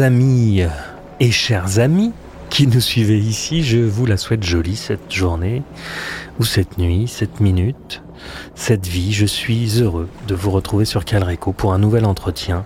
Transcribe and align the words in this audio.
Amis 0.00 0.62
et 1.20 1.30
chers 1.30 1.78
amis 1.78 2.12
qui 2.50 2.66
nous 2.66 2.80
suivez 2.80 3.18
ici, 3.18 3.62
je 3.62 3.78
vous 3.78 4.04
la 4.04 4.16
souhaite 4.16 4.42
jolie 4.42 4.76
cette 4.76 5.12
journée, 5.12 5.62
ou 6.38 6.44
cette 6.44 6.78
nuit, 6.78 7.08
cette 7.08 7.40
minute, 7.40 8.02
cette 8.54 8.86
vie. 8.86 9.12
Je 9.12 9.26
suis 9.26 9.80
heureux 9.80 10.08
de 10.26 10.34
vous 10.34 10.50
retrouver 10.50 10.84
sur 10.84 11.04
Calreco 11.04 11.52
pour 11.52 11.72
un 11.72 11.78
nouvel 11.78 12.04
entretien 12.04 12.64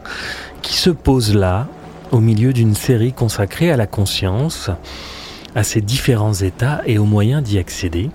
qui 0.63 0.77
se 0.77 0.91
pose 0.91 1.35
là, 1.35 1.69
au 2.11 2.21
milieu 2.21 2.53
d'une 2.53 2.75
série 2.75 3.13
consacrée 3.13 3.71
à 3.71 3.77
la 3.77 3.87
conscience, 3.87 4.71
à 5.55 5.63
ses 5.63 5.81
différents 5.81 6.35
états 6.35 6.83
et 6.87 6.99
aux 6.99 7.05
moyens 7.05 7.43
d'y 7.43 7.59
accéder. 7.59 8.11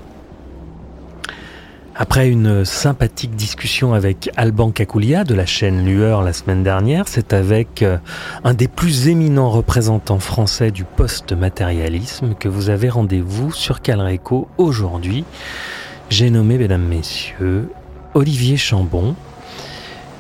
Après 1.98 2.28
une 2.28 2.66
sympathique 2.66 3.38
discussion 3.38 3.94
avec 3.94 4.30
Alban 4.36 4.72
Kakoulia 4.72 5.24
de 5.24 5.34
la 5.34 5.46
chaîne 5.46 5.86
Lueur 5.86 6.24
la 6.24 6.34
semaine 6.34 6.62
dernière, 6.62 7.08
c'est 7.08 7.32
avec 7.32 7.84
euh, 7.84 7.98
un 8.44 8.54
des 8.54 8.68
plus 8.68 9.08
éminents 9.08 9.50
représentants 9.50 10.20
français 10.20 10.72
du 10.72 10.84
post-matérialisme 10.84 12.36
que 12.36 12.50
vous 12.50 12.70
avez 12.70 12.90
rendez-vous 12.90 13.54
sur 13.54 13.82
Calreco 13.82 14.50
aujourd'hui. 14.58 15.24
J'ai 16.10 16.30
nommé, 16.30 16.58
mesdames, 16.58 16.84
messieurs, 16.84 17.70
Olivier 18.14 18.58
Chambon. 18.58 19.16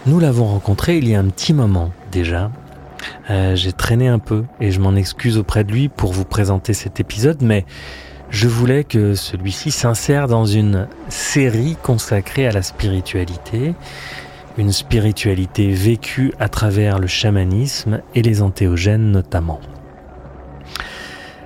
Nous 0.06 0.22
l'avons 0.22 0.46
rencontré 0.46 0.98
il 0.98 1.10
y 1.10 1.14
a 1.14 1.20
un 1.20 1.28
petit 1.28 1.54
moment 1.54 1.92
déjà. 2.10 2.52
Euh, 3.30 3.58
J'ai 3.58 3.74
traîné 3.74 4.08
un 4.08 4.20
peu 4.20 4.46
et 4.62 4.72
je 4.72 4.80
m'en 4.80 4.96
excuse 4.96 5.38
auprès 5.38 5.66
de 5.66 5.74
lui 5.74 5.90
pour 5.90 6.14
vous 6.14 6.26
présenter 6.26 6.74
cet 6.74 7.02
épisode, 7.02 7.42
mais 7.42 7.66
je 8.36 8.50
voulais 8.50 8.84
que 8.84 9.16
celui-ci 9.16 9.72
s'insère 9.72 10.28
dans 10.28 10.46
une 10.46 10.90
série 11.08 11.78
consacrée 11.82 12.46
à 12.46 12.52
la 12.52 12.64
spiritualité, 12.64 13.76
une 14.58 14.74
spiritualité 14.74 15.72
vécue 15.72 16.34
à 16.38 16.50
travers 16.50 17.00
le 17.00 17.08
chamanisme 17.08 18.02
et 18.14 18.22
les 18.22 18.42
antéogènes 18.42 19.10
notamment. 19.10 19.62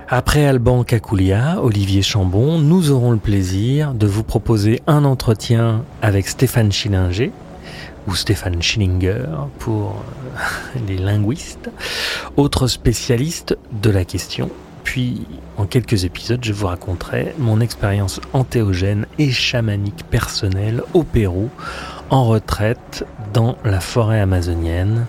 Après 0.08 0.48
Alban 0.48 0.84
Kakoulia, 0.84 1.62
Olivier 1.62 2.02
Chambon, 2.02 2.58
nous 2.58 2.90
aurons 2.90 3.12
le 3.12 3.18
plaisir 3.18 3.94
de 3.94 4.08
vous 4.08 4.24
proposer 4.24 4.82
un 4.88 5.06
entretien 5.06 5.84
avec 6.02 6.28
Stéphane 6.28 6.72
Schillinger, 6.72 7.32
ou 8.08 8.16
Stéphane 8.16 8.64
Schillinger 8.64 9.26
pour 9.60 10.04
les 10.88 10.98
linguistes, 10.98 11.70
autre 12.36 12.66
spécialiste 12.66 13.56
de 13.80 13.92
la 13.92 14.06
question 14.06 14.50
puis, 14.90 15.22
en 15.58 15.68
quelques 15.68 16.04
épisodes, 16.04 16.44
je 16.44 16.52
vous 16.52 16.66
raconterai 16.66 17.36
mon 17.38 17.62
expérience 17.62 18.20
antéogène 18.34 19.06
et 19.20 19.30
chamanique 19.30 20.04
personnelle 20.10 20.82
au 20.96 21.04
Pérou, 21.04 21.52
en 22.10 22.26
retraite 22.26 23.06
dans 23.32 23.56
la 23.64 23.82
forêt 23.82 24.20
amazonienne. 24.20 25.06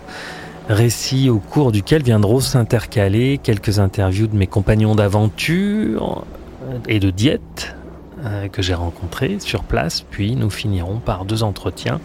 Récit 0.69 1.31
au 1.31 1.39
cours 1.39 1.73
duquel 1.73 2.02
viendront 2.02 2.40
s'intercaler 2.40 3.40
quelques 3.42 3.79
interviews 3.79 4.27
de 4.27 4.36
mes 4.36 4.46
compagnons 4.46 4.95
d'aventure 4.95 6.27
et 6.86 7.01
de 7.01 7.08
diète 7.08 7.74
euh, 8.25 8.48
que 8.48 8.63
j'ai 8.63 8.75
rencontré 8.75 9.39
sur 9.41 9.64
place, 9.64 10.03
puis 10.03 10.36
nous 10.36 10.51
finirons 10.51 10.98
par 10.98 11.25
deux 11.25 11.42
entretiens, 11.42 12.01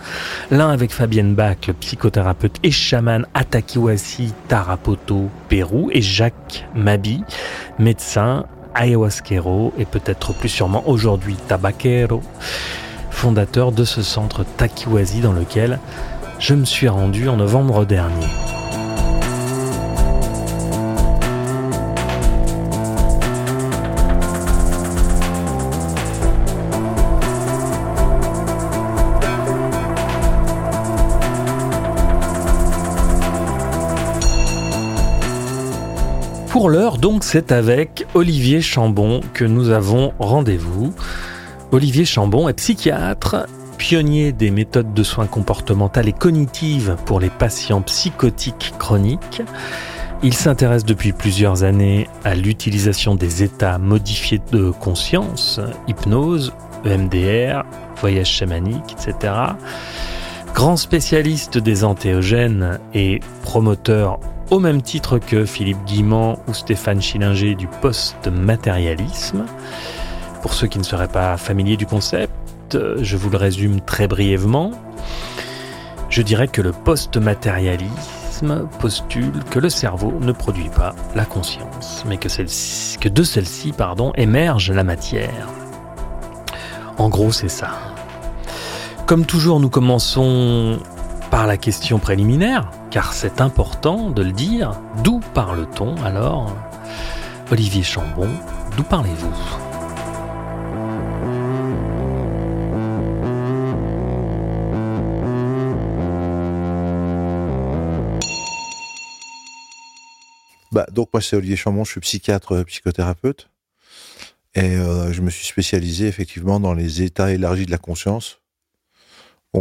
l'un 0.52 0.70
avec 0.70 0.92
Fabienne 0.92 1.36
Bach, 1.36 1.58
psychothérapeute 1.80 2.58
et 2.64 2.72
chaman 2.72 3.26
Atakiwasi 3.34 4.34
Tarapoto, 4.48 5.30
Pérou, 5.50 5.90
et 5.92 6.02
Jacques 6.02 6.66
Mabi, 6.76 7.24
médecin 7.80 8.46
ayahuasquero 8.76 9.74
et 9.78 9.86
peut-être 9.86 10.34
plus 10.34 10.50
sûrement 10.50 10.88
aujourd'hui 10.88 11.36
tabaquero, 11.48 12.22
fondateur 13.10 13.72
de 13.72 13.86
ce 13.86 14.02
centre 14.02 14.44
Takiwasi 14.58 15.22
dans 15.22 15.34
lequel 15.34 15.80
je 16.40 16.54
me 16.54 16.66
suis 16.66 16.90
rendu 16.90 17.30
en 17.30 17.38
novembre 17.38 17.86
dernier. 17.86 18.28
Donc, 37.06 37.24
c'est 37.24 37.52
avec 37.52 38.08
Olivier 38.16 38.64
Chambon 38.64 39.22
que 39.36 39.46
nous 39.46 39.70
avons 39.70 40.12
rendez-vous. 40.18 40.92
Olivier 41.72 42.04
Chambon 42.04 42.50
est 42.50 42.56
psychiatre, 42.56 43.46
pionnier 43.78 44.32
des 44.32 44.50
méthodes 44.50 44.92
de 44.92 45.04
soins 45.04 45.28
comportementales 45.28 46.08
et 46.08 46.14
cognitives 46.14 46.96
pour 47.06 47.20
les 47.20 47.30
patients 47.30 47.84
psychotiques 47.84 48.74
chroniques. 48.80 49.44
Il 50.24 50.34
s'intéresse 50.34 50.84
depuis 50.84 51.12
plusieurs 51.12 51.64
années 51.64 52.10
à 52.24 52.34
l'utilisation 52.34 53.14
des 53.14 53.44
états 53.44 53.78
modifiés 53.78 54.42
de 54.52 54.72
conscience, 54.72 55.60
hypnose, 55.88 56.54
EMDR, 56.86 57.66
voyage 57.98 58.32
chamanique, 58.32 58.96
etc. 59.00 59.32
Grand 60.56 60.76
spécialiste 60.76 61.60
des 61.60 61.84
antéogènes 61.84 62.80
et 62.96 63.20
promoteur 63.44 64.20
au 64.52 64.60
même 64.60 64.82
titre 64.82 65.18
que 65.20 65.46
Philippe 65.46 65.84
Guimand 65.86 66.40
ou 66.48 66.54
Stéphane 66.54 67.02
Schillinger 67.02 67.56
du 67.56 67.68
post-matérialisme. 67.68 69.46
Pour 70.42 70.54
ceux 70.54 70.68
qui 70.68 70.78
ne 70.78 70.84
seraient 70.84 71.08
pas 71.08 71.38
familiers 71.38 71.78
du 71.78 71.86
concept, 71.86 72.32
je 72.72 73.18
vous 73.18 73.30
le 73.30 73.38
résume 73.38 73.82
très 73.82 74.08
brièvement. 74.08 74.72
Je 76.10 76.22
dirais 76.22 76.48
que 76.48 76.62
le 76.62 76.72
post-matérialisme 76.72 78.68
postule 78.80 79.44
que 79.50 79.60
le 79.60 79.70
cerveau 79.70 80.14
ne 80.22 80.32
produit 80.32 80.70
pas 80.70 80.94
la 81.16 81.26
conscience, 81.26 82.04
mais 82.08 82.18
que, 82.18 82.28
de 83.08 83.24
celle-ci 83.24 83.74
émerge 84.16 84.72
la 84.72 84.84
matière. 84.84 85.48
En 86.98 87.10
gros, 87.10 87.32
c'est 87.32 87.50
ça. 87.50 87.72
Comme 89.06 89.26
toujours, 89.26 89.60
nous 89.60 89.70
commençons 89.70 90.80
par 91.36 91.48
la 91.48 91.58
question 91.58 92.00
préliminaire, 92.00 92.72
car 92.92 93.12
c'est 93.12 93.42
important 93.42 94.10
de 94.10 94.24
le 94.24 94.32
dire. 94.32 94.80
D'où 95.04 95.20
parle-t-on 95.34 96.02
alors 96.02 96.56
Olivier 97.52 97.84
Chambon, 97.84 98.30
d'où 98.78 98.84
parlez-vous? 98.84 99.36
Bah, 110.72 110.88
donc 110.94 111.10
moi 111.12 111.22
c'est 111.22 111.36
Olivier 111.36 111.58
Chambon, 111.58 111.84
je 111.84 111.92
suis 111.92 112.00
psychiatre 112.00 112.54
euh, 112.54 112.64
psychothérapeute 112.64 113.50
et 114.54 114.78
euh, 114.78 115.12
je 115.12 115.22
me 115.22 115.30
suis 115.30 115.46
spécialisé 115.46 116.08
effectivement 116.08 116.62
dans 116.62 116.74
les 116.74 117.02
états 117.02 117.34
élargis 117.34 117.66
de 117.66 117.72
la 117.72 117.78
conscience, 117.78 118.40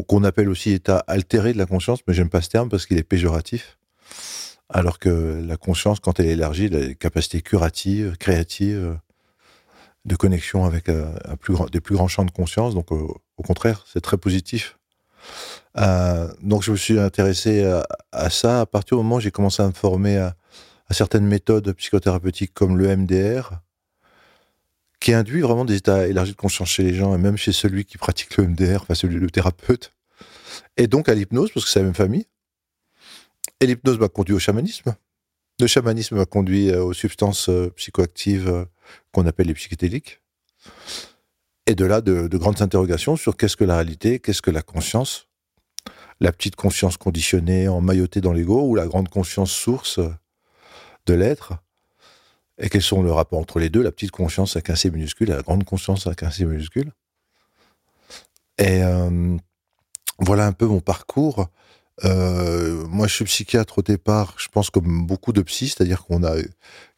qu'on 0.03 0.25
appelle 0.25 0.49
aussi 0.49 0.73
état 0.73 0.99
altéré 1.07 1.53
de 1.53 1.59
la 1.59 1.67
conscience, 1.67 2.01
mais 2.07 2.15
j'aime 2.15 2.31
pas 2.31 2.43
ce 2.43 2.51
terme 2.51 2.69
parce 2.69 2.87
qu'il 2.87 2.99
est 2.99 3.05
péjoratif. 3.05 3.79
Alors 4.69 4.99
que 4.99 5.43
la 5.47 5.57
conscience, 5.57 6.01
quand 6.01 6.19
elle 6.21 6.27
est 6.27 6.33
élargie, 6.33 6.67
elle 6.67 6.77
a 6.77 6.87
des 6.87 6.95
capacités 6.95 7.43
curatives, 7.43 8.17
créatives, 8.19 8.99
de 10.05 10.17
connexion 10.17 10.65
avec 10.65 10.89
euh, 10.89 11.15
des 11.73 11.81
plus 11.81 11.95
grands 11.95 12.09
champs 12.09 12.25
de 12.25 12.31
conscience. 12.31 12.75
Donc, 12.75 12.93
au, 12.93 13.21
contraire, 13.45 13.85
c'est 13.91 14.01
très 14.01 14.17
positif. 14.17 14.79
Euh, 15.79 16.33
donc, 16.43 16.63
je 16.63 16.73
me 16.73 16.77
suis 16.77 16.99
intéressé 16.99 17.65
à, 18.13 18.31
ça 18.31 18.63
à 18.63 18.67
partir 18.67 18.97
du 18.97 19.03
moment 19.03 19.17
où 19.17 19.21
j'ai 19.21 19.31
commencé 19.31 19.63
à 19.63 19.67
me 19.67 19.73
former 19.73 20.19
à 20.19 20.35
certaines 20.91 21.27
méthodes 21.27 21.73
psychothérapeutiques 21.73 22.53
comme 22.53 22.77
le 22.77 22.95
MDR, 22.97 23.61
qui 25.05 25.13
induit 25.13 25.43
vraiment 25.43 25.67
des 25.67 25.77
états 25.77 26.07
élargis 26.07 26.33
de 26.33 26.37
conscience 26.39 26.71
chez 26.71 26.83
les 26.83 26.95
gens, 26.95 27.15
et 27.15 27.19
même 27.19 27.37
chez 27.37 27.53
celui 27.53 27.85
qui 27.85 27.99
pratique 27.99 28.39
le 28.39 28.47
MDR, 28.47 28.81
enfin 28.81 28.95
celui 28.95 29.17
le 29.17 29.29
thérapeute, 29.29 29.93
et 30.79 30.87
donc 30.87 31.11
à 31.11 31.15
l'hypnose, 31.15 31.51
parce 31.53 31.67
que 31.67 31.71
c'est 31.71 31.81
la 31.81 31.85
même 31.85 31.95
famille. 31.95 32.25
Et 33.61 33.67
l'hypnose 33.67 33.99
m'a 33.99 34.09
conduit 34.09 34.35
au 34.35 34.39
chamanisme. 34.39 34.97
Le 35.61 35.67
chamanisme 35.67 36.17
m'a 36.17 36.25
conduit 36.25 36.71
euh, 36.71 36.83
aux 36.83 36.95
substances 36.95 37.51
euh, 37.51 37.69
psychoactives 37.77 38.49
euh, 38.49 38.65
qu'on 39.13 39.27
appelle 39.27 39.49
les 39.49 39.53
psychédéliques. 39.53 40.23
Et 41.67 41.75
de 41.75 41.85
là, 41.85 42.01
de, 42.01 42.27
de 42.27 42.39
grandes 42.39 42.63
interrogations 42.63 43.17
sur 43.17 43.37
qu'est-ce 43.37 43.59
que 43.59 43.65
la 43.65 43.75
réalité, 43.75 44.21
qu'est-ce 44.21 44.41
que 44.41 44.51
la 44.51 44.63
conscience, 44.63 45.29
la 46.21 46.33
petite 46.33 46.57
conscience 46.57 46.97
conditionnée, 46.97 47.69
emmaillotée 47.69 48.23
dans 48.23 48.33
l'ego, 48.33 48.63
ou 48.63 48.75
la 48.75 48.87
grande 48.87 49.11
conscience 49.11 49.53
source 49.53 50.01
de 51.05 51.13
l'être 51.13 51.53
et 52.59 52.69
quels 52.69 52.83
sont 52.83 53.03
le 53.03 53.13
rapport 53.13 53.39
entre 53.39 53.59
les 53.59 53.69
deux, 53.69 53.83
la 53.83 53.93
petite 53.93 54.11
conscience 54.11 54.57
avec 54.57 54.71
un 54.71 54.77
C 54.77 54.91
minuscule 54.91 55.31
et 55.31 55.35
la 55.35 55.43
grande 55.43 55.65
conscience 55.65 56.07
avec 56.07 56.23
un 56.23 56.31
C 56.31 56.45
minuscule. 56.45 56.93
Et 58.59 58.83
euh, 58.83 59.37
voilà 60.19 60.47
un 60.47 60.53
peu 60.53 60.67
mon 60.67 60.81
parcours. 60.81 61.49
Euh, 62.05 62.87
moi, 62.89 63.07
je 63.07 63.15
suis 63.15 63.25
psychiatre 63.25 63.79
au 63.79 63.83
départ, 63.83 64.35
je 64.39 64.49
pense 64.49 64.71
comme 64.71 65.07
beaucoup 65.07 65.33
de 65.33 65.43
psys, 65.43 65.69
c'est-à-dire 65.69 66.05
qu'on 66.05 66.25
a 66.25 66.35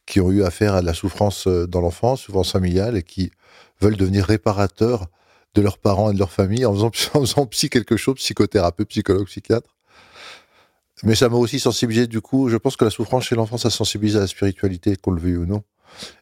qui 0.07 0.21
ont 0.21 0.31
eu 0.31 0.45
affaire 0.45 0.75
à 0.75 0.81
de 0.81 0.87
la 0.87 0.95
souffrance 0.95 1.49
euh, 1.49 1.67
dans 1.67 1.81
l'enfance, 1.81 2.23
souffrance 2.23 2.53
familiale, 2.53 2.97
et 2.97 3.03
qui 3.03 3.33
veulent 3.81 3.97
devenir 3.97 4.25
réparateurs 4.25 5.07
de 5.55 5.63
leurs 5.63 5.79
parents 5.79 6.11
et 6.11 6.15
de 6.15 6.19
leur 6.19 6.31
famille 6.31 6.65
en 6.65 6.73
faisant, 6.73 6.87
en 7.15 7.21
faisant 7.21 7.47
psy 7.47 7.69
quelque 7.69 7.97
chose, 7.97 8.17
psychothérapeute, 8.17 8.89
psychologue, 8.89 9.27
psychiatre. 9.27 9.76
Mais 11.03 11.15
ça 11.15 11.29
m'a 11.29 11.37
aussi 11.37 11.61
sensibilisé, 11.61 12.07
du 12.07 12.21
coup, 12.21 12.49
je 12.49 12.57
pense 12.57 12.77
que 12.77 12.85
la 12.85 12.91
souffrance 12.91 13.25
chez 13.25 13.35
l'enfant, 13.35 13.59
ça 13.59 13.71
sensibilise 13.71 14.17
à 14.17 14.21
la 14.21 14.27
spiritualité, 14.27 14.97
qu'on 14.97 15.11
le 15.11 15.21
veuille 15.21 15.37
ou 15.37 15.47
non. 15.47 15.63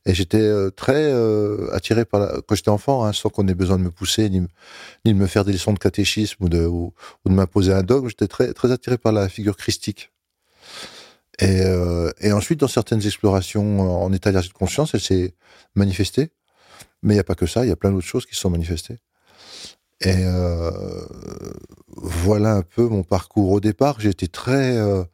Et 0.05 0.15
j'étais 0.15 0.41
euh, 0.41 0.71
très 0.71 1.13
euh, 1.13 1.73
attiré 1.73 2.05
par 2.05 2.21
la... 2.21 2.41
quand 2.47 2.55
j'étais 2.55 2.71
enfant, 2.71 3.05
hein, 3.05 3.13
sans 3.13 3.29
qu'on 3.29 3.47
ait 3.49 3.55
besoin 3.55 3.79
de 3.79 3.83
me 3.83 3.91
pousser, 3.91 4.29
ni, 4.31 4.41
ni 5.05 5.15
de 5.15 5.19
me 5.19 5.27
faire 5.27 5.45
des 5.45 5.53
leçons 5.53 5.73
de 5.73 5.79
catéchisme 5.79 6.45
ou 6.45 6.49
de, 6.49 6.67
ou, 6.67 6.93
de 7.25 7.33
m'imposer 7.33 7.73
un 7.73 7.83
dogme, 7.83 8.09
j'étais 8.09 8.29
très, 8.29 8.53
très 8.53 8.73
attiré 8.73 8.99
par 8.99 9.13
la 9.13 9.29
figure 9.29 9.57
christique. 9.57 10.11
Et, 11.41 11.63
euh, 11.63 12.11
et 12.21 12.33
ensuite, 12.33 12.61
dans 12.61 12.69
certaines 12.69 13.05
explorations 13.05 13.81
en 13.81 14.13
état 14.13 14.31
d'énergie 14.31 14.51
de 14.51 14.55
conscience, 14.55 14.95
elle 14.95 15.01
s'est 15.01 15.35
manifestée. 15.75 16.31
Mais 17.03 17.15
il 17.15 17.17
n'y 17.17 17.21
a 17.21 17.25
pas 17.25 17.35
que 17.35 17.47
ça, 17.47 17.65
il 17.65 17.69
y 17.69 17.73
a 17.73 17.77
plein 17.77 17.91
d'autres 17.91 18.07
choses 18.07 18.27
qui 18.27 18.35
se 18.35 18.41
sont 18.41 18.51
manifestées. 18.51 18.99
Et 20.01 20.25
euh, 20.25 20.71
voilà 21.89 22.55
un 22.55 22.63
peu 22.63 22.87
mon 22.89 23.03
parcours. 23.03 23.53
Au 23.53 23.61
départ, 23.61 24.01
j'étais 24.01 24.27
très 24.27 24.77
euh, 24.77 25.05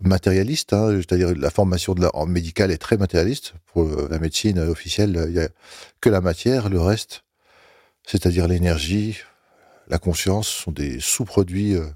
matérialiste, 0.00 0.72
hein, 0.72 0.90
c'est-à-dire 0.96 1.34
la 1.36 1.50
formation 1.50 1.94
en 2.12 2.26
médicale 2.26 2.70
est 2.70 2.78
très 2.78 2.96
matérialiste. 2.96 3.54
Pour 3.66 3.88
la 4.08 4.18
médecine 4.18 4.58
officielle, 4.58 5.24
il 5.28 5.32
n'y 5.32 5.40
a 5.40 5.48
que 6.00 6.10
la 6.10 6.20
matière, 6.20 6.68
le 6.68 6.80
reste, 6.80 7.24
c'est-à-dire 8.06 8.46
l'énergie, 8.46 9.18
la 9.88 9.98
conscience, 9.98 10.48
sont 10.48 10.72
des 10.72 11.00
sous-produits 11.00 11.74
euh, 11.74 11.86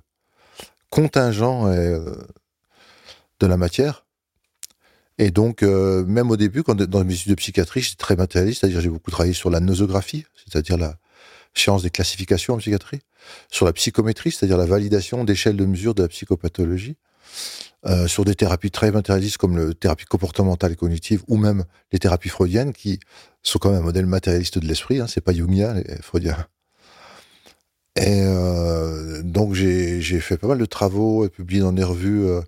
contingents 0.91 1.67
de 1.67 3.47
la 3.47 3.57
matière. 3.59 4.07
Et 5.19 5.31
donc, 5.31 5.63
même 5.63 6.31
au 6.31 6.37
début, 6.39 6.63
quand 6.63 6.77
dans 6.77 7.05
mes 7.05 7.13
études 7.13 7.33
de 7.33 7.35
psychiatrie, 7.35 7.83
j'étais 7.83 7.97
très 7.97 8.17
matérialiste, 8.17 8.61
c'est-à-dire 8.61 8.81
j'ai 8.81 8.89
beaucoup 8.89 9.11
travaillé 9.11 9.35
sur 9.35 9.51
la 9.51 9.61
nosographie, 9.61 10.25
c'est-à-dire 10.37 10.79
la 10.79 10.97
science 11.59 11.83
des 11.83 11.91
classifications 11.91 12.55
en 12.55 12.59
psychiatrie, 12.59 13.01
sur 13.51 13.67
la 13.67 13.73
psychométrie, 13.73 14.33
c'est-à-dire 14.33 14.59
la 14.59 14.67
validation 14.67 15.25
d'échelles 15.25 15.57
de 15.57 15.65
mesure 15.65 15.95
de 15.95 16.03
la 16.03 16.09
psychopathologie, 16.09 16.97
euh, 17.87 18.09
sur 18.09 18.25
des 18.25 18.35
thérapies 18.35 18.71
très 18.71 18.91
matérialistes 18.91 19.37
comme 19.37 19.57
la 19.57 19.75
thérapie 19.75 20.05
comportementale 20.05 20.73
et 20.73 20.77
cognitive, 20.77 21.23
ou 21.29 21.37
même 21.37 21.65
les 21.93 21.99
thérapies 21.99 22.29
freudiennes, 22.29 22.73
qui 22.73 22.99
sont 23.43 23.59
quand 23.59 23.71
même 23.71 23.81
un 23.81 23.85
modèle 23.85 24.07
matérialiste 24.07 24.59
de 24.59 24.67
l'esprit, 24.67 25.01
hein, 25.01 25.07
c'est 25.09 25.21
pas 25.21 25.33
jungien, 25.33 25.75
les 25.75 25.97
freudiens. 26.03 26.47
Et 27.97 28.23
euh, 28.23 29.23
donc 29.23 29.55
j'ai 29.55 30.21
fait 30.21 30.37
pas 30.37 30.47
mal 30.47 30.59
de 30.59 30.67
travaux 30.67 31.27
et 31.27 31.29
publié 31.29 31.61
dans 31.61 31.73
des 31.73 31.83
revues 31.83 32.27
euh, 32.27 32.41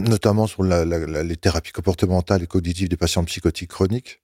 notamment 0.00 0.46
sur 0.46 0.62
les 0.62 1.36
thérapies 1.36 1.72
comportementales 1.72 2.42
et 2.42 2.46
cognitives 2.46 2.88
des 2.88 2.96
patients 2.96 3.24
psychotiques 3.24 3.70
chroniques. 3.70 4.20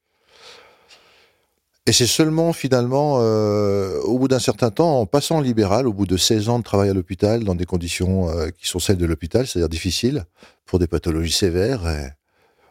Et 1.91 1.93
c'est 1.93 2.07
seulement 2.07 2.53
finalement, 2.53 3.17
euh, 3.19 3.99
au 4.03 4.17
bout 4.17 4.29
d'un 4.29 4.39
certain 4.39 4.71
temps, 4.71 5.01
en 5.01 5.07
passant 5.07 5.39
en 5.39 5.41
libéral, 5.41 5.89
au 5.89 5.93
bout 5.93 6.07
de 6.07 6.17
16 6.17 6.49
ans 6.49 6.61
de 6.61 6.63
travail 6.63 6.89
à 6.89 6.95
l'hôpital, 6.95 7.43
dans 7.43 7.57
des 7.57 7.65
conditions 7.65 8.31
euh, 8.31 8.51
qui 8.57 8.69
sont 8.69 8.79
celles 8.79 8.97
de 8.97 9.07
l'hôpital, 9.07 9.45
c'est-à-dire 9.45 9.69
difficiles, 9.69 10.25
pour 10.67 10.79
des 10.79 10.87
pathologies 10.87 11.33
sévères, 11.33 11.89
et, 11.89 12.13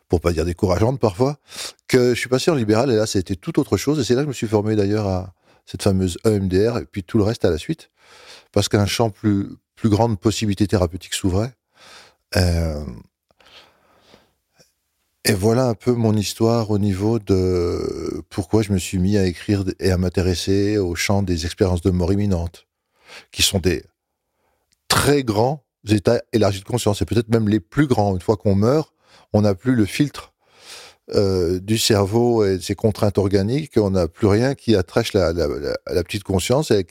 pour 0.07 0.21
pas 0.21 0.31
dire 0.31 0.45
décourageantes 0.45 1.01
parfois, 1.01 1.38
que 1.89 2.13
je 2.13 2.18
suis 2.18 2.30
passé 2.30 2.50
en 2.50 2.56
libéral, 2.56 2.92
et 2.92 2.95
là, 2.95 3.06
c'était 3.06 3.36
tout 3.36 3.60
autre 3.60 3.75
chose. 3.75 4.00
Et 4.00 4.06
c'est 4.06 4.16
là 4.16 4.21
que 4.21 4.27
je 4.27 4.30
me 4.30 4.33
suis 4.33 4.48
formé 4.48 4.77
d'ailleurs 4.77 5.07
à 5.07 5.33
cette 5.66 5.83
fameuse 5.83 6.18
EMDR, 6.24 6.77
et 6.77 6.86
puis 6.86 7.04
tout 7.04 7.18
le 7.18 7.25
reste 7.25 7.44
à 7.44 7.50
la 7.50 7.57
suite, 7.57 7.89
parce 8.54 8.69
qu'un 8.69 8.86
champ 8.86 9.10
plus, 9.10 9.50
plus 9.75 9.89
grand 9.89 10.07
de 10.07 10.16
possibilités 10.16 10.66
thérapeutiques 10.66 11.13
s'ouvrait. 11.13 11.51
Euh, 12.38 12.86
et 15.30 15.34
voilà 15.34 15.68
un 15.68 15.76
peu 15.76 15.92
mon 15.92 16.16
histoire 16.16 16.72
au 16.72 16.80
niveau 16.80 17.20
de 17.20 18.24
pourquoi 18.30 18.64
je 18.64 18.74
me 18.74 18.80
suis 18.80 18.98
mis 18.98 19.16
à 19.16 19.28
écrire 19.28 19.64
et 19.80 19.92
à 19.92 19.98
m'intéresser 20.00 20.80
au 20.80 20.96
champ 20.96 21.22
des 21.22 21.46
expériences 21.46 21.81
de 21.81 21.92
mort 21.92 22.12
imminente, 22.12 22.66
qui 23.31 23.44
sont 23.44 23.60
des 23.60 23.84
très 24.88 25.24
grands 25.24 25.64
états 25.88 26.20
élargis 26.34 26.62
de 26.62 26.66
conscience, 26.66 27.04
et 27.04 27.06
peut-être 27.06 27.30
même 27.30 27.48
les 27.48 27.60
plus 27.60 27.86
grands. 27.86 28.16
Une 28.16 28.22
fois 28.22 28.38
qu'on 28.38 28.56
meurt, 28.56 28.92
on 29.31 29.42
n'a 29.42 29.54
plus 29.54 29.76
le 29.76 29.86
filtre 29.86 30.34
euh, 31.14 31.60
du 31.60 31.78
cerveau 31.78 32.44
et 32.44 32.58
de 32.58 32.64
ses 32.64 32.74
contraintes 32.74 33.20
organiques, 33.20 33.74
on 33.78 33.92
n'a 33.92 34.08
plus 34.08 34.26
rien 34.26 34.56
qui 34.56 34.76
attrache 34.76 35.14
la, 35.14 35.31
petite 36.04 36.24
conscience, 36.24 36.72
et 36.72 36.88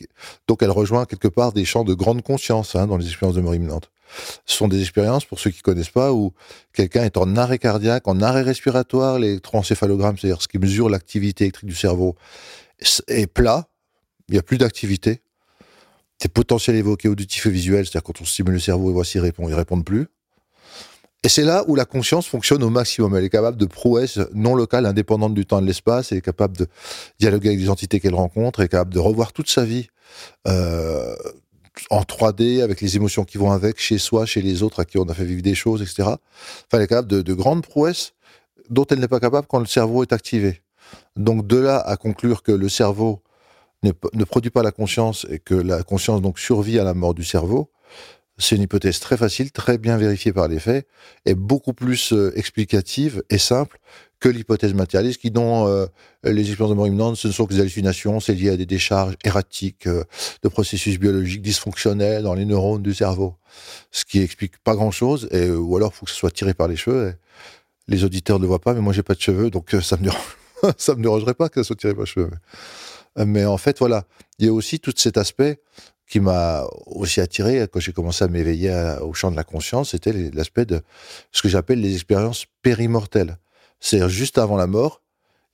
donc 0.47 0.63
elle 0.63 0.71
rejoint 0.71 1.07
quelque 1.07 1.27
part 1.27 1.53
des 1.53 1.65
champs 1.65 1.83
de 1.83 1.93
grande 1.93 2.23
conscience 2.23 2.77
hein, 2.77 2.87
dans 2.87 2.99
les 2.99 3.09
expériences 3.09 3.35
de 3.35 3.41
mort 3.41 3.57
imminente. 3.57 3.91
Ce 4.47 4.57
sont 4.57 4.69
des 4.69 4.81
expériences, 4.81 5.25
pour 5.25 5.41
ceux 5.41 5.51
qui 5.51 5.63
connaissent 5.63 5.91
pas, 5.91 6.13
où 6.13 6.33
quelqu'un 6.73 7.05
est 7.05 7.17
en 7.17 7.37
arrêt 7.37 7.59
cardiaque, 7.59 8.09
en 8.09 8.21
arrêt 8.21 8.43
respiratoire, 8.43 9.19
l'électroencéphalogramme, 9.19 10.19
c'est-à-dire 10.19 10.43
ce 10.43 10.49
qui 10.49 10.59
mesure 10.59 10.89
l'activité 10.89 11.45
électrique 11.45 11.69
du 11.69 11.77
cerveau, 11.77 12.17
est 13.09 13.27
plat, 13.27 13.69
il 14.29 14.33
n'y 14.33 14.39
a 14.39 14.43
plus 14.43 14.59
d'activité. 14.59 15.23
C'est 16.19 16.33
potentiel 16.33 16.77
évoqué 16.77 17.09
auditif 17.09 17.47
et 17.47 17.51
visuel, 17.51 17.87
c'est-à-dire 17.87 18.03
quand 18.03 18.21
on 18.21 18.25
stimule 18.25 18.55
le 18.55 18.61
cerveau 18.61 18.91
et 18.91 18.93
voit 18.93 19.05
s'il 19.05 19.21
répond, 19.21 19.49
ils 19.49 19.55
répondent 19.55 19.85
plus. 19.85 20.09
Et 21.25 21.29
c'est 21.29 21.43
là 21.43 21.65
où 21.67 21.75
la 21.75 21.85
conscience 21.85 22.27
fonctionne 22.27 22.63
au 22.63 22.71
maximum. 22.71 23.17
Elle 23.17 23.25
est 23.25 23.31
capable 23.31 23.57
de 23.57 23.67
prouesses 23.67 24.21
non 24.35 24.55
locales, 24.55 24.87
indépendantes 24.87 25.35
du 25.35 25.47
temps 25.47 25.59
et 25.59 25.63
de 25.63 25.67
l'espace. 25.67 26.13
Elle 26.13 26.19
est 26.19 26.23
capable 26.23 26.57
de 26.57 26.69
dialoguer 27.19 27.49
avec 27.49 27.61
les 27.61 27.69
entités 27.69 27.99
qu'elle 27.99 28.15
rencontre. 28.15 28.61
Elle 28.61 28.67
est 28.67 28.71
capable 28.71 28.95
de 28.95 29.01
revoir 29.01 29.33
toute 29.33 29.51
sa 29.51 29.65
vie 29.65 29.89
euh, 30.47 31.17
en 31.91 32.03
3D 32.03 32.63
avec 32.63 32.81
les 32.81 32.97
émotions 32.97 33.25
qui 33.25 33.39
vont 33.39 33.51
avec, 33.51 33.81
chez 33.81 33.99
soi, 33.99 34.27
chez 34.27 34.43
les 34.43 34.63
autres 34.63 34.81
à 34.81 34.85
qui 34.85 34.99
on 34.99 35.09
a 35.09 35.15
fait 35.15 35.25
vivre 35.25 35.43
des 35.43 35.55
choses, 35.55 35.83
etc. 35.83 36.03
Enfin, 36.03 36.19
elle 36.75 36.83
est 36.83 36.87
capable 36.87 37.09
de, 37.09 37.23
de 37.23 37.35
grandes 37.35 37.63
prouesses 37.63 38.15
dont 38.71 38.87
elle 38.91 39.01
n'est 39.01 39.09
pas 39.09 39.21
capable 39.21 39.47
quand 39.47 39.61
le 39.61 39.67
cerveau 39.67 40.03
est 40.03 40.13
activé. 40.13 40.63
Donc 41.17 41.47
de 41.47 41.57
là 41.57 41.79
à 41.79 41.97
conclure 41.97 42.43
que 42.43 42.53
le 42.53 42.69
cerveau 42.69 43.23
ne, 43.83 43.93
ne, 44.13 44.25
produit 44.25 44.51
pas 44.51 44.63
la 44.63 44.73
conscience 44.73 45.27
et 45.31 45.39
que 45.39 45.55
la 45.55 45.83
conscience 45.83 46.21
donc 46.21 46.39
survit 46.39 46.79
à 46.79 46.85
la 46.85 46.95
mort 46.95 47.15
du 47.15 47.25
cerveau, 47.25 47.71
c'est 48.39 48.57
une 48.57 48.63
hypothèse 48.63 49.01
très 49.01 49.17
facile, 49.17 49.51
très 49.51 49.79
bien 49.79 49.97
vérifiée 49.97 50.33
par 50.33 50.49
les 50.49 50.61
faits, 50.61 50.87
et 51.27 51.35
beaucoup 51.35 51.73
plus 51.73 52.13
euh, 52.13 52.33
explicative 52.37 53.23
et 53.31 53.39
simple 53.39 53.79
que 54.21 54.29
l'hypothèse 54.29 54.75
matérialiste, 54.75 55.21
qui 55.21 55.31
dont 55.31 55.67
euh, 55.67 55.87
les 56.25 56.49
expériences 56.49 56.77
de 56.77 56.93
mort 56.93 57.17
ce 57.17 57.29
ne 57.29 57.33
sont 57.33 57.47
que 57.47 57.55
des 57.55 57.61
hallucinations, 57.61 58.21
c'est 58.21 58.35
lié 58.35 58.51
à 58.51 58.57
des 58.57 58.67
décharges 58.67 59.17
erratiques 59.25 59.87
euh, 59.87 60.05
de 60.43 60.49
processus 60.49 60.99
biologiques 60.99 61.43
dysfonctionnels 61.43 62.23
dans 62.23 62.35
les 62.35 62.45
neurones 62.45 62.83
du 62.83 62.95
cerveau, 62.95 63.35
ce 63.91 64.05
qui 64.05 64.21
explique 64.21 64.59
pas 64.59 64.75
grand-chose, 64.75 65.29
et 65.33 65.51
ou 65.51 65.77
alors 65.77 65.95
faut 65.95 66.07
que 66.07 66.13
ce 66.13 66.17
soit 66.17 66.31
tiré 66.31 66.55
par 66.55 66.69
les 66.69 66.77
cheveux. 66.77 67.15
les 67.89 68.05
auditeurs 68.05 68.39
ne 68.39 68.43
le 68.43 68.49
voient 68.49 68.61
pas, 68.61 68.75
mais 68.75 68.81
moi 68.81 68.93
j'ai 68.93 69.03
pas 69.03 69.15
de 69.15 69.21
cheveux, 69.21 69.51
donc 69.51 69.75
ça 69.83 69.97
me 69.97 70.05
dérange, 70.05 70.37
ça 70.77 70.95
me 70.95 71.03
dérangerait 71.03 71.35
pas 71.35 71.49
que 71.49 71.63
ça 71.63 71.67
soit 71.67 71.77
tiré 71.77 71.95
par 71.95 72.05
les 72.05 72.11
cheveux. 72.11 72.31
Mais 73.17 73.45
en 73.45 73.59
fait, 73.59 73.79
voilà, 73.81 74.05
il 74.39 74.47
y 74.47 74.49
a 74.49 74.53
aussi 74.53 74.79
tout 74.79 74.93
cet 74.97 75.17
aspect 75.17 75.61
qui 76.09 76.21
m'a 76.21 76.67
aussi 76.87 77.21
attiré 77.21 77.67
quand 77.71 77.81
j'ai 77.81 77.93
commencé 77.93 78.25
à 78.25 78.29
m'éveiller 78.29 78.97
au 79.03 79.13
champ 79.13 79.31
de 79.31 79.37
la 79.37 79.45
conscience, 79.45 79.91
c'était 79.91 80.13
l'aspect 80.33 80.65
de 80.65 80.81
ce 81.33 81.43
que 81.43 81.49
j'appelle 81.49 81.81
les 81.81 81.95
expériences 81.95 82.47
périmortelles. 82.63 83.37
C'est-à-dire 83.81 84.09
juste 84.09 84.39
avant 84.39 84.57
la 84.57 84.67
mort, 84.67 85.03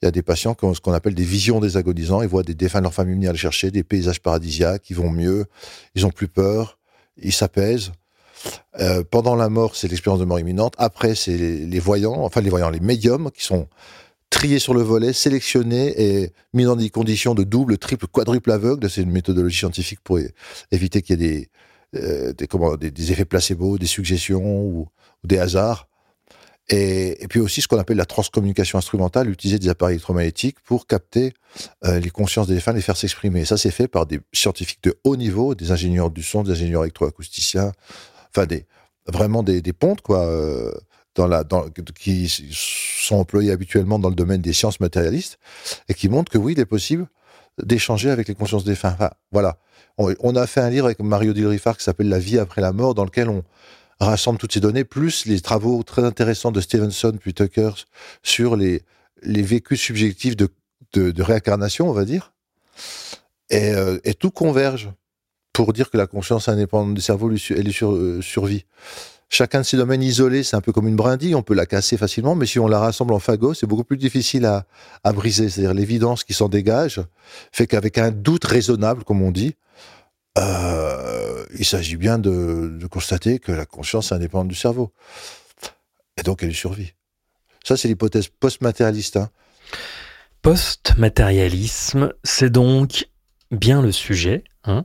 il 0.00 0.06
y 0.06 0.08
a 0.08 0.10
des 0.10 0.22
patients 0.22 0.54
qui 0.54 0.64
ont 0.64 0.74
ce 0.74 0.80
qu'on 0.80 0.92
appelle 0.92 1.14
des 1.14 1.24
visions 1.24 1.60
des 1.60 1.76
agonisants. 1.76 2.22
Ils 2.22 2.28
voient 2.28 2.42
des 2.42 2.54
défunts 2.54 2.80
de 2.80 2.84
leur 2.84 2.94
famille 2.94 3.14
venir 3.14 3.32
les 3.32 3.38
chercher, 3.38 3.70
des 3.70 3.82
paysages 3.82 4.20
paradisiaques, 4.20 4.90
ils 4.90 4.96
vont 4.96 5.10
mieux, 5.10 5.46
ils 5.94 6.04
ont 6.04 6.10
plus 6.10 6.28
peur, 6.28 6.78
ils 7.16 7.32
s'apaisent. 7.32 7.92
Euh, 8.80 9.02
pendant 9.02 9.34
la 9.34 9.48
mort, 9.48 9.74
c'est 9.74 9.88
l'expérience 9.88 10.20
de 10.20 10.26
mort 10.26 10.38
imminente. 10.38 10.74
Après, 10.76 11.14
c'est 11.14 11.36
les, 11.36 11.78
voyants, 11.78 12.22
enfin 12.22 12.42
les 12.42 12.50
voyants, 12.50 12.70
les 12.70 12.80
médiums 12.80 13.30
qui 13.30 13.42
sont 13.42 13.66
triés 14.34 14.58
sur 14.58 14.74
le 14.74 14.82
volet, 14.82 15.12
sélectionnés 15.12 15.94
et 15.96 16.32
mis 16.52 16.64
dans 16.64 16.74
des 16.74 16.90
conditions 16.90 17.34
de 17.34 17.44
double, 17.44 17.78
triple, 17.78 18.08
quadruple 18.08 18.50
aveugle. 18.50 18.90
C'est 18.90 19.02
une 19.02 19.12
méthodologie 19.12 19.58
scientifique 19.58 20.00
pour 20.02 20.18
éviter 20.72 21.02
qu'il 21.02 21.20
y 21.20 21.24
ait 21.24 21.28
des, 21.28 21.50
euh, 21.94 22.32
des, 22.32 22.48
comment, 22.48 22.76
des, 22.76 23.12
effets 23.12 23.24
placebo, 23.24 23.78
des 23.78 23.86
suggestions 23.86 24.62
ou, 24.64 24.88
des 25.22 25.38
hasards. 25.38 25.88
Et, 26.68 27.22
et, 27.22 27.28
puis 27.28 27.38
aussi 27.38 27.60
ce 27.60 27.68
qu'on 27.68 27.78
appelle 27.78 27.96
la 27.96 28.06
transcommunication 28.06 28.76
instrumentale, 28.76 29.30
utiliser 29.30 29.58
des 29.60 29.68
appareils 29.68 29.94
électromagnétiques 29.94 30.58
pour 30.64 30.88
capter 30.88 31.32
euh, 31.84 32.00
les 32.00 32.10
consciences 32.10 32.48
des 32.48 32.54
défunts, 32.54 32.72
les 32.72 32.80
faire 32.80 32.96
s'exprimer. 32.96 33.44
Ça, 33.44 33.56
c'est 33.56 33.70
fait 33.70 33.86
par 33.86 34.04
des 34.04 34.20
scientifiques 34.32 34.82
de 34.82 34.98
haut 35.04 35.16
niveau, 35.16 35.54
des 35.54 35.70
ingénieurs 35.70 36.10
du 36.10 36.24
son, 36.24 36.42
des 36.42 36.50
ingénieurs 36.50 36.82
électroacousticiens, 36.82 37.70
enfin 38.30 38.46
des 38.46 38.66
vraiment 39.06 39.42
des, 39.42 39.60
des 39.60 39.74
pontes 39.74 40.00
quoi, 40.00 40.24
euh, 40.26 40.72
qui 41.98 42.28
sont 42.52 43.16
employés 43.16 43.52
habituellement 43.52 43.98
dans 43.98 44.08
le 44.08 44.14
domaine 44.14 44.40
des 44.40 44.52
sciences 44.52 44.80
matérialistes 44.80 45.38
et 45.88 45.94
qui 45.94 46.08
montrent 46.08 46.30
que 46.30 46.38
oui, 46.38 46.52
il 46.52 46.60
est 46.60 46.66
possible 46.66 47.06
d'échanger 47.62 48.10
avec 48.10 48.28
les 48.28 48.34
consciences 48.34 48.64
des. 48.64 48.72
Enfin, 48.72 48.96
voilà. 49.32 49.58
On, 49.96 50.34
a 50.34 50.46
fait 50.48 50.60
un 50.60 50.70
livre 50.70 50.86
avec 50.86 50.98
Mario 50.98 51.32
Dilrifar 51.32 51.76
qui 51.76 51.84
s'appelle 51.84 52.08
La 52.08 52.18
vie 52.18 52.40
après 52.40 52.60
la 52.60 52.72
mort, 52.72 52.94
dans 52.94 53.04
lequel 53.04 53.28
on 53.28 53.44
rassemble 54.00 54.38
toutes 54.38 54.52
ces 54.52 54.60
données, 54.60 54.82
plus 54.82 55.24
les 55.26 55.40
travaux 55.40 55.84
très 55.84 56.02
intéressants 56.02 56.50
de 56.50 56.60
Stevenson 56.60 57.16
puis 57.20 57.32
Tucker 57.32 57.70
sur 58.24 58.56
les, 58.56 58.82
les 59.22 59.42
vécus 59.42 59.80
subjectifs 59.80 60.36
de, 60.36 60.48
de, 60.94 61.22
réincarnation, 61.22 61.88
on 61.88 61.92
va 61.92 62.04
dire. 62.04 62.32
Et, 63.50 63.70
euh, 63.70 63.98
et, 64.02 64.14
tout 64.14 64.32
converge 64.32 64.90
pour 65.52 65.72
dire 65.72 65.90
que 65.90 65.96
la 65.96 66.08
conscience 66.08 66.48
indépendante 66.48 66.94
du 66.94 67.00
cerveau, 67.00 67.30
elle 67.50 67.68
euh, 67.82 68.20
survit. 68.20 68.64
Chacun 69.28 69.60
de 69.60 69.64
ces 69.64 69.76
domaines 69.76 70.02
isolés, 70.02 70.42
c'est 70.42 70.56
un 70.56 70.60
peu 70.60 70.72
comme 70.72 70.88
une 70.88 70.96
brindille, 70.96 71.34
on 71.34 71.42
peut 71.42 71.54
la 71.54 71.66
casser 71.66 71.96
facilement, 71.96 72.34
mais 72.34 72.46
si 72.46 72.58
on 72.58 72.68
la 72.68 72.78
rassemble 72.78 73.14
en 73.14 73.18
fagot, 73.18 73.54
c'est 73.54 73.66
beaucoup 73.66 73.84
plus 73.84 73.96
difficile 73.96 74.46
à, 74.46 74.66
à 75.02 75.12
briser. 75.12 75.48
C'est-à-dire 75.48 75.74
l'évidence 75.74 76.24
qui 76.24 76.34
s'en 76.34 76.48
dégage 76.48 77.00
fait 77.52 77.66
qu'avec 77.66 77.98
un 77.98 78.10
doute 78.10 78.44
raisonnable, 78.44 79.04
comme 79.04 79.22
on 79.22 79.30
dit, 79.30 79.54
euh, 80.38 81.44
il 81.56 81.64
s'agit 81.64 81.96
bien 81.96 82.18
de, 82.18 82.78
constater 82.90 83.38
que 83.38 83.52
la 83.52 83.66
conscience 83.66 84.12
est 84.12 84.14
indépendante 84.14 84.48
du 84.48 84.54
cerveau. 84.54 84.92
Et 86.16 86.22
donc 86.22 86.42
elle 86.42 86.54
survit. 86.54 86.92
Ça, 87.64 87.76
c'est 87.76 87.88
l'hypothèse 87.88 88.28
post-matérialiste. 88.28 89.16
Hein. 89.16 89.30
Post-matérialisme, 90.42 92.12
c'est 92.22 92.50
donc 92.50 93.08
bien 93.50 93.80
le 93.80 93.92
sujet. 93.92 94.44
Hein. 94.64 94.84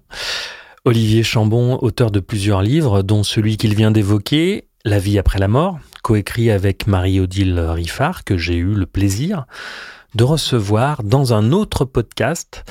Olivier 0.85 1.23
Chambon, 1.23 1.77
auteur 1.81 2.09
de 2.09 2.21
plusieurs 2.21 2.61
livres, 2.61 3.01
dont 3.01 3.23
celui 3.23 3.57
qu'il 3.57 3.75
vient 3.75 3.91
d'évoquer, 3.91 4.65
La 4.85 4.97
vie 4.97 5.19
après 5.19 5.37
la 5.37 5.49
mort, 5.49 5.77
coécrit 6.03 6.49
avec 6.51 6.87
Marie-Odile 6.87 7.59
Riffard, 7.59 8.23
que 8.23 8.37
j'ai 8.37 8.55
eu 8.55 8.73
le 8.73 8.85
plaisir 8.85 9.45
de 10.15 10.23
recevoir 10.23 11.03
dans 11.03 11.33
un 11.33 11.51
autre 11.51 11.83
podcast, 11.83 12.63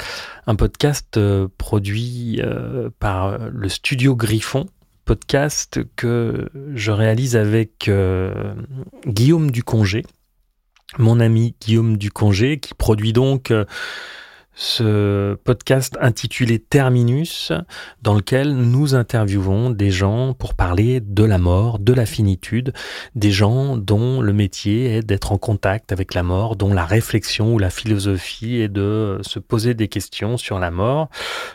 un 0.46 0.56
podcast 0.56 1.18
euh, 1.18 1.48
produit 1.58 2.40
euh, 2.42 2.88
par 2.98 3.38
le 3.38 3.68
studio 3.68 4.16
Griffon, 4.16 4.66
podcast 5.04 5.80
que 5.94 6.48
je 6.74 6.90
réalise 6.90 7.36
avec 7.36 7.88
euh, 7.88 8.54
Guillaume 9.06 9.50
Ducongé, 9.50 10.04
mon 10.96 11.20
ami 11.20 11.54
Guillaume 11.60 11.98
Ducongé, 11.98 12.58
qui 12.58 12.72
produit 12.74 13.12
donc 13.12 13.52
ce 14.58 15.36
podcast 15.44 15.96
intitulé 16.00 16.58
Terminus, 16.58 17.52
dans 18.02 18.14
lequel 18.14 18.56
nous 18.56 18.96
interviewons 18.96 19.70
des 19.70 19.92
gens 19.92 20.34
pour 20.34 20.54
parler 20.54 20.98
de 21.00 21.22
la 21.22 21.38
mort, 21.38 21.78
de 21.78 21.92
la 21.92 22.06
finitude, 22.06 22.72
des 23.14 23.30
gens 23.30 23.76
dont 23.76 24.20
le 24.20 24.32
métier 24.32 24.96
est 24.96 25.02
d'être 25.02 25.30
en 25.30 25.38
contact 25.38 25.92
avec 25.92 26.12
la 26.12 26.24
mort, 26.24 26.56
dont 26.56 26.74
la 26.74 26.84
réflexion 26.84 27.54
ou 27.54 27.60
la 27.60 27.70
philosophie 27.70 28.56
est 28.56 28.68
de 28.68 29.20
se 29.22 29.38
poser 29.38 29.74
des 29.74 29.86
questions 29.86 30.36
sur 30.36 30.58
la 30.58 30.72
mort. 30.72 31.08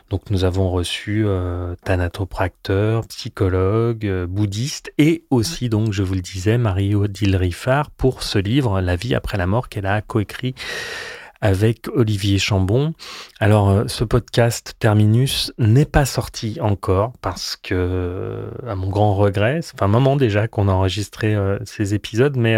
Donc 0.10 0.31
nous 0.31 0.45
avons 0.45 0.69
reçu 0.69 1.24
euh, 1.25 1.75
thanatopracteur, 1.83 3.05
psychologue, 3.07 4.05
euh, 4.05 4.25
bouddhiste 4.27 4.93
et 4.98 5.25
aussi 5.29 5.67
donc 5.67 5.91
je 5.91 6.03
vous 6.03 6.13
le 6.13 6.22
disais 6.22 6.57
Marie-Odile 6.57 7.36
Riffard 7.36 7.91
pour 7.91 8.24
ce 8.24 8.39
livre 8.39 8.79
La 8.79 8.95
vie 8.95 9.13
après 9.13 9.38
la 9.38 9.45
mort 9.45 9.67
qu'elle 9.67 9.88
a 9.88 10.01
coécrit 10.01 10.55
avec 11.44 11.90
Olivier 11.90 12.40
Chambon. 12.40 12.94
Alors, 13.42 13.70
euh, 13.70 13.84
ce 13.88 14.06
podcast 14.06 14.76
Terminus 14.80 15.52
n'est 15.58 15.86
pas 15.86 16.06
sorti 16.06 16.58
encore 16.62 17.12
parce 17.22 17.58
que, 17.58 17.76
euh, 17.76 18.50
à 18.66 18.76
mon 18.76 18.90
grand 18.90 19.14
regret, 19.14 19.60
c'est 19.62 19.82
un 19.82 19.90
moment 19.90 20.16
déjà 20.16 20.48
qu'on 20.48 20.70
a 20.70 20.72
enregistré 20.72 21.36
euh, 21.36 21.60
ces 21.66 21.94
épisodes, 21.94 22.38
mais 22.38 22.56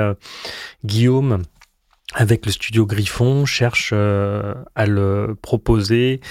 Guillaume, 0.86 1.42
avec 2.14 2.46
le 2.46 2.52
studio 2.52 2.86
Griffon, 2.86 3.48
cherche 3.48 3.92
à 3.92 4.86
le 4.86 5.36
proposer 5.42 6.22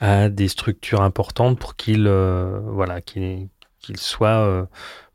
à 0.00 0.28
des 0.28 0.48
structures 0.48 1.00
importantes 1.00 1.58
pour 1.58 1.74
qu'il 1.74 2.06
voilà, 2.06 3.00
qu'il 3.00 3.48
soit 3.96 4.68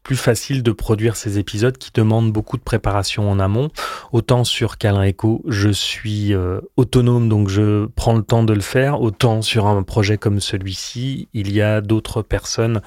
plus 0.09 0.15
facile 0.15 0.63
de 0.63 0.71
produire 0.71 1.15
ces 1.15 1.37
épisodes 1.37 1.77
qui 1.77 1.91
demandent 1.93 2.33
beaucoup 2.33 2.57
de 2.57 2.63
préparation 2.63 3.29
en 3.29 3.39
amont. 3.39 3.69
Autant 4.11 4.43
sur 4.43 4.79
Calreco, 4.79 5.43
je 5.47 5.69
suis 5.69 6.33
euh, 6.33 6.61
autonome, 6.77 7.29
donc 7.29 7.47
je 7.47 7.85
prends 7.95 8.15
le 8.15 8.23
temps 8.23 8.41
de 8.41 8.53
le 8.53 8.61
faire. 8.61 9.01
Autant 9.01 9.43
sur 9.43 9.67
un 9.67 9.83
projet 9.83 10.17
comme 10.17 10.39
celui-ci, 10.39 11.27
il 11.35 11.51
y 11.51 11.61
a 11.61 11.81
d'autres 11.81 12.23
personnes 12.23 12.81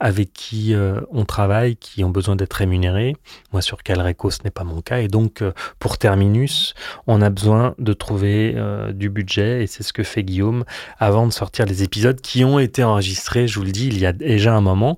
avec 0.00 0.32
qui 0.32 0.74
euh, 0.74 1.00
on 1.10 1.24
travaille, 1.24 1.76
qui 1.76 2.04
ont 2.04 2.10
besoin 2.10 2.36
d'être 2.36 2.54
rémunérés. 2.54 3.16
Moi, 3.52 3.62
sur 3.62 3.82
Calreco, 3.82 4.30
ce 4.30 4.42
n'est 4.44 4.50
pas 4.50 4.64
mon 4.64 4.80
cas. 4.80 4.98
Et 4.98 5.08
donc, 5.08 5.42
euh, 5.42 5.52
pour 5.78 5.98
Terminus, 5.98 6.74
on 7.06 7.22
a 7.22 7.30
besoin 7.30 7.74
de 7.78 7.92
trouver 7.92 8.54
euh, 8.56 8.92
du 8.92 9.08
budget, 9.08 9.62
et 9.62 9.66
c'est 9.66 9.82
ce 9.82 9.92
que 9.92 10.02
fait 10.02 10.22
Guillaume 10.22 10.64
avant 10.98 11.26
de 11.26 11.32
sortir 11.32 11.66
les 11.66 11.82
épisodes 11.82 12.20
qui 12.20 12.44
ont 12.44 12.58
été 12.58 12.84
enregistrés, 12.84 13.48
je 13.48 13.58
vous 13.58 13.64
le 13.64 13.72
dis, 13.72 13.88
il 13.88 13.98
y 13.98 14.06
a 14.06 14.12
déjà 14.12 14.54
un 14.54 14.60
moment, 14.60 14.96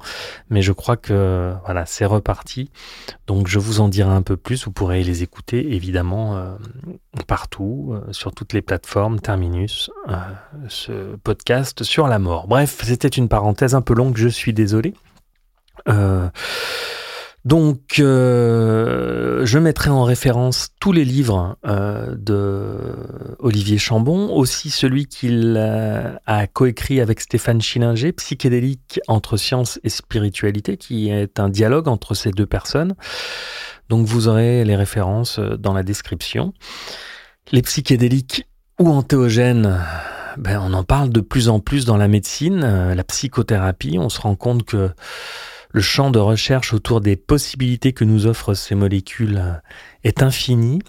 mais 0.50 0.62
je 0.62 0.73
crois 0.73 0.97
que 0.97 1.52
voilà, 1.64 1.87
c'est 1.87 2.05
reparti. 2.05 2.71
Donc, 3.26 3.47
je 3.47 3.59
vous 3.59 3.81
en 3.81 3.88
dirai 3.88 4.11
un 4.11 4.23
peu 4.23 4.37
plus. 4.37 4.64
Vous 4.64 4.73
pourrez 4.73 5.02
les 5.02 5.23
écouter, 5.23 5.75
évidemment, 5.75 6.57
partout, 7.26 7.95
sur 8.11 8.33
toutes 8.33 8.52
les 8.52 8.62
plateformes, 8.62 9.21
Terminus, 9.21 9.90
ce 10.69 11.17
podcast 11.17 11.83
sur 11.83 12.09
la 12.09 12.19
mort. 12.19 12.49
Bref, 12.49 12.81
c'était 12.83 13.09
une 13.09 13.28
parenthèse 13.28 13.75
un 13.75 13.83
peu 13.83 13.95
longue, 13.95 14.17
je 14.17 14.28
suis 14.28 14.52
désolé. 14.52 14.88
Euh, 15.88 16.28
donc, 17.44 17.99
euh, 17.99 19.47
je 19.47 19.58
mettrai 19.58 19.90
en 19.90 20.04
référence 20.04 20.68
tous 20.80 20.92
les 20.92 21.04
livres 21.04 21.56
euh, 21.66 22.14
de 22.14 22.76
Olivier 23.38 23.78
Chambon, 23.78 24.30
aussi 24.35 24.70
celui 24.70 25.06
qu'il 25.06 25.56
a 25.56 26.47
coécrit 26.49 27.00
avec 27.00 27.20
Stéphane 27.20 27.62
Schillinger, 27.62 28.12
Psychédélique 28.12 29.00
entre 29.08 29.37
science 29.37 29.80
et 29.82 29.88
spiritualité, 29.88 30.76
qui 30.76 31.11
est 31.11 31.40
un 31.40 31.49
dialogue 31.49 31.88
entre 31.88 32.14
ces 32.14 32.32
deux 32.32 32.47
personnes. 32.47 32.94
Donc, 33.88 34.06
vous 34.06 34.28
aurez 34.28 34.64
les 34.64 34.76
références 34.76 35.38
dans 35.38 35.73
la 35.73 35.82
description. 35.82 36.52
Les 37.52 37.62
psychédéliques 37.62 38.47
ou 38.78 38.90
antéogènes, 38.90 39.80
ben, 40.37 40.61
on 40.62 40.75
en 40.75 40.85
parle 40.85 41.08
de 41.11 41.20
plus 41.23 41.49
en 41.49 41.61
plus 41.61 41.87
dans 41.87 41.97
la 41.97 42.08
médecine, 42.08 42.61
la 42.94 43.04
psychothérapie. 43.04 43.97
On 43.99 44.11
se 44.11 44.20
rend 44.20 44.37
compte 44.37 44.64
que 44.64 44.90
le 45.70 45.80
champ 45.80 46.10
de 46.10 46.18
recherche 46.18 46.72
autour 46.72 47.00
des 47.00 47.16
possibilités 47.16 47.92
que 47.92 48.04
nous 48.04 48.26
offrent 48.26 48.54
ces 48.54 48.75
molécules 48.75 49.38
euh, 49.38 49.54
est 50.04 50.22
infini. 50.22 50.80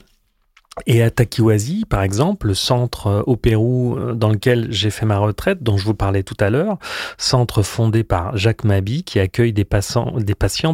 Et 0.86 1.03
à 1.03 1.12
Takiwazi, 1.12 1.83
par 1.83 2.03
exemple, 2.03 2.48
le 2.48 2.53
centre 2.53 3.07
euh, 3.07 3.24
au 3.25 3.36
Pérou 3.36 3.98
euh, 3.98 4.13
dans 4.13 4.29
lequel 4.29 4.67
j'ai 4.71 4.89
fait 4.89 5.05
ma 5.05 5.17
retraite, 5.17 5.62
dont 5.62 5.77
je 5.77 5.83
vous 5.83 5.93
parlais 5.93 6.24
tout 6.24 6.38
à 6.39 6.50
l'heure, 6.50 6.77
centre 7.17 7.63
fondé 7.63 8.03
par 8.03 8.38
Jacques 8.38 8.63
Mabi, 8.63 9.03
qui 9.03 9.19
accueille 9.19 9.51
des, 9.51 9.65
patients, 9.65 10.15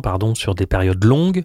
pardon, 0.01 0.35
sur 0.35 0.53
des 0.53 0.67
périodes 0.67 1.03
longues 1.03 1.43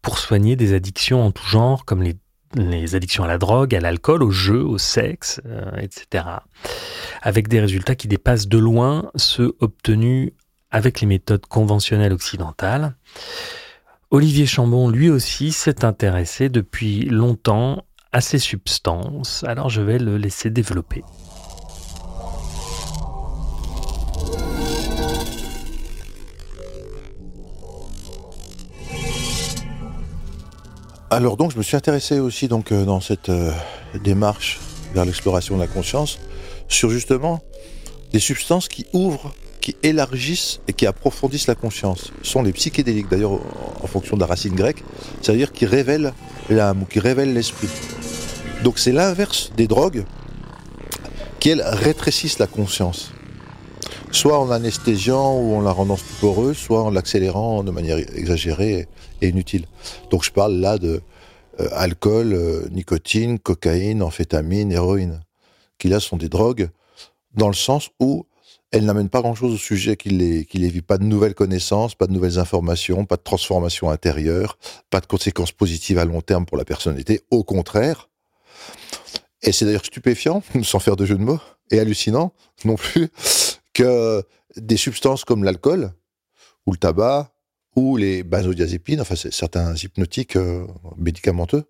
pour 0.00 0.18
soigner 0.18 0.56
des 0.56 0.74
addictions 0.74 1.24
en 1.24 1.30
tout 1.30 1.46
genre, 1.46 1.84
comme 1.84 2.02
les, 2.02 2.16
les 2.56 2.96
addictions 2.96 3.22
à 3.22 3.28
la 3.28 3.38
drogue, 3.38 3.72
à 3.72 3.80
l'alcool, 3.80 4.24
au 4.24 4.32
jeu, 4.32 4.64
au 4.64 4.78
sexe, 4.78 5.40
etc. 5.78 6.24
Avec 7.22 7.46
des 7.46 7.60
résultats 7.60 7.94
qui 7.94 8.08
dépassent 8.08 8.48
de 8.48 8.58
loin 8.58 9.10
ceux 9.14 9.54
obtenus 9.60 10.32
avec 10.72 11.00
les 11.00 11.06
méthodes 11.06 11.46
conventionnelles 11.46 12.12
occidentales. 12.12 12.96
Olivier 14.10 14.46
Chambon, 14.46 14.88
lui 14.88 15.08
aussi, 15.08 15.52
s'est 15.52 15.84
intéressé 15.84 16.48
depuis 16.48 17.04
longtemps 17.04 17.84
à 18.10 18.20
ces 18.20 18.38
substances, 18.38 19.44
alors 19.44 19.70
je 19.70 19.80
vais 19.80 19.98
le 19.98 20.16
laisser 20.16 20.50
développer. 20.50 21.02
Alors 31.12 31.36
donc 31.36 31.52
je 31.52 31.58
me 31.58 31.62
suis 31.62 31.76
intéressé 31.76 32.20
aussi 32.20 32.48
donc 32.48 32.72
euh, 32.72 32.86
dans 32.86 33.02
cette 33.02 33.28
euh, 33.28 33.52
démarche 34.02 34.60
vers 34.94 35.04
l'exploration 35.04 35.56
de 35.56 35.60
la 35.60 35.66
conscience 35.66 36.18
sur 36.68 36.88
justement 36.88 37.42
des 38.12 38.18
substances 38.18 38.66
qui 38.66 38.86
ouvrent 38.94 39.30
qui 39.62 39.76
élargissent 39.84 40.60
et 40.66 40.72
qui 40.72 40.86
approfondissent 40.86 41.46
la 41.46 41.54
conscience. 41.54 42.12
Ce 42.22 42.32
sont 42.32 42.42
les 42.42 42.52
psychédéliques, 42.52 43.08
d'ailleurs, 43.08 43.38
en 43.80 43.86
fonction 43.86 44.16
de 44.16 44.20
la 44.20 44.26
racine 44.26 44.54
grecque, 44.54 44.82
c'est-à-dire 45.22 45.52
qui 45.52 45.64
révèlent 45.64 46.12
l'âme 46.50 46.82
ou 46.82 46.84
qui 46.84 46.98
révèlent 46.98 47.32
l'esprit. 47.32 47.68
Donc 48.64 48.78
c'est 48.78 48.92
l'inverse 48.92 49.52
des 49.56 49.68
drogues 49.68 50.04
qui, 51.38 51.50
elles, 51.50 51.62
rétrécissent 51.62 52.40
la 52.40 52.48
conscience. 52.48 53.12
Soit 54.10 54.38
en 54.38 54.50
anesthésiant 54.50 55.38
ou 55.38 55.54
en 55.54 55.62
la 55.62 55.70
rendant 55.70 55.96
poreuse, 56.20 56.58
soit 56.58 56.82
en 56.82 56.90
l'accélérant 56.90 57.62
de 57.62 57.70
manière 57.70 57.98
exagérée 57.98 58.88
et 59.22 59.28
inutile. 59.28 59.66
Donc 60.10 60.24
je 60.24 60.32
parle 60.32 60.54
là 60.54 60.76
de 60.76 61.00
euh, 61.60 61.68
alcool, 61.72 62.32
euh, 62.32 62.68
nicotine, 62.72 63.38
cocaïne, 63.38 64.02
amphétamine, 64.02 64.72
héroïne, 64.72 65.20
qui 65.78 65.88
là 65.88 66.00
sont 66.00 66.16
des 66.16 66.28
drogues 66.28 66.68
dans 67.34 67.48
le 67.48 67.54
sens 67.54 67.90
où 68.00 68.26
elle 68.72 68.86
n'amène 68.86 69.10
pas 69.10 69.20
grand-chose 69.20 69.52
au 69.52 69.58
sujet 69.58 69.96
qui 69.96 70.08
les, 70.08 70.68
vit. 70.68 70.80
Pas 70.80 70.96
de 70.96 71.04
nouvelles 71.04 71.34
connaissances, 71.34 71.94
pas 71.94 72.06
de 72.06 72.12
nouvelles 72.12 72.38
informations, 72.38 73.04
pas 73.04 73.16
de 73.16 73.22
transformation 73.22 73.90
intérieure, 73.90 74.58
pas 74.88 75.00
de 75.00 75.06
conséquences 75.06 75.52
positives 75.52 75.98
à 75.98 76.06
long 76.06 76.22
terme 76.22 76.46
pour 76.46 76.56
la 76.56 76.64
personnalité. 76.64 77.20
Au 77.30 77.44
contraire. 77.44 78.08
Et 79.42 79.52
c'est 79.52 79.66
d'ailleurs 79.66 79.84
stupéfiant, 79.84 80.42
sans 80.62 80.78
faire 80.78 80.96
de 80.96 81.04
jeu 81.04 81.16
de 81.16 81.22
mots, 81.22 81.40
et 81.70 81.78
hallucinant 81.80 82.32
non 82.64 82.76
plus, 82.76 83.08
que 83.74 84.22
des 84.56 84.78
substances 84.78 85.24
comme 85.24 85.44
l'alcool, 85.44 85.92
ou 86.66 86.72
le 86.72 86.78
tabac, 86.78 87.30
ou 87.76 87.96
les 87.96 88.22
benzodiazépines, 88.22 89.00
enfin 89.00 89.16
certains 89.16 89.74
hypnotiques 89.74 90.36
euh, 90.36 90.66
médicamenteux, 90.96 91.64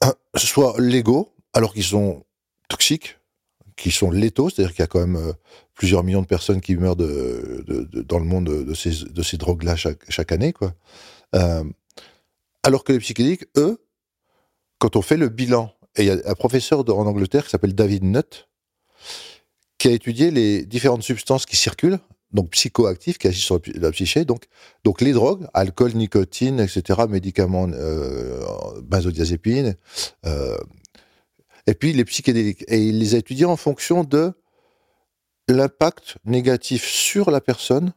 soient 0.36 0.74
légaux, 0.78 1.32
alors 1.52 1.74
qu'ils 1.74 1.84
sont 1.84 2.24
toxiques, 2.68 3.18
qui 3.76 3.90
sont 3.90 4.10
létaux, 4.10 4.50
c'est-à-dire 4.50 4.72
qu'il 4.72 4.80
y 4.80 4.84
a 4.84 4.88
quand 4.88 5.00
même 5.00 5.16
euh, 5.16 5.32
plusieurs 5.74 6.04
millions 6.04 6.22
de 6.22 6.26
personnes 6.26 6.60
qui 6.60 6.76
meurent 6.76 6.96
dans 6.96 8.18
le 8.18 8.24
monde 8.24 8.46
de, 8.46 8.74
ces, 8.74 9.36
drogues-là 9.36 9.76
chaque, 9.76 10.32
année. 10.32 10.52
Quoi. 10.52 10.74
Euh, 11.34 11.64
alors 12.62 12.84
que 12.84 12.92
les 12.92 12.98
psychédéliques, 12.98 13.46
eux, 13.56 13.78
quand 14.78 14.96
on 14.96 15.02
fait 15.02 15.16
le 15.16 15.28
bilan, 15.28 15.72
et 15.96 16.02
il 16.02 16.06
y 16.06 16.10
a 16.10 16.18
un 16.24 16.34
professeur 16.34 16.80
en 16.88 17.06
Angleterre 17.06 17.44
qui 17.44 17.50
s'appelle 17.50 17.74
David 17.74 18.04
Nutt, 18.04 18.48
qui 19.78 19.88
a 19.88 19.90
étudié 19.90 20.30
les 20.30 20.64
différentes 20.64 21.02
substances 21.02 21.44
qui 21.46 21.56
circulent, 21.56 21.98
donc 22.32 22.50
psychoactives, 22.50 23.18
qui 23.18 23.28
agissent 23.28 23.44
sur 23.44 23.56
la 23.56 23.60
psy- 23.60 23.72
la 23.78 23.90
psyché, 23.90 24.24
donc, 24.24 24.44
donc 24.84 25.00
les 25.00 25.12
drogues, 25.12 25.46
alcool, 25.54 25.92
nicotine, 25.94 26.60
etc., 26.60 27.00
médicaments, 27.08 27.68
euh, 27.72 28.40
benzodiazépines, 28.82 29.76
euh, 30.24 30.56
et 31.66 31.74
puis 31.74 31.92
les 31.92 32.04
psychédéliques. 32.04 32.64
Et 32.68 32.78
il 32.78 32.98
les 32.98 33.14
a 33.14 33.18
étudiés 33.18 33.44
en 33.44 33.56
fonction 33.56 34.04
de 34.04 34.32
l'impact 35.48 36.16
négatif 36.24 36.84
sur 36.84 37.30
la 37.30 37.40
personne 37.40 37.92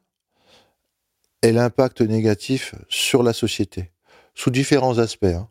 et 1.42 1.52
l'impact 1.52 2.02
négatif 2.02 2.76
sur 2.90 3.24
la 3.24 3.34
société, 3.34 3.92
sous 4.34 4.50
différents 4.50 4.98
aspects. 4.98 5.26
hein. 5.26 5.50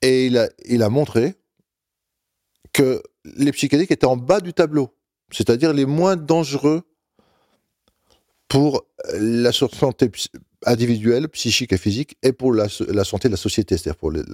Et 0.00 0.26
il 0.26 0.38
a, 0.38 0.48
il 0.64 0.82
a 0.82 0.88
montré 0.88 1.34
que 2.72 3.02
les 3.24 3.52
psychédéliques 3.52 3.92
étaient 3.92 4.06
en 4.06 4.16
bas 4.16 4.40
du 4.40 4.52
tableau, 4.52 4.96
c'est-à-dire 5.30 5.72
les 5.72 5.84
moins 5.86 6.16
dangereux 6.16 6.82
pour 8.48 8.84
la 9.14 9.52
santé 9.52 10.10
individuelle, 10.66 11.28
psychique 11.28 11.72
et 11.72 11.78
physique, 11.78 12.16
et 12.22 12.32
pour 12.32 12.52
la, 12.52 12.68
santé 12.68 13.28
de 13.28 13.32
la 13.32 13.36
société, 13.36 13.76
c'est-à-dire 13.76 13.98
pour 13.98 14.10
le- 14.10 14.24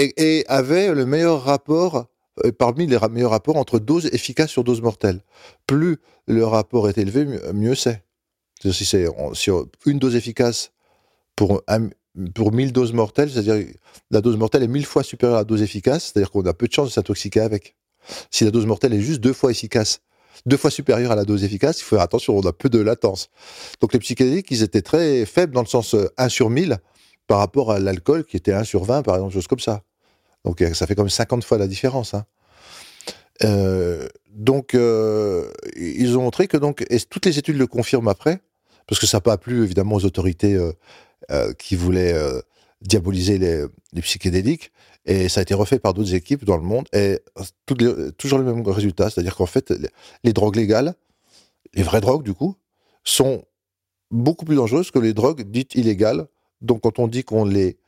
et, 0.00 0.44
avait 0.48 0.94
le 0.94 1.06
meilleur 1.06 1.42
rapport 1.42 2.06
euh, 2.44 2.52
parmi 2.52 2.86
les 2.86 2.98
meilleurs 3.10 3.30
rapports 3.30 3.56
entre 3.56 3.78
dose 3.78 4.06
efficace 4.12 4.50
sur 4.50 4.64
dose 4.64 4.82
mortelle. 4.82 5.20
Plus 5.66 5.98
le 6.26 6.44
rapport 6.44 6.88
est 6.88 6.98
élevé, 6.98 7.24
mieux, 7.24 7.52
mieux 7.52 7.74
c'est. 7.74 8.02
Si 8.62 8.84
c'est 8.84 9.06
si 9.34 9.50
une 9.86 9.98
dose 9.98 10.16
efficace 10.16 10.72
pour, 11.34 11.62
pour 12.34 12.52
1000 12.52 12.72
doses 12.72 12.92
mortelles, 12.92 13.30
c'est-à-dire 13.30 13.66
la 14.10 14.20
dose 14.20 14.36
mortelle 14.36 14.62
est 14.62 14.68
1000 14.68 14.84
fois 14.84 15.02
supérieure 15.02 15.36
à 15.36 15.40
la 15.40 15.44
dose 15.44 15.62
efficace, 15.62 16.04
c'est-à-dire 16.04 16.30
qu'on 16.30 16.44
a 16.44 16.52
peu 16.52 16.68
de 16.68 16.72
chances 16.72 16.88
de 16.88 16.92
s'intoxiquer 16.92 17.40
avec. 17.40 17.74
Si 18.30 18.44
la 18.44 18.50
dose 18.50 18.66
mortelle 18.66 18.92
est 18.92 19.00
juste 19.00 19.20
deux 19.20 19.32
fois 19.32 19.50
efficace, 19.50 20.00
deux 20.46 20.56
fois 20.56 20.70
supérieure 20.70 21.12
à 21.12 21.16
la 21.16 21.24
dose 21.24 21.44
efficace, 21.44 21.80
il 21.80 21.84
faut 21.84 21.96
faire 21.96 22.04
attention, 22.04 22.36
on 22.36 22.42
a 22.42 22.52
peu 22.52 22.68
de 22.68 22.78
latence. 22.78 23.30
Donc 23.80 23.92
les 23.92 23.98
psychédéliques, 23.98 24.50
ils 24.50 24.62
étaient 24.62 24.82
très 24.82 25.24
faibles 25.26 25.54
dans 25.54 25.62
le 25.62 25.66
sens 25.66 25.94
euh, 25.94 26.12
1 26.18 26.28
sur 26.28 26.50
1000 26.50 26.78
par 27.26 27.38
rapport 27.38 27.72
à 27.72 27.78
l'alcool 27.78 28.24
qui 28.24 28.36
était 28.36 28.52
1 28.52 28.64
sur 28.64 28.84
20, 28.84 29.02
par 29.02 29.16
exemple, 29.16 29.32
chose 29.32 29.46
comme 29.46 29.60
ça. 29.60 29.82
Donc 30.44 30.62
euh, 30.62 30.74
ça 30.74 30.86
fait 30.86 30.94
comme 30.94 31.08
50 31.08 31.44
fois 31.44 31.58
la 31.58 31.66
différence. 31.66 32.14
hein. 32.14 32.24
Euh, 33.42 34.06
donc 34.34 34.74
euh, 34.74 35.50
ils 35.76 36.16
ont 36.18 36.22
montré 36.22 36.46
que 36.46 36.58
donc 36.58 36.84
et 36.90 37.00
toutes 37.00 37.26
les 37.26 37.38
études 37.38 37.56
le 37.56 37.66
confirment 37.66 38.08
après, 38.08 38.40
parce 38.86 39.00
que 39.00 39.06
ça 39.06 39.18
n'a 39.18 39.22
pas 39.22 39.38
plu 39.38 39.64
évidemment 39.64 39.96
aux 39.96 40.04
autorités 40.04 40.58
qui 41.58 41.76
voulaient 41.76 42.14
diaboliser 42.82 43.38
les, 43.38 44.02
psychédéliques, 44.02 44.72
et 45.06 45.28
ça 45.28 45.40
a 45.40 45.42
été 45.42 45.54
refait 45.54 45.78
par 45.78 45.94
d'autres 45.94 46.14
équipes 46.14 46.44
dans 46.44 46.56
le 46.56 46.62
monde, 46.62 46.86
et 46.92 47.20
toujours 48.18 48.38
le 48.38 48.44
même 48.44 48.66
résultat, 48.66 49.10
c'est-à-dire 49.10 49.36
qu'en 49.36 49.46
fait 49.46 49.72
les 50.24 50.32
drogues 50.32 50.56
légales, 50.56 50.94
les 51.74 51.82
vraies 51.82 52.00
drogues 52.00 52.24
du 52.24 52.34
coup, 52.34 52.56
sont 53.04 53.44
beaucoup 54.10 54.44
plus 54.44 54.56
dangereuses 54.56 54.90
que 54.90 54.98
les 54.98 55.14
drogues 55.14 55.42
dites 55.42 55.76
illégales. 55.76 56.26
Donc 56.60 56.82
quand 56.82 56.98
on 56.98 57.08
dit 57.08 57.24
qu'on 57.24 57.44
les 57.44 57.78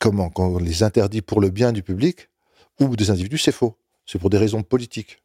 comment 0.00 0.30
qu'on 0.30 0.58
les 0.58 0.82
interdit 0.82 1.22
pour 1.22 1.40
le 1.40 1.50
bien 1.50 1.70
du 1.70 1.84
public 1.84 2.28
ou 2.80 2.96
des 2.96 3.10
individus, 3.10 3.38
c'est 3.38 3.52
faux. 3.52 3.76
C'est 4.06 4.18
pour 4.18 4.30
des 4.30 4.38
raisons 4.38 4.64
politiques. 4.64 5.22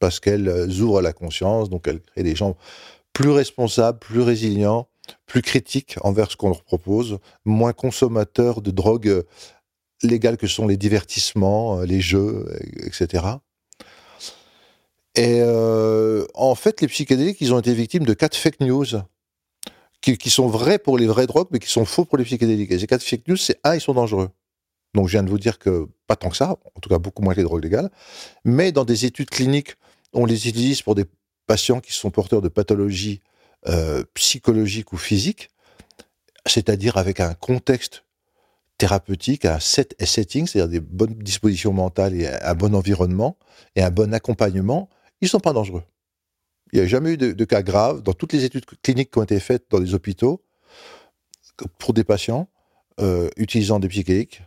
Parce 0.00 0.18
qu'elles 0.18 0.48
euh, 0.48 0.66
ouvrent 0.80 1.02
la 1.02 1.12
conscience, 1.12 1.70
donc 1.70 1.86
elles 1.86 2.00
créent 2.00 2.24
des 2.24 2.34
gens 2.34 2.56
plus 3.12 3.30
responsables, 3.30 3.98
plus 3.98 4.22
résilients, 4.22 4.88
plus 5.26 5.42
critiques 5.42 5.96
envers 6.02 6.30
ce 6.30 6.36
qu'on 6.36 6.48
leur 6.48 6.62
propose, 6.62 7.18
moins 7.44 7.72
consommateurs 7.72 8.62
de 8.62 8.70
drogues 8.70 9.08
euh, 9.08 9.22
légales 10.02 10.36
que 10.36 10.46
sont 10.46 10.66
les 10.66 10.76
divertissements, 10.76 11.80
euh, 11.80 11.84
les 11.84 12.00
jeux, 12.00 12.46
etc. 12.84 13.24
Et 15.16 15.42
en 16.34 16.54
fait, 16.54 16.80
les 16.80 16.86
psychédéliques, 16.86 17.40
ils 17.40 17.52
ont 17.52 17.58
été 17.58 17.74
victimes 17.74 18.04
de 18.04 18.14
quatre 18.14 18.36
fake 18.36 18.60
news 18.60 18.86
qui, 20.00 20.30
sont 20.30 20.48
vrais 20.48 20.78
pour 20.78 20.96
les 20.96 21.06
vraies 21.06 21.26
drogues, 21.26 21.48
mais 21.50 21.58
qui 21.58 21.68
sont 21.68 21.84
faux 21.84 22.04
pour 22.04 22.18
les 22.18 22.24
psychédéliques. 22.24 22.70
Et 22.70 22.78
ces 22.78 22.86
quatre 22.86 23.02
fake 23.02 23.26
news, 23.28 23.36
c'est 23.36 23.58
un, 23.64 23.74
ils 23.74 23.80
sont 23.80 23.94
dangereux. 23.94 24.30
Donc 24.94 25.06
je 25.06 25.12
viens 25.12 25.22
de 25.22 25.28
vous 25.28 25.38
dire 25.38 25.58
que 25.58 25.88
pas 26.06 26.16
tant 26.16 26.30
que 26.30 26.36
ça, 26.36 26.56
en 26.74 26.80
tout 26.80 26.88
cas 26.88 26.98
beaucoup 26.98 27.22
moins 27.22 27.34
que 27.34 27.40
les 27.40 27.44
drogues 27.44 27.62
légales. 27.62 27.90
Mais 28.44 28.72
dans 28.72 28.84
des 28.84 29.04
études 29.04 29.30
cliniques, 29.30 29.74
on 30.12 30.24
les 30.24 30.48
utilise 30.48 30.82
pour 30.82 30.94
des 30.94 31.04
patients 31.46 31.80
qui 31.80 31.92
sont 31.92 32.10
porteurs 32.10 32.40
de 32.40 32.48
pathologies 32.48 33.20
euh, 33.66 34.04
psychologiques 34.14 34.92
ou 34.92 34.96
physiques, 34.96 35.50
c'est-à-dire 36.46 36.96
avec 36.96 37.20
un 37.20 37.34
contexte 37.34 38.04
thérapeutique, 38.78 39.44
un 39.44 39.58
set 39.58 39.94
et 39.98 40.06
setting, 40.06 40.46
c'est-à-dire 40.46 40.80
des 40.80 40.80
bonnes 40.80 41.14
dispositions 41.14 41.72
mentales 41.72 42.14
et 42.14 42.28
un 42.28 42.54
bon 42.54 42.74
environnement 42.74 43.36
et 43.74 43.82
un 43.82 43.90
bon 43.90 44.14
accompagnement, 44.14 44.88
ils 45.20 45.24
ne 45.24 45.30
sont 45.30 45.40
pas 45.40 45.52
dangereux. 45.52 45.82
Il 46.72 46.78
n'y 46.78 46.84
a 46.84 46.88
jamais 46.88 47.12
eu 47.12 47.16
de, 47.16 47.44
cas 47.44 47.62
graves 47.62 48.02
dans 48.02 48.12
toutes 48.12 48.32
les 48.32 48.44
études 48.44 48.64
cliniques 48.82 49.10
qui 49.10 49.18
ont 49.18 49.22
été 49.22 49.40
faites 49.40 49.64
dans 49.70 49.78
les 49.78 49.94
hôpitaux 49.94 50.42
pour 51.78 51.94
des 51.94 52.04
patients 52.04 52.48
euh, 53.00 53.28
utilisant 53.36 53.80
des 53.80 53.88
psychédéliques. 53.88 54.42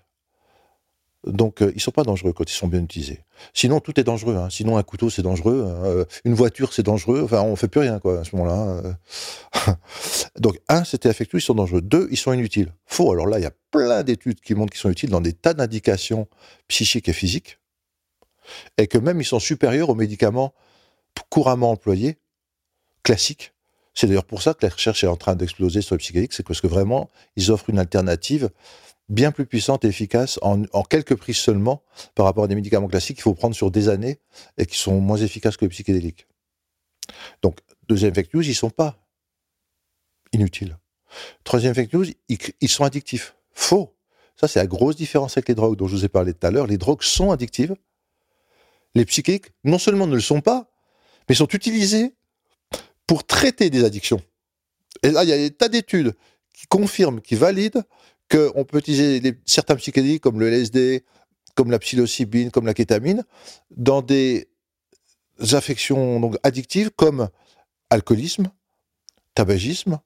Donc, 1.25 1.61
euh, 1.61 1.69
ils 1.71 1.75
ne 1.75 1.81
sont 1.81 1.91
pas 1.91 2.03
dangereux 2.03 2.33
quand 2.33 2.49
ils 2.49 2.55
sont 2.55 2.67
bien 2.67 2.81
utilisés. 2.81 3.23
Sinon, 3.53 3.79
tout 3.79 3.99
est 3.99 4.03
dangereux. 4.03 4.35
hein. 4.37 4.49
Sinon, 4.49 4.77
un 4.77 4.83
couteau, 4.83 5.09
c'est 5.11 5.21
dangereux. 5.21 5.63
euh, 5.67 6.05
une 6.25 6.33
voiture, 6.33 6.73
c'est 6.73 6.81
dangereux. 6.83 7.21
Enfin, 7.23 7.41
on 7.41 7.51
ne 7.51 7.55
fait 7.55 7.67
plus 7.67 7.81
rien, 7.81 7.99
quoi, 7.99 8.21
à 8.21 8.23
ce 8.23 8.35
moment-là. 8.35 8.81
euh. 9.67 9.73
Donc, 10.39 10.59
un, 10.67 10.83
c'était 10.83 11.09
affectueux, 11.09 11.37
ils 11.37 11.43
sont 11.43 11.53
dangereux. 11.53 11.81
Deux, 11.81 12.07
ils 12.09 12.17
sont 12.17 12.33
inutiles. 12.33 12.73
Faux. 12.87 13.11
Alors 13.11 13.27
là, 13.27 13.37
il 13.37 13.43
y 13.43 13.47
a 13.47 13.51
plein 13.69 14.01
d'études 14.03 14.41
qui 14.41 14.55
montrent 14.55 14.71
qu'ils 14.71 14.81
sont 14.81 14.89
utiles 14.89 15.11
dans 15.11 15.21
des 15.21 15.33
tas 15.33 15.53
d'indications 15.53 16.27
psychiques 16.67 17.07
et 17.07 17.13
physiques. 17.13 17.59
Et 18.79 18.87
que 18.87 18.97
même, 18.97 19.21
ils 19.21 19.25
sont 19.25 19.39
supérieurs 19.39 19.89
aux 19.89 19.95
médicaments 19.95 20.53
couramment 21.29 21.71
employés, 21.71 22.17
classiques. 23.03 23.53
C'est 23.93 24.07
d'ailleurs 24.07 24.25
pour 24.25 24.41
ça 24.41 24.53
que 24.53 24.65
la 24.65 24.71
recherche 24.71 25.03
est 25.03 25.07
en 25.07 25.17
train 25.17 25.35
d'exploser 25.35 25.81
sur 25.81 25.95
les 25.95 25.99
psychédéliques, 25.99 26.33
c'est 26.33 26.45
parce 26.45 26.61
que 26.61 26.67
vraiment, 26.67 27.09
ils 27.35 27.51
offrent 27.51 27.69
une 27.69 27.79
alternative 27.79 28.49
bien 29.09 29.31
plus 29.31 29.45
puissante 29.45 29.83
et 29.83 29.89
efficace 29.89 30.39
en, 30.41 30.63
quelques 30.83 31.15
prises 31.15 31.37
seulement 31.37 31.83
par 32.15 32.25
rapport 32.25 32.45
à 32.45 32.47
des 32.47 32.55
médicaments 32.55 32.87
classiques 32.87 33.17
qu'il 33.17 33.23
faut 33.23 33.33
prendre 33.33 33.55
sur 33.55 33.69
des 33.69 33.89
années 33.89 34.19
et 34.57 34.65
qui 34.65 34.77
sont 34.77 34.99
moins 35.01 35.17
efficaces 35.17 35.57
que 35.57 35.65
les 35.65 35.69
psychédéliques. 35.69 36.27
Donc, 37.41 37.59
deuxième 37.89 38.15
fake 38.15 38.33
news, 38.33 38.47
ils 38.47 38.55
sont 38.55 38.69
pas 38.69 38.97
inutiles. 40.31 40.77
Troisième 41.43 41.75
fake 41.75 41.91
news, 41.91 42.05
ils 42.29 42.69
sont 42.69 42.85
addictifs. 42.85 43.35
Faux. 43.53 43.93
Ça, 44.37 44.47
c'est 44.47 44.59
la 44.59 44.67
grosse 44.67 44.95
différence 44.95 45.35
avec 45.35 45.49
les 45.49 45.55
drogues 45.55 45.75
dont 45.75 45.87
je 45.87 45.95
vous 45.97 46.05
ai 46.05 46.09
parlé 46.09 46.33
tout 46.33 46.47
à 46.47 46.51
l'heure. 46.51 46.67
Les 46.67 46.77
drogues 46.77 47.03
sont 47.03 47.31
addictives. 47.31 47.75
Les 48.95 49.03
psychédéliques, 49.03 49.51
non 49.65 49.77
seulement 49.77 50.07
ne 50.07 50.15
le 50.15 50.21
sont 50.21 50.39
pas, 50.39 50.70
mais 51.31 51.35
sont 51.35 51.47
utilisés 51.47 52.13
pour 53.07 53.25
traiter 53.25 53.69
des 53.69 53.85
addictions. 53.85 54.21
Et 55.01 55.11
là, 55.11 55.23
il 55.23 55.29
y 55.29 55.31
a 55.31 55.37
des 55.37 55.49
tas 55.49 55.69
d'études 55.69 56.13
qui 56.53 56.67
confirment, 56.67 57.21
qui 57.21 57.35
valident 57.35 57.83
qu'on 58.29 58.65
peut 58.65 58.79
utiliser 58.79 59.39
certains 59.45 59.77
psychédéliques 59.77 60.21
comme 60.21 60.41
le 60.41 60.49
LSD, 60.49 61.05
comme 61.55 61.71
la 61.71 61.79
psilocybine, 61.79 62.51
comme 62.51 62.65
la 62.65 62.73
kétamine, 62.73 63.23
dans 63.69 64.01
des 64.01 64.49
affections 65.53 66.19
donc, 66.19 66.35
addictives 66.43 66.91
comme 66.91 67.29
alcoolisme, 67.89 68.51
tabagisme, 69.33 70.01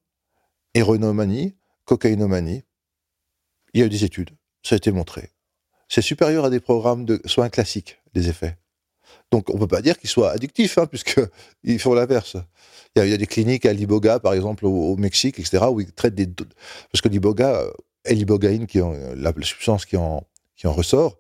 héroïnomanie, 0.76 1.56
cocaïnomanie. 1.86 2.66
Il 3.74 3.80
y 3.80 3.84
a 3.84 3.88
eu 3.88 3.90
des 3.90 4.04
études, 4.04 4.30
ça 4.62 4.76
a 4.76 4.78
été 4.78 4.92
montré. 4.92 5.32
C'est 5.90 6.04
supérieur 6.04 6.46
à 6.46 6.52
des 6.52 6.60
programmes 6.60 7.04
de 7.04 7.20
soins 7.26 7.50
classiques, 7.50 8.00
les 8.14 8.30
effets. 8.30 8.60
Donc 9.32 9.50
on 9.50 9.56
ne 9.56 9.60
peut 9.60 9.68
pas 9.68 9.82
dire 9.82 9.98
qu'ils 9.98 10.10
soient 10.10 10.32
addictifs, 10.32 10.78
hein, 10.78 10.86
puisqu'ils 10.86 11.80
font 11.80 11.94
l'inverse. 11.94 12.38
Il 12.96 13.06
y, 13.06 13.14
a, 13.14 13.18
des 13.18 13.28
cliniques 13.28 13.66
à 13.66 13.74
l'Iboga, 13.74 14.20
par 14.20 14.34
exemple, 14.34 14.66
au, 14.66 14.96
Mexique, 14.96 15.38
etc., 15.38 15.66
où 15.70 15.82
ils 15.82 15.92
traitent 15.92 16.16
des... 16.16 16.28
Parce 16.28 17.02
que 17.02 17.10
l'Iboga, 17.10 17.56
euh, 17.56 17.72
et 18.06 18.16
l'ibogaïne, 18.16 18.68
qui 18.68 18.80
en- 18.80 18.94
la, 19.16 19.34
substance 19.42 19.86
qui 19.86 19.98
en, 19.98 20.26
qui 20.56 20.68
en 20.68 20.72
ressort, 20.72 21.18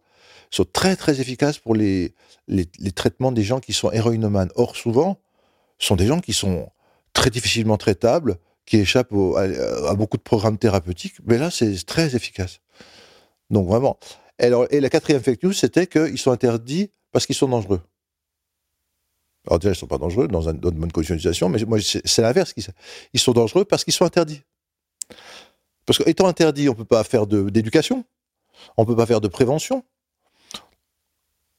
sont 0.51 0.63
très 0.63 0.95
très 0.95 1.19
efficaces 1.19 1.57
pour 1.57 1.75
les, 1.75 2.13
les, 2.47 2.67
les 2.79 2.91
traitements 2.93 3.33
des 3.33 3.43
gens 3.43 3.59
qui 3.59 3.73
sont 3.73 3.91
héroïnomanes. 3.91 4.51
Or, 4.55 4.77
souvent, 4.77 5.19
ce 5.79 5.87
sont 5.87 5.97
des 5.97 6.07
gens 6.07 6.21
qui 6.21 6.31
sont 6.31 6.69
très 7.11 7.29
difficilement 7.29 7.77
traitables, 7.77 8.37
qui 8.65 8.77
échappent 8.77 9.13
à 9.13 9.95
beaucoup 9.95 10.17
de 10.17 10.23
programmes 10.23 10.57
thérapeutiques, 10.57 11.15
mais 11.25 11.37
là, 11.37 11.51
c'est 11.51 11.85
très 11.85 12.15
efficace. 12.15 12.59
Donc 13.49 13.67
vraiment. 13.67 13.97
Et, 14.39 14.45
alors, 14.45 14.65
et 14.71 14.79
la 14.79 14.89
quatrième 14.89 15.21
fake 15.21 15.43
news, 15.43 15.53
c'était 15.53 15.87
qu'ils 15.87 16.17
sont 16.17 16.31
interdits 16.31 16.91
parce 17.15 17.25
qu'ils 17.25 17.35
sont 17.35 17.47
dangereux. 17.47 17.79
Alors 19.47 19.59
déjà, 19.59 19.69
ils 19.69 19.71
ne 19.71 19.77
sont 19.77 19.87
pas 19.87 19.97
dangereux 19.97 20.27
dans, 20.27 20.49
un, 20.49 20.53
dans 20.53 20.69
une 20.69 20.79
bonne 20.79 20.91
conditionnisation, 20.91 21.47
mais 21.47 21.63
moi, 21.63 21.77
c'est 21.81 22.21
l'inverse. 22.21 22.53
Ils, 23.13 23.19
sont 23.21 23.31
dangereux 23.31 23.63
parce 23.63 23.85
qu'ils 23.85 23.93
sont 23.93 24.03
interdits. 24.03 24.41
Parce 25.85 25.97
qu'étant 25.97 26.27
interdits, 26.27 26.67
on 26.67 26.73
ne 26.73 26.77
peut 26.77 26.83
pas 26.83 27.05
faire 27.05 27.25
d'éducation, 27.25 28.03
on 28.75 28.81
ne 28.81 28.87
peut 28.87 28.97
pas 28.97 29.05
faire 29.05 29.21
de 29.21 29.29
prévention, 29.29 29.85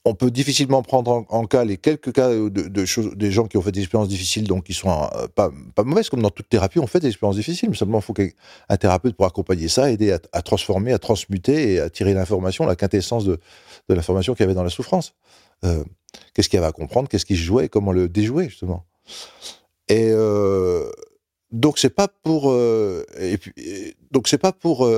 on 0.04 0.14
peut 0.14 0.30
difficilement 0.30 0.82
prendre 0.82 1.24
en, 1.26 1.46
cas 1.46 1.64
les 1.64 1.78
quelques 1.78 2.12
cas 2.12 2.28
de, 2.28 2.48
de 2.48 2.84
choses, 2.84 3.16
des 3.16 3.32
gens 3.32 3.46
qui 3.46 3.56
ont 3.56 3.62
fait 3.62 3.72
des 3.72 3.80
expériences 3.80 4.10
difficiles, 4.10 4.46
donc 4.46 4.64
qui 4.64 4.74
sont 4.74 4.90
euh, 4.90 5.26
pas, 5.34 5.50
mauvaises, 5.86 6.10
comme 6.10 6.20
dans 6.20 6.28
toute 6.28 6.50
thérapie, 6.50 6.80
on 6.80 6.86
fait 6.86 7.00
des 7.00 7.08
expériences 7.08 7.36
difficiles, 7.36 7.70
mais 7.70 7.76
simplement 7.76 8.00
il 8.00 8.04
faut 8.04 8.12
qu'un 8.12 8.76
thérapeute 8.78 9.16
pour 9.16 9.24
accompagner 9.24 9.68
ça, 9.68 9.90
aider 9.90 10.12
à, 10.12 10.42
transformer, 10.42 10.92
à 10.92 10.98
transmuter 10.98 11.72
et 11.72 11.80
à 11.80 11.88
tirer 11.88 12.12
l'information, 12.12 12.66
la 12.66 12.76
quintessence 12.76 13.24
de 13.24 13.38
l'information 13.88 14.34
qu'il 14.34 14.42
y 14.42 14.44
avait 14.44 14.54
dans 14.54 14.62
la 14.62 14.68
souffrance. 14.68 15.14
Euh, 15.64 15.84
qu'est-ce 16.34 16.48
qu'il 16.48 16.56
y 16.56 16.58
avait 16.58 16.68
à 16.68 16.72
comprendre, 16.72 17.08
qu'est-ce 17.08 17.26
qui 17.26 17.36
se 17.36 17.42
jouait, 17.42 17.68
comment 17.68 17.92
le 17.92 18.08
déjouer, 18.08 18.48
justement. 18.48 18.86
Et 19.88 20.10
euh, 20.10 20.90
donc 21.52 21.78
c'est 21.78 21.90
pas 21.90 22.08
pour 22.08 22.50
euh, 22.50 23.04
donc 24.10 24.28
c'est 24.28 24.38
pas 24.38 24.52
pour 24.52 24.88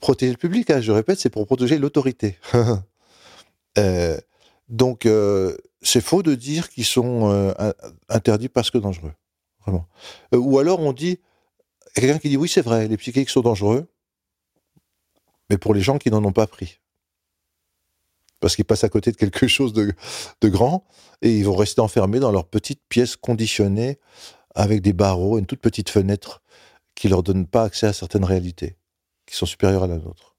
protéger 0.00 0.32
le 0.32 0.38
public, 0.38 0.70
hein, 0.70 0.80
je 0.80 0.92
répète, 0.92 1.18
c'est 1.18 1.30
pour 1.30 1.46
protéger 1.46 1.78
l'autorité. 1.78 2.38
Donc, 4.68 5.06
c'est 5.80 6.00
faux 6.00 6.24
de 6.24 6.34
dire 6.34 6.68
qu'ils 6.70 6.84
sont 6.84 7.54
interdits 8.08 8.48
parce 8.48 8.70
que 8.70 8.78
dangereux. 8.78 9.12
Vraiment. 9.60 9.86
Ou 10.32 10.58
alors, 10.58 10.80
on 10.80 10.92
dit, 10.92 11.20
quelqu'un 11.94 12.18
qui 12.18 12.28
dit 12.28 12.36
oui, 12.36 12.48
c'est 12.48 12.62
vrai, 12.62 12.88
les 12.88 12.96
psychédéliques 12.96 13.30
sont 13.30 13.42
dangereux, 13.42 13.86
mais 15.50 15.58
pour 15.58 15.74
les 15.74 15.80
gens 15.80 15.98
qui 15.98 16.10
n'en 16.10 16.24
ont 16.24 16.32
pas 16.32 16.46
pris. 16.46 16.80
Parce 18.40 18.56
qu'ils 18.56 18.64
passent 18.64 18.84
à 18.84 18.88
côté 18.88 19.12
de 19.12 19.16
quelque 19.16 19.46
chose 19.46 19.72
de, 19.72 19.94
grand 20.44 20.86
et 21.22 21.36
ils 21.36 21.44
vont 21.44 21.56
rester 21.56 21.80
enfermés 21.80 22.20
dans 22.20 22.30
leur 22.30 22.46
petite 22.46 22.80
pièce 22.88 23.16
conditionnée 23.16 23.98
avec 24.54 24.82
des 24.82 24.92
barreaux, 24.92 25.38
une 25.38 25.46
toute 25.46 25.60
petite 25.60 25.90
fenêtre 25.90 26.42
qui 26.94 27.08
leur 27.08 27.22
donne 27.22 27.46
pas 27.46 27.64
accès 27.64 27.86
à 27.86 27.92
certaines 27.92 28.24
réalités 28.24 28.76
qui 29.26 29.36
sont 29.36 29.46
supérieures 29.46 29.84
à 29.84 29.88
la 29.88 29.96
nôtre. 29.96 30.36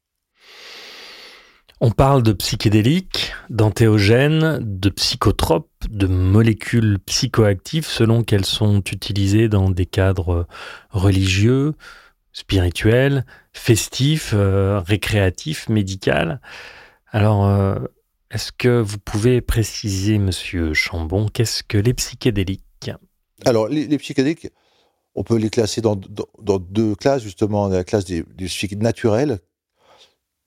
On 1.80 1.92
parle 1.92 2.24
de 2.24 2.34
psychédéliques, 2.34 3.34
d'antéogènes, 3.52 4.58
de 4.62 4.90
psychotropes, 4.90 5.70
de 5.90 6.08
molécules 6.08 6.98
psychoactives 7.06 7.86
selon 7.86 8.24
qu'elles 8.24 8.46
sont 8.46 8.82
utilisées 8.82 9.48
dans 9.48 9.70
des 9.70 9.86
cadres 9.86 10.48
religieux, 10.90 11.76
spirituels, 12.34 13.26
festifs, 13.54 14.32
euh, 14.34 14.80
récréatifs, 14.80 15.70
médicaux. 15.70 16.40
Alors, 17.10 17.46
euh, 17.46 17.80
est-ce 18.32 18.52
que 18.52 18.82
vous 18.82 19.00
pouvez 19.00 19.42
préciser, 19.42 20.18
monsieur 20.18 20.74
Chambon, 20.74 21.28
qu'est-ce 21.28 21.64
que 21.64 21.78
les 21.78 21.94
psychédéliques? 21.94 22.92
Alors, 23.46 23.68
les, 23.68 23.98
psychédéliques, 23.98 24.50
on 25.16 25.24
peut 25.24 25.38
les 25.38 25.50
classer 25.50 25.82
dans, 25.82 25.96
deux 25.96 26.96
classes, 26.96 27.24
justement, 27.24 27.68
la 27.68 27.84
classe 27.84 28.06
des, 28.06 28.24
des 28.24 28.46
psychédéliques 28.46 28.84
naturels, 28.84 29.40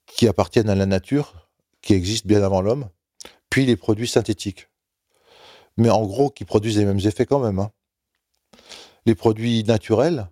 qui 0.06 0.28
appartiennent 0.28 0.68
à 0.68 0.74
la 0.74 0.86
nature, 0.86 1.48
qui 1.80 1.94
existent 1.94 2.28
bien 2.28 2.42
avant 2.42 2.60
l'homme, 2.60 2.90
puis 3.48 3.64
les 3.64 3.76
produits 3.76 4.08
synthétiques. 4.08 4.68
Mais 5.76 5.88
en 5.88 6.04
gros, 6.04 6.30
qui 6.30 6.44
produisent 6.44 6.78
les 6.78 6.84
mêmes 6.84 6.98
effets 6.98 7.26
quand 7.26 7.40
même. 7.40 7.58
Hein. 7.58 7.70
Les 9.06 9.14
produits 9.14 9.64
naturels, 9.64 10.28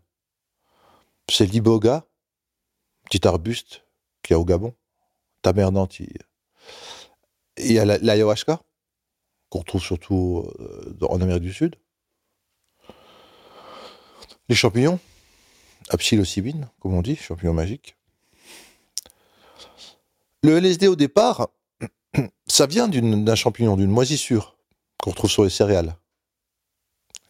c'est 1.31 1.47
l'iboga, 1.47 2.05
petit 3.05 3.27
arbuste 3.27 3.83
qu'il 4.23 4.35
y 4.35 4.37
a 4.37 4.41
au 4.41 4.45
Gabon, 4.45 4.75
ta 5.49 5.55
mère 5.55 5.73
nantie. 5.73 6.13
Il 7.57 7.73
y 7.73 7.79
a 7.79 7.87
l'ayahuasca, 7.87 8.53
la, 8.53 8.61
qu'on 9.49 9.61
retrouve 9.61 9.83
surtout 9.83 10.47
euh, 10.61 10.95
en 11.09 11.23
Amérique 11.23 11.43
du 11.43 11.55
Sud. 11.55 11.77
Les 14.51 14.55
champignons, 14.55 15.01
psilocybine, 15.97 16.69
comme 16.81 16.93
on 16.93 17.01
dit, 17.01 17.17
champignons 17.17 17.55
magiques. 17.55 17.97
Le 20.43 20.59
LSD 20.59 20.87
au 20.87 20.97
départ, 20.97 21.49
ça 22.47 22.67
vient 22.67 22.89
d'un 22.89 23.35
champignon, 23.35 23.79
d'une 23.79 23.91
moisissure 23.91 24.59
qu'on 25.03 25.13
retrouve 25.13 25.31
sur 25.31 25.45
les 25.45 25.51
céréales. 25.51 25.97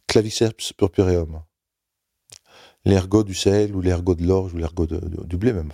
Claviceps 0.09 0.72
purpureum. 0.72 1.44
L'ergot 2.85 3.22
du 3.22 3.35
sel 3.35 3.76
ou 3.76 3.81
l'ergot 3.81 4.16
de 4.16 4.26
l'orge 4.26 4.54
ou 4.54 4.57
l'ergot 4.57 4.87
du 4.87 5.37
blé 5.37 5.52
même. 5.52 5.70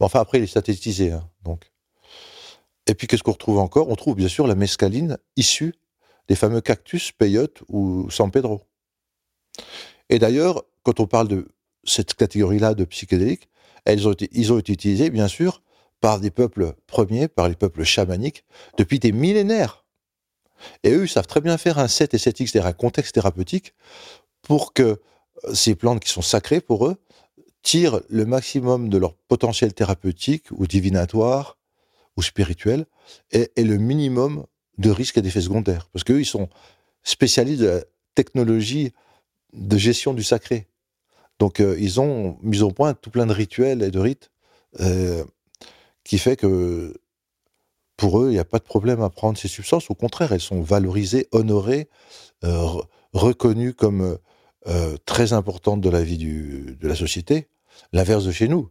Enfin 0.00 0.20
après 0.20 0.38
il 0.38 0.44
est 0.44 0.48
synthétisé. 0.48 1.12
Hein, 1.12 1.28
donc. 1.44 1.70
Et 2.86 2.94
puis 2.94 3.06
qu'est-ce 3.06 3.22
qu'on 3.22 3.32
retrouve 3.32 3.58
encore? 3.58 3.88
On 3.88 3.96
trouve 3.96 4.16
bien 4.16 4.28
sûr 4.28 4.46
la 4.46 4.54
mescaline 4.54 5.18
issue 5.36 5.74
des 6.28 6.36
fameux 6.36 6.60
cactus 6.60 7.12
peyote 7.12 7.62
ou 7.68 8.10
San 8.10 8.30
Pedro. 8.30 8.62
Et 10.08 10.18
d'ailleurs, 10.18 10.64
quand 10.82 11.00
on 11.00 11.06
parle 11.06 11.28
de 11.28 11.48
cette 11.84 12.14
catégorie-là 12.14 12.74
de 12.74 12.84
psychédéliques, 12.84 13.48
ils 13.86 14.08
ont 14.08 14.12
été 14.58 14.72
utilisés, 14.72 15.10
bien 15.10 15.28
sûr, 15.28 15.62
par 16.00 16.20
des 16.20 16.30
peuples 16.30 16.74
premiers, 16.86 17.28
par 17.28 17.48
les 17.48 17.54
peuples 17.54 17.84
chamaniques, 17.84 18.44
depuis 18.76 18.98
des 18.98 19.12
millénaires. 19.12 19.84
Et 20.82 20.90
eux, 20.90 21.04
ils 21.04 21.08
savent 21.08 21.26
très 21.26 21.40
bien 21.40 21.58
faire 21.58 21.78
un 21.78 21.88
7 21.88 22.14
et 22.14 22.16
7X, 22.16 22.48
c'est-à-dire 22.48 22.66
un 22.66 22.72
contexte 22.72 23.14
thérapeutique, 23.14 23.74
pour 24.42 24.72
que 24.72 24.82
euh, 25.44 25.54
ces 25.54 25.74
plantes 25.74 26.00
qui 26.00 26.10
sont 26.10 26.22
sacrées 26.22 26.60
pour 26.60 26.86
eux 26.86 26.96
tirent 27.66 28.00
le 28.08 28.24
maximum 28.24 28.88
de 28.88 28.96
leur 28.96 29.14
potentiel 29.14 29.74
thérapeutique 29.74 30.52
ou 30.52 30.68
divinatoire 30.68 31.58
ou 32.16 32.22
spirituel 32.22 32.86
et, 33.32 33.50
le 33.56 33.76
minimum 33.76 34.46
de 34.78 34.88
risques 34.88 35.18
et 35.18 35.22
d'effets 35.22 35.40
secondaires. 35.40 35.88
Parce 35.92 36.04
qu'eux, 36.04 36.20
ils 36.20 36.26
sont 36.26 36.48
spécialistes 37.02 37.62
de 37.62 37.66
la 37.66 37.80
technologie 38.14 38.92
de 39.52 39.76
gestion 39.76 40.14
du 40.14 40.22
sacré. 40.22 40.68
Donc, 41.40 41.58
euh, 41.58 41.76
ils 41.80 42.00
ont 42.00 42.38
mis 42.40 42.62
au 42.62 42.70
point 42.70 42.94
tout 42.94 43.10
plein 43.10 43.26
de 43.26 43.32
rituels 43.32 43.82
et 43.82 43.90
de 43.90 43.98
rites 43.98 44.30
euh, 44.78 45.24
qui 46.04 46.18
fait 46.18 46.36
que 46.36 46.94
pour 47.96 48.22
eux, 48.22 48.28
il 48.28 48.34
n'y 48.34 48.38
a 48.38 48.44
pas 48.44 48.60
de 48.60 48.64
problème 48.64 49.02
à 49.02 49.10
prendre 49.10 49.36
ces 49.36 49.48
substances. 49.48 49.90
Au 49.90 49.94
contraire, 49.96 50.30
elles 50.30 50.40
sont 50.40 50.62
valorisées, 50.62 51.26
honorées, 51.32 51.88
euh, 52.44 52.64
reconnues 53.12 53.74
comme 53.74 54.18
très 55.04 55.32
importantes 55.32 55.80
de 55.80 55.88
la 55.88 56.02
vie 56.02 56.18
du, 56.18 56.76
de 56.80 56.88
la 56.88 56.96
société. 56.96 57.46
L'inverse 57.92 58.24
de 58.24 58.32
chez 58.32 58.48
nous, 58.48 58.70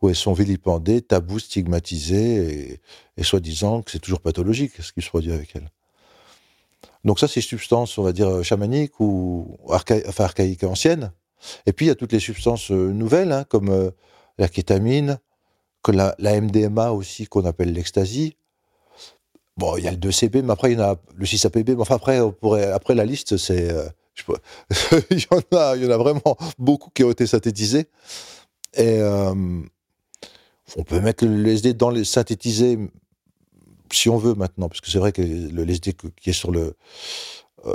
où 0.00 0.08
elles 0.08 0.16
sont 0.16 0.32
vilipendées, 0.32 1.00
tabous, 1.00 1.38
stigmatisées, 1.38 2.80
et, 3.16 3.22
soi-disant 3.22 3.82
que 3.82 3.90
c'est 3.90 4.00
toujours 4.00 4.20
pathologique 4.20 4.72
ce 4.80 4.92
qui 4.92 5.02
se 5.02 5.08
produit 5.08 5.32
avec 5.32 5.54
elles. 5.54 5.70
Donc 7.04 7.18
ça, 7.18 7.28
c'est 7.28 7.40
substances, 7.40 7.98
on 7.98 8.02
va 8.02 8.12
dire, 8.12 8.44
chamaniques 8.44 9.00
ou 9.00 9.58
archa 9.68 9.96
enfin, 10.06 10.24
archaïques 10.24 10.64
anciennes. 10.64 11.12
Et 11.66 11.72
puis, 11.72 11.86
il 11.86 11.88
y 11.88 11.92
a 11.92 11.94
toutes 11.94 12.12
les 12.12 12.20
substances 12.20 12.70
euh, 12.70 12.92
nouvelles, 12.92 13.32
hein, 13.32 13.44
comme 13.44 13.70
euh, 13.70 13.90
la 14.38 14.48
kétamine, 14.48 15.18
que 15.82 15.92
la, 15.92 16.14
MDMA 16.20 16.92
aussi, 16.92 17.26
qu'on 17.26 17.44
appelle 17.44 17.72
l'ecstasy. 17.72 18.36
Bon, 19.56 19.76
il 19.76 19.84
y 19.84 19.88
a 19.88 19.90
le 19.90 19.96
2CB, 19.96 20.42
mais 20.42 20.52
après, 20.52 20.72
il 20.72 20.78
y 20.78 20.80
en 20.80 20.92
a 20.92 20.96
le 21.14 21.26
6APB. 21.26 21.74
Mais 21.74 21.80
enfin, 21.80 21.96
après, 21.96 22.20
on 22.20 22.32
pourrait, 22.32 22.70
après 22.70 22.94
la 22.94 23.04
liste, 23.04 23.36
c'est. 23.36 23.72
Euh, 23.72 23.88
il, 25.10 25.18
y 25.18 25.26
en 25.30 25.56
a, 25.56 25.76
il 25.76 25.84
y 25.84 25.86
en 25.86 25.90
a 25.90 25.96
vraiment 25.96 26.36
beaucoup 26.58 26.90
qui 26.90 27.02
ont 27.02 27.10
été 27.10 27.26
synthétisés. 27.26 27.86
Et 28.74 28.98
euh, 29.00 29.34
on 30.76 30.84
peut 30.84 31.00
mettre 31.00 31.24
le 31.26 31.42
LSD 31.42 31.74
dans 31.74 31.90
les 31.90 32.04
synthétisés 32.04 32.78
si 33.92 34.08
on 34.08 34.16
veut 34.16 34.34
maintenant, 34.34 34.68
parce 34.68 34.80
que 34.80 34.90
c'est 34.90 34.98
vrai 34.98 35.12
que 35.12 35.20
le 35.20 35.64
LSD 35.64 35.94
qui 36.16 36.30
est 36.30 36.32
sur 36.32 36.50
le. 36.50 36.74
Euh, 37.66 37.74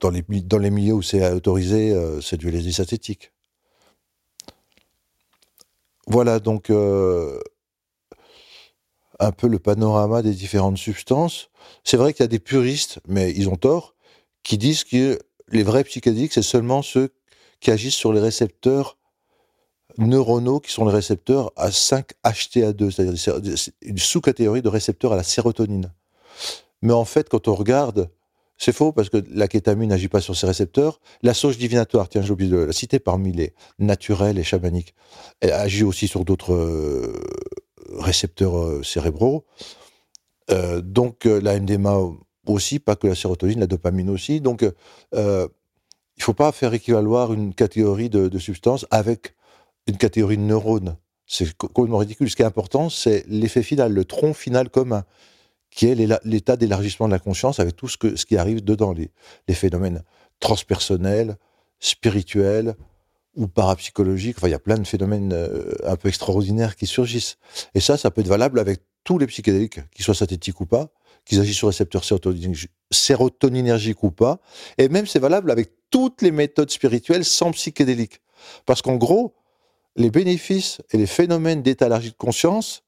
dans, 0.00 0.10
les, 0.10 0.22
dans 0.22 0.58
les 0.58 0.70
milieux 0.70 0.94
où 0.94 1.02
c'est 1.02 1.30
autorisé, 1.32 1.92
euh, 1.92 2.20
c'est 2.20 2.36
du 2.36 2.48
LSD 2.48 2.72
synthétique. 2.72 3.32
Voilà 6.06 6.40
donc 6.40 6.70
un 9.20 9.32
peu 9.32 9.46
le 9.46 9.58
panorama 9.60 10.22
des 10.22 10.32
différentes 10.32 10.78
substances. 10.78 11.50
C'est 11.84 11.96
vrai 11.96 12.12
qu'il 12.12 12.24
y 12.24 12.24
a 12.24 12.28
des 12.28 12.40
puristes, 12.40 12.98
mais 13.06 13.30
ils 13.30 13.48
ont 13.48 13.56
tort, 13.56 13.94
qui 14.42 14.58
disent 14.58 14.82
que 14.82 15.18
les 15.48 15.62
vrais 15.62 15.84
psychédéliques, 15.84 16.32
c'est 16.32 16.42
seulement 16.42 16.82
ceux 16.82 17.12
qui 17.60 17.70
agissent 17.70 17.94
sur 17.94 18.12
les 18.12 18.20
récepteurs 18.20 18.96
neuronaux, 20.00 20.60
qui 20.60 20.72
sont 20.72 20.84
les 20.84 20.92
récepteurs 20.92 21.52
à 21.56 21.70
5-HTA2, 21.70 22.90
c'est-à-dire 22.90 23.54
une 23.82 23.98
sous-catégorie 23.98 24.62
de 24.62 24.68
récepteurs 24.68 25.12
à 25.12 25.16
la 25.16 25.22
sérotonine. 25.22 25.92
Mais 26.82 26.92
en 26.92 27.04
fait, 27.04 27.28
quand 27.28 27.48
on 27.48 27.54
regarde 27.54 28.10
c'est 28.60 28.72
faux 28.72 28.92
parce 28.92 29.08
que 29.08 29.24
la 29.30 29.48
kétamine 29.48 29.88
n'agit 29.88 30.08
pas 30.08 30.20
sur 30.20 30.36
ces 30.36 30.46
récepteurs. 30.46 31.00
La 31.22 31.32
sauge 31.32 31.56
divinatoire, 31.56 32.10
tiens, 32.10 32.20
j'ai 32.20 32.30
oublié 32.30 32.50
de 32.50 32.58
la 32.58 32.72
citer 32.72 32.98
parmi 32.98 33.32
les 33.32 33.54
naturels 33.78 34.38
et 34.38 34.44
chamaniques, 34.44 34.94
elle 35.40 35.52
agit 35.52 35.82
aussi 35.82 36.06
sur 36.06 36.26
d'autres 36.26 36.52
euh, 36.52 37.18
récepteurs 37.98 38.58
euh, 38.58 38.82
cérébraux. 38.82 39.46
Euh, 40.50 40.82
donc 40.82 41.24
la 41.24 41.58
MDMA 41.58 41.96
aussi, 42.46 42.80
pas 42.80 42.96
que 42.96 43.06
la 43.06 43.14
sérotonine, 43.14 43.60
la 43.60 43.66
dopamine 43.66 44.10
aussi. 44.10 44.42
Donc 44.42 44.62
il 45.12 46.22
faut 46.22 46.34
pas 46.34 46.52
faire 46.52 46.74
équivaloir 46.74 47.32
une 47.32 47.54
catégorie 47.54 48.10
de 48.10 48.38
substances 48.38 48.84
avec 48.90 49.34
une 49.86 49.96
catégorie 49.96 50.36
de 50.36 50.42
neurones. 50.42 50.96
C'est 51.26 51.56
complètement 51.56 51.98
ridicule. 51.98 52.28
Ce 52.30 52.36
qui 52.36 52.42
est 52.42 52.46
important, 52.46 52.88
c'est 52.90 53.24
l'effet 53.28 53.62
final, 53.62 53.92
le 53.92 54.04
tronc 54.04 54.34
final 54.34 54.68
commun 54.68 55.04
qui 55.70 55.86
est 55.86 55.94
l'état 56.24 56.56
d'élargissement 56.56 57.06
de 57.06 57.12
la 57.12 57.20
conscience 57.20 57.60
avec 57.60 57.76
tout 57.76 57.86
ce, 57.86 57.96
qui 57.96 58.36
arrive 58.36 58.64
dedans, 58.64 58.92
les, 58.92 59.12
les 59.46 59.54
phénomènes 59.54 60.02
transpersonnels, 60.40 61.36
spirituels, 61.78 62.74
ou 63.36 63.46
parapsychologiques. 63.46 64.38
Enfin, 64.38 64.48
il 64.48 64.52
y 64.52 64.54
a 64.54 64.58
plein 64.58 64.78
de 64.78 64.86
phénomènes 64.86 65.32
euh, 65.32 65.72
un 65.84 65.96
peu 65.96 66.08
extraordinaires 66.08 66.76
qui 66.76 66.86
surgissent. 66.86 67.36
Et 67.74 67.80
ça, 67.80 67.96
ça 67.96 68.10
peut 68.10 68.20
être 68.20 68.28
valable 68.28 68.58
avec 68.58 68.80
tous 69.04 69.18
les 69.18 69.26
psychédéliques, 69.26 69.80
qu'ils 69.92 70.04
soient 70.04 70.14
synthétiques 70.14 70.60
ou 70.60 70.66
pas, 70.66 70.88
qu'ils 71.24 71.40
agissent 71.40 71.56
sur 71.56 71.68
récepteurs 71.68 72.04
sérotoninergiques 72.90 74.02
ou 74.02 74.10
pas. 74.10 74.40
Et 74.78 74.88
même, 74.88 75.06
c'est 75.06 75.18
valable 75.18 75.50
avec 75.50 75.70
toutes 75.90 76.22
les 76.22 76.32
méthodes 76.32 76.70
spirituelles 76.70 77.24
sans 77.24 77.52
psychédéliques. 77.52 78.20
Parce 78.66 78.82
qu'en 78.82 78.96
gros, 78.96 79.34
les 80.00 80.10
bénéfices 80.10 80.80
et 80.92 80.96
les 80.96 81.06
phénomènes 81.06 81.62
d'étalargie 81.62 82.10
de 82.10 82.16
conscience 82.16 82.82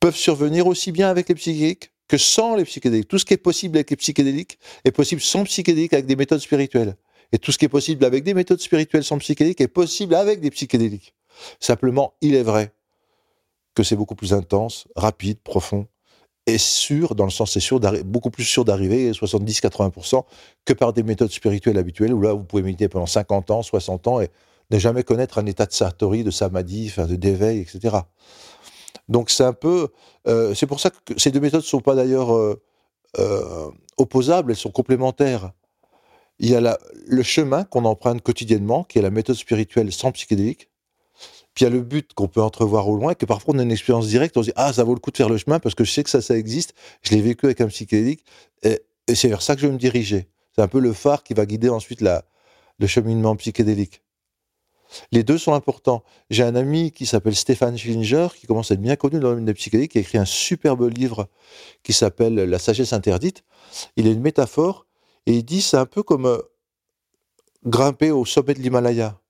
peuvent 0.00 0.16
survenir 0.16 0.66
aussi 0.66 0.92
bien 0.92 1.08
avec 1.08 1.28
les 1.28 1.34
psychédéliques 1.34 1.92
que 2.08 2.18
sans 2.18 2.54
les 2.54 2.64
psychédéliques. 2.64 3.08
Tout 3.08 3.18
ce 3.18 3.24
qui 3.24 3.34
est 3.34 3.38
possible 3.38 3.76
avec 3.76 3.90
les 3.90 3.96
psychédéliques 3.96 4.58
est 4.84 4.92
possible 4.92 5.20
sans 5.20 5.44
psychédéliques 5.44 5.92
avec 5.92 6.06
des 6.06 6.16
méthodes 6.16 6.40
spirituelles. 6.40 6.96
Et 7.32 7.38
tout 7.38 7.50
ce 7.50 7.58
qui 7.58 7.64
est 7.64 7.70
possible 7.70 8.04
avec 8.04 8.22
des 8.22 8.34
méthodes 8.34 8.60
spirituelles 8.60 9.02
sans 9.02 9.18
psychédéliques 9.18 9.60
est 9.60 9.68
possible 9.68 10.14
avec 10.14 10.40
des 10.40 10.50
psychédéliques. 10.50 11.14
Simplement, 11.58 12.14
il 12.20 12.34
est 12.34 12.42
vrai 12.42 12.72
que 13.74 13.82
c'est 13.82 13.96
beaucoup 13.96 14.14
plus 14.14 14.32
intense, 14.32 14.86
rapide, 14.94 15.38
profond 15.40 15.86
et 16.46 16.58
sûr, 16.58 17.16
dans 17.16 17.24
le 17.24 17.30
sens 17.30 17.52
c'est 17.52 17.60
sûr, 17.60 17.80
beaucoup 18.04 18.30
plus 18.30 18.44
sûr 18.44 18.64
d'arriver, 18.64 19.10
70-80%, 19.10 20.24
que 20.64 20.72
par 20.72 20.92
des 20.92 21.02
méthodes 21.02 21.32
spirituelles 21.32 21.76
habituelles, 21.76 22.14
où 22.14 22.20
là, 22.20 22.32
vous 22.32 22.44
pouvez 22.44 22.62
méditer 22.62 22.88
pendant 22.88 23.06
50 23.06 23.50
ans, 23.50 23.62
60 23.62 24.06
ans, 24.06 24.20
et 24.20 24.30
ne 24.70 24.78
jamais 24.78 25.02
connaître 25.02 25.38
un 25.38 25.46
état 25.46 25.66
de 25.66 25.72
satori, 25.72 26.24
de 26.24 26.30
samadhi, 26.30 26.92
de 26.96 27.16
d'éveil, 27.16 27.60
etc. 27.60 27.98
Donc 29.08 29.30
c'est 29.30 29.44
un 29.44 29.52
peu... 29.52 29.88
Euh, 30.26 30.54
c'est 30.54 30.66
pour 30.66 30.80
ça 30.80 30.90
que 30.90 31.18
ces 31.18 31.30
deux 31.30 31.40
méthodes 31.40 31.60
ne 31.60 31.66
sont 31.66 31.80
pas 31.80 31.94
d'ailleurs 31.94 32.34
euh, 32.34 32.60
euh, 33.18 33.70
opposables, 33.96 34.52
elles 34.52 34.56
sont 34.56 34.70
complémentaires. 34.70 35.52
Il 36.38 36.50
y 36.50 36.56
a 36.56 36.78
le 37.06 37.22
chemin 37.22 37.64
qu'on 37.64 37.84
emprunte 37.84 38.20
quotidiennement, 38.20 38.84
qui 38.84 38.98
est 38.98 39.02
la 39.02 39.10
méthode 39.10 39.36
spirituelle 39.36 39.90
sans 39.92 40.12
psychédélique, 40.12 40.68
puis 41.54 41.64
il 41.64 41.68
y 41.68 41.72
a 41.72 41.74
le 41.74 41.80
but 41.80 42.12
qu'on 42.12 42.28
peut 42.28 42.42
entrevoir 42.42 42.86
au 42.86 42.96
loin, 42.96 43.14
que 43.14 43.24
parfois 43.24 43.54
on 43.54 43.58
a 43.58 43.62
une 43.62 43.72
expérience 43.72 44.08
directe, 44.08 44.36
on 44.36 44.42
se 44.42 44.48
dit 44.48 44.52
ah 44.56 44.74
ça 44.74 44.84
vaut 44.84 44.92
le 44.92 45.00
coup 45.00 45.10
de 45.10 45.16
faire 45.16 45.30
le 45.30 45.38
chemin 45.38 45.58
parce 45.58 45.74
que 45.74 45.84
je 45.84 45.90
sais 45.90 46.04
que 46.04 46.10
ça 46.10 46.20
ça 46.20 46.36
existe, 46.36 46.74
je 47.00 47.14
l'ai 47.14 47.22
vécu 47.22 47.46
avec 47.46 47.62
un 47.62 47.68
psychédélique 47.68 48.22
et, 48.62 48.82
c'est 49.14 49.28
vers 49.28 49.40
ça 49.40 49.54
que 49.54 49.62
je 49.62 49.66
vais 49.66 49.72
me 49.72 49.78
diriger. 49.78 50.28
C'est 50.54 50.60
un 50.60 50.68
peu 50.68 50.80
le 50.80 50.92
phare 50.92 51.22
qui 51.22 51.32
va 51.32 51.46
guider 51.46 51.70
ensuite 51.70 52.02
le 52.02 52.86
cheminement 52.86 53.36
psychédélique. 53.36 54.02
Les 55.12 55.22
deux 55.22 55.38
sont 55.38 55.54
importants. 55.54 56.02
J'ai 56.30 56.42
un 56.42 56.54
ami 56.54 56.92
qui 56.92 57.06
s'appelle 57.06 57.34
Stéphane 57.34 57.76
Schillinger, 57.76 58.28
qui 58.38 58.46
commence 58.46 58.70
à 58.70 58.74
être 58.74 58.80
bien 58.80 58.96
connu 58.96 59.18
dans 59.18 59.28
le 59.28 59.34
domaine 59.34 59.44
des 59.44 59.54
psychédéliques, 59.54 59.92
qui 59.92 59.98
a 59.98 60.00
écrit 60.00 60.18
un 60.18 60.24
superbe 60.24 60.88
livre 60.88 61.28
qui 61.82 61.92
s'appelle 61.92 62.34
La 62.34 62.58
sagesse 62.58 62.92
interdite. 62.92 63.44
Il 63.96 64.06
a 64.06 64.10
une 64.10 64.20
métaphore 64.20 64.86
et 65.26 65.32
il 65.32 65.44
dit 65.44 65.60
c'est 65.60 65.76
un 65.76 65.86
peu 65.86 66.02
comme 66.02 66.26
euh, 66.26 66.38
grimper 67.64 68.10
au 68.10 68.24
sommet 68.24 68.54
de 68.54 68.60
l'Himalaya. 68.60 69.20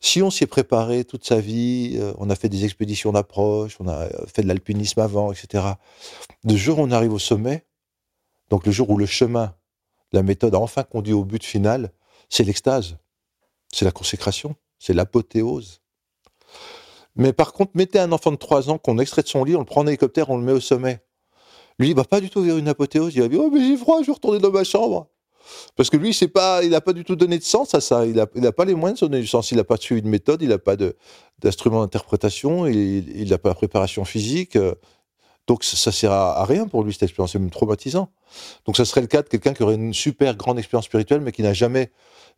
Si 0.00 0.22
on 0.22 0.30
s'y 0.30 0.44
est 0.44 0.46
préparé 0.46 1.04
toute 1.04 1.24
sa 1.24 1.40
vie, 1.40 1.96
euh, 1.96 2.12
on 2.18 2.30
a 2.30 2.36
fait 2.36 2.48
des 2.48 2.64
expéditions 2.64 3.12
d'approche, 3.12 3.76
on 3.80 3.88
a 3.88 4.04
euh, 4.04 4.26
fait 4.32 4.42
de 4.42 4.48
l'alpinisme 4.48 5.00
avant, 5.00 5.32
etc. 5.32 5.64
Le 6.44 6.56
jour 6.56 6.78
où 6.78 6.82
on 6.82 6.90
arrive 6.90 7.12
au 7.12 7.18
sommet, 7.18 7.66
donc 8.50 8.66
le 8.66 8.72
jour 8.72 8.90
où 8.90 8.98
le 8.98 9.06
chemin, 9.06 9.54
la 10.12 10.22
méthode 10.22 10.54
a 10.54 10.58
enfin 10.58 10.84
conduit 10.84 11.12
au 11.12 11.24
but 11.24 11.42
final, 11.42 11.90
c'est 12.28 12.44
l'extase, 12.44 12.98
c'est 13.76 13.84
la 13.84 13.92
consécration, 13.92 14.56
c'est 14.78 14.94
l'apothéose. 14.94 15.80
Mais 17.14 17.32
par 17.32 17.52
contre, 17.52 17.72
mettez 17.74 17.98
un 17.98 18.12
enfant 18.12 18.30
de 18.30 18.36
3 18.36 18.70
ans 18.70 18.78
qu'on 18.78 18.98
extrait 18.98 19.22
de 19.22 19.28
son 19.28 19.44
lit, 19.44 19.54
on 19.56 19.60
le 19.60 19.64
prend 19.64 19.82
en 19.82 19.86
hélicoptère, 19.86 20.30
on 20.30 20.38
le 20.38 20.44
met 20.44 20.52
au 20.52 20.60
sommet. 20.60 21.00
Lui, 21.78 21.90
il 21.90 21.94
va 21.94 22.04
pas 22.04 22.20
du 22.20 22.30
tout 22.30 22.40
vers 22.40 22.56
une 22.56 22.68
apothéose, 22.68 23.14
il 23.14 23.20
va 23.20 23.28
dire 23.28 23.40
«Oh, 23.42 23.50
mais 23.52 23.60
j'ai 23.60 23.76
froid, 23.76 24.00
je 24.00 24.06
vais 24.06 24.12
retourner 24.12 24.38
dans 24.38 24.50
ma 24.50 24.64
chambre». 24.64 25.08
Parce 25.76 25.90
que 25.90 25.96
lui, 25.96 26.14
c'est 26.14 26.28
pas, 26.28 26.64
il 26.64 26.70
n'a 26.70 26.80
pas 26.80 26.92
du 26.92 27.04
tout 27.04 27.16
donné 27.16 27.38
de 27.38 27.44
sens 27.44 27.74
à 27.74 27.80
ça. 27.80 28.04
Il 28.06 28.14
n'a 28.14 28.52
pas 28.52 28.64
les 28.64 28.74
moyens 28.74 29.00
de 29.00 29.06
donner 29.06 29.20
du 29.20 29.28
sens. 29.28 29.52
Il 29.52 29.58
n'a 29.58 29.64
pas 29.64 29.76
suivi 29.76 30.02
de 30.02 30.08
méthode, 30.08 30.42
il 30.42 30.48
n'a 30.48 30.58
pas 30.58 30.76
d'instrument 31.38 31.80
d'interprétation, 31.82 32.66
il 32.66 33.28
n'a 33.28 33.38
pas 33.38 33.50
la 33.50 33.54
préparation 33.54 34.04
physique. 34.04 34.58
Donc 35.46 35.64
ça, 35.64 35.90
ne 35.90 35.92
sert 35.92 36.12
à, 36.12 36.44
rien 36.44 36.66
pour 36.66 36.82
lui, 36.82 36.92
cette 36.92 37.04
expérience. 37.04 37.32
C'est 37.32 37.38
même 37.38 37.50
traumatisant. 37.50 38.10
Donc 38.64 38.76
ça 38.76 38.84
serait 38.84 39.00
le 39.00 39.06
cas 39.06 39.22
de 39.22 39.28
quelqu'un 39.28 39.54
qui 39.54 39.62
aurait 39.62 39.76
une 39.76 39.94
super 39.94 40.34
grande 40.36 40.58
expérience 40.58 40.86
spirituelle, 40.86 41.20
mais 41.20 41.32
qui 41.32 41.42
n'a 41.42 41.52
jamais 41.52 41.90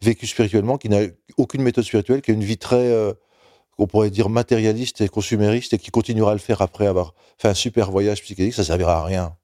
vécu 0.03 0.27
spirituellement, 0.27 0.79
qui 0.79 0.89
n'a 0.89 1.01
aucune 1.37 1.63
méthode 1.63 1.85
spirituelle, 1.85 2.23
qui 2.23 2.31
a 2.31 2.35
une 2.35 2.45
vie 2.45 2.59
très, 2.59 2.77
euh, 2.77 3.13
on 3.79 3.87
pourrait 3.87 4.11
dire, 4.11 4.29
matérialiste 4.29 5.01
et 5.01 5.09
consumériste, 5.09 5.73
et 5.73 5.79
qui 5.79 5.91
continuera 5.91 6.33
à 6.33 6.35
le 6.35 6.41
faire 6.41 6.63
après 6.63 6.87
avoir 6.87 7.15
fait 7.39 7.49
un 7.49 7.55
super 7.55 7.91
voyage 7.91 8.23
psychédélique. 8.23 8.55
Ça 8.55 8.65
servira 8.65 8.99
à 8.99 9.05
rien 9.05 9.37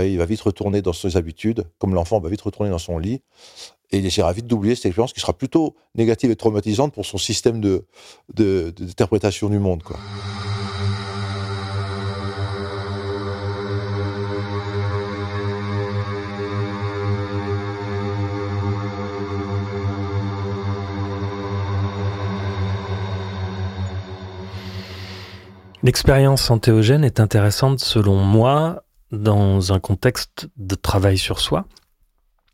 il 0.00 0.18
va 0.18 0.24
vite 0.24 0.40
retourner 0.40 0.82
dans 0.82 0.92
ses 0.92 1.16
habitudes, 1.16 1.64
comme 1.78 1.94
l'enfant 1.94 2.20
va 2.20 2.28
vite 2.28 2.40
retourner 2.40 2.70
dans 2.70 2.78
son 2.78 2.98
lit, 2.98 3.20
et 3.90 3.98
il 3.98 4.06
essaiera 4.06 4.32
vite 4.32 4.46
d'oublier 4.46 4.74
cette 4.74 4.86
expérience 4.86 5.12
qui 5.12 5.20
sera 5.20 5.34
plutôt 5.34 5.76
négative 5.94 6.30
et 6.30 6.36
traumatisante 6.36 6.94
pour 6.94 7.04
son 7.04 7.18
système 7.18 7.60
d'interprétation 8.32 9.50
du 9.50 9.58
monde. 9.58 9.82
Quoi. 9.82 9.98
L'expérience 25.84 26.48
antéogène 26.48 27.02
est 27.02 27.18
intéressante 27.18 27.80
selon 27.80 28.14
moi 28.14 28.84
dans 29.10 29.72
un 29.72 29.80
contexte 29.80 30.48
de 30.56 30.76
travail 30.76 31.18
sur 31.18 31.40
soi, 31.40 31.66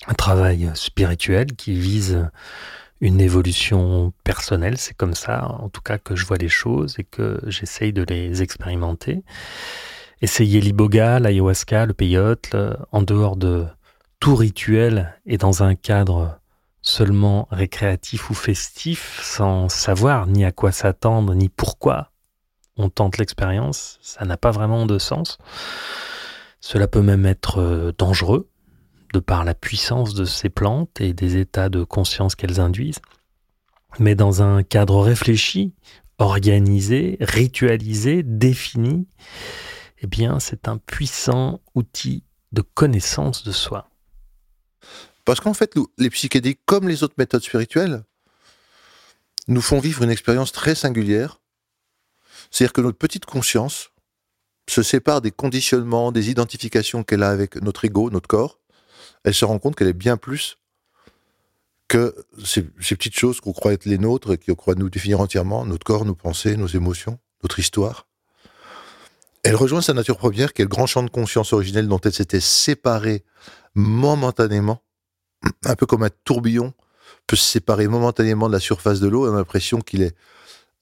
un 0.07 0.15
travail 0.15 0.71
spirituel 0.73 1.55
qui 1.55 1.75
vise 1.75 2.31
une 3.03 3.21
évolution 3.21 4.15
personnelle, 4.25 4.79
c'est 4.79 4.97
comme 4.97 5.13
ça 5.13 5.47
en 5.61 5.69
tout 5.69 5.83
cas 5.83 5.99
que 5.99 6.17
je 6.17 6.25
vois 6.25 6.39
les 6.39 6.49
choses 6.49 6.95
et 6.99 7.05
que 7.05 7.39
j'essaye 7.47 7.93
de 7.93 8.03
les 8.03 8.41
expérimenter. 8.41 9.23
Essayer 10.23 10.63
l'iboga, 10.63 11.21
l'ayahuasca, 11.21 11.85
le 11.85 11.93
peyote, 11.93 12.57
en 12.93 13.03
dehors 13.03 13.37
de 13.37 13.67
tout 14.21 14.37
rituel 14.37 15.15
et 15.27 15.37
dans 15.37 15.63
un 15.63 15.75
cadre 15.75 16.41
seulement 16.81 17.47
récréatif 17.51 18.31
ou 18.31 18.35
festif, 18.35 19.21
sans 19.23 19.69
savoir 19.69 20.27
ni 20.27 20.47
à 20.47 20.51
quoi 20.51 20.73
s'attendre, 20.73 21.35
ni 21.35 21.51
pourquoi 21.51 22.11
on 22.79 22.89
tente 22.89 23.19
l'expérience, 23.19 23.99
ça 24.01 24.25
n'a 24.25 24.37
pas 24.37 24.51
vraiment 24.51 24.87
de 24.87 24.99
sens. 24.99 25.39
Cela 26.61 26.89
peut 26.89 27.03
même 27.03 27.27
être 27.27 27.61
euh, 27.61 27.93
dangereux, 27.97 28.49
de 29.13 29.21
par 29.21 29.45
la 29.45 29.55
puissance 29.55 30.15
de 30.15 30.25
ces 30.25 30.49
plantes 30.49 31.01
et 31.01 31.13
des 31.13 31.37
états 31.37 31.69
de 31.69 31.85
conscience 31.85 32.35
qu'elles 32.35 32.61
induisent. 32.61 33.01
Mais 33.99 34.15
dans 34.15 34.43
un 34.43 34.63
cadre 34.63 35.01
réfléchi, 35.01 35.75
organisé, 36.19 37.17
ritualisé, 37.21 38.23
défini, 38.23 39.07
eh 40.01 40.07
bien, 40.07 40.41
c'est 40.41 40.69
un 40.69 40.79
puissant 40.79 41.61
outil 41.75 42.25
de 42.53 42.63
connaissance 42.63 43.45
de 43.45 43.53
soi. 43.53 43.89
Parce 45.25 45.41
qu'en 45.41 45.55
fait, 45.55 45.75
les 45.99 46.11
psychédéliques, 46.11 46.61
comme 46.65 46.89
les 46.89 47.03
autres 47.03 47.15
méthodes 47.19 47.43
spirituelles, 47.43 48.05
nous 49.47 49.61
font 49.61 49.81
vivre 49.81 50.03
une 50.03 50.11
expérience 50.11 50.53
très 50.53 50.75
singulière. 50.75 51.41
C'est-à-dire 52.51 52.73
que 52.73 52.81
notre 52.81 52.99
petite 52.99 53.27
conscience, 53.27 53.91
se 54.71 54.83
sépare 54.83 55.21
des 55.21 55.31
conditionnements, 55.31 56.13
des 56.13 56.31
identifications 56.31 57.03
qu'elle 57.03 57.23
a 57.23 57.31
avec 57.31 57.57
notre 57.57 57.85
ego, 57.85 58.11
notre 58.11 58.29
corps, 58.29 58.59
elle 59.25 59.35
se 59.35 59.45
rend 59.45 59.59
compte 59.59 59.77
qu'elle 59.77 59.89
est 59.89 59.93
bien 59.93 60.17
plus 60.17 60.59
que 61.89 62.15
ces, 62.45 62.63
petites 62.63 63.19
choses 63.19 63.41
qu'on 63.41 63.53
croit 63.53 63.73
être 63.73 63.87
les 63.87 63.97
nôtres 63.97 64.33
et 64.33 64.39
qu'on 64.39 64.55
croit 64.55 64.75
nous 64.75 64.91
définir 64.91 65.21
entièrement, 65.21 65.65
notre 65.65 65.85
corps, 65.85 66.05
nos 66.05 66.15
pensées, 66.15 66.57
nos 66.57 66.67
émotions, 66.67 67.19
notre 67.43 67.59
histoire. 67.59 68.07
Elle 69.43 69.57
rejoint 69.57 69.81
sa 69.81 69.95
nature 69.95 70.19
première, 70.19 70.53
qui 70.53 70.61
est 70.61 70.67
le 70.67 70.69
grand 70.69 70.87
champ 70.87 71.03
de 71.03 71.09
conscience 71.09 71.55
originel 71.55 71.89
dont 71.89 72.01
elle 72.01 72.13
s'était 72.13 72.41
séparée 72.41 73.25
momentanément, 73.75 74.83
un 75.65 75.77
peu 75.77 75.87
comme 75.87 76.03
un 76.03 76.11
tourbillon 76.25 76.75
peut 77.27 77.37
se 77.37 77.45
séparer 77.45 77.89
momentanément 77.89 78.49
de 78.49 78.53
la 78.53 78.61
surface 78.61 79.01
de 79.01 79.09
l'eau, 79.09 79.27
on 79.27 79.33
a 79.33 79.37
l'impression 79.37 79.81
qu'il 79.81 80.03
est 80.03 80.15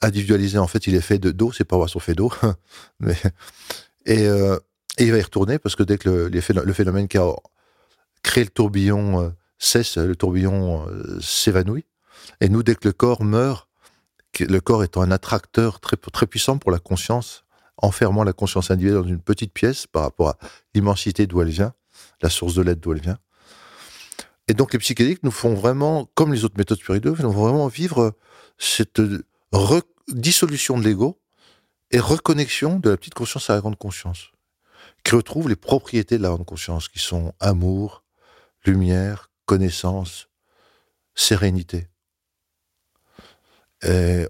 individualisé. 0.03 0.59
En 0.59 0.67
fait, 0.67 0.87
il 0.87 0.95
est 0.95 1.01
fait 1.01 1.19
de 1.19 1.31
d'eau, 1.31 1.53
c'est 1.53 1.65
pas 1.65 1.77
poissons 1.77 1.99
fait 1.99 2.15
d'eau. 2.15 2.33
Mais, 3.01 3.17
euh, 4.09 4.59
et, 4.99 5.05
il 5.05 5.13
va 5.13 5.19
y 5.19 5.23
retourner 5.23 5.59
parce 5.59 5.77
que 5.77 5.83
dès 5.83 5.99
que 5.99 6.09
le, 6.09 6.29
le 6.29 6.73
phénomène 6.73 7.09
qui 7.09 7.19
a 7.19 7.33
créé 8.23 8.45
le 8.45 8.51
tourbillon 8.51 9.23
euh, 9.23 9.31
cesse, 9.59 9.97
le 9.97 10.17
tourbillon 10.17 10.89
euh, 10.89 11.19
s'évanouit. 11.21 11.87
Et 12.41 12.49
nous, 12.49 12.63
dès 12.63 12.75
que 12.75 12.89
le 12.89 12.93
corps 12.93 13.23
meurt, 13.23 13.69
le 14.41 14.61
corps 14.61 14.85
étant 14.85 15.03
un 15.03 15.11
attracteur 15.11 15.81
très, 15.81 15.97
très 15.97 16.27
puissant 16.27 16.59
pour 16.59 16.71
la 16.71 16.79
conscience, 16.79 17.45
enfermant 17.79 18.25
la 18.25 18.33
conscience 18.33 18.71
individuelle 18.71 19.03
dans 19.03 19.09
une 19.09 19.21
petite 19.21 19.53
pièce 19.53 19.87
par 19.87 20.03
rapport 20.03 20.31
à 20.31 20.39
l'immensité 20.75 21.27
d'où 21.27 21.41
elle 21.41 21.49
vient, 21.49 21.73
la 22.21 22.31
source 22.31 22.55
de 22.55 22.63
l'aide 22.63 22.81
d'où 22.81 22.93
elle 22.93 23.01
vient. 23.01 23.19
Et 24.49 24.55
donc 24.55 24.73
les 24.73 24.79
psychédéliques 24.79 25.23
nous 25.23 25.31
font 25.31 25.55
vraiment, 25.55 26.09
comme 26.15 26.33
les 26.33 26.45
autres 26.45 26.57
méthodes 26.57 26.79
spirituelles, 26.79 27.15
nous 27.19 27.33
font 27.33 27.49
vraiment 27.49 27.67
vivre 27.69 28.15
cette 28.59 29.01
dissolution 30.09 30.79
de 30.79 30.85
l'ego 30.85 31.21
et 31.91 31.99
reconnexion 31.99 32.79
de 32.79 32.91
la 32.91 32.97
petite 32.97 33.15
conscience 33.15 33.51
à 33.51 33.55
la 33.55 33.61
grande 33.61 33.79
conscience, 33.79 34.33
qui 35.05 35.15
retrouve 35.15 35.49
les 35.49 35.57
propriétés 35.57 36.19
de 36.19 36.23
la 36.23 36.31
grande 36.31 36.47
conscience, 36.47 36.89
qui 36.89 36.99
sont 36.99 37.33
amour, 37.41 38.05
lumière, 38.65 39.31
connaissance, 39.47 40.29
sérénité. 41.15 41.89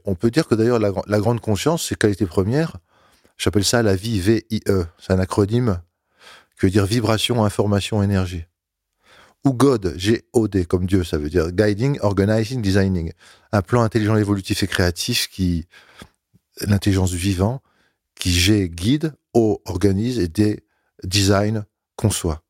On 0.05 0.15
peut 0.15 0.31
dire 0.31 0.47
que 0.47 0.55
d'ailleurs, 0.55 0.79
la, 0.79 0.93
la 1.07 1.19
grande 1.19 1.41
conscience, 1.41 1.87
c'est 1.87 1.97
qualité 1.97 2.27
première. 2.27 2.77
J'appelle 3.39 3.65
ça 3.65 3.83
la 3.83 3.97
vie 3.97 4.21
VIE. 4.21 4.63
C'est 4.99 5.13
un 5.13 5.19
acronyme 5.19 5.81
qui 6.59 6.67
veut 6.67 6.71
dire 6.71 6.87
vibration, 6.87 7.45
information, 7.45 8.03
énergie. 8.03 8.45
Ou 9.47 9.53
God, 9.53 9.95
G-O-D, 9.97 10.65
comme 10.65 10.87
Dieu, 10.87 11.05
ça 11.05 11.19
veut 11.19 11.31
dire 11.31 11.53
guiding, 11.53 12.01
organizing, 12.01 12.61
designing. 12.61 13.13
Un 13.53 13.63
plan 13.63 13.83
intelligent, 13.83 14.17
évolutif 14.17 14.65
et 14.65 14.67
créatif 14.67 15.29
qui, 15.29 15.69
l'intelligence 16.63 17.13
du 17.13 17.17
vivant, 17.17 17.63
qui 18.17 18.33
G, 18.33 18.69
guide, 18.69 19.15
O, 19.35 19.63
organise 19.65 20.19
et 20.19 20.27
D, 20.27 20.65
design, 21.05 21.65
conçoit. 21.95 22.43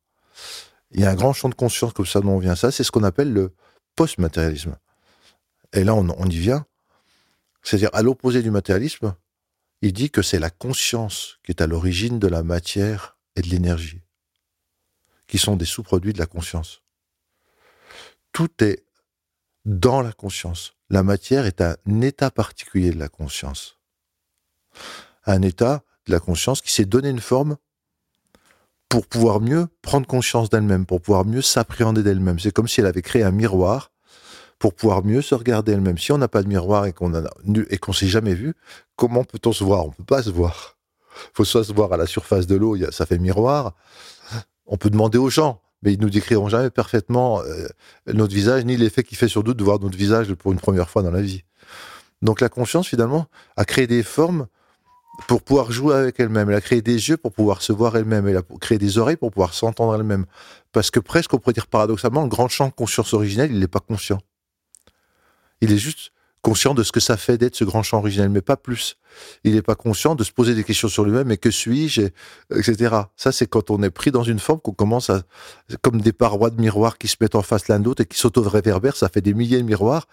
Il 0.89 1.01
y 1.01 1.05
a 1.05 1.11
un 1.11 1.13
grand 1.13 1.33
champ 1.33 1.49
de 1.49 1.53
conscience 1.53 1.93
comme 1.93 2.07
ça 2.07 2.19
dont 2.19 2.31
on 2.31 2.39
vient. 2.39 2.55
Ça, 2.55 2.71
c'est 2.71 2.83
ce 2.83 2.89
qu'on 2.89 3.03
appelle 3.03 3.31
le 3.31 3.53
post-matérialisme. 3.95 4.75
Et 5.73 5.83
là, 5.83 5.93
on, 5.93 6.09
on 6.17 6.25
y 6.25 6.37
vient. 6.37 6.65
C'est-à-dire, 7.61 7.91
à 7.93 8.01
l'opposé 8.01 8.41
du 8.41 8.49
matérialisme, 8.49 9.13
il 9.83 9.93
dit 9.93 10.09
que 10.09 10.23
c'est 10.23 10.39
la 10.39 10.49
conscience 10.49 11.37
qui 11.43 11.51
est 11.51 11.61
à 11.61 11.67
l'origine 11.67 12.17
de 12.17 12.27
la 12.27 12.41
matière 12.41 13.19
et 13.35 13.43
de 13.43 13.49
l'énergie, 13.49 14.01
qui 15.27 15.37
sont 15.37 15.57
des 15.57 15.65
sous-produits 15.65 16.13
de 16.13 16.17
la 16.17 16.25
conscience. 16.25 16.81
Tout 18.37 18.63
est 18.63 18.85
dans 19.65 20.03
la 20.03 20.11
conscience. 20.11 20.75
La 20.91 21.01
matière 21.01 21.47
est 21.47 21.59
un 21.59 21.75
état 22.01 22.29
particulier 22.29 22.91
de 22.91 22.99
la 22.99 23.09
conscience. 23.09 23.79
Un 25.25 25.41
état 25.41 25.81
de 26.05 26.11
la 26.11 26.19
conscience 26.19 26.61
qui 26.61 26.71
s'est 26.71 26.85
donné 26.85 27.09
une 27.09 27.19
forme 27.19 27.57
pour 28.89 29.07
pouvoir 29.07 29.41
mieux 29.41 29.65
prendre 29.81 30.05
conscience 30.05 30.51
d'elle-même, 30.51 30.85
pour 30.85 31.01
pouvoir 31.01 31.25
mieux 31.25 31.41
s'appréhender 31.41 32.03
d'elle-même. 32.03 32.37
C'est 32.37 32.51
comme 32.51 32.67
si 32.67 32.79
elle 32.79 32.85
avait 32.85 33.01
créé 33.01 33.23
un 33.23 33.31
miroir 33.31 33.91
pour 34.59 34.75
pouvoir 34.75 35.03
mieux 35.03 35.23
se 35.23 35.33
regarder 35.33 35.71
elle-même. 35.71 35.97
Si 35.97 36.11
on 36.11 36.19
n'a 36.19 36.27
pas 36.27 36.43
de 36.43 36.47
miroir 36.47 36.85
et 36.85 36.93
qu'on 36.93 37.11
et 37.71 37.77
qu'on 37.79 37.93
s'est 37.93 38.05
jamais 38.05 38.35
vu, 38.35 38.53
comment 38.95 39.23
peut-on 39.23 39.51
se 39.51 39.63
voir? 39.63 39.83
On 39.83 39.89
peut 39.89 40.03
pas 40.03 40.21
se 40.21 40.29
voir. 40.29 40.77
Faut 41.33 41.43
soit 41.43 41.63
se 41.63 41.73
voir 41.73 41.91
à 41.91 41.97
la 41.97 42.05
surface 42.05 42.45
de 42.45 42.55
l'eau, 42.55 42.77
ça 42.91 43.07
fait 43.07 43.17
miroir. 43.17 43.73
On 44.67 44.77
peut 44.77 44.91
demander 44.91 45.17
aux 45.17 45.31
gens, 45.31 45.59
mais 45.83 45.93
ils 45.93 45.99
nous 45.99 46.09
décriront 46.09 46.49
jamais 46.49 46.69
parfaitement 46.69 47.41
euh, 47.41 47.67
notre 48.07 48.33
visage 48.33 48.65
ni 48.65 48.77
l'effet 48.77 49.03
qu'il 49.03 49.17
fait 49.17 49.27
sur 49.27 49.43
nous 49.43 49.53
de 49.53 49.63
voir 49.63 49.79
notre 49.79 49.97
visage 49.97 50.33
pour 50.33 50.51
une 50.51 50.59
première 50.59 50.89
fois 50.89 51.03
dans 51.03 51.11
la 51.11 51.21
vie. 51.21 51.43
Donc 52.21 52.41
la 52.41 52.49
conscience 52.49 52.87
finalement 52.87 53.27
a 53.55 53.65
créé 53.65 53.87
des 53.87 54.03
formes 54.03 54.47
pour 55.27 55.41
pouvoir 55.41 55.71
jouer 55.71 55.95
avec 55.95 56.19
elle-même. 56.19 56.49
Elle 56.49 56.55
a 56.55 56.61
créé 56.61 56.81
des 56.81 57.09
yeux 57.09 57.17
pour 57.17 57.31
pouvoir 57.31 57.61
se 57.61 57.73
voir 57.73 57.95
elle-même. 57.97 58.27
Elle 58.27 58.37
a 58.37 58.43
créé 58.61 58.77
des 58.77 58.97
oreilles 58.97 59.17
pour 59.17 59.31
pouvoir 59.31 59.53
s'entendre 59.53 59.95
elle-même. 59.95 60.25
Parce 60.71 60.91
que 60.91 60.99
presque, 60.99 61.33
on 61.33 61.37
pourrait 61.37 61.53
dire 61.53 61.67
paradoxalement, 61.67 62.23
le 62.23 62.29
grand 62.29 62.47
champ 62.47 62.67
de 62.67 62.73
conscience 62.73 63.13
originelle, 63.13 63.51
il 63.51 63.59
n'est 63.59 63.67
pas 63.67 63.79
conscient. 63.79 64.19
Il 65.61 65.71
est 65.71 65.77
juste 65.77 66.11
conscient 66.47 66.73
de 66.73 66.83
ce 66.83 66.93
que 66.93 67.01
ça 67.01 67.17
fait 67.17 67.37
d'être 67.37 67.57
ce 67.57 67.65
grand 67.65 67.83
champ 67.83 67.97
originel, 67.97 68.29
mais 68.29 68.39
pas 68.39 68.55
plus. 68.55 68.95
Il 69.43 69.55
n'est 69.55 69.61
pas 69.61 69.75
conscient 69.75 70.15
de 70.15 70.23
se 70.23 70.31
poser 70.31 70.55
des 70.55 70.63
questions 70.63 70.87
sur 70.87 71.03
lui-même, 71.03 71.27
mais 71.27 71.35
que 71.35 71.51
suis-je, 71.51 72.03
etc. 72.55 73.01
Ça, 73.17 73.33
c'est 73.33 73.47
quand 73.47 73.69
on 73.69 73.83
est 73.83 73.89
pris 73.89 74.11
dans 74.11 74.23
une 74.23 74.39
forme 74.39 74.61
qu'on 74.61 74.71
commence 74.71 75.09
à, 75.09 75.23
comme 75.81 75.99
des 75.99 76.13
parois 76.13 76.49
de 76.49 76.61
miroirs 76.61 76.97
qui 76.97 77.09
se 77.09 77.17
mettent 77.19 77.35
en 77.35 77.41
face 77.41 77.67
l'un 77.67 77.81
de 77.81 77.85
l'autre 77.85 78.03
et 78.03 78.05
qui 78.05 78.17
s'auto-réverbèrent, 78.17 78.95
ça 78.95 79.09
fait 79.09 79.19
des 79.19 79.33
milliers 79.33 79.57
de 79.57 79.63
miroirs. 79.63 80.07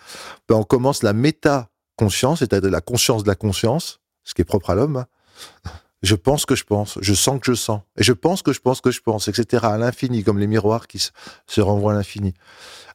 Ben, 0.48 0.56
on 0.56 0.64
commence 0.64 1.04
la 1.04 1.12
méta-conscience, 1.12 2.40
c'est-à-dire 2.40 2.68
la 2.68 2.80
conscience 2.80 3.22
de 3.22 3.28
la 3.28 3.36
conscience, 3.36 4.00
ce 4.24 4.34
qui 4.34 4.42
est 4.42 4.44
propre 4.44 4.70
à 4.70 4.74
l'homme. 4.74 4.96
Hein. 4.96 5.70
Je 6.04 6.16
pense 6.16 6.44
que 6.44 6.54
je 6.54 6.64
pense, 6.64 6.98
je 7.00 7.14
sens 7.14 7.40
que 7.40 7.46
je 7.50 7.54
sens, 7.54 7.80
et 7.96 8.02
je 8.02 8.12
pense 8.12 8.42
que 8.42 8.52
je 8.52 8.60
pense 8.60 8.82
que 8.82 8.90
je 8.90 9.00
pense, 9.00 9.26
etc. 9.28 9.64
à 9.64 9.78
l'infini, 9.78 10.22
comme 10.22 10.38
les 10.38 10.46
miroirs 10.46 10.86
qui 10.86 10.98
se 10.98 11.60
renvoient 11.62 11.92
à 11.92 11.94
l'infini. 11.94 12.34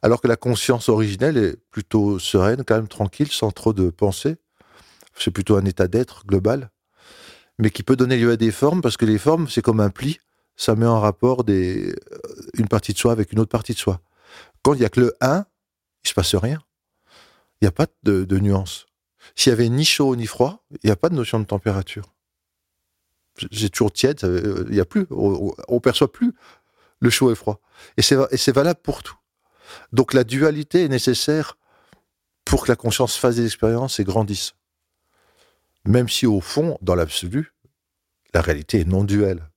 Alors 0.03 0.21
que 0.21 0.27
la 0.27 0.35
conscience 0.35 0.89
originelle 0.89 1.35
est 1.35 1.57
plutôt 1.71 2.19
sereine, 2.19 2.63
quand 2.63 2.75
même 2.75 2.87
tranquille, 2.87 3.31
sans 3.31 3.49
trop 3.49 3.73
de 3.73 3.89
pensée. 3.89 4.37
C'est 5.17 5.31
plutôt 5.31 5.57
un 5.57 5.65
état 5.65 5.87
d'être 5.87 6.23
global, 6.27 6.69
mais 7.57 7.71
qui 7.71 7.81
peut 7.81 7.95
donner 7.95 8.15
lieu 8.15 8.29
à 8.29 8.37
des 8.37 8.51
formes, 8.51 8.81
parce 8.81 8.95
que 8.95 9.05
les 9.05 9.17
formes, 9.17 9.47
c'est 9.49 9.63
comme 9.63 9.79
un 9.79 9.89
pli, 9.89 10.19
ça 10.55 10.75
met 10.75 10.85
en 10.85 10.99
rapport 10.99 11.43
euh, 11.49 11.95
une 12.53 12.67
partie 12.67 12.93
de 12.93 12.99
soi 12.99 13.11
avec 13.11 13.31
une 13.31 13.39
autre 13.39 13.49
partie 13.49 13.73
de 13.73 13.79
soi. 13.79 14.01
Quand 14.61 14.75
il 14.75 14.81
y 14.81 14.85
a 14.85 14.89
que 14.89 14.99
le 14.99 15.15
1, 15.19 15.45
il 16.05 16.07
se 16.07 16.13
passe 16.13 16.35
rien. 16.35 16.61
Il 17.59 17.65
n'y 17.65 17.69
a 17.69 17.71
pas 17.71 17.87
de, 18.03 18.23
de 18.23 18.37
nuance. 18.37 18.85
S'il 19.35 19.49
y 19.49 19.53
avait 19.53 19.69
ni 19.69 19.83
chaud 19.83 20.15
ni 20.15 20.27
froid, 20.27 20.63
il 20.83 20.85
n'y 20.85 20.91
a 20.91 20.95
pas 20.95 21.09
de 21.09 21.15
notion 21.15 21.39
de 21.39 21.45
température. 21.45 22.13
J'ai 23.51 23.69
toujours 23.69 23.91
tiède, 23.91 24.19
il 24.23 24.73
n'y 24.73 24.79
a 24.79 24.85
plus, 24.85 25.05
on, 25.11 25.53
ne 25.69 25.79
perçoit 25.79 26.11
plus 26.11 26.33
le 26.99 27.09
chaud 27.09 27.31
et 27.31 27.35
froid. 27.35 27.59
Et 27.97 28.01
c'est 28.01 28.51
valable 28.51 28.79
pour 28.81 29.03
tout. 29.03 29.15
Donc 29.93 30.13
la 30.13 30.23
dualité 30.23 30.85
est 30.85 30.89
nécessaire 30.89 31.57
pour 32.45 32.63
que 32.63 32.71
la 32.71 32.75
conscience 32.75 33.15
fasse 33.15 33.35
des 33.35 33.45
expériences 33.45 33.99
et 33.99 34.03
grandisse. 34.03 34.53
Même 35.85 36.09
si 36.09 36.25
au 36.25 36.41
fond, 36.41 36.77
dans 36.81 36.95
l'absolu, 36.95 37.53
la 38.33 38.41
réalité 38.41 38.81
est 38.81 38.87
non 38.87 39.03
duelle. 39.03 39.49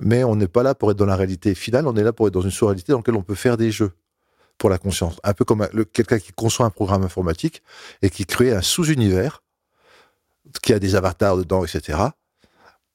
Mais 0.00 0.24
on 0.24 0.36
n'est 0.36 0.48
pas 0.48 0.62
là 0.62 0.74
pour 0.74 0.90
être 0.90 0.96
dans 0.96 1.06
la 1.06 1.16
réalité 1.16 1.54
finale, 1.54 1.86
on 1.86 1.96
est 1.96 2.02
là 2.02 2.12
pour 2.12 2.26
être 2.26 2.34
dans 2.34 2.42
une 2.42 2.50
sous-réalité 2.50 2.92
dans 2.92 2.98
laquelle 2.98 3.16
on 3.16 3.22
peut 3.22 3.34
faire 3.34 3.56
des 3.56 3.70
jeux 3.70 3.92
pour 4.58 4.70
la 4.70 4.78
conscience. 4.78 5.16
Un 5.24 5.34
peu 5.34 5.44
comme 5.44 5.66
quelqu'un 5.92 6.18
qui 6.18 6.32
conçoit 6.32 6.66
un 6.66 6.70
programme 6.70 7.02
informatique 7.02 7.62
et 8.02 8.10
qui 8.10 8.26
crée 8.26 8.52
un 8.52 8.62
sous-univers 8.62 9.42
qui 10.62 10.72
a 10.72 10.78
des 10.78 10.94
avatars 10.94 11.36
dedans, 11.36 11.64
etc. 11.64 11.98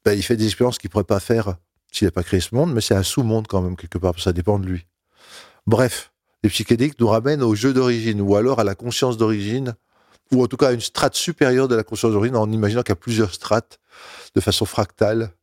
Ben, 0.06 0.14
il 0.14 0.24
fait 0.24 0.38
des 0.38 0.46
expériences 0.46 0.78
qu'il 0.78 0.88
ne 0.88 0.92
pourrait 0.92 1.04
pas 1.04 1.20
faire 1.20 1.56
s'il 1.92 2.08
n'a 2.08 2.12
pas 2.12 2.24
créé 2.24 2.40
ce 2.40 2.54
monde, 2.54 2.74
mais 2.74 2.82
c'est 2.82 2.96
un 2.96 3.04
sous-monde 3.04 3.48
quand 3.48 3.62
même, 3.62 3.76
quelque 3.76 3.98
part, 3.98 4.18
ça 4.20 4.32
dépend 4.34 4.60
de 4.60 4.66
lui. 4.66 4.86
Bref, 5.66 6.12
les 6.44 6.50
psychédéliques 6.50 7.00
nous 7.00 7.08
ramènent 7.08 7.44
au 7.44 7.56
jeu 7.56 7.74
d'origine, 7.74 8.22
ou 8.22 8.36
alors 8.36 8.60
à 8.60 8.64
la 8.64 8.76
conscience 8.76 9.18
d'origine, 9.18 9.76
ou 10.32 10.44
en 10.44 10.48
tout 10.48 10.58
cas 10.58 10.70
à 10.70 10.72
une 10.72 10.82
strate 10.82 11.16
supérieure 11.16 11.68
de 11.68 11.76
la 11.76 11.84
conscience 11.84 12.12
d'origine, 12.12 12.38
en 12.38 12.52
imaginant 12.52 12.84
qu'il 12.84 12.92
y 12.92 12.94
a 12.94 12.96
plusieurs 12.96 13.34
strates 13.34 13.80
de 14.36 14.42
façon 14.42 14.66
fractale, 14.66 15.34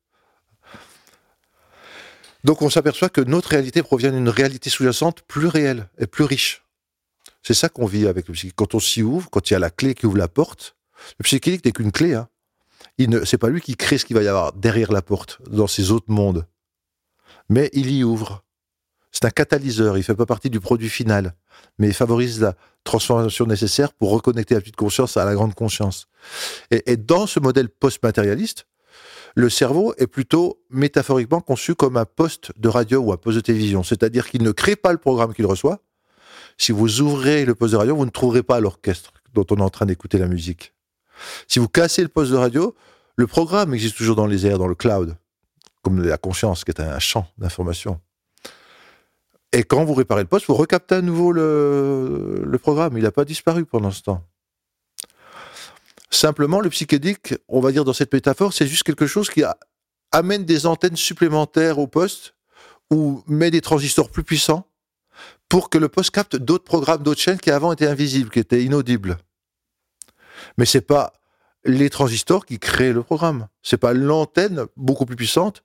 donc 2.46 2.62
on 2.62 2.70
s'aperçoit 2.70 3.08
que 3.08 3.20
notre 3.20 3.48
réalité 3.48 3.82
provient 3.82 4.12
d'une 4.12 4.28
réalité 4.28 4.70
sous-jacente 4.70 5.22
plus 5.22 5.48
réelle 5.48 5.88
et 5.98 6.06
plus 6.06 6.22
riche. 6.22 6.64
C'est 7.42 7.54
ça 7.54 7.68
qu'on 7.68 7.86
vit 7.86 8.06
avec 8.06 8.28
le 8.28 8.34
psychique. 8.34 8.54
Quand 8.54 8.76
on 8.76 8.78
s'y 8.78 9.02
ouvre, 9.02 9.28
quand 9.30 9.50
il 9.50 9.54
y 9.54 9.56
a 9.56 9.58
la 9.58 9.70
clé 9.70 9.96
qui 9.96 10.06
ouvre 10.06 10.16
la 10.16 10.28
porte, 10.28 10.76
le 11.18 11.24
psychique 11.24 11.64
n'est 11.64 11.72
qu'une 11.72 11.90
clé. 11.90 12.14
Hein. 12.14 12.28
Il 12.98 13.10
ne, 13.10 13.24
c'est 13.24 13.38
pas 13.38 13.48
lui 13.48 13.60
qui 13.60 13.76
crée 13.76 13.98
ce 13.98 14.04
qu'il 14.04 14.16
va 14.16 14.22
y 14.22 14.28
avoir 14.28 14.52
derrière 14.52 14.92
la 14.92 15.02
porte, 15.02 15.38
dans 15.50 15.66
ces 15.66 15.90
autres 15.90 16.10
mondes. 16.10 16.46
Mais 17.48 17.70
il 17.72 17.90
y 17.90 18.04
ouvre. 18.04 18.42
C'est 19.12 19.24
un 19.24 19.30
catalyseur, 19.30 19.96
il 19.96 20.02
fait 20.02 20.14
pas 20.14 20.26
partie 20.26 20.50
du 20.50 20.60
produit 20.60 20.88
final, 20.90 21.34
mais 21.78 21.88
il 21.88 21.94
favorise 21.94 22.40
la 22.40 22.54
transformation 22.84 23.46
nécessaire 23.46 23.92
pour 23.92 24.10
reconnecter 24.10 24.54
la 24.54 24.60
petite 24.60 24.76
conscience 24.76 25.16
à 25.16 25.24
la 25.24 25.34
grande 25.34 25.54
conscience. 25.54 26.06
Et, 26.70 26.92
et 26.92 26.96
dans 26.96 27.26
ce 27.26 27.40
modèle 27.40 27.68
post-matérialiste, 27.68 28.66
le 29.34 29.50
cerveau 29.50 29.94
est 29.98 30.06
plutôt 30.06 30.62
métaphoriquement 30.70 31.40
conçu 31.40 31.74
comme 31.74 31.96
un 31.96 32.06
poste 32.06 32.52
de 32.58 32.68
radio 32.68 33.00
ou 33.00 33.12
un 33.12 33.16
poste 33.16 33.36
de 33.36 33.42
télévision. 33.42 33.82
C'est-à-dire 33.82 34.28
qu'il 34.28 34.42
ne 34.42 34.50
crée 34.50 34.76
pas 34.76 34.92
le 34.92 34.98
programme 34.98 35.34
qu'il 35.34 35.46
reçoit. 35.46 35.80
Si 36.56 36.72
vous 36.72 37.02
ouvrez 37.02 37.44
le 37.44 37.54
poste 37.54 37.72
de 37.72 37.76
radio, 37.76 37.94
vous 37.94 38.06
ne 38.06 38.10
trouverez 38.10 38.42
pas 38.42 38.60
l'orchestre 38.60 39.12
dont 39.34 39.44
on 39.50 39.56
est 39.56 39.62
en 39.62 39.70
train 39.70 39.84
d'écouter 39.84 40.16
la 40.16 40.26
musique. 40.26 40.72
Si 41.48 41.58
vous 41.58 41.68
cassez 41.68 42.02
le 42.02 42.08
poste 42.08 42.32
de 42.32 42.36
radio, 42.36 42.74
le 43.16 43.26
programme 43.26 43.74
existe 43.74 43.96
toujours 43.96 44.16
dans 44.16 44.26
les 44.26 44.46
airs, 44.46 44.58
dans 44.58 44.66
le 44.66 44.74
cloud, 44.74 45.16
comme 45.82 46.02
la 46.02 46.18
conscience, 46.18 46.64
qui 46.64 46.70
est 46.70 46.80
un 46.80 46.98
champ 46.98 47.26
d'information. 47.38 48.00
Et 49.52 49.62
quand 49.62 49.84
vous 49.84 49.94
réparez 49.94 50.22
le 50.22 50.28
poste, 50.28 50.46
vous 50.48 50.54
recaptez 50.54 50.96
à 50.96 51.00
nouveau 51.00 51.32
le, 51.32 52.58
programme. 52.60 52.98
Il 52.98 53.04
n'a 53.04 53.12
pas 53.12 53.24
disparu 53.24 53.64
pendant 53.64 53.90
ce 53.90 54.02
temps. 54.02 54.22
Simplement, 56.10 56.60
le 56.60 56.68
psychédélique, 56.68 57.34
on 57.48 57.60
va 57.60 57.72
dire 57.72 57.84
dans 57.84 57.92
cette 57.92 58.12
métaphore, 58.12 58.52
c'est 58.52 58.66
juste 58.66 58.82
quelque 58.82 59.06
chose 59.06 59.30
qui 59.30 59.42
amène 60.12 60.44
des 60.44 60.66
antennes 60.66 60.96
supplémentaires 60.96 61.78
au 61.78 61.86
poste 61.86 62.34
ou 62.90 63.22
met 63.26 63.50
des 63.50 63.60
transistors 63.60 64.10
plus 64.10 64.24
puissants 64.24 64.68
pour 65.48 65.70
que 65.70 65.78
le 65.78 65.88
poste 65.88 66.10
capte 66.10 66.36
d'autres 66.36 66.64
programmes, 66.64 67.02
d'autres 67.02 67.20
chaînes 67.20 67.38
qui 67.38 67.50
avant 67.50 67.72
étaient 67.72 67.86
invisibles, 67.86 68.30
qui 68.30 68.38
étaient 68.38 68.62
inaudibles. 68.62 69.16
Mais 70.58 70.64
c'est 70.64 70.80
pas 70.80 71.12
les 71.64 71.90
transistors 71.90 72.46
qui 72.46 72.58
créent 72.58 72.92
le 72.92 73.02
programme. 73.02 73.48
C'est 73.62 73.76
pas 73.76 73.92
l'antenne 73.92 74.66
beaucoup 74.76 75.04
plus 75.04 75.16
puissante, 75.16 75.64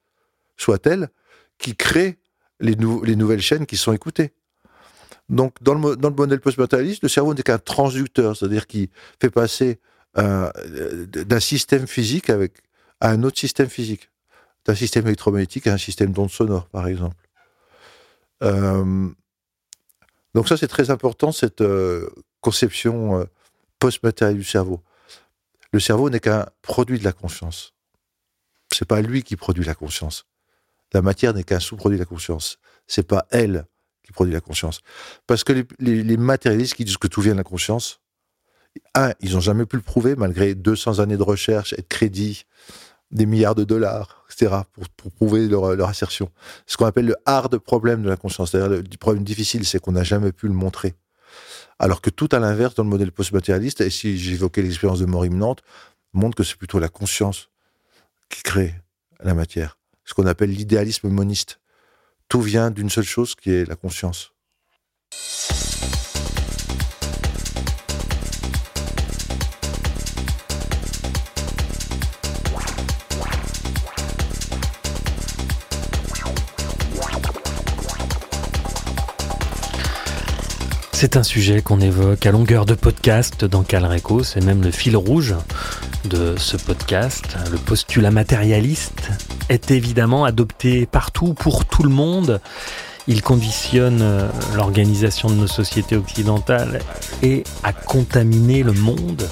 soit-elle, 0.58 1.10
qui 1.58 1.76
crée 1.76 2.18
les, 2.60 2.76
les, 3.04 3.16
nouvelles 3.16 3.42
chaînes 3.42 3.66
qui 3.66 3.78
sont 3.78 3.94
écoutées. 3.94 4.34
Donc, 5.30 5.56
dans 5.62 5.74
le, 5.74 5.80
modèle 5.80 6.42
post-matérialiste, 6.42 7.04
le 7.04 7.10
cerveau 7.10 7.34
n'est 7.34 7.44
qu'un 7.44 7.58
transducteur, 7.58 8.36
c'est-à-dire 8.36 8.68
qui 8.68 8.90
fait 9.20 9.30
passer 9.30 9.80
euh, 10.18 10.52
d'un 11.06 11.40
système 11.40 11.88
physique 11.88 12.30
à 12.30 13.10
un 13.10 13.24
autre 13.24 13.40
système 13.40 13.70
physique, 13.70 14.10
d'un 14.66 14.76
système 14.76 15.08
électromagnétique 15.08 15.68
à 15.68 15.74
un 15.74 15.78
système 15.78 16.12
d'ondes 16.12 16.32
sonores, 16.32 16.68
par 16.68 16.88
exemple. 16.88 17.16
Euh, 18.44 19.08
donc 20.36 20.50
ça, 20.50 20.58
c'est 20.58 20.68
très 20.68 20.90
important, 20.90 21.32
cette 21.32 21.62
euh, 21.62 22.10
conception 22.42 23.26
post-matérielle 23.82 24.38
du 24.38 24.44
cerveau. 24.44 24.80
Le 25.74 25.80
cerveau 25.80 26.10
n'est 26.10 26.20
qu'un 26.20 26.46
produit 26.62 27.00
de 27.00 27.04
la 27.04 27.12
conscience. 27.12 27.74
C'est 28.72 28.88
pas 28.88 29.02
lui 29.02 29.24
qui 29.24 29.36
produit 29.36 29.66
la 29.66 29.74
conscience. 29.74 30.26
La 30.94 31.02
matière 31.02 31.34
n'est 31.34 31.44
qu'un 31.44 31.60
sous-produit 31.60 31.98
de 31.98 32.04
la 32.04 32.06
conscience. 32.06 32.60
C'est 32.88 33.08
pas 33.08 33.26
elle 33.32 33.66
qui 34.04 34.12
produit 34.14 34.34
la 34.34 34.40
conscience. 34.40 34.82
Parce 35.26 35.44
que 35.44 35.66
les, 35.80 36.18
matérialistes 36.18 36.76
qui 36.76 36.86
disent 36.86 36.98
que 36.98 37.08
tout 37.08 37.22
vient 37.22 37.34
de 37.34 37.40
la 37.40 37.44
conscience, 37.44 38.00
Un, 38.94 39.14
ils 39.20 39.34
n'ont 39.34 39.42
jamais 39.42 39.66
pu 39.66 39.76
le 39.78 39.82
prouver, 39.82 40.16
malgré 40.16 40.56
200 40.56 41.00
années 41.00 41.18
de 41.18 41.24
recherche 41.24 41.74
et 41.74 41.82
de 41.82 41.88
crédit, 41.88 42.46
des 43.10 43.26
milliards 43.26 43.56
de 43.56 43.66
dollars, 43.66 44.26
etc., 44.30 44.62
pour, 44.96 45.12
prouver 45.12 45.48
leur, 45.48 45.76
leur 45.76 45.90
assertion. 45.90 46.32
Ce 46.68 46.78
qu'on 46.78 46.86
appelle 46.86 47.08
le 47.08 47.18
hard 47.26 47.58
problème 47.58 48.02
de 48.04 48.10
la 48.10 48.16
conscience. 48.16 48.52
C'est-à-dire 48.52 48.70
le 48.70 48.98
problème 48.98 49.26
difficile, 49.26 49.66
c'est 49.66 49.80
qu'on 49.80 49.92
n'a 49.92 50.04
jamais 50.04 50.32
pu 50.32 50.48
le 50.48 50.54
montrer. 50.54 50.96
Alors 51.82 52.00
que 52.00 52.12
tout 52.12 52.30
à 52.32 52.38
l'inverse, 52.38 52.76
dans 52.76 52.84
le 52.84 52.90
modèle 52.90 53.12
post-matérialiste, 53.12 53.82
et 53.82 53.90
si 53.90 54.16
j'évoquais 54.16 54.62
l'expérience 54.62 55.00
de 55.00 55.08
mort 55.08 55.26
imminente, 55.26 55.64
montre 56.14 56.36
que 56.36 56.44
c'est 56.44 56.56
plutôt 56.56 56.78
la 56.78 56.90
conscience 56.90 57.50
qui 58.30 58.44
crée 58.44 58.76
la 59.20 59.34
matière. 59.34 59.80
Ce 60.06 60.14
qu'on 60.14 60.28
appelle 60.28 60.52
l'idéalisme 60.52 61.10
moniste. 61.10 61.60
Tout 62.30 62.42
vient 62.42 62.70
d'une 62.70 62.92
seule 62.92 63.04
chose 63.04 63.34
qui 63.34 63.50
est 63.50 63.68
la 63.68 63.76
conscience. 63.76 64.31
C'est 81.02 81.18
un 81.18 81.24
sujet 81.24 81.64
qu'on 81.64 81.82
évoque 81.82 82.28
à 82.28 82.32
longueur 82.32 82.68
de 82.68 82.76
podcast 82.76 83.44
dans 83.44 83.64
Calreco, 83.64 84.22
c'est 84.22 84.40
même 84.40 84.62
le 84.62 84.70
fil 84.70 84.96
rouge 84.96 85.34
de 86.06 86.36
ce 86.38 86.58
podcast. 86.58 87.38
Le 87.52 87.58
postulat 87.58 88.12
matérialiste 88.12 89.10
est 89.50 89.72
évidemment 89.72 90.26
adopté 90.26 90.86
partout 90.86 91.34
pour 91.34 91.66
tout 91.66 91.82
le 91.82 91.90
monde. 91.90 92.40
Il 93.08 93.24
conditionne 93.24 94.04
euh, 94.04 94.30
l'organisation 94.54 95.32
de 95.32 95.34
nos 95.34 95.48
sociétés 95.48 95.96
occidentales 95.96 96.82
et 97.24 97.46
a 97.64 97.74
contaminé 97.74 98.62
le 98.62 98.74
monde. 98.74 99.28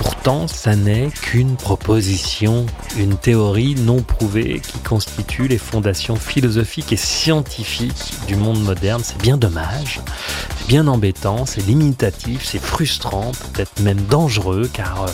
Pourtant, 0.00 0.48
ça 0.48 0.76
n'est 0.76 1.10
qu'une 1.10 1.56
proposition, 1.56 2.64
une 2.96 3.18
théorie 3.18 3.74
non 3.74 4.00
prouvée 4.00 4.60
qui 4.60 4.78
constitue 4.78 5.46
les 5.46 5.58
fondations 5.58 6.16
philosophiques 6.16 6.90
et 6.94 6.96
scientifiques 6.96 8.14
du 8.26 8.34
monde 8.34 8.62
moderne. 8.64 9.02
C'est 9.04 9.20
bien 9.20 9.36
dommage, 9.36 10.00
c'est 10.56 10.68
bien 10.68 10.86
embêtant, 10.86 11.44
c'est 11.44 11.66
limitatif, 11.66 12.46
c'est 12.46 12.62
frustrant, 12.62 13.32
peut-être 13.52 13.78
même 13.80 14.00
dangereux, 14.06 14.70
car 14.72 15.02
euh, 15.02 15.08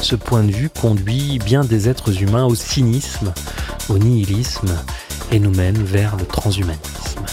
ce 0.00 0.14
point 0.14 0.44
de 0.44 0.52
vue 0.52 0.70
conduit 0.70 1.40
bien 1.40 1.64
des 1.64 1.88
êtres 1.88 2.22
humains 2.22 2.44
au 2.44 2.54
cynisme, 2.54 3.34
au 3.88 3.98
nihilisme 3.98 4.72
et 5.32 5.40
nous 5.40 5.50
mène 5.50 5.82
vers 5.82 6.16
le 6.16 6.24
transhumanisme. 6.24 7.24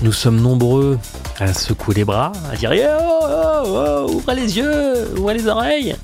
Nous 0.00 0.12
sommes 0.12 0.40
nombreux 0.40 0.98
à 1.40 1.54
secouer 1.54 1.94
les 1.94 2.04
bras, 2.04 2.32
à 2.52 2.56
dire 2.56 2.72
oh, 2.72 3.18
oh, 3.22 3.62
oh, 3.66 4.12
ouvrez 4.14 4.34
les 4.34 4.58
yeux, 4.58 5.16
ouvrez 5.16 5.34
les 5.34 5.46
oreilles. 5.46 5.96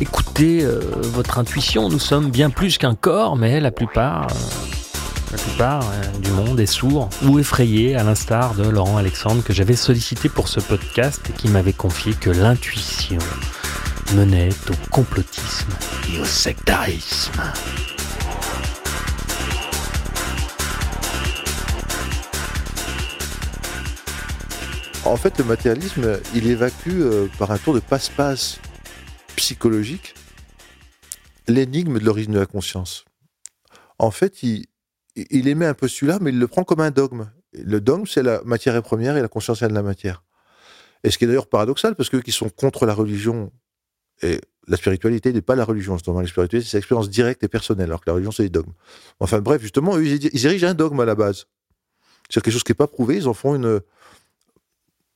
Écoutez 0.00 0.62
euh, 0.62 0.80
votre 1.00 1.38
intuition, 1.38 1.88
nous 1.88 1.98
sommes 1.98 2.30
bien 2.30 2.50
plus 2.50 2.76
qu'un 2.78 2.94
corps, 2.94 3.36
mais 3.36 3.60
la 3.60 3.70
plupart, 3.70 4.26
euh, 4.30 5.32
la 5.32 5.38
plupart 5.38 5.82
euh, 5.82 6.18
du 6.18 6.30
monde 6.32 6.60
est 6.60 6.66
sourd 6.66 7.08
ou 7.22 7.38
effrayé, 7.38 7.96
à 7.96 8.02
l'instar 8.02 8.54
de 8.54 8.68
Laurent 8.68 8.96
Alexandre 8.96 9.42
que 9.42 9.52
j'avais 9.52 9.76
sollicité 9.76 10.28
pour 10.28 10.48
ce 10.48 10.60
podcast 10.60 11.22
et 11.30 11.32
qui 11.32 11.48
m'avait 11.48 11.72
confié 11.72 12.12
que 12.12 12.30
l'intuition 12.30 13.18
menait 14.14 14.50
au 14.68 14.90
complotisme 14.90 15.70
et 16.12 16.20
au 16.20 16.24
sectarisme. 16.24 17.40
En 25.04 25.16
fait, 25.16 25.36
le 25.38 25.44
matérialisme, 25.44 26.18
il 26.34 26.46
évacue 26.46 27.00
euh, 27.00 27.28
par 27.38 27.50
un 27.50 27.58
tour 27.58 27.74
de 27.74 27.80
passe-passe 27.80 28.58
psychologique 29.36 30.14
l'énigme 31.46 31.98
de 31.98 32.04
l'origine 32.06 32.32
de 32.32 32.38
la 32.38 32.46
conscience. 32.46 33.04
En 33.98 34.10
fait, 34.10 34.42
il, 34.42 34.66
émet 35.14 35.66
un 35.66 35.74
postulat, 35.74 36.18
mais 36.22 36.30
il 36.30 36.38
le 36.38 36.48
prend 36.48 36.64
comme 36.64 36.80
un 36.80 36.90
dogme. 36.90 37.30
Le 37.52 37.82
dogme, 37.82 38.06
c'est 38.06 38.22
la 38.22 38.42
matière 38.44 38.76
est 38.76 38.82
première 38.82 39.18
et 39.18 39.20
la 39.20 39.28
conscience 39.28 39.60
est 39.60 39.68
de 39.68 39.74
la 39.74 39.82
matière. 39.82 40.24
Et 41.02 41.10
ce 41.10 41.18
qui 41.18 41.24
est 41.24 41.26
d'ailleurs 41.26 41.48
paradoxal, 41.48 41.96
parce 41.96 42.08
que 42.08 42.16
qui 42.16 42.32
sont 42.32 42.48
contre 42.48 42.86
la 42.86 42.94
religion 42.94 43.52
et 44.22 44.40
la 44.68 44.78
spiritualité 44.78 45.34
n'est 45.34 45.42
pas 45.42 45.54
la 45.54 45.66
religion, 45.66 45.98
justement. 45.98 46.22
La 46.22 46.26
spiritualité, 46.26 46.66
c'est 46.66 46.78
l'expérience 46.78 47.10
directe 47.10 47.44
et 47.44 47.48
personnelle, 47.48 47.90
alors 47.90 48.00
que 48.00 48.08
la 48.08 48.14
religion, 48.14 48.32
c'est 48.32 48.44
les 48.44 48.48
dogmes. 48.48 48.72
Enfin 49.20 49.40
bref, 49.40 49.60
justement, 49.60 49.98
eux, 49.98 50.06
ils 50.06 50.46
érigent 50.46 50.66
un 50.66 50.74
dogme 50.74 51.00
à 51.00 51.04
la 51.04 51.14
base. 51.14 51.44
C'est 52.30 52.42
quelque 52.42 52.54
chose 52.54 52.64
qui 52.64 52.72
n'est 52.72 52.76
pas 52.76 52.86
prouvé, 52.86 53.16
ils 53.16 53.28
en 53.28 53.34
font 53.34 53.54
une, 53.54 53.82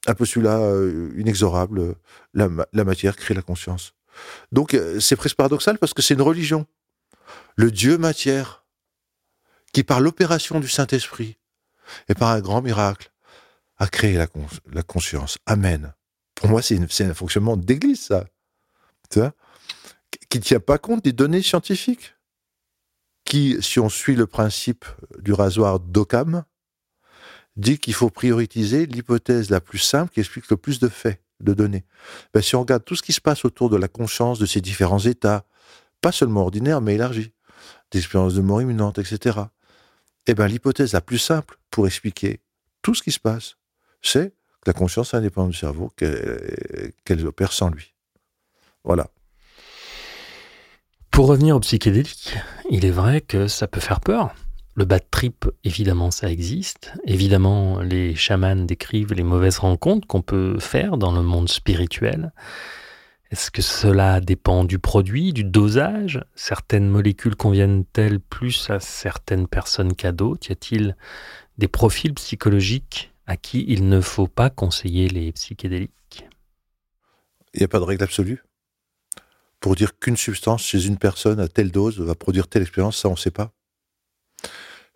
un 0.08 0.14
euh, 0.60 1.12
inexorable, 1.16 1.94
la, 2.34 2.48
ma- 2.48 2.66
la 2.72 2.84
matière 2.84 3.16
crée 3.16 3.34
la 3.34 3.42
conscience. 3.42 3.94
Donc 4.52 4.74
euh, 4.74 5.00
c'est 5.00 5.16
presque 5.16 5.36
paradoxal 5.36 5.78
parce 5.78 5.94
que 5.94 6.02
c'est 6.02 6.14
une 6.14 6.22
religion. 6.22 6.66
Le 7.56 7.70
Dieu 7.70 7.98
matière, 7.98 8.64
qui 9.72 9.84
par 9.84 10.00
l'opération 10.00 10.60
du 10.60 10.68
Saint-Esprit 10.68 11.36
et 12.08 12.14
par 12.14 12.30
un 12.30 12.40
grand 12.40 12.62
miracle 12.62 13.12
a 13.76 13.86
créé 13.86 14.14
la, 14.16 14.26
cons- 14.26 14.46
la 14.72 14.82
conscience. 14.82 15.38
Amen. 15.46 15.94
Pour 16.34 16.48
moi, 16.48 16.62
c'est 16.62 16.78
un 17.00 17.14
fonctionnement 17.14 17.56
d'église, 17.56 18.06
ça. 18.06 18.24
Tu 19.10 19.18
vois? 19.18 19.34
Qui 20.28 20.38
ne 20.38 20.42
tient 20.42 20.60
pas 20.60 20.78
compte 20.78 21.04
des 21.04 21.12
données 21.12 21.42
scientifiques. 21.42 22.14
Qui, 23.24 23.58
si 23.60 23.78
on 23.78 23.88
suit 23.88 24.16
le 24.16 24.26
principe 24.26 24.84
du 25.18 25.32
rasoir 25.32 25.80
d'Occam, 25.80 26.44
dit 27.58 27.78
qu'il 27.78 27.92
faut 27.92 28.08
prioriser 28.08 28.86
l'hypothèse 28.86 29.50
la 29.50 29.60
plus 29.60 29.78
simple 29.78 30.12
qui 30.12 30.20
explique 30.20 30.48
le 30.48 30.56
plus 30.56 30.78
de 30.78 30.88
faits, 30.88 31.20
de 31.40 31.52
données. 31.52 31.84
Ben, 32.32 32.40
si 32.40 32.56
on 32.56 32.60
regarde 32.60 32.84
tout 32.84 32.94
ce 32.94 33.02
qui 33.02 33.12
se 33.12 33.20
passe 33.20 33.44
autour 33.44 33.68
de 33.68 33.76
la 33.76 33.88
conscience, 33.88 34.38
de 34.38 34.46
ces 34.46 34.60
différents 34.60 35.00
états, 35.00 35.44
pas 36.00 36.12
seulement 36.12 36.42
ordinaires, 36.42 36.80
mais 36.80 36.94
élargis, 36.94 37.32
d'expériences 37.90 38.34
de 38.34 38.40
mort 38.40 38.62
imminente, 38.62 38.98
etc., 38.98 39.40
eh 40.26 40.34
ben, 40.34 40.46
l'hypothèse 40.46 40.92
la 40.92 41.00
plus 41.00 41.18
simple 41.18 41.58
pour 41.70 41.86
expliquer 41.86 42.40
tout 42.82 42.94
ce 42.94 43.02
qui 43.02 43.12
se 43.12 43.20
passe, 43.20 43.56
c'est 44.02 44.30
que 44.30 44.68
la 44.68 44.72
conscience 44.72 45.12
est 45.12 45.16
indépendante 45.16 45.50
du 45.50 45.58
cerveau, 45.58 45.90
qu'elle 45.96 46.92
qu'elle 47.04 47.26
opère 47.26 47.52
sans 47.52 47.70
lui. 47.70 47.94
Voilà. 48.84 49.08
Pour 51.10 51.26
revenir 51.26 51.56
au 51.56 51.60
psychédélique, 51.60 52.36
il 52.70 52.84
est 52.84 52.90
vrai 52.90 53.20
que 53.20 53.48
ça 53.48 53.66
peut 53.66 53.80
faire 53.80 54.00
peur. 54.00 54.34
Le 54.78 54.84
bad 54.84 55.02
trip, 55.10 55.50
évidemment, 55.64 56.12
ça 56.12 56.30
existe. 56.30 56.92
Évidemment, 57.04 57.80
les 57.80 58.14
chamans 58.14 58.54
décrivent 58.54 59.12
les 59.12 59.24
mauvaises 59.24 59.58
rencontres 59.58 60.06
qu'on 60.06 60.22
peut 60.22 60.60
faire 60.60 60.98
dans 60.98 61.10
le 61.10 61.20
monde 61.20 61.48
spirituel. 61.48 62.32
Est-ce 63.32 63.50
que 63.50 63.60
cela 63.60 64.20
dépend 64.20 64.62
du 64.62 64.78
produit, 64.78 65.32
du 65.32 65.42
dosage? 65.42 66.24
Certaines 66.36 66.88
molécules 66.88 67.34
conviennent-elles 67.34 68.20
plus 68.20 68.70
à 68.70 68.78
certaines 68.78 69.48
personnes 69.48 69.96
qu'à 69.96 70.12
d'autres? 70.12 70.48
Y 70.48 70.52
a-t-il 70.52 70.96
des 71.58 71.66
profils 71.66 72.14
psychologiques 72.14 73.12
à 73.26 73.36
qui 73.36 73.64
il 73.66 73.88
ne 73.88 74.00
faut 74.00 74.28
pas 74.28 74.48
conseiller 74.48 75.08
les 75.08 75.32
psychédéliques? 75.32 76.24
Il 77.52 77.58
n'y 77.58 77.64
a 77.64 77.68
pas 77.68 77.80
de 77.80 77.84
règle 77.84 78.04
absolue. 78.04 78.44
Pour 79.58 79.74
dire 79.74 79.98
qu'une 79.98 80.16
substance 80.16 80.62
chez 80.62 80.86
une 80.86 80.98
personne 80.98 81.40
à 81.40 81.48
telle 81.48 81.72
dose 81.72 81.98
va 81.98 82.14
produire 82.14 82.46
telle 82.46 82.62
expérience, 82.62 82.98
ça 82.98 83.08
on 83.08 83.14
ne 83.14 83.16
sait 83.16 83.32
pas. 83.32 83.52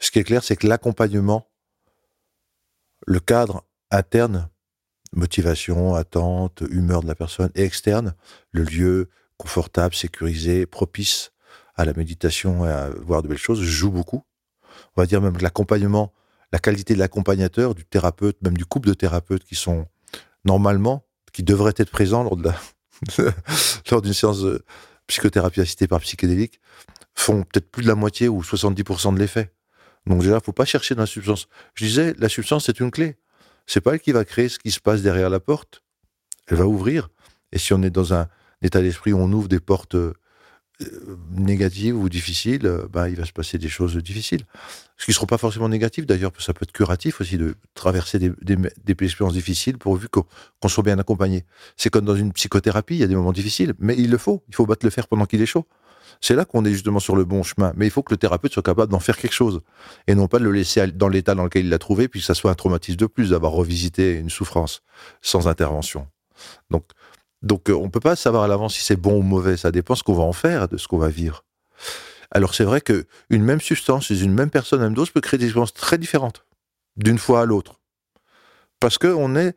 Ce 0.03 0.11
qui 0.11 0.19
est 0.19 0.25
clair, 0.25 0.43
c'est 0.43 0.57
que 0.57 0.67
l'accompagnement, 0.67 1.49
le 3.07 3.21
cadre 3.21 3.65
interne, 3.93 4.51
motivation, 5.13 5.95
attente, 5.95 6.65
humeur 6.71 7.03
de 7.03 7.07
la 7.07 7.15
personne, 7.15 7.51
et 7.55 7.63
externe, 7.63 8.17
le 8.51 8.65
lieu 8.65 9.11
confortable, 9.37 9.95
sécurisé, 9.95 10.67
propice 10.67 11.31
à 11.77 11.85
la 11.85 11.93
méditation 11.93 12.67
et 12.67 12.69
à 12.69 12.91
voir 12.91 13.23
de 13.23 13.29
belles 13.29 13.39
choses, 13.39 13.63
joue 13.63 13.93
beaucoup. 13.93 14.25
On 14.97 15.01
va 15.01 15.07
dire 15.07 15.21
même 15.21 15.37
que 15.37 15.43
l'accompagnement, 15.43 16.13
la 16.51 16.59
qualité 16.59 16.95
de 16.95 16.99
l'accompagnateur, 16.99 17.77
du 17.77 17.85
thérapeute, 17.85 18.43
même 18.43 18.57
du 18.57 18.65
couple 18.65 18.89
de 18.89 18.95
thérapeutes 18.95 19.45
qui 19.45 19.55
sont 19.55 19.87
normalement, 20.45 21.07
qui 21.33 21.45
devraient 21.45 21.75
être 21.77 21.93
présents 21.93 22.25
lors 22.25 22.37
de 22.37 22.49
la, 22.49 22.57
lors 23.93 24.03
d'une 24.03 24.15
séance 24.15 24.43
de 24.43 24.65
psychothérapie 25.07 25.61
assistée 25.61 25.87
par 25.87 26.01
psychédélique, 26.01 26.61
font 27.15 27.45
peut-être 27.45 27.71
plus 27.71 27.85
de 27.85 27.89
la 27.89 27.95
moitié 27.95 28.29
ou 28.29 28.43
70% 28.43 29.15
de 29.15 29.21
l'effet. 29.21 29.53
Donc 30.07 30.23
déjà, 30.23 30.41
faut 30.41 30.53
pas 30.53 30.65
chercher 30.65 30.95
dans 30.95 31.03
la 31.03 31.07
substance. 31.07 31.49
Je 31.75 31.85
disais, 31.85 32.15
la 32.19 32.29
substance, 32.29 32.67
c'est 32.67 32.81
une 32.81 32.91
clé. 32.91 33.17
C'est 33.67 33.81
pas 33.81 33.95
elle 33.95 34.01
qui 34.01 34.13
va 34.13 34.25
créer 34.25 34.49
ce 34.49 34.59
qui 34.59 34.71
se 34.71 34.81
passe 34.81 35.03
derrière 35.03 35.31
la 35.31 35.41
porte. 35.41 35.83
Elle 36.49 36.57
va 36.57 36.67
ouvrir. 36.67 37.09
Et 37.53 37.59
si 37.59 37.73
on 37.73 37.83
est 37.83 37.91
dans 37.91 38.15
un 38.15 38.29
état 38.63 38.81
d'esprit 38.81 39.13
où 39.13 39.19
on 39.19 39.31
ouvre 39.33 39.49
des 39.49 39.61
portes 39.61 39.95
euh, 39.95 40.15
négatives 41.31 41.97
ou 41.97 42.09
difficiles, 42.09 42.67
euh, 42.67 42.87
ben, 42.91 43.09
il 43.09 43.17
va 43.17 43.25
se 43.25 43.33
passer 43.33 43.59
des 43.59 43.69
choses 43.69 43.97
difficiles. 43.97 44.45
Ce 44.97 45.05
qui 45.05 45.11
ne 45.11 45.15
seront 45.15 45.27
pas 45.27 45.39
forcément 45.39 45.69
négatifs 45.69 46.07
d'ailleurs, 46.07 46.33
ça 46.39 46.53
peut 46.53 46.65
être 46.65 46.73
curatif 46.73 47.21
aussi 47.21 47.37
de 47.39 47.55
traverser 47.75 48.19
des, 48.19 48.33
expériences 49.01 49.35
difficiles 49.35 49.79
pourvu 49.79 50.09
qu'on 50.09 50.25
qu'on 50.61 50.69
soit 50.69 50.85
bien 50.85 50.99
accompagné. 50.99 51.45
C'est 51.77 51.91
comme 51.91 52.05
dans 52.05 52.15
une 52.15 52.33
psychothérapie, 52.33 52.95
il 52.95 53.01
y 53.01 53.05
a 53.05 53.07
des 53.07 53.17
moments 53.17 53.33
difficiles, 53.33 53.75
mais 53.79 53.95
il 53.97 54.11
le 54.11 54.19
faut. 54.19 54.43
Il 54.49 54.55
faut 54.55 54.67
battre 54.67 54.87
le 54.87 54.91
fer 54.91 55.09
pendant 55.09 55.27
qu'il 55.27 55.43
est 55.43 55.47
chaud. 55.47 55.67
C'est 56.21 56.35
là 56.35 56.45
qu'on 56.45 56.65
est 56.65 56.73
justement 56.73 57.01
sur 57.01 57.17
le 57.17 57.25
bon 57.25 57.43
chemin. 57.43 57.73
Mais 57.77 57.87
il 57.87 57.91
faut 57.91 58.03
que 58.03 58.13
le 58.13 58.19
thérapeute 58.19 58.53
soit 58.53 58.63
capable 58.63 58.93
d'en 58.93 59.01
faire 59.01 59.17
quelque 59.17 59.35
chose. 59.35 59.61
Et 60.07 60.15
non 60.15 60.29
pas 60.29 60.39
de 60.39 60.45
le 60.45 60.53
laisser 60.53 60.87
dans 60.89 61.09
l'état 61.09 61.35
dans 61.35 61.45
lequel 61.45 61.65
il 61.65 61.71
l'a 61.71 61.79
trouvé, 61.79 62.09
puis 62.09 62.21
que 62.21 62.27
ça 62.27 62.35
soit 62.35 62.51
un 62.51 62.55
traumatisme 62.55 62.99
de 62.99 63.07
plus 63.07 63.31
d'avoir 63.31 63.53
revisité 63.53 64.15
une 64.15 64.31
souffrance 64.31 64.83
sans 65.21 65.49
intervention. 65.49 66.07
Donc, 66.71 66.85
Donc 67.43 67.69
euh, 67.71 67.75
on 67.75 67.85
ne 67.85 67.91
peut 67.91 68.01
pas 68.01 68.17
savoir 68.17 68.45
à 68.45 68.49
l'avance 68.49 68.75
si 68.75 68.85
c'est 68.85 68.97
bon 68.97 69.19
ou 69.19 69.23
mauvais, 69.23 69.57
ça 69.57 69.71
dépend 69.71 69.95
ce 69.95 70.03
qu'on 70.03 70.15
va 70.15 70.23
en 70.23 70.33
faire 70.33 70.69
de 70.69 70.77
ce 70.77 70.89
qu'on 70.89 70.99
va 70.99 71.09
vivre. 71.09 71.45
Alors 72.31 72.55
c'est 72.55 72.65
vrai 72.65 72.81
que 72.81 73.05
une 73.31 73.43
même 73.43 73.61
substance 73.61 74.07
chez 74.07 74.23
une 74.23 74.33
même 74.33 74.51
personne, 74.51 74.81
même 74.81 74.95
dose, 74.95 75.11
peut 75.11 75.21
créer 75.21 75.39
des 75.39 75.47
expériences 75.47 75.75
très 75.75 75.99
différentes 75.99 76.47
d'une 76.97 77.19
fois 77.19 77.43
à 77.43 77.45
l'autre. 77.45 77.81
Parce 78.81 78.99
que 78.99 79.09
on 79.09 79.29
n'est 79.29 79.55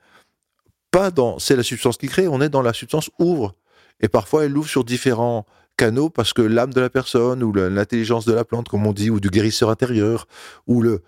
pas 0.92 1.12
dans, 1.12 1.40
c'est 1.40 1.56
la 1.56 1.64
substance 1.64 1.98
qui 1.98 2.08
crée, 2.08 2.28
on 2.28 2.42
est 2.42 2.50
dans 2.50 2.62
la 2.62 2.74
substance 2.74 3.10
ouvre. 3.20 3.56
Et 4.02 4.10
parfois 4.10 4.46
elle 4.46 4.58
ouvre 4.58 4.70
sur 4.70 4.84
différents 4.84 5.46
canaux 5.76 6.10
parce 6.10 6.34
que 6.34 6.42
l'âme 6.42 6.74
de 6.74 6.82
la 6.82 6.90
personne 6.90 7.44
ou 7.44 7.54
l'intelligence 7.54 8.26
de 8.26 8.34
la 8.34 8.46
plante, 8.46 8.70
comme 8.70 8.86
on 8.86 8.94
dit, 8.94 9.10
ou 9.10 9.20
du 9.20 9.30
guérisseur 9.30 9.70
intérieur, 9.70 10.28
ou 10.68 10.82
le, 10.82 11.02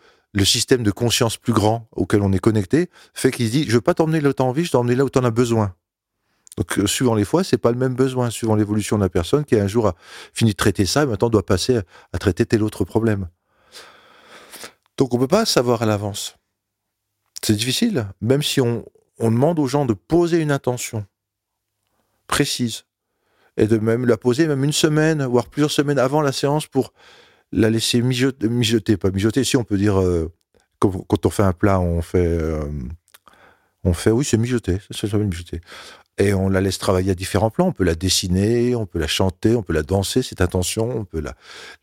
système 0.43 0.83
de 0.83 0.91
conscience 0.91 1.37
plus 1.37 1.53
grand 1.53 1.87
auquel 1.91 2.21
on 2.21 2.31
est 2.31 2.39
connecté, 2.39 2.89
fait 3.13 3.31
qu'il 3.31 3.49
dit, 3.49 3.65
je 3.67 3.73
veux 3.73 3.81
pas 3.81 3.95
t'emmener 3.95 4.21
là 4.21 4.29
où 4.29 4.33
t'as 4.33 4.43
envie, 4.43 4.65
je 4.65 4.71
t'emmener 4.71 4.95
là 4.95 5.03
où 5.03 5.09
t'en 5.09 5.23
as 5.23 5.31
besoin. 5.31 5.73
Donc, 6.57 6.77
euh, 6.77 6.87
suivant 6.87 7.15
les 7.15 7.25
fois, 7.25 7.43
c'est 7.43 7.57
pas 7.57 7.71
le 7.71 7.77
même 7.77 7.95
besoin, 7.95 8.29
suivant 8.29 8.55
l'évolution 8.55 8.97
de 8.97 9.03
la 9.03 9.09
personne 9.09 9.45
qui 9.45 9.55
un 9.55 9.67
jour 9.67 9.87
a 9.87 9.95
fini 10.33 10.51
de 10.51 10.55
traiter 10.55 10.85
ça 10.85 11.03
et 11.03 11.05
maintenant 11.05 11.29
doit 11.29 11.45
passer 11.45 11.79
à, 12.13 12.17
traiter 12.19 12.45
tel 12.45 12.63
autre 12.63 12.83
problème. 12.83 13.27
Donc, 14.97 15.13
on 15.13 15.19
peut 15.19 15.27
pas 15.27 15.45
savoir 15.45 15.81
à 15.81 15.85
l'avance. 15.85 16.35
C'est 17.41 17.55
difficile, 17.55 18.07
même 18.21 18.41
si 18.41 18.61
on, 18.61 18.85
on 19.19 19.31
demande 19.31 19.59
aux 19.59 19.67
gens 19.67 19.85
de 19.85 19.93
poser 19.93 20.39
une 20.39 20.51
intention 20.51 21.05
précise 22.27 22.86
et 23.57 23.67
de 23.67 23.77
même 23.77 24.05
la 24.05 24.17
poser 24.17 24.47
même 24.47 24.63
une 24.63 24.71
semaine, 24.71 25.25
voire 25.25 25.47
plusieurs 25.47 25.71
semaines 25.71 25.99
avant 25.99 26.21
la 26.21 26.31
séance 26.31 26.67
pour 26.67 26.93
la 27.51 27.69
laisser 27.69 28.01
mijoter, 28.01 28.97
pas 28.97 29.09
mijoter, 29.09 29.43
si 29.43 29.57
on 29.57 29.63
peut 29.63 29.77
dire, 29.77 29.99
euh, 29.99 30.31
quand, 30.79 31.25
on 31.25 31.29
fait 31.29 31.43
un 31.43 31.53
plat, 31.53 31.79
on 31.79 32.01
fait, 32.01 32.25
euh, 32.25 32.63
on 33.83 33.93
fait, 33.93 34.11
oui, 34.11 34.25
c'est 34.25 34.37
mijoter, 34.37 34.77
ça 34.91 35.07
s'appelle 35.07 35.27
mijoter. 35.27 35.61
Et 36.19 36.33
on 36.33 36.49
la 36.49 36.61
laisse 36.61 36.79
travailler 36.79 37.11
à 37.11 37.15
différents 37.15 37.51
plans. 37.51 37.67
On 37.67 37.71
peut 37.71 37.83
la 37.83 37.93
dessiner, 37.93 38.75
on 38.75 38.87
peut 38.87 38.97
la 38.97 39.07
chanter, 39.07 39.55
on 39.55 39.61
peut 39.61 39.73
la 39.73 39.83
danser, 39.83 40.23
cette 40.23 40.41
intention, 40.41 40.89
on 40.89 41.05
peut 41.05 41.21
la, 41.21 41.35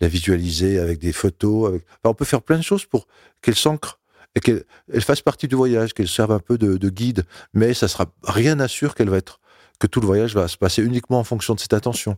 visualiser 0.09 0.81
avec 0.81 0.99
des 0.99 1.13
photos. 1.13 1.81
On 2.03 2.15
peut 2.15 2.25
faire 2.25 2.43
plein 2.43 2.59
de 2.59 2.63
choses 2.63 2.85
pour 2.85 3.07
qu'elle 3.43 3.55
s'ancre 3.55 4.01
et 4.35 4.41
qu'elle 4.41 4.65
elle 4.93 5.03
fasse 5.03 5.21
partie 5.21 5.47
du 5.47 5.55
voyage, 5.55 5.95
qu'elle 5.95 6.09
serve 6.09 6.33
un 6.33 6.41
peu 6.41 6.59
de, 6.59 6.77
de, 6.77 6.91
guide. 6.91 7.25
Mais 7.53 7.75
ça 7.75 7.87
sera 7.87 8.07
rien 8.25 8.57
n'assure 8.57 8.97
qu'elle 8.97 9.09
va 9.09 9.19
être 9.19 9.39
que 9.85 9.91
tout 9.91 10.01
le 10.01 10.07
voyage 10.07 10.35
va 10.35 10.49
se 10.49 10.57
passer 10.57 10.83
uniquement 10.83 11.19
en 11.19 11.25
fonction 11.25 11.55
de 11.55 11.61
cette 11.61 11.75
attention. 11.75 12.17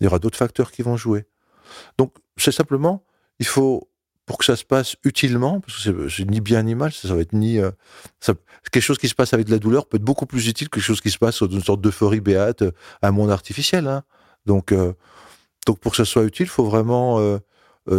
Il 0.00 0.04
y 0.04 0.06
aura 0.06 0.18
d'autres 0.18 0.38
facteurs 0.38 0.72
qui 0.72 0.80
vont 0.80 0.96
jouer. 0.96 1.26
Donc 1.98 2.14
c'est 2.38 2.50
simplement, 2.50 3.04
il 3.40 3.46
faut 3.46 3.90
pour 4.24 4.38
que 4.38 4.44
ça 4.46 4.56
se 4.56 4.64
passe 4.64 4.96
utilement, 5.04 5.60
parce 5.60 5.84
que 5.84 6.08
c'est 6.08 6.30
ni 6.30 6.40
bien 6.40 6.62
ni 6.62 6.74
mal, 6.74 6.90
ça, 6.92 7.14
va 7.14 7.20
être 7.20 7.34
ni 7.34 7.58
euh, 7.58 7.70
quelque 8.72 8.82
chose 8.82 8.96
qui 8.96 9.08
se 9.08 9.14
passe 9.14 9.34
avec 9.34 9.46
de 9.46 9.50
la 9.50 9.58
douleur 9.58 9.86
peut 9.86 9.98
être 9.98 10.02
beaucoup 10.02 10.24
plus 10.24 10.48
utile 10.48 10.70
que 10.70 10.76
quelque 10.76 10.86
chose 10.86 11.02
qui 11.02 11.10
se 11.10 11.18
passe 11.18 11.42
dans 11.42 11.48
une 11.50 11.62
sorte 11.62 11.82
d'euphorie 11.82 12.20
béate, 12.20 12.62
euh, 12.62 12.72
un 13.02 13.10
monde 13.10 13.30
artificiel. 13.30 13.86
Hein. 13.86 14.02
Donc, 14.46 14.72
euh, 14.72 14.94
donc 15.66 15.80
pour 15.80 15.92
que 15.92 15.96
ça 15.98 16.06
soit 16.06 16.24
utile, 16.24 16.46
il 16.46 16.50
faut 16.50 16.64
vraiment 16.64 17.38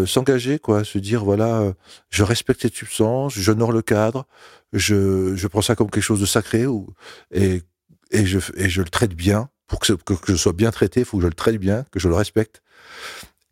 s'engager, 0.06 0.60
quoi, 0.60 0.84
se 0.84 1.00
dire 1.00 1.24
voilà, 1.24 1.74
je 2.10 2.24
respecte 2.24 2.62
cette 2.62 2.76
substance, 2.76 3.34
j'honore 3.34 3.72
le 3.72 3.82
cadre, 3.82 4.26
je, 4.74 5.36
je 5.36 5.48
prends 5.48 5.64
ça 5.64 5.76
comme 5.76 5.90
quelque 5.90 6.04
chose 6.04 6.22
de 6.22 6.28
sacré, 6.28 6.68
ou, 6.68 6.94
et, 7.32 7.64
et, 8.12 8.26
je, 8.26 8.40
et 8.56 8.70
je 8.70 8.82
le 8.82 8.90
traite 8.90 9.14
bien. 9.14 9.50
Pour 9.68 9.80
que, 9.80 9.94
que, 9.94 10.14
que 10.14 10.32
je 10.32 10.36
sois 10.36 10.54
bien 10.54 10.72
traité, 10.72 11.02
il 11.02 11.06
faut 11.06 11.18
que 11.18 11.24
je 11.24 11.28
le 11.28 11.34
traite 11.34 11.58
bien, 11.58 11.86
que 11.92 12.00
je 12.00 12.08
le 12.08 12.16
respecte. 12.16 12.64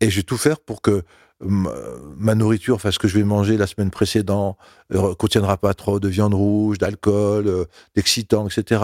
Et 0.00 0.10
je 0.10 0.16
vais 0.16 0.22
tout 0.24 0.36
faire 0.36 0.58
pour 0.58 0.82
que 0.82 1.04
ma 1.40 2.34
nourriture, 2.34 2.74
enfin 2.74 2.90
ce 2.90 2.98
que 2.98 3.06
je 3.06 3.16
vais 3.16 3.24
manger 3.24 3.56
la 3.56 3.66
semaine 3.66 3.90
précédente, 3.90 4.56
euh, 4.92 5.14
contiendra 5.14 5.56
pas 5.56 5.72
trop 5.72 6.00
de 6.00 6.08
viande 6.08 6.34
rouge, 6.34 6.78
d'alcool, 6.78 7.46
euh, 7.46 7.64
d'excitants, 7.94 8.48
etc. 8.48 8.82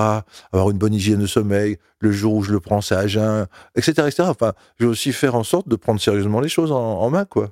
Avoir 0.52 0.70
une 0.70 0.78
bonne 0.78 0.94
hygiène 0.94 1.20
de 1.20 1.26
sommeil. 1.26 1.78
Le 1.98 2.12
jour 2.12 2.34
où 2.34 2.42
je 2.42 2.52
le 2.52 2.60
prends, 2.60 2.80
c'est 2.80 2.94
à 2.94 3.06
jeun, 3.06 3.46
etc., 3.74 3.92
etc. 4.06 4.24
Enfin, 4.28 4.52
je 4.78 4.84
vais 4.84 4.90
aussi 4.90 5.12
faire 5.12 5.34
en 5.34 5.42
sorte 5.42 5.68
de 5.68 5.76
prendre 5.76 6.00
sérieusement 6.00 6.40
les 6.40 6.48
choses 6.48 6.70
en, 6.70 7.10
main, 7.10 7.24
quoi. 7.24 7.50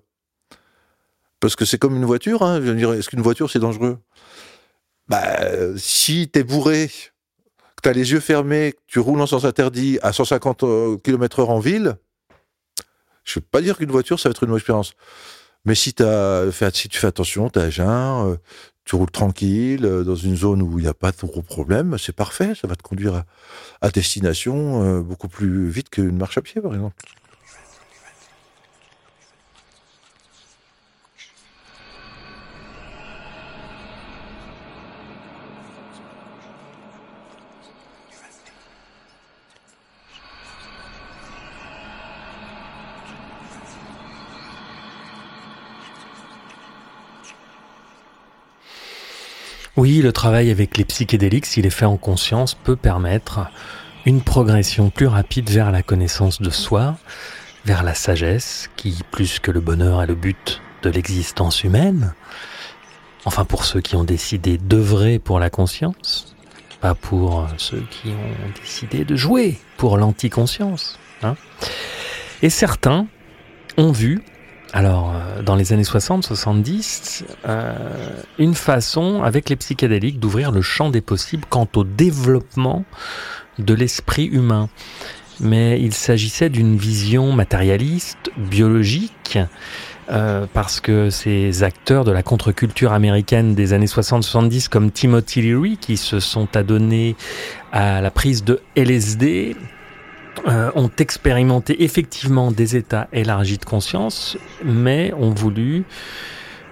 Parce 1.41 1.57
que 1.57 1.64
c'est 1.64 1.79
comme 1.79 1.97
une 1.97 2.05
voiture. 2.05 2.43
Hein. 2.43 2.61
Je 2.62 2.70
dire, 2.73 2.93
est-ce 2.93 3.09
qu'une 3.09 3.23
voiture 3.23 3.51
c'est 3.51 3.59
dangereux? 3.59 3.99
Bah, 5.09 5.27
si 5.77 6.29
t'es 6.29 6.45
bourré, 6.45 6.91
t'as 7.83 7.93
les 7.93 8.12
yeux 8.12 8.20
fermés, 8.20 8.74
tu 8.87 9.01
roules 9.01 9.20
en 9.20 9.26
sens 9.26 9.45
interdit 9.45 9.99
à 10.03 10.12
150 10.12 10.62
euh, 10.62 10.97
km/h 10.99 11.47
en 11.47 11.59
ville 11.59 11.97
je 13.24 13.39
ne 13.39 13.43
veux 13.43 13.47
pas 13.53 13.61
dire 13.61 13.76
qu'une 13.76 13.93
voiture, 13.93 14.18
ça 14.18 14.28
va 14.28 14.33
être 14.33 14.43
une 14.43 14.53
expérience. 14.53 14.95
Mais 15.64 15.76
si, 15.76 15.95
as 16.03 16.51
fait, 16.51 16.74
si 16.74 16.89
tu 16.89 16.99
fais 16.99 17.07
attention, 17.07 17.51
tu 17.51 17.61
as 17.61 18.24
euh, 18.26 18.37
tu 18.85 18.97
roules 18.97 19.12
tranquille, 19.12 19.85
euh, 19.85 20.03
dans 20.03 20.16
une 20.16 20.35
zone 20.35 20.61
où 20.61 20.80
il 20.80 20.83
n'y 20.83 20.89
a 20.89 20.95
pas 20.95 21.12
de 21.12 21.16
gros 21.18 21.41
problème, 21.41 21.97
c'est 21.99 22.16
parfait. 22.16 22.55
Ça 22.61 22.66
va 22.66 22.74
te 22.74 22.83
conduire 22.83 23.22
à, 23.80 23.91
destination 23.91 25.03
beaucoup 25.03 25.28
plus 25.28 25.68
vite 25.68 25.89
qu'une 25.89 26.16
marche 26.16 26.37
à 26.37 26.43
pied, 26.43 26.61
par 26.61 26.74
exemple. 26.74 26.97
Oui, 49.83 50.01
le 50.01 50.12
travail 50.12 50.53
avec 50.53 50.76
les 50.76 50.85
psychédéliques, 50.85 51.45
s'il 51.45 51.66
est 51.66 51.70
fait 51.70 51.87
en 51.87 51.97
conscience, 51.97 52.55
peut 52.55 52.76
permettre 52.76 53.51
une 54.07 54.20
progression 54.20 54.91
plus 54.91 55.09
rapide 55.09 55.51
vers 55.51 55.72
la 55.72 55.83
connaissance 55.83 56.41
de 56.41 56.51
soi, 56.51 56.97
vers 57.64 57.83
la 57.83 57.93
sagesse, 57.93 58.70
qui, 58.76 59.01
plus 59.11 59.41
que 59.41 59.51
le 59.51 59.59
bonheur, 59.59 60.01
est 60.01 60.07
le 60.07 60.14
but 60.14 60.62
de 60.85 60.91
l'existence 60.91 61.64
humaine. 61.64 62.14
Enfin, 63.24 63.45
pour 63.45 63.64
ceux 63.64 63.80
qui 63.80 63.97
ont 63.97 64.05
décidé 64.05 64.57
d'œuvrer 64.57 65.18
pour 65.18 65.41
la 65.41 65.51
conscience, 65.51 66.37
pas 66.80 66.95
pour 66.95 67.49
ceux 67.57 67.83
qui 67.91 68.11
ont 68.11 68.61
décidé 68.62 69.05
de 69.05 69.16
jouer 69.16 69.59
pour 69.78 69.99
l'anticonscience. 69.99 70.97
Hein. 71.24 71.35
Et 72.41 72.51
certains 72.51 73.09
ont 73.76 73.91
vu 73.91 74.22
alors, 74.73 75.12
euh, 75.14 75.43
dans 75.43 75.55
les 75.55 75.73
années 75.73 75.83
60-70, 75.83 77.25
euh, 77.47 77.75
une 78.39 78.55
façon, 78.55 79.23
avec 79.23 79.51
les 79.51 79.57
psychédéliques, 79.57 80.18
d'ouvrir 80.18 80.51
le 80.51 80.62
champ 80.62 80.89
des 80.89 81.03
possibles 81.03 81.45
quant 81.49 81.68
au 81.77 81.85
développement 81.85 82.85
de 83.59 83.75
l'esprit 83.75 84.25
humain. 84.25 84.70
Mais 85.41 85.81
il 85.81 85.93
s'agissait 85.93 86.49
d'une 86.49 86.77
vision 86.77 87.33
matérialiste, 87.33 88.31
biologique, 88.37 89.39
euh, 90.11 90.47
parce 90.55 90.81
que 90.81 91.11
ces 91.11 91.62
acteurs 91.62 92.05
de 92.05 92.11
la 92.12 92.23
contre-culture 92.23 92.93
américaine 92.93 93.55
des 93.55 93.75
années 93.75 93.87
60-70 93.87 94.68
comme 94.68 94.91
Timothy 94.91 95.43
Leary, 95.43 95.77
qui 95.77 95.99
se 95.99 96.18
sont 96.18 96.57
adonnés 96.57 97.14
à 97.73 98.01
la 98.01 98.11
prise 98.11 98.43
de 98.43 98.61
LSD, 98.75 99.55
euh, 100.49 100.70
ont 100.74 100.91
expérimenté 100.99 101.85
effectivement 101.85 102.51
des 102.51 102.74
états 102.74 103.07
élargis 103.12 103.59
de 103.59 103.64
conscience, 103.64 104.37
mais 104.64 105.12
ont 105.14 105.30
voulu 105.30 105.85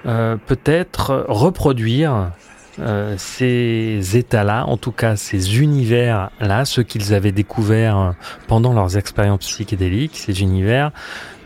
euh, 0.07 0.37
peut-être 0.47 1.27
reproduire 1.29 2.33
euh, 2.81 3.15
ces 3.19 4.17
états-là, 4.17 4.65
en 4.67 4.77
tout 4.77 4.93
cas 4.93 5.15
ces 5.15 5.61
univers-là, 5.61 6.65
ce 6.65 6.81
qu'ils 6.81 7.15
avaient 7.15 7.33
découvert 7.33 8.15
pendant 8.49 8.73
leurs 8.73 8.97
expériences 8.97 9.47
psychédéliques, 9.47 10.17
ces 10.17 10.41
univers, 10.41 10.91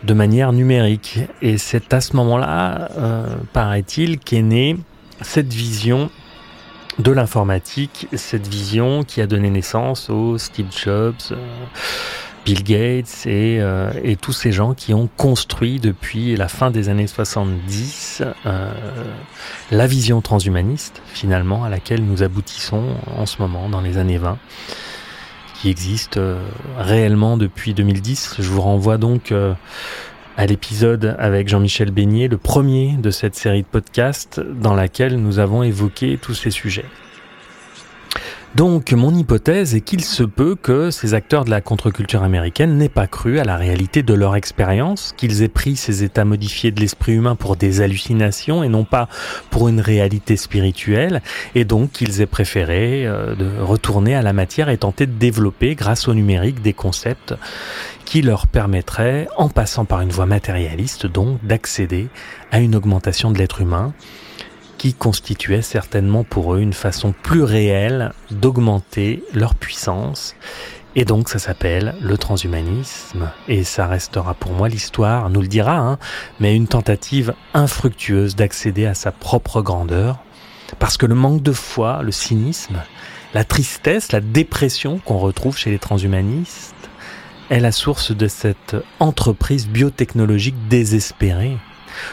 de 0.04 0.14
manière 0.14 0.52
numérique. 0.52 1.18
Et 1.42 1.58
c'est 1.58 1.92
à 1.92 2.00
ce 2.00 2.16
moment-là, 2.16 2.88
paraît-il, 3.52 4.18
qu'est 4.18 4.42
née 4.42 4.76
cette 5.20 5.52
vision 5.52 6.10
de 6.98 7.10
l'informatique, 7.10 8.08
cette 8.12 8.46
vision 8.46 9.02
qui 9.04 9.20
a 9.20 9.26
donné 9.26 9.50
naissance 9.50 10.10
aux 10.10 10.38
Steve 10.38 10.68
Jobs, 10.70 11.14
euh, 11.32 11.36
Bill 12.44 12.62
Gates 12.62 13.24
euh, 13.26 13.92
et, 14.02 14.16
tous 14.16 14.32
ces 14.32 14.52
gens 14.52 14.74
qui 14.74 14.94
ont 14.94 15.08
construit 15.16 15.80
depuis 15.80 16.36
la 16.36 16.46
fin 16.48 16.70
des 16.70 16.88
années 16.88 17.06
70 17.06 18.22
euh, 18.44 18.72
la 19.70 19.86
vision 19.86 20.20
transhumaniste 20.20 21.00
finalement 21.06 21.64
à 21.64 21.70
laquelle 21.70 22.04
nous 22.04 22.22
aboutissons 22.22 22.84
en 23.16 23.26
ce 23.26 23.40
moment 23.40 23.68
dans 23.68 23.80
les 23.80 23.96
années 23.96 24.18
20 24.18 24.38
qui 25.54 25.70
existe 25.70 26.20
réellement 26.76 27.38
depuis 27.38 27.72
2010. 27.72 28.34
Je 28.38 28.48
vous 28.50 28.60
renvoie 28.60 28.98
donc 28.98 29.32
à 30.36 30.46
l'épisode 30.46 31.16
avec 31.18 31.48
Jean-Michel 31.48 31.90
Beignet, 31.90 32.28
le 32.28 32.38
premier 32.38 32.96
de 32.98 33.10
cette 33.10 33.34
série 33.34 33.62
de 33.62 33.66
podcasts 33.66 34.40
dans 34.40 34.74
laquelle 34.74 35.16
nous 35.16 35.38
avons 35.38 35.62
évoqué 35.62 36.18
tous 36.20 36.34
ces 36.34 36.50
sujets. 36.50 36.86
Donc 38.54 38.92
mon 38.92 39.12
hypothèse 39.12 39.74
est 39.74 39.80
qu'il 39.80 40.04
se 40.04 40.22
peut 40.22 40.54
que 40.54 40.92
ces 40.92 41.12
acteurs 41.14 41.44
de 41.44 41.50
la 41.50 41.60
contre-culture 41.60 42.22
américaine 42.22 42.78
n'aient 42.78 42.88
pas 42.88 43.08
cru 43.08 43.40
à 43.40 43.44
la 43.44 43.56
réalité 43.56 44.04
de 44.04 44.14
leur 44.14 44.36
expérience, 44.36 45.12
qu'ils 45.16 45.42
aient 45.42 45.48
pris 45.48 45.74
ces 45.74 46.04
états 46.04 46.24
modifiés 46.24 46.70
de 46.70 46.78
l'esprit 46.78 47.14
humain 47.14 47.34
pour 47.34 47.56
des 47.56 47.80
hallucinations 47.80 48.62
et 48.62 48.68
non 48.68 48.84
pas 48.84 49.08
pour 49.50 49.68
une 49.68 49.80
réalité 49.80 50.36
spirituelle, 50.36 51.20
et 51.56 51.64
donc 51.64 51.90
qu'ils 51.90 52.20
aient 52.20 52.26
préféré 52.26 53.04
euh, 53.06 53.34
retourner 53.60 54.14
à 54.14 54.22
la 54.22 54.32
matière 54.32 54.68
et 54.68 54.78
tenter 54.78 55.06
de 55.06 55.18
développer 55.18 55.74
grâce 55.74 56.06
au 56.06 56.14
numérique 56.14 56.62
des 56.62 56.74
concepts 56.74 57.34
qui 58.04 58.22
leur 58.22 58.46
permettraient, 58.46 59.26
en 59.36 59.48
passant 59.48 59.84
par 59.84 60.00
une 60.00 60.10
voie 60.10 60.26
matérialiste 60.26 61.06
donc, 61.06 61.44
d'accéder 61.44 62.06
à 62.52 62.60
une 62.60 62.76
augmentation 62.76 63.32
de 63.32 63.38
l'être 63.38 63.60
humain 63.60 63.92
qui 64.84 64.92
constituait 64.92 65.62
certainement 65.62 66.24
pour 66.24 66.52
eux 66.52 66.60
une 66.60 66.74
façon 66.74 67.14
plus 67.22 67.42
réelle 67.42 68.12
d'augmenter 68.30 69.24
leur 69.32 69.54
puissance. 69.54 70.36
Et 70.94 71.06
donc 71.06 71.30
ça 71.30 71.38
s'appelle 71.38 71.94
le 72.02 72.18
transhumanisme, 72.18 73.30
et 73.48 73.64
ça 73.64 73.86
restera 73.86 74.34
pour 74.34 74.52
moi 74.52 74.68
l'histoire, 74.68 75.30
nous 75.30 75.40
le 75.40 75.46
dira, 75.46 75.78
hein, 75.78 75.98
mais 76.38 76.54
une 76.54 76.68
tentative 76.68 77.32
infructueuse 77.54 78.36
d'accéder 78.36 78.84
à 78.84 78.92
sa 78.92 79.10
propre 79.10 79.62
grandeur, 79.62 80.18
parce 80.78 80.98
que 80.98 81.06
le 81.06 81.14
manque 81.14 81.42
de 81.42 81.52
foi, 81.52 82.02
le 82.02 82.12
cynisme, 82.12 82.82
la 83.32 83.44
tristesse, 83.44 84.12
la 84.12 84.20
dépression 84.20 84.98
qu'on 84.98 85.16
retrouve 85.16 85.56
chez 85.56 85.70
les 85.70 85.78
transhumanistes 85.78 86.74
est 87.48 87.60
la 87.60 87.72
source 87.72 88.12
de 88.14 88.28
cette 88.28 88.76
entreprise 89.00 89.66
biotechnologique 89.66 90.68
désespérée 90.68 91.56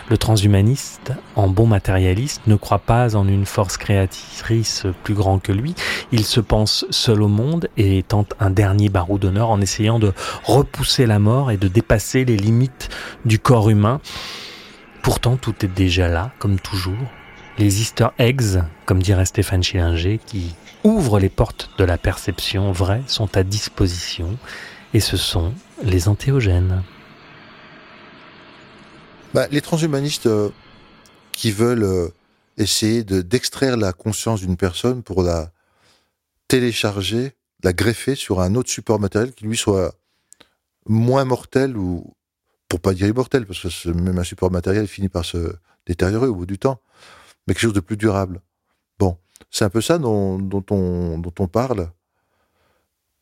le 0.10 0.18
transhumaniste, 0.18 1.14
en 1.36 1.48
bon 1.48 1.68
matérialiste, 1.68 2.42
ne 2.48 2.56
croit 2.56 2.80
pas 2.80 3.16
en 3.16 3.28
une 3.28 3.46
force 3.46 3.78
créatrice 3.78 4.86
plus 5.04 5.14
grande 5.14 5.42
que 5.42 5.52
lui. 5.52 5.76
Il 6.12 6.26
se 6.26 6.40
pense 6.40 6.86
seul 6.90 7.22
au 7.22 7.28
monde 7.28 7.70
et 7.78 8.04
tente 8.04 8.34
un 8.40 8.50
dernier 8.50 8.90
barreau 8.90 9.18
d'honneur 9.18 9.50
en 9.50 9.62
essayant 9.62 10.00
de 10.00 10.14
repousser 10.44 11.06
la 11.06 11.20
mort 11.20 11.52
et 11.52 11.58
de 11.58 11.68
dépasser 11.68 12.26
les 12.26 12.38
limites 12.38 12.90
du 13.26 13.40
corps 13.40 13.70
humain. 13.70 14.02
Pourtant, 15.02 15.38
tout 15.38 15.66
est 15.66 15.74
déjà 15.74 16.08
là, 16.08 16.32
comme 16.40 16.60
toujours. 16.60 16.94
Les 17.58 17.82
Easter 17.82 18.08
eggs, 18.18 18.62
comme 18.86 19.02
dirait 19.02 19.26
Stéphane 19.26 19.64
Schillinger, 19.64 20.20
qui 20.26 20.56
ouvrent 20.84 21.20
les 21.20 21.30
portes 21.30 21.70
de 21.78 21.84
la 21.84 21.98
perception 21.98 22.72
vraie, 22.72 23.04
sont 23.08 23.36
à 23.36 23.44
disposition, 23.44 24.38
et 24.94 25.00
ce 25.00 25.18
sont 25.18 25.54
les 25.84 26.08
antéogènes. 26.08 26.84
Bah, 29.34 29.48
les 29.50 29.62
transhumanistes 29.62 30.28
euh, 30.28 30.50
qui 31.32 31.52
veulent 31.52 31.84
euh, 31.84 32.10
essayer 32.58 33.04
de, 33.04 33.22
d'extraire 33.22 33.78
la 33.78 33.94
conscience 33.94 34.42
d'une 34.42 34.58
personne 34.58 35.04
pour 35.04 35.24
la 35.24 35.52
télécharger, 36.50 37.34
la 37.64 37.72
greffer 37.72 38.16
sur 38.16 38.42
un 38.42 38.56
autre 38.56 38.70
support 38.70 39.00
matériel 39.00 39.34
qui 39.34 39.46
lui 39.46 39.56
soit 39.56 39.96
moins 40.86 41.24
mortel 41.24 41.78
ou, 41.78 42.14
pour 42.68 42.82
pas 42.82 42.94
dire 42.94 43.08
immortel, 43.08 43.46
parce 43.46 43.62
que 43.62 43.90
même 43.90 44.20
un 44.20 44.24
support 44.26 44.52
matériel 44.52 44.88
finit 44.88 45.08
par 45.08 45.24
se 45.24 45.56
détériorer 45.86 46.28
au 46.28 46.36
bout 46.36 46.46
du 46.46 46.60
temps, 46.60 46.82
mais 47.48 47.54
quelque 47.54 47.62
chose 47.62 47.74
de 47.74 47.80
plus 47.80 47.98
durable. 47.98 48.42
Bon, 49.00 49.18
c'est 49.50 49.64
un 49.64 49.70
peu 49.70 49.82
ça 49.82 49.98
dont, 49.98 50.40
on, 50.72 51.18
dont 51.20 51.34
on 51.40 51.48
parle 51.48 51.90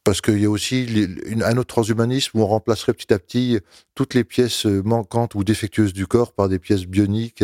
parce 0.04 0.22
qu'il 0.22 0.40
y 0.40 0.46
a 0.46 0.50
aussi 0.50 1.08
un 1.44 1.58
autre 1.58 1.68
transhumanisme 1.68 2.38
où 2.38 2.42
on 2.42 2.48
remplacerait 2.48 2.94
petit 2.94 3.14
à 3.14 3.20
petit 3.20 3.60
toutes 3.96 4.14
les 4.14 4.24
pièces 4.24 4.66
manquantes 4.66 5.36
ou 5.36 5.44
défectueuses 5.44 5.94
du 5.94 6.08
corps 6.08 6.34
par 6.34 6.50
des 6.50 6.60
pièces 6.60 6.86
bioniques 6.86 7.44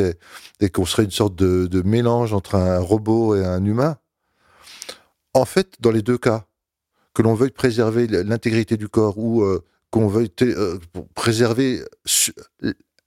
et, 0.60 0.70
qu'on 0.70 0.86
serait 0.86 1.04
une 1.04 1.12
sorte 1.12 1.36
de, 1.36 1.82
mélange 1.84 2.34
entre 2.34 2.56
un 2.56 2.80
robot 2.80 3.36
et 3.36 3.46
un 3.46 3.64
humain. 3.64 3.98
En 5.34 5.46
fait, 5.46 5.76
dans 5.80 5.92
les 5.92 6.02
deux 6.02 6.18
cas, 6.18 6.46
que 7.14 7.22
l'on 7.22 7.34
veuille 7.34 7.52
préserver 7.52 8.08
l'intégrité 8.08 8.78
du 8.78 8.90
corps 8.90 9.18
ou 9.18 9.44
euh, 9.44 9.64
qu'on 9.92 10.08
veuille 10.08 10.32
euh, 10.42 10.80
préserver 11.14 11.84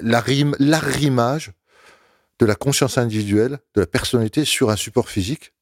l'arrimage 0.00 1.52
de 2.38 2.46
la 2.46 2.54
conscience 2.54 2.96
individuelle, 2.96 3.58
de 3.74 3.80
la 3.80 3.86
personnalité 3.86 4.44
sur 4.44 4.70
un 4.70 4.76
support 4.76 5.08
physique, 5.08 5.52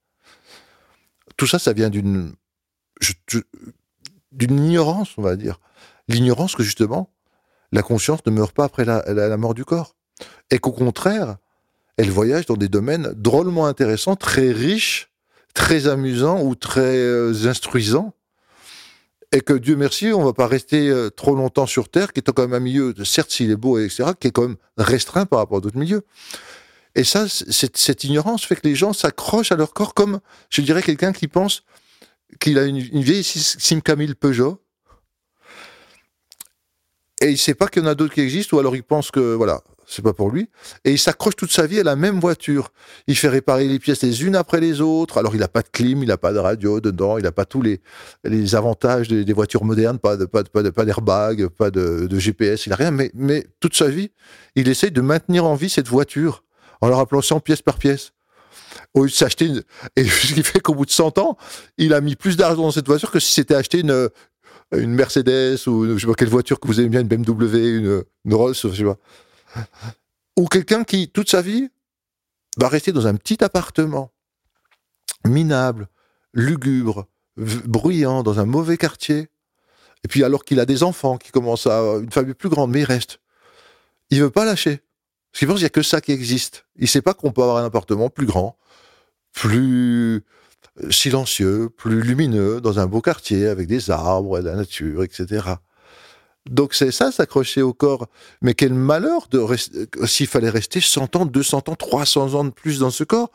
tout 1.37 1.47
ça, 1.47 1.59
ça 1.59 1.73
vient 1.73 1.91
d'une 1.91 2.35
d'une 4.33 4.65
ignorance, 4.65 5.11
on 5.17 5.23
va 5.23 5.37
dire. 5.37 5.61
L'ignorance 6.09 6.55
que 6.55 6.63
justement, 6.63 7.11
la 7.73 7.83
conscience 7.83 8.21
ne 8.27 8.31
meurt 8.31 8.53
pas 8.53 8.65
après 8.65 8.85
la, 8.85 9.37
mort 9.37 9.55
du 9.55 9.65
corps. 9.65 9.97
Et 10.51 10.59
qu'au 10.59 10.73
contraire, 10.73 11.37
elle 11.97 12.11
voyage 12.11 12.47
dans 12.47 12.57
des 12.57 12.69
domaines 12.69 13.13
drôlement 13.17 13.67
intéressants, 13.67 14.17
très 14.17 14.53
riches, 14.53 15.11
très 15.55 15.89
amusants 15.89 16.43
ou 16.43 16.55
très 16.55 16.97
euh, 16.97 17.33
instruisants. 17.47 18.15
Et 19.33 19.41
que 19.41 19.55
Dieu 19.55 19.77
merci, 19.77 20.13
on 20.13 20.21
ne 20.21 20.27
va 20.27 20.33
pas 20.33 20.47
rester 20.47 20.89
euh, 20.89 21.11
trop 21.11 21.35
longtemps 21.35 21.67
sur 21.67 21.89
Terre, 21.89 22.13
qui 22.13 22.21
est 22.21 22.33
quand 22.33 22.43
même 22.43 22.55
un 22.55 22.61
milieu, 22.61 22.95
certes 23.05 23.31
s'il 23.31 23.51
est 23.51 23.57
beau, 23.57 23.79
etc., 23.79 24.11
qui 24.19 24.29
est 24.29 24.31
quand 24.31 24.43
même 24.43 24.57
restreint 24.79 25.27
par 25.27 25.41
rapport 25.41 25.59
à 25.59 25.61
d'autres 25.61 25.79
milieux. 25.79 26.03
Et 26.95 27.05
ça, 27.05 27.27
cette 27.29 28.05
ignorance 28.05 28.47
fait 28.47 28.57
que 28.57 28.67
les 28.67 28.75
gens 28.75 28.95
s'accrochent 28.95 29.53
à 29.53 29.57
leur 29.57 29.75
corps 29.75 29.93
comme, 29.93 30.21
je 30.49 30.63
dirais, 30.63 30.83
quelqu'un 30.83 31.13
qui 31.13 31.29
pense 31.29 31.63
qu'il 32.41 32.59
a 32.59 32.65
une, 32.65 32.79
vieille 32.79 33.25
Simca 33.25 33.97
1000 33.97 34.17
Peugeot. 34.17 34.63
Et 37.23 37.31
il 37.31 37.39
sait 37.39 37.55
pas 37.55 37.69
qu'il 37.69 37.83
y 37.83 37.87
en 37.87 37.89
a 37.89 37.95
d'autres 37.95 38.15
qui 38.15 38.21
existent 38.21 38.57
ou 38.57 38.61
alors 38.61 38.77
il 38.77 38.83
pense 38.83 39.11
que 39.11 39.35
voilà 39.35 39.63
c'est 39.89 40.03
pas 40.03 40.13
pour 40.13 40.31
lui. 40.31 40.51
Et 40.85 40.93
il 40.93 40.99
s'accroche 40.99 41.37
toute 41.37 41.53
sa 41.53 41.67
vie 41.67 41.79
à 41.79 41.85
la 41.85 41.97
même 41.97 42.19
voiture. 42.19 42.73
Il 43.07 43.17
fait 43.17 43.29
réparer 43.29 43.69
les 43.69 43.79
pièces 43.79 44.03
les 44.03 44.25
unes 44.25 44.35
après 44.35 44.61
les 44.61 44.81
autres. 44.81 45.17
Alors 45.17 45.35
il 45.35 45.39
n'a 45.39 45.49
pas 45.49 45.63
de 45.63 45.69
clim 45.69 46.03
il 46.03 46.09
n'a 46.09 46.17
pas 46.17 46.33
de 46.33 46.39
radio 46.39 46.81
dedans 46.81 47.19
il 47.19 47.25
n'a 47.25 47.33
pas 47.33 47.45
tous 47.45 47.63
les, 47.63 47.81
les 48.25 48.55
avantages 48.55 49.09
des, 49.09 49.33
voitures 49.33 49.65
modernes. 49.65 49.99
Pas 49.99 50.17
de 50.17 50.25
pas 50.25 50.43
de, 50.43 50.71
pas 50.71 50.85
d'airbag 50.85 51.47
pas 51.49 51.71
de, 51.71 52.07
de, 52.07 52.19
GPS 52.19 52.67
il 52.67 52.73
a 52.73 52.77
rien. 52.77 52.91
Mais 52.91 53.11
mais 53.15 53.47
toute 53.61 53.77
sa 53.77 53.89
vie 53.89 54.11
il 54.57 54.69
essaye 54.69 54.91
de 54.91 55.01
maintenir 55.01 55.45
en 55.45 55.55
vie 55.55 55.71
cette 55.71 55.89
voiture 55.89 56.43
en 56.81 56.89
la 56.89 56.97
rappelant 56.97 57.23
100 57.23 57.41
pièces 57.41 57.63
par 57.63 57.79
pièce 57.79 58.13
au 58.97 59.05
lieu 59.05 59.11
de 59.11 59.15
s'acheter 59.15 59.47
une... 59.47 59.63
Et 59.95 60.05
ce 60.09 60.35
qui 60.35 60.43
fait 60.43 60.61
qu'au 60.61 60.75
bout 60.75 60.87
de 60.87 60.91
100 60.91 61.19
ans, 61.19 61.37
il 61.79 61.95
a 61.95 62.01
mis 62.01 62.17
plus 62.17 62.37
d'argent 62.37 62.63
dans 62.63 62.71
cette 62.73 62.87
voiture 62.87 63.11
que 63.11 63.21
si 63.21 63.33
c'était 63.33 63.55
acheté 63.55 63.81
une, 63.81 64.09
une 64.73 64.95
Mercedes 64.95 65.69
ou 65.69 65.87
je 65.87 65.99
sais 65.99 66.07
pas 66.07 66.15
quelle 66.15 66.29
voiture 66.29 66.59
que 66.59 66.67
vous 66.67 66.81
aimez 66.81 66.89
bien, 66.89 67.01
une 67.03 67.09
BMW, 67.09 67.79
une, 67.79 68.05
une 68.25 68.35
Rolls, 68.35 68.55
je 68.55 68.69
sais 68.71 68.85
pas. 68.85 68.97
Ou 70.37 70.47
quelqu'un 70.47 70.83
qui, 70.83 71.09
toute 71.09 71.31
sa 71.31 71.43
vie, 71.43 71.69
va 72.57 72.69
rester 72.69 72.93
dans 72.93 73.07
un 73.07 73.15
petit 73.15 73.45
appartement, 73.45 74.13
minable, 75.25 75.89
lugubre, 76.33 77.07
bruyant, 77.37 78.23
dans 78.23 78.41
un 78.41 78.47
mauvais 78.47 78.79
quartier. 78.79 79.29
Et 80.05 80.09
puis 80.09 80.25
alors 80.25 80.45
qu'il 80.45 80.59
a 80.59 80.67
des 80.67 80.83
enfants, 80.83 81.19
qui 81.19 81.33
commencent 81.33 81.67
à 81.67 81.81
une 82.01 82.11
famille 82.11 82.35
plus 82.35 82.49
grande, 82.49 82.71
mais 82.71 82.81
il 82.81 82.85
reste. 82.85 83.21
Il 84.11 84.21
veut 84.21 84.31
pas 84.31 84.45
lâcher. 84.45 84.81
Parce 85.33 85.41
qu'il 85.41 85.49
pense 85.49 85.57
qu'il 85.57 85.65
n'y 85.65 85.67
a 85.67 85.71
que 85.71 85.83
ça 85.83 86.01
qui 86.01 86.13
existe. 86.13 86.67
Il 86.77 86.89
sait 86.89 87.03
pas 87.03 87.13
qu'on 87.13 87.33
peut 87.33 87.43
avoir 87.43 87.59
un 87.59 87.65
appartement 87.67 88.09
plus 88.09 88.27
grand, 88.27 88.57
plus 89.37 90.25
euh, 90.83 90.91
silencieux, 90.91 91.69
plus 91.69 92.01
lumineux, 92.01 92.61
dans 92.63 92.81
un 92.81 92.87
beau 92.87 93.03
quartier, 93.03 93.47
avec 93.47 93.69
des 93.69 93.91
arbres, 93.91 94.39
et 94.39 94.43
de 94.43 94.49
la 94.49 94.57
nature, 94.57 95.05
etc. 95.05 95.45
Donc 96.49 96.73
c'est 96.73 96.91
ça, 96.91 97.13
s'accrocher 97.13 97.61
au 97.61 97.75
corps. 97.75 98.07
Mais 98.41 98.55
quel 98.55 98.73
malheur 98.73 99.29
de 99.31 99.39
euh, 99.39 100.07
s'il 100.07 100.27
fallait 100.27 100.49
rester 100.49 100.81
100 100.81 101.17
ans, 101.17 101.27
200 101.27 101.65
ans, 101.69 101.75
300 101.75 102.35
ans 102.35 102.45
de 102.45 102.51
plus 102.51 102.79
dans 102.79 102.91
ce 102.91 103.05
corps. 103.05 103.31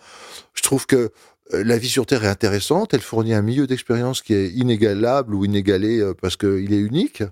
Je 0.55 0.63
trouve 0.63 0.87
que 0.87 1.11
euh, 1.53 1.63
la 1.63 1.77
vie 1.77 1.89
sur 1.89 2.07
Terre 2.07 2.23
est 2.23 2.29
intéressante, 2.29 2.95
elle 2.95 3.01
fournit 3.01 3.35
un 3.35 3.43
milieu 3.43 3.67
d'expérience 3.67 4.23
qui 4.23 4.33
est 4.33 4.49
inégalable 4.49 5.35
ou 5.35 5.45
inégalé 5.45 6.03
parce 6.19 6.35
qu'il 6.35 6.73
est 6.73 6.79
unique. 6.79 7.23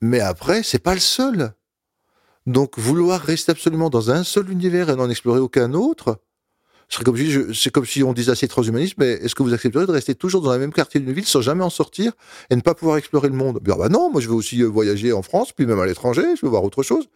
Mais 0.00 0.20
après, 0.20 0.62
c'est 0.62 0.78
pas 0.78 0.94
le 0.94 1.00
seul. 1.00 1.52
Donc 2.46 2.78
vouloir 2.78 3.20
rester 3.20 3.50
absolument 3.50 3.90
dans 3.90 4.12
un 4.12 4.22
seul 4.22 4.48
univers 4.48 4.90
et 4.90 4.96
n'en 4.96 5.10
explorer 5.10 5.40
aucun 5.40 5.74
autre, 5.74 6.20
c'est 6.88 7.70
comme, 7.70 7.84
si, 7.84 8.02
on 8.02 8.12
disait 8.14 8.32
assez 8.32 8.48
transhumanisme, 8.48 8.94
mais 8.98 9.12
est-ce 9.12 9.34
que 9.34 9.42
vous 9.42 9.52
accepteriez 9.52 9.86
de 9.86 9.92
rester 9.92 10.14
toujours 10.14 10.40
dans 10.40 10.52
le 10.52 10.58
même 10.58 10.72
quartier 10.72 11.00
d'une 11.00 11.12
ville 11.12 11.26
sans 11.26 11.42
jamais 11.42 11.62
en 11.62 11.70
sortir 11.70 12.12
et 12.48 12.56
ne 12.56 12.62
pas 12.62 12.74
pouvoir 12.74 12.96
explorer 12.96 13.28
le 13.28 13.34
monde? 13.34 13.58
Ben, 13.62 13.76
bah 13.76 13.90
non, 13.90 14.10
moi 14.10 14.22
je 14.22 14.28
veux 14.28 14.34
aussi 14.34 14.62
euh, 14.62 14.66
voyager 14.66 15.12
en 15.12 15.22
France, 15.22 15.52
puis 15.52 15.66
même 15.66 15.78
à 15.80 15.86
l'étranger, 15.86 16.22
je 16.36 16.46
veux 16.46 16.50
voir 16.50 16.64
autre 16.64 16.82
chose. 16.82 17.08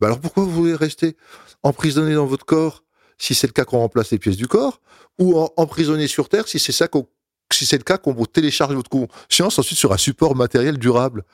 Ben 0.00 0.06
alors 0.06 0.20
pourquoi 0.20 0.44
vous 0.44 0.50
voulez 0.50 0.74
rester 0.74 1.16
emprisonné 1.64 2.14
dans 2.14 2.26
votre 2.26 2.44
corps 2.44 2.84
si 3.18 3.34
c'est 3.34 3.46
le 3.46 3.52
cas 3.52 3.64
qu'on 3.64 3.78
remplace 3.78 4.10
les 4.12 4.18
pièces 4.18 4.36
du 4.36 4.46
corps, 4.46 4.80
ou 5.18 5.38
emprisonné 5.56 6.06
sur 6.06 6.28
Terre 6.28 6.46
si 6.46 6.58
c'est 6.58 6.72
ça 6.72 6.86
qu'on 6.86 7.08
si 7.52 7.64
c'est 7.64 7.78
le 7.78 7.84
cas 7.84 7.96
qu'on 7.96 8.12
vous 8.12 8.26
télécharge 8.26 8.74
votre 8.74 8.90
conscience 8.90 9.58
ensuite 9.58 9.78
sur 9.78 9.92
un 9.92 9.96
support 9.96 10.36
matériel 10.36 10.78
durable? 10.78 11.24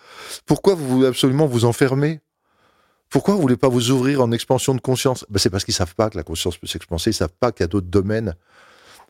Pourquoi 0.47 0.74
vous 0.74 0.86
voulez 0.86 1.09
absolument 1.09 1.47
vous 1.47 1.64
enfermer? 1.64 2.20
Pourquoi 3.12 3.34
vous 3.34 3.42
voulez 3.42 3.58
pas 3.58 3.68
vous 3.68 3.90
ouvrir 3.90 4.22
en 4.22 4.32
expansion 4.32 4.74
de 4.74 4.80
conscience? 4.80 5.26
Ben 5.28 5.38
C'est 5.38 5.50
parce 5.50 5.64
qu'ils 5.64 5.74
savent 5.74 5.94
pas 5.94 6.08
que 6.08 6.16
la 6.16 6.22
conscience 6.22 6.56
peut 6.56 6.66
s'expanser, 6.66 7.10
ils 7.10 7.14
savent 7.14 7.34
pas 7.38 7.52
qu'il 7.52 7.62
y 7.62 7.64
a 7.64 7.68
d'autres 7.68 7.86
domaines 7.86 8.34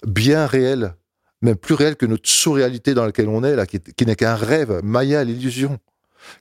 bien 0.05 0.46
réels, 0.46 0.96
même 1.40 1.55
plus 1.55 1.74
réels 1.74 1.94
que 1.94 2.07
notre 2.07 2.28
sous-réalité 2.28 2.94
dans 2.94 3.07
laquelle 3.07 3.28
on 3.28 3.44
est, 3.44 3.55
là, 3.55 3.64
qui, 3.64 3.80
n'est 4.05 4.16
qu'un 4.16 4.34
rêve, 4.34 4.80
Maya, 4.82 5.22
l'illusion. 5.22 5.78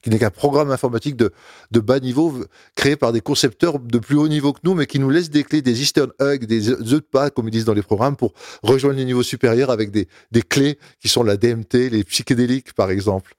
qui 0.02 0.10
n'est 0.10 0.18
qu'un 0.18 0.32
programme 0.32 0.72
informatique 0.72 1.16
de, 1.16 1.32
bas 1.72 2.00
niveau 2.00 2.34
créé 2.74 2.96
par 2.96 3.12
des 3.12 3.22
concepteurs 3.22 3.78
de 3.78 4.00
plus 4.00 4.16
haut 4.16 4.28
niveau 4.28 4.54
que 4.54 4.62
nous, 4.64 4.74
mais 4.74 4.88
qui 4.88 4.98
nous 4.98 5.12
laisse 5.12 5.30
des 5.30 5.44
clés, 5.44 5.62
des 5.62 5.84
easter 5.84 6.06
eggs, 6.20 6.46
des 6.46 6.70
œufs 6.70 6.80
de 6.80 7.30
comme 7.30 7.48
ils 7.48 7.52
disent 7.52 7.66
dans 7.66 7.76
les 7.76 7.84
programmes, 7.84 8.16
pour 8.16 8.34
rejoindre 8.64 8.98
les 8.98 9.06
niveaux 9.06 9.24
supérieurs 9.24 9.70
avec 9.70 9.92
des, 9.92 10.08
des 10.32 10.42
clés 10.42 10.80
qui 11.00 11.10
sont 11.10 11.22
la 11.22 11.38
DMT, 11.38 11.92
les 11.92 12.04
psychédéliques, 12.04 12.74
par 12.74 12.90
exemple. 12.90 13.36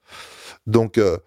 Donc, 0.66 0.98
euh, 0.98 1.18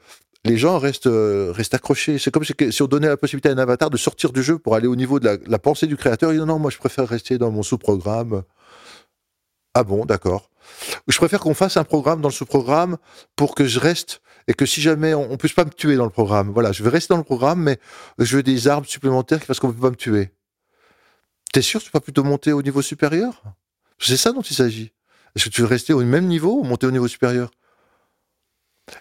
les 0.45 0.57
gens 0.57 0.77
restent, 0.77 1.07
euh, 1.07 1.51
restent 1.51 1.73
accrochés. 1.73 2.19
C'est 2.19 2.31
comme 2.31 2.43
si, 2.43 2.81
on 2.81 2.87
donnait 2.87 3.07
la 3.07 3.17
possibilité 3.17 3.49
à 3.49 3.53
un 3.53 3.57
avatar 3.57 3.89
de 3.89 3.97
sortir 3.97 4.31
du 4.31 4.43
jeu 4.43 4.59
pour 4.59 4.75
aller 4.75 4.87
au 4.87 4.95
niveau 4.95 5.19
de 5.19 5.39
la, 5.45 5.59
pensée 5.59 5.87
du 5.87 5.97
créateur. 5.97 6.31
Il 6.31 6.39
dit 6.39 6.45
non, 6.45 6.59
moi 6.59 6.71
je 6.71 6.77
préfère 6.77 7.07
rester 7.07 7.37
dans 7.37 7.51
mon 7.51 7.63
sous-programme. 7.63 8.43
Ah 9.73 9.83
bon, 9.83 10.05
d'accord. 10.05 10.49
Je 11.07 11.17
préfère 11.17 11.39
qu'on 11.39 11.53
fasse 11.53 11.77
un 11.77 11.83
programme 11.83 12.21
dans 12.21 12.29
le 12.29 12.33
sous-programme 12.33 12.97
pour 13.35 13.55
que 13.55 13.65
je 13.65 13.79
reste 13.79 14.21
et 14.47 14.53
que 14.53 14.65
si 14.65 14.81
jamais 14.81 15.13
on, 15.13 15.31
on 15.31 15.37
puisse 15.37 15.53
pas 15.53 15.65
me 15.65 15.71
tuer 15.71 15.95
dans 15.95 16.05
le 16.05 16.11
programme. 16.11 16.51
Voilà, 16.51 16.71
je 16.71 16.83
vais 16.83 16.89
rester 16.89 17.13
dans 17.13 17.17
le 17.17 17.23
programme, 17.23 17.61
mais 17.61 17.79
je 18.19 18.37
veux 18.37 18.43
des 18.43 18.67
armes 18.67 18.85
supplémentaires 18.85 19.43
fassent 19.43 19.59
qu'on 19.59 19.73
peut 19.73 19.81
pas 19.81 19.89
me 19.89 19.95
tuer. 19.95 20.29
T'es 21.51 21.63
sûr 21.63 21.79
que 21.79 21.85
tu 21.85 21.91
vas 21.91 22.01
plutôt 22.01 22.23
monter 22.23 22.51
au 22.51 22.61
niveau 22.61 22.81
supérieur? 22.81 23.41
C'est 23.97 24.17
ça 24.17 24.31
dont 24.31 24.41
il 24.41 24.55
s'agit. 24.55 24.91
Est-ce 25.35 25.45
que 25.45 25.49
tu 25.49 25.61
veux 25.61 25.67
rester 25.67 25.93
au 25.93 26.03
même 26.03 26.27
niveau 26.27 26.59
ou 26.59 26.63
monter 26.63 26.85
au 26.85 26.91
niveau 26.91 27.07
supérieur? 27.07 27.49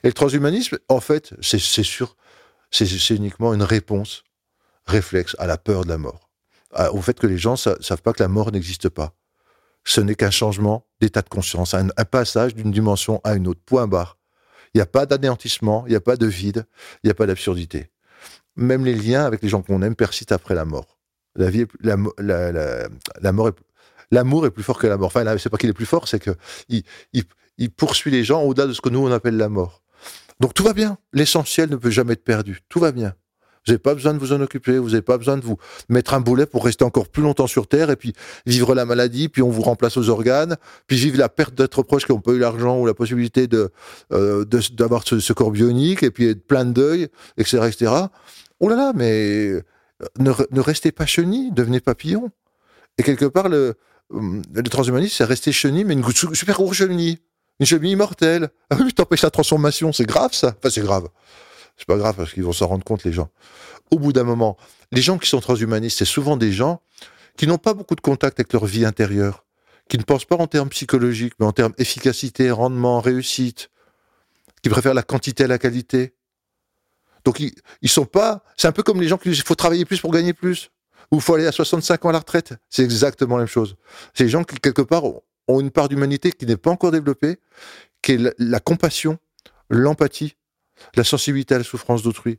Et 0.02 0.08
le 0.08 0.12
transhumanisme, 0.12 0.78
en 0.88 1.00
fait, 1.00 1.34
c'est 1.40 3.14
uniquement 3.14 3.54
une 3.54 3.62
réponse 3.62 4.24
réflexe 4.86 5.36
à 5.38 5.46
la 5.46 5.56
peur 5.58 5.84
de 5.84 5.88
la 5.88 5.98
mort, 5.98 6.30
au 6.92 7.00
fait 7.00 7.18
que 7.18 7.26
les 7.26 7.38
gens 7.38 7.56
sa- 7.56 7.80
savent 7.80 8.02
pas 8.02 8.12
que 8.12 8.22
la 8.22 8.28
mort 8.28 8.52
n'existe 8.52 8.88
pas. 8.88 9.14
Ce 9.84 10.00
n'est 10.00 10.14
qu'un 10.14 10.30
changement 10.30 10.86
d'état 11.00 11.20
de 11.22 11.28
conscience, 11.28 11.74
un, 11.74 11.88
passage 12.10 12.54
d'une 12.54 12.70
dimension 12.70 13.20
à 13.22 13.34
une 13.34 13.46
autre. 13.46 13.60
Point 13.66 13.86
barre. 13.86 14.18
Il 14.72 14.78
n'y 14.78 14.82
a 14.82 14.86
pas 14.86 15.04
d'anéantissement, 15.06 15.84
il 15.86 15.90
n'y 15.90 15.96
a 15.96 16.00
pas 16.00 16.16
de 16.16 16.26
vide, 16.26 16.66
il 17.02 17.06
n'y 17.06 17.10
a 17.10 17.14
pas 17.14 17.26
d'absurdité. 17.26 17.90
Même 18.56 18.84
les 18.84 18.94
liens 18.94 19.24
avec 19.24 19.42
les 19.42 19.48
gens 19.48 19.62
qu'on 19.62 19.82
aime 19.82 19.94
persistent 19.94 20.32
après 20.32 20.54
la 20.54 20.64
mort. 20.64 20.98
L'amour 24.10 24.46
est 24.46 24.50
plus 24.50 24.62
fort 24.62 24.78
que 24.78 24.86
la 24.86 24.96
mort. 24.96 25.08
Enfin, 25.08 25.36
c'est 25.38 25.50
pas 25.50 25.58
qu'il 25.58 25.68
est 25.70 25.74
plus 25.74 25.86
fort, 25.86 26.08
c'est 26.08 26.20
que 26.20 26.30
il, 26.68 26.82
il, 27.12 27.24
il 27.58 27.70
poursuit 27.70 28.10
les 28.10 28.24
gens 28.24 28.42
au-delà 28.42 28.66
de 28.66 28.72
ce 28.72 28.80
que 28.80 28.88
nous 28.88 29.00
on 29.00 29.10
appelle 29.12 29.36
la 29.36 29.48
mort. 29.48 29.82
Donc 30.40 30.54
tout 30.54 30.64
va 30.64 30.72
bien. 30.72 30.98
L'essentiel 31.12 31.70
ne 31.70 31.76
peut 31.76 31.90
jamais 31.90 32.14
être 32.14 32.24
perdu. 32.24 32.60
Tout 32.68 32.80
va 32.80 32.92
bien. 32.92 33.14
Vous 33.66 33.72
n'avez 33.72 33.78
pas 33.78 33.94
besoin 33.94 34.12
de 34.12 34.18
vous 34.18 34.32
en 34.32 34.40
occuper. 34.42 34.76
Vous 34.76 34.90
n'avez 34.90 35.00
pas 35.00 35.16
besoin 35.16 35.38
de 35.38 35.42
vous 35.42 35.56
mettre 35.88 36.12
un 36.12 36.20
boulet 36.20 36.44
pour 36.44 36.64
rester 36.64 36.84
encore 36.84 37.08
plus 37.08 37.22
longtemps 37.22 37.46
sur 37.46 37.66
Terre 37.66 37.88
et 37.90 37.96
puis 37.96 38.12
vivre 38.44 38.74
la 38.74 38.84
maladie, 38.84 39.30
puis 39.30 39.40
on 39.40 39.48
vous 39.48 39.62
remplace 39.62 39.96
aux 39.96 40.10
organes, 40.10 40.56
puis 40.86 40.96
vivre 40.96 41.18
la 41.18 41.30
perte 41.30 41.54
d'être 41.54 41.82
proches 41.82 42.04
qui 42.04 42.12
n'ont 42.12 42.20
pas 42.20 42.32
eu 42.32 42.38
l'argent 42.38 42.78
ou 42.78 42.84
la 42.84 42.92
possibilité 42.92 43.46
de 43.46 43.70
euh, 44.12 44.44
d'avoir 44.72 45.02
ce, 45.06 45.32
corps 45.32 45.50
bionique 45.50 46.02
et 46.02 46.10
puis 46.10 46.28
être 46.28 46.46
plein 46.46 46.66
de 46.66 46.72
deuil, 46.72 47.08
etc., 47.38 47.62
etc. 47.66 47.92
Oh 48.60 48.68
là 48.68 48.76
là, 48.76 48.92
mais 48.94 49.48
euh, 49.48 49.62
ne, 50.18 50.30
re- 50.30 50.46
ne 50.50 50.60
restez 50.60 50.92
pas 50.92 51.06
chenille, 51.06 51.50
devenez 51.52 51.80
papillon. 51.80 52.30
Et 52.98 53.02
quelque 53.02 53.24
part, 53.24 53.48
le, 53.48 53.74
hum, 54.10 54.42
le 54.52 54.62
transhumanisme, 54.64 55.14
c'est 55.16 55.24
rester 55.24 55.52
chenille, 55.52 55.84
mais 55.84 55.94
une 55.94 56.04
super 56.12 56.56
grosse 56.56 56.76
chenille. 56.76 57.18
Une 57.60 57.66
chenille 57.66 57.92
immortelle. 57.92 58.50
Ah 58.70 58.76
oui, 58.80 58.92
t'empêches 58.92 59.22
la 59.22 59.30
transformation, 59.30 59.92
c'est 59.92 60.06
grave 60.06 60.32
ça. 60.32 60.54
Enfin, 60.58 60.70
c'est 60.70 60.82
grave. 60.82 61.08
C'est 61.76 61.86
pas 61.86 61.96
grave 61.96 62.16
parce 62.16 62.32
qu'ils 62.32 62.44
vont 62.44 62.52
s'en 62.52 62.66
rendre 62.66 62.84
compte, 62.84 63.04
les 63.04 63.12
gens. 63.12 63.30
Au 63.90 63.98
bout 63.98 64.12
d'un 64.12 64.24
moment, 64.24 64.56
les 64.92 65.02
gens 65.02 65.18
qui 65.18 65.28
sont 65.28 65.40
transhumanistes, 65.40 65.98
c'est 65.98 66.04
souvent 66.04 66.36
des 66.36 66.52
gens 66.52 66.80
qui 67.36 67.46
n'ont 67.46 67.58
pas 67.58 67.74
beaucoup 67.74 67.94
de 67.94 68.00
contact 68.00 68.38
avec 68.38 68.52
leur 68.52 68.64
vie 68.64 68.84
intérieure, 68.84 69.44
qui 69.88 69.98
ne 69.98 70.02
pensent 70.02 70.24
pas 70.24 70.36
en 70.36 70.46
termes 70.46 70.68
psychologiques, 70.68 71.34
mais 71.38 71.46
en 71.46 71.52
termes 71.52 71.74
efficacité, 71.78 72.50
rendement, 72.50 73.00
réussite, 73.00 73.70
qui 74.62 74.68
préfèrent 74.68 74.94
la 74.94 75.02
quantité 75.02 75.44
à 75.44 75.46
la 75.48 75.58
qualité. 75.58 76.14
Donc 77.24 77.40
ils, 77.40 77.54
ils 77.82 77.88
sont 77.88 78.06
pas. 78.06 78.44
C'est 78.56 78.68
un 78.68 78.72
peu 78.72 78.82
comme 78.82 79.00
les 79.00 79.08
gens 79.08 79.18
qui 79.18 79.28
disent 79.28 79.38
il 79.38 79.44
faut 79.44 79.54
travailler 79.54 79.84
plus 79.84 80.00
pour 80.00 80.12
gagner 80.12 80.32
plus, 80.32 80.70
ou 81.10 81.16
il 81.16 81.22
faut 81.22 81.34
aller 81.34 81.46
à 81.46 81.52
65 81.52 82.04
ans 82.04 82.08
à 82.10 82.12
la 82.12 82.18
retraite. 82.20 82.54
C'est 82.70 82.82
exactement 82.82 83.36
la 83.36 83.42
même 83.42 83.48
chose. 83.48 83.76
C'est 84.14 84.24
les 84.24 84.30
gens 84.30 84.44
qui 84.44 84.56
quelque 84.56 84.82
part 84.82 85.04
ont 85.04 85.22
ont 85.48 85.60
une 85.60 85.70
part 85.70 85.88
d'humanité 85.88 86.32
qui 86.32 86.46
n'est 86.46 86.56
pas 86.56 86.70
encore 86.70 86.90
développée, 86.90 87.38
qui 88.02 88.12
est 88.12 88.34
la, 88.38 88.60
compassion, 88.60 89.18
l'empathie, 89.70 90.36
la 90.96 91.04
sensibilité 91.04 91.54
à 91.54 91.58
la 91.58 91.64
souffrance 91.64 92.02
d'autrui, 92.02 92.38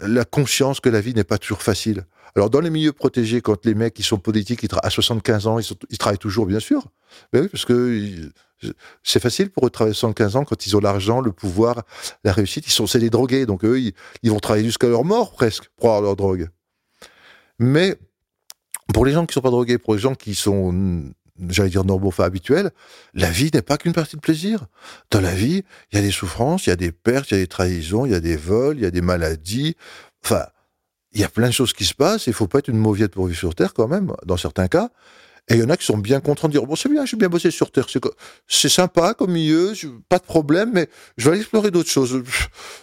la 0.00 0.24
conscience 0.24 0.80
que 0.80 0.88
la 0.88 1.00
vie 1.00 1.14
n'est 1.14 1.24
pas 1.24 1.38
toujours 1.38 1.62
facile. 1.62 2.06
Alors 2.34 2.48
dans 2.48 2.60
les 2.60 2.70
milieux 2.70 2.92
protégés, 2.92 3.40
quand 3.40 3.64
les 3.66 3.74
mecs 3.74 3.94
qui 3.94 4.02
sont 4.02 4.18
politiques, 4.18 4.66
à 4.82 4.90
75 4.90 5.46
ans, 5.46 5.58
ils, 5.58 5.98
travaillent 5.98 6.18
toujours, 6.18 6.46
bien 6.46 6.60
sûr. 6.60 6.86
Ben 7.32 7.42
oui, 7.42 7.48
parce 7.48 7.64
que 7.64 8.30
c'est 9.02 9.20
facile 9.20 9.50
pour 9.50 9.66
eux 9.66 9.68
de 9.68 9.72
travailler 9.72 9.92
à 9.92 9.94
75 9.94 10.36
ans 10.36 10.44
quand 10.44 10.66
ils 10.66 10.76
ont 10.76 10.80
l'argent, 10.80 11.20
le 11.20 11.32
pouvoir, 11.32 11.82
la 12.24 12.32
réussite. 12.32 12.66
Ils 12.66 12.72
sont, 12.72 12.86
c'est 12.86 13.00
des 13.00 13.10
drogués, 13.10 13.44
donc 13.44 13.64
eux, 13.64 13.80
ils, 13.80 14.30
vont 14.30 14.38
travailler 14.38 14.64
jusqu'à 14.64 14.88
leur 14.88 15.04
mort 15.04 15.32
presque 15.32 15.68
pour 15.76 15.88
avoir 15.88 16.02
leur 16.02 16.16
drogue. 16.16 16.48
Mais 17.58 17.98
pour 18.94 19.04
les 19.04 19.12
gens 19.12 19.26
qui 19.26 19.34
sont 19.34 19.40
pas 19.40 19.50
drogués, 19.50 19.78
pour 19.78 19.94
les 19.94 20.00
gens 20.00 20.14
qui 20.14 20.34
sont, 20.34 21.12
j'allais 21.48 21.70
dire 21.70 21.84
enfin 21.86 22.24
habituels, 22.24 22.70
la 23.14 23.30
vie 23.30 23.50
n'est 23.52 23.62
pas 23.62 23.76
qu'une 23.76 23.92
partie 23.92 24.16
de 24.16 24.20
plaisir. 24.20 24.66
Dans 25.10 25.20
la 25.20 25.34
vie, 25.34 25.62
il 25.90 25.96
y 25.96 25.98
a 25.98 26.02
des 26.02 26.10
souffrances, 26.10 26.66
il 26.66 26.70
y 26.70 26.72
a 26.72 26.76
des 26.76 26.92
pertes, 26.92 27.30
il 27.30 27.34
y 27.34 27.36
a 27.38 27.40
des 27.40 27.46
trahisons, 27.46 28.06
il 28.06 28.12
y 28.12 28.14
a 28.14 28.20
des 28.20 28.36
vols, 28.36 28.76
il 28.78 28.82
y 28.82 28.86
a 28.86 28.90
des 28.90 29.00
maladies. 29.00 29.76
Enfin, 30.24 30.46
il 31.12 31.20
y 31.20 31.24
a 31.24 31.28
plein 31.28 31.48
de 31.48 31.52
choses 31.52 31.72
qui 31.72 31.84
se 31.84 31.94
passent. 31.94 32.26
Il 32.26 32.32
faut 32.32 32.46
pas 32.46 32.58
être 32.58 32.68
une 32.68 32.78
mauviette 32.78 33.12
pour 33.12 33.26
vivre 33.26 33.38
sur 33.38 33.54
Terre 33.54 33.74
quand 33.74 33.88
même, 33.88 34.12
dans 34.24 34.36
certains 34.36 34.68
cas. 34.68 34.90
Et 35.48 35.54
il 35.54 35.60
y 35.60 35.64
en 35.64 35.70
a 35.70 35.76
qui 35.76 35.84
sont 35.84 35.98
bien 35.98 36.20
contents 36.20 36.46
de 36.46 36.52
dire 36.52 36.64
bon 36.64 36.76
c'est 36.76 36.88
bien, 36.88 37.04
j'ai 37.04 37.16
bien 37.16 37.28
bossé 37.28 37.50
sur 37.50 37.72
Terre, 37.72 37.86
c'est 38.46 38.68
sympa 38.68 39.12
comme 39.14 39.32
milieu, 39.32 39.72
pas 40.08 40.18
de 40.18 40.24
problème, 40.24 40.70
mais 40.72 40.88
je 41.16 41.24
vais 41.24 41.32
aller 41.32 41.40
explorer 41.40 41.72
d'autres 41.72 41.90
choses. 41.90 42.12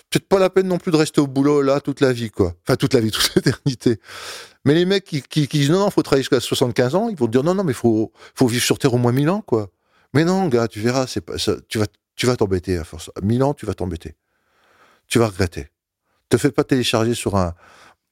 Peut-être 0.10 0.28
pas 0.28 0.40
la 0.40 0.50
peine 0.50 0.68
non 0.68 0.78
plus 0.78 0.92
de 0.92 0.98
rester 0.98 1.22
au 1.22 1.28
boulot 1.28 1.62
là 1.62 1.80
toute 1.80 2.02
la 2.02 2.12
vie 2.12 2.30
quoi, 2.30 2.54
enfin 2.64 2.76
toute 2.76 2.94
la 2.94 3.00
vie, 3.00 3.12
toute 3.12 3.34
l'éternité. 3.36 4.00
Mais 4.66 4.74
les 4.74 4.86
mecs 4.86 5.06
qui, 5.06 5.48
disent 5.48 5.72
non 5.72 5.80
non 5.80 5.90
faut 5.90 6.04
travailler 6.04 6.24
jusqu'à 6.24 6.40
75 6.40 6.96
ans, 6.96 7.10
ils 7.10 7.16
vont 7.16 7.28
te 7.28 7.32
dire 7.32 7.44
non 7.44 7.56
non 7.56 7.64
mais 7.64 7.74
faut 7.74 8.12
faut 8.36 8.48
vivre 8.48 8.64
sur 8.64 8.78
Terre 8.78 8.94
au 8.94 8.98
moins 8.98 9.12
1000 9.12 9.30
ans 9.30 9.42
quoi. 9.42 9.70
Mais 10.14 10.26
non 10.26 10.48
gars, 10.48 10.68
tu 10.68 10.80
verras, 10.82 11.08
c'est 11.08 11.22
pas 11.22 11.36
tu 11.68 11.78
vas 11.78 11.86
tu 12.16 12.26
vas 12.26 12.36
t'embêter 12.36 12.78
à 12.78 12.84
force. 12.84 13.10
1000 13.22 13.44
ans 13.44 13.54
tu 13.54 13.66
vas 13.66 13.74
t'embêter, 13.74 14.16
tu 15.08 15.20
vas 15.20 15.28
regretter. 15.28 15.68
Te 16.30 16.38
fais 16.38 16.52
pas 16.52 16.64
télécharger 16.64 17.16
sur 17.16 17.36
un 17.36 17.54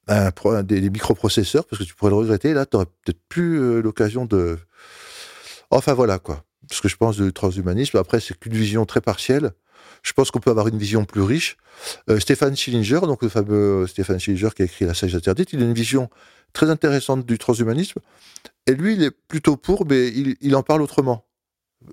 des, 0.07 0.81
des 0.81 0.89
microprocesseurs 0.89 1.65
parce 1.65 1.81
que 1.81 1.87
tu 1.87 1.93
pourrais 1.95 2.11
le 2.11 2.17
regretter. 2.17 2.53
Là, 2.53 2.65
tu 2.65 2.77
peut-être 2.77 3.21
plus 3.29 3.59
euh, 3.59 3.81
l'occasion 3.81 4.25
de. 4.25 4.57
Enfin 5.69 5.93
voilà 5.93 6.19
quoi. 6.19 6.43
Ce 6.71 6.81
que 6.81 6.87
je 6.87 6.95
pense 6.95 7.17
du 7.17 7.31
transhumanisme. 7.33 7.97
Après, 7.97 8.19
c'est 8.19 8.37
qu'une 8.37 8.53
vision 8.53 8.85
très 8.85 9.01
partielle. 9.01 9.51
Je 10.07 10.13
pense 10.13 10.31
qu'on 10.31 10.39
peut 10.39 10.51
avoir 10.51 10.69
une 10.69 10.77
vision 10.77 11.03
plus 11.03 11.21
riche. 11.21 11.57
Euh, 12.09 12.17
Stéphane 12.21 12.55
Schillinger, 12.55 13.01
donc 13.01 13.21
le 13.23 13.27
fameux 13.29 13.85
Stéphane 13.87 14.19
Schillinger 14.21 14.51
qui 14.55 14.61
a 14.61 14.65
écrit 14.65 14.85
La 14.85 14.93
Sage 14.93 15.13
interdite, 15.13 15.51
il 15.51 15.61
a 15.61 15.65
une 15.65 15.73
vision 15.73 16.09
très 16.53 16.69
intéressante 16.69 17.25
du 17.25 17.37
transhumanisme. 17.37 17.99
Et 18.67 18.71
lui, 18.73 18.93
il 18.93 19.03
est 19.03 19.11
plutôt 19.11 19.57
pour, 19.57 19.85
mais 19.85 20.07
il, 20.07 20.55
en 20.55 20.63
parle 20.63 20.81
autrement. 20.81 21.25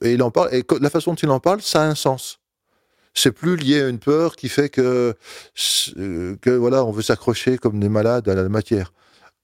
Et 0.01 0.13
il 0.13 0.23
en 0.23 0.31
parle. 0.31 0.55
Et 0.55 0.65
la 0.81 0.91
façon 0.91 1.11
dont 1.11 1.17
il 1.17 1.29
en 1.31 1.41
parle, 1.41 1.61
ça 1.61 1.83
a 1.83 1.87
un 1.87 1.97
sens. 1.97 2.39
C'est 3.15 3.33
plus 3.33 3.57
lié 3.57 3.81
à 3.83 3.89
une 3.89 3.99
peur 3.99 4.37
qui 4.37 4.49
fait 4.49 4.69
que 4.69 5.15
euh, 5.99 6.37
voilà, 6.47 6.85
on 6.85 6.93
veut 6.93 7.03
s'accrocher 7.03 7.59
comme 7.59 7.81
des 7.81 7.89
malades 7.89 8.29
à 8.29 8.35
la 8.37 8.49
matière. 8.49 8.93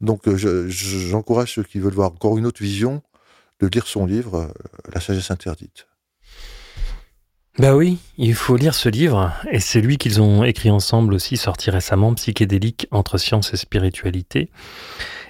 Donc 0.01 0.29
euh, 0.29 0.37
je- 0.37 0.69
je- 0.69 0.99
j'encourage 1.09 1.55
ceux 1.55 1.65
qui 1.65 1.81
veulent 1.81 1.93
voir 1.95 2.13
encore 2.13 2.39
une 2.39 2.47
autre 2.47 2.63
vision 2.63 3.03
de 3.61 3.67
lire 3.67 3.87
son 3.89 4.07
livre 4.07 4.37
euh, 4.37 4.49
La 4.95 5.01
sagesse 5.01 5.31
interdite. 5.33 5.87
Bah 7.59 7.75
oui, 7.75 7.99
il 8.17 8.35
faut 8.35 8.57
lire 8.57 8.75
ce 8.75 8.89
livre, 8.89 9.33
et 9.51 9.59
c'est 9.59 9.81
lui 9.81 9.99
qu'ils 9.99 10.23
ont 10.23 10.45
écrit 10.45 10.71
ensemble 10.71 11.13
aussi, 11.13 11.37
sorti 11.37 11.71
récemment, 11.71 12.15
Psychédélique 12.15 12.87
entre 12.93 13.19
science 13.19 13.53
et 13.53 13.57
spiritualité. 13.57 14.51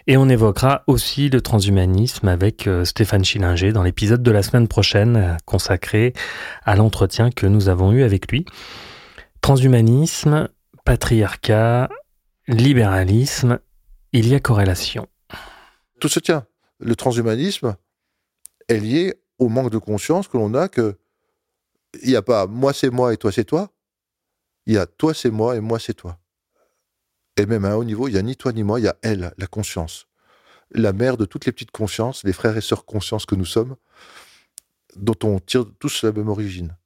Et 0.06 0.16
on 0.16 0.28
évoquera 0.28 0.84
aussi 0.86 1.30
le 1.30 1.40
transhumanisme 1.40 2.28
avec 2.28 2.66
euh, 2.66 2.84
Stéphane 2.84 3.24
Schillinger 3.24 3.72
dans 3.72 3.82
l'épisode 3.82 4.22
de 4.22 4.30
la 4.30 4.42
semaine 4.42 4.68
prochaine 4.68 5.16
euh, 5.16 5.36
consacré 5.46 6.12
à 6.64 6.76
l'entretien 6.76 7.30
que 7.30 7.46
nous 7.46 7.68
avons 7.68 7.92
eu 7.92 8.02
avec 8.02 8.30
lui. 8.30 8.44
Transhumanisme, 9.40 10.48
patriarcat, 10.84 11.88
libéralisme, 12.48 13.60
il 14.12 14.28
y 14.28 14.34
a 14.34 14.40
corrélation. 14.40 15.06
Tout 16.00 16.08
se 16.08 16.20
tient. 16.20 16.44
Le 16.78 16.96
transhumanisme 16.96 17.76
est 18.68 18.78
lié 18.78 19.14
au 19.38 19.48
manque 19.48 19.70
de 19.70 19.78
conscience 19.78 20.28
que 20.28 20.36
l'on 20.36 20.54
a 20.54 20.68
que 20.68 20.99
il 22.02 22.10
n'y 22.10 22.16
a 22.16 22.22
pas 22.22 22.46
moi 22.46 22.72
c'est 22.72 22.90
moi 22.90 23.12
et 23.12 23.16
toi 23.16 23.32
c'est 23.32 23.44
toi. 23.44 23.70
Il 24.66 24.74
y 24.74 24.78
a 24.78 24.86
toi 24.86 25.14
c'est 25.14 25.30
moi 25.30 25.56
et 25.56 25.60
moi 25.60 25.78
c'est 25.78 25.94
toi. 25.94 26.18
Et 27.36 27.46
même 27.46 27.64
à 27.64 27.70
un 27.70 27.74
haut 27.74 27.84
niveau, 27.84 28.08
il 28.08 28.12
n'y 28.12 28.18
a 28.18 28.22
ni 28.22 28.36
toi 28.36 28.52
ni 28.52 28.62
moi, 28.62 28.80
il 28.80 28.84
y 28.84 28.88
a 28.88 28.96
elle, 29.02 29.32
la 29.38 29.46
conscience. 29.46 30.06
La 30.72 30.92
mère 30.92 31.16
de 31.16 31.24
toutes 31.24 31.46
les 31.46 31.52
petites 31.52 31.70
consciences, 31.70 32.22
les 32.24 32.32
frères 32.32 32.56
et 32.56 32.60
sœurs 32.60 32.84
consciences 32.84 33.26
que 33.26 33.34
nous 33.34 33.46
sommes, 33.46 33.76
dont 34.96 35.16
on 35.22 35.38
tire 35.40 35.64
tous 35.78 36.02
la 36.02 36.12
même 36.12 36.28
origine. 36.28 36.76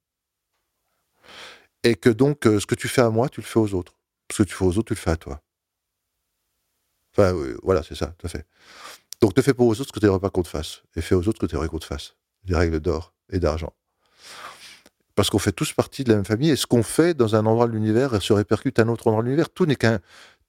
Et 1.83 1.95
que 1.95 2.09
donc, 2.09 2.47
euh, 2.47 2.59
ce 2.59 2.65
que 2.65 2.75
tu 2.75 2.87
fais 2.87 3.01
à 3.01 3.09
moi, 3.09 3.29
tu 3.29 3.41
le 3.41 3.45
fais 3.45 3.59
aux 3.59 3.73
autres. 3.73 3.95
Ce 4.31 4.43
que 4.43 4.47
tu 4.47 4.55
fais 4.55 4.65
aux 4.65 4.77
autres, 4.77 4.87
tu 4.87 4.93
le 4.93 4.99
fais 4.99 5.11
à 5.11 5.17
toi. 5.17 5.41
Enfin, 7.11 7.33
oui, 7.33 7.49
voilà, 7.61 7.83
c'est 7.83 7.95
ça, 7.95 8.07
tout 8.17 8.25
à 8.25 8.29
fait. 8.29 8.45
Donc, 9.21 9.37
ne 9.37 9.41
fais 9.41 9.53
pas 9.53 9.63
aux 9.63 9.71
autres 9.71 9.89
ce 9.89 9.91
que 9.91 9.99
tu 9.99 10.05
n'aimerais 10.05 10.19
pas 10.19 10.29
qu'on 10.29 10.43
te 10.43 10.47
fasse. 10.47 10.81
Et 10.95 11.01
fais 11.01 11.15
aux 11.15 11.27
autres 11.27 11.37
ce 11.39 11.45
que 11.45 11.45
tu 11.45 11.55
aimerais 11.55 11.67
qu'on 11.67 11.79
te 11.79 11.85
fasse. 11.85 12.15
Des 12.43 12.55
règles 12.55 12.79
d'or 12.79 13.13
et 13.29 13.39
d'argent. 13.39 13.73
Parce 15.15 15.29
qu'on 15.29 15.39
fait 15.39 15.51
tous 15.51 15.73
partie 15.73 16.03
de 16.03 16.09
la 16.09 16.15
même 16.15 16.25
famille, 16.25 16.49
et 16.49 16.55
ce 16.55 16.67
qu'on 16.67 16.83
fait 16.83 17.13
dans 17.13 17.35
un 17.35 17.45
endroit 17.45 17.67
de 17.67 17.71
l'univers 17.71 18.21
se 18.21 18.33
répercute 18.33 18.77
à 18.79 18.83
un 18.83 18.89
autre 18.89 19.07
endroit 19.07 19.23
de 19.23 19.27
l'univers. 19.27 19.49
Tout 19.49 19.65
n'est 19.65 19.75
qu'un 19.75 19.99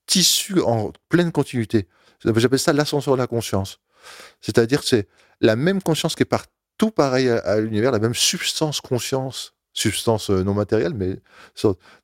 tissu 0.06 0.60
en 0.60 0.92
pleine 1.08 1.32
continuité. 1.32 1.86
J'appelle 2.24 2.58
ça 2.58 2.72
l'ascenseur 2.72 3.14
de 3.14 3.18
la 3.20 3.26
conscience. 3.26 3.80
C'est-à-dire 4.40 4.80
que 4.80 4.86
c'est 4.86 5.08
la 5.40 5.56
même 5.56 5.82
conscience 5.82 6.14
qui 6.14 6.22
est 6.22 6.26
partout 6.26 6.90
pareil 6.90 7.28
à, 7.28 7.60
l'univers, 7.60 7.92
la 7.92 7.98
même 7.98 8.14
substance 8.14 8.80
conscience, 8.80 9.54
substance 9.72 10.30
euh, 10.30 10.42
non 10.42 10.54
matérielle, 10.54 10.94
mais 10.94 11.16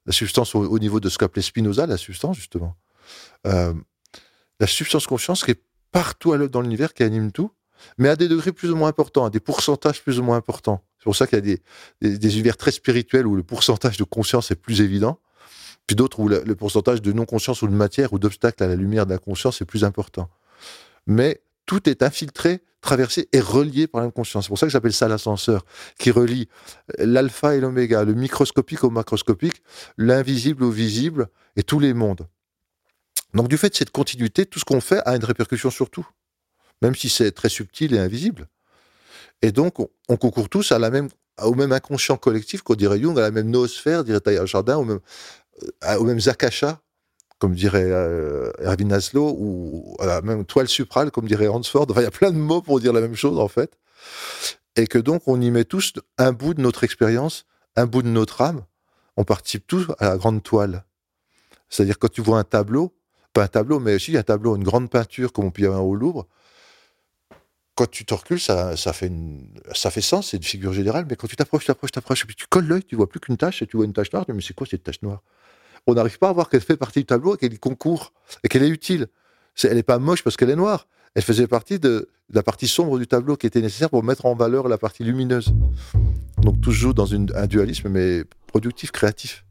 la 0.07 0.13
substance 0.13 0.55
au, 0.55 0.79
niveau 0.79 1.01
de 1.01 1.09
ce 1.09 1.19
qu'appelait 1.19 1.43
Spinoza, 1.43 1.87
la 1.87 1.97
substance 1.97 2.37
justement. 2.37 2.77
Euh, 3.47 3.75
la 4.61 4.67
substance 4.67 5.07
conscience 5.07 5.45
qui 5.45 5.53
est 5.53 5.63
partout 5.91 6.37
dans 6.49 6.61
l'univers, 6.61 6.95
qui 6.95 7.03
anime 7.03 7.33
tout, 7.33 7.53
mais 7.99 8.09
à 8.09 8.17
des 8.17 8.29
degrés 8.29 8.53
plus 8.53 8.71
ou 8.71 8.77
moins 8.77 8.89
importants, 8.89 9.25
à 9.25 9.31
des 9.31 9.41
pourcentages 9.41 10.03
plus 10.03 10.19
ou 10.19 10.23
moins 10.23 10.37
importants. 10.37 10.83
C'est 11.03 11.07
pour 11.07 11.17
ça 11.17 11.27
qu'il 11.27 11.37
y 11.45 11.53
a 11.53 11.59
des, 12.01 12.35
univers 12.37 12.57
très 12.57 12.71
spirituels 12.71 13.27
où 13.27 13.35
le 13.35 13.43
pourcentage 13.43 13.97
de 13.97 14.05
conscience 14.05 14.53
est 14.53 14.55
plus 14.55 14.83
évident, 14.83 15.19
puis 15.89 15.97
d'autres 15.97 16.21
où 16.21 16.29
le, 16.29 16.55
pourcentage 16.55 17.03
de 17.03 17.11
non-conscience 17.11 17.61
ou 17.63 17.67
de 17.67 17.73
matière 17.73 18.13
ou 18.13 18.21
d'obstacle 18.21 18.63
à 18.63 18.69
la 18.69 18.77
lumière 18.77 19.05
de 19.05 19.11
la 19.11 19.19
conscience 19.19 19.61
est 19.61 19.65
plus 19.65 19.83
important. 19.83 20.31
Mais 21.09 21.43
tout 21.67 21.89
est 21.89 22.05
infiltré, 22.05 22.61
traversé 22.83 23.29
et 23.33 23.41
relié 23.41 23.89
par 23.89 24.01
la 24.01 24.07
même 24.07 24.13
conscience. 24.13 24.45
C'est 24.45 24.49
pour 24.51 24.61
ça 24.61 24.67
que 24.67 24.71
j'appelle 24.71 24.93
ça 24.93 25.09
l'ascenseur, 25.09 25.65
qui 25.99 26.13
relie 26.13 26.49
l'alpha 26.99 27.57
et 27.57 27.61
l'oméga, 27.61 28.05
le 28.05 28.15
microscopique 28.15 28.85
au 28.85 28.91
macroscopique, 28.91 29.61
l'invisible 29.99 30.63
au 30.63 30.71
visible 30.71 31.27
et 31.57 31.65
tous 31.65 31.81
les 31.81 31.95
mondes. 31.95 32.29
Donc 33.35 33.49
du 33.49 33.59
fait 33.59 33.71
de 33.71 33.75
cette 33.75 33.91
continuité, 33.91 34.47
tout 34.47 34.61
ce 34.61 34.65
qu'on 34.65 34.81
fait 34.81 35.01
a 35.05 35.17
une 35.17 35.25
répercussion 35.25 35.71
sur 35.71 35.91
tout, 35.91 36.07
même 36.81 36.95
si 36.95 37.09
c'est 37.09 37.33
très 37.33 37.49
subtil 37.49 37.93
et 37.93 37.99
invisible. 37.99 38.47
Et 39.43 39.53
donc 39.53 39.79
on, 40.09 40.17
concourt 40.17 40.49
tous 40.49 40.73
à 40.73 40.79
la 40.79 40.91
même, 40.91 41.09
au 41.43 41.55
même 41.55 41.73
inconscient 41.73 42.17
collectif 42.17 42.63
qu'on 42.63 42.75
dirait 42.75 43.01
Jung, 43.01 43.19
à 43.19 43.23
la 43.23 43.31
même 43.31 43.51
noosphère, 43.51 44.05
dirait 44.05 44.21
Taillard 44.21 44.47
Jardin, 44.47 44.77
au 44.77 44.85
même, 44.85 45.01
euh, 45.85 45.97
au 45.97 46.05
même 46.05 46.21
comme 47.43 47.57
dirait 47.57 47.91
euh, 47.91 48.53
Erwin 48.61 48.97
ou 49.17 49.97
à 49.99 50.07
la 50.07 50.23
même 50.23 50.45
toile 50.45 50.69
suprale, 50.69 51.11
comme 51.11 51.27
dirait 51.27 51.49
Hansford. 51.49 51.87
Enfin, 51.91 52.03
il 52.03 52.05
y 52.05 52.07
a 52.07 52.13
plein 52.13 52.31
de 52.31 52.37
mots 52.37 52.63
pour 52.63 52.79
dire 52.79 52.93
la 52.93 53.01
même 53.01 53.17
chose, 53.17 53.37
en 53.41 53.49
fait. 53.49 53.77
Et 54.77 54.87
que 54.87 54.97
donc, 54.99 55.23
on 55.27 55.41
y 55.41 55.51
met 55.51 55.65
tous 55.65 55.95
un 56.19 56.31
bout 56.31 56.55
de 56.55 56.61
notre 56.61 56.85
expérience, 56.85 57.45
un 57.75 57.87
bout 57.87 58.03
de 58.03 58.09
notre 58.09 58.43
âme. 58.43 58.63
On 59.17 59.25
participe 59.25 59.67
tous 59.67 59.89
à 59.99 60.11
la 60.11 60.19
grande 60.19 60.45
toile. 60.45 60.85
C'est-à-dire, 61.69 61.99
quand 61.99 62.13
tu 62.13 62.21
vois 62.21 62.39
un 62.39 62.45
tableau, 62.45 62.95
pas 63.33 63.43
un 63.43 63.49
tableau, 63.49 63.81
mais 63.81 63.97
aussi 63.97 64.17
un 64.17 64.23
tableau, 64.23 64.55
une 64.55 64.63
grande 64.63 64.89
peinture, 64.89 65.33
comme 65.33 65.47
on 65.47 65.51
peut 65.51 65.63
y 65.63 65.67
avoir 65.67 65.85
au 65.85 65.97
Louvre, 65.97 66.29
quand 67.75 67.91
tu 67.91 68.05
te 68.05 68.15
recules, 68.15 68.41
ça, 68.41 68.75
fait 68.93 70.01
sens, 70.01 70.31
c'est 70.31 70.37
une 70.37 70.43
figure 70.43 70.73
générale, 70.73 71.07
mais 71.09 71.17
quand 71.17 71.27
tu 71.27 71.37
t'approches, 71.37 71.65
t'approches, 71.65 71.93
t'approches, 71.93 72.23
et 72.25 72.27
puis 72.27 72.37
tu 72.37 72.47
colles 72.47 72.67
l'œil, 72.67 72.85
tu 72.85 72.97
vois 72.97 73.09
plus 73.09 73.21
qu'une 73.21 73.37
tache, 73.37 73.63
et 73.63 73.67
tu 73.67 73.77
vois 73.77 73.87
une 73.87 73.93
tache 73.93 74.13
noire, 74.13 74.25
mais 74.29 74.43
c'est 74.43 74.55
quoi 74.55 74.67
cette 74.67 74.83
tache 74.83 75.01
noire? 75.03 75.23
On 75.87 75.95
n'arrive 75.95 76.19
pas 76.19 76.29
à 76.29 76.33
voir 76.33 76.49
qu'elle 76.49 76.61
fait 76.61 76.77
partie 76.77 77.01
du 77.01 77.07
tableau, 77.07 77.37
qu'elle 77.37 77.59
concourt, 77.59 78.13
et 78.45 78.49
qu'elle 78.49 78.63
est 78.63 78.69
utile. 78.69 79.09
elle 79.65 79.75
n'est 79.75 79.83
pas 79.83 79.99
moche 79.99 80.23
parce 80.23 80.37
qu'elle 80.37 80.51
est 80.51 80.57
noire. 80.57 80.87
Elle 81.15 81.23
faisait 81.23 81.47
partie 81.47 81.79
de, 81.79 82.09
la 82.33 82.43
partie 82.43 82.69
sombre 82.69 82.99
du 82.99 83.07
tableau 83.07 83.37
qui 83.37 83.47
était 83.47 83.61
nécessaire 83.61 83.91
pour 83.91 84.03
mettre 84.03 84.27
en 84.27 84.35
valeur 84.35 84.69
la 84.69 84.79
partie 84.79 85.05
lumineuse. 85.05 85.53
Donc 86.39 86.57
joue 86.69 86.93
dans 86.93 87.15
un 87.15 87.47
dualisme, 87.47 87.89
mais 87.89 88.25
productif, 88.47 88.91
créatif. 88.91 89.45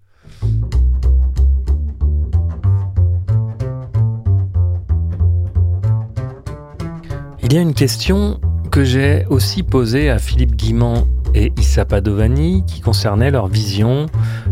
Il 7.44 7.54
y 7.54 7.58
a 7.58 7.62
une 7.62 7.74
question 7.74 8.40
que 8.72 8.84
j'ai 8.84 9.26
aussi 9.30 9.64
posée 9.64 10.10
à 10.10 10.20
Philippe 10.20 10.56
Guimand 10.56 11.08
et 11.34 11.52
Issa 11.58 11.86
Padovani 11.86 12.64
qui 12.66 12.82
concernait 12.82 13.32
leur 13.32 13.48
vision, 13.48 14.06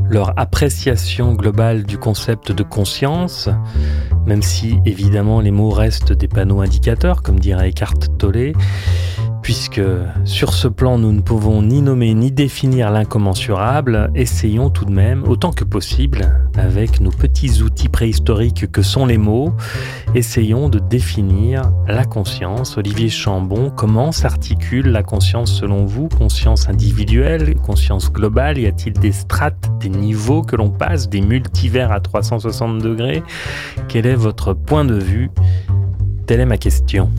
leur 0.09 0.37
appréciation 0.37 1.33
globale 1.33 1.83
du 1.83 1.97
concept 1.97 2.51
de 2.51 2.63
conscience, 2.63 3.47
même 4.25 4.41
si 4.41 4.79
évidemment 4.85 5.39
les 5.39 5.51
mots 5.51 5.69
restent 5.69 6.13
des 6.13 6.27
panneaux 6.27 6.61
indicateurs, 6.61 7.21
comme 7.21 7.39
dirait 7.39 7.69
Eckhart 7.69 7.99
Tolle 8.17 8.53
puisque 9.49 9.81
sur 10.25 10.53
ce 10.53 10.67
plan 10.67 10.99
nous 10.99 11.11
ne 11.11 11.21
pouvons 11.21 11.63
ni 11.63 11.81
nommer 11.81 12.13
ni 12.13 12.31
définir 12.31 12.91
l'incommensurable, 12.91 14.11
essayons 14.13 14.69
tout 14.69 14.85
de 14.85 14.91
même, 14.91 15.23
autant 15.23 15.51
que 15.51 15.63
possible, 15.63 16.31
avec 16.55 17.01
nos 17.01 17.09
petits 17.09 17.63
outils 17.63 17.89
préhistoriques 17.89 18.71
que 18.71 18.83
sont 18.83 19.07
les 19.07 19.17
mots, 19.17 19.51
essayons 20.13 20.69
de 20.69 20.77
définir 20.77 21.63
la 21.87 22.05
conscience. 22.05 22.77
Olivier 22.77 23.09
Chambon, 23.09 23.71
comment 23.75 24.11
s'articule 24.11 24.89
la 24.89 25.01
conscience 25.01 25.51
selon 25.51 25.83
vous? 25.83 26.09
Conscience 26.09 26.69
individuelle, 26.69 27.55
conscience 27.55 28.13
globale 28.13 28.59
Y 28.59 28.67
a-t-il 28.67 28.93
des 28.99 29.11
strates, 29.11 29.71
des 29.79 29.89
niveaux 29.89 30.43
que 30.43 30.57
l'on 30.57 30.69
passe, 30.69 31.09
des 31.09 31.21
multivers 31.21 31.91
à 31.91 32.01
360 32.01 32.83
degrés? 32.83 33.23
Quel 33.87 34.05
est 34.05 34.13
votre 34.13 34.53
point 34.53 34.85
de 34.85 34.93
vue? 34.93 35.31
Telle 36.27 36.41
est 36.41 36.45
ma 36.45 36.57
question. 36.57 37.09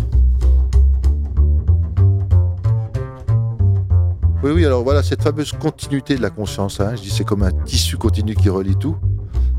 Oui, 4.42 4.52
oui, 4.52 4.64
alors 4.64 4.82
voilà, 4.82 5.02
cette 5.02 5.22
fameuse 5.22 5.52
continuité 5.52 6.16
de 6.16 6.22
la 6.22 6.30
conscience, 6.30 6.80
hein, 6.80 6.96
je 6.96 7.02
dis 7.02 7.10
c'est 7.10 7.24
comme 7.24 7.42
un 7.42 7.52
tissu 7.52 7.98
continu 7.98 8.34
qui 8.34 8.48
relie 8.48 8.74
tout. 8.74 8.96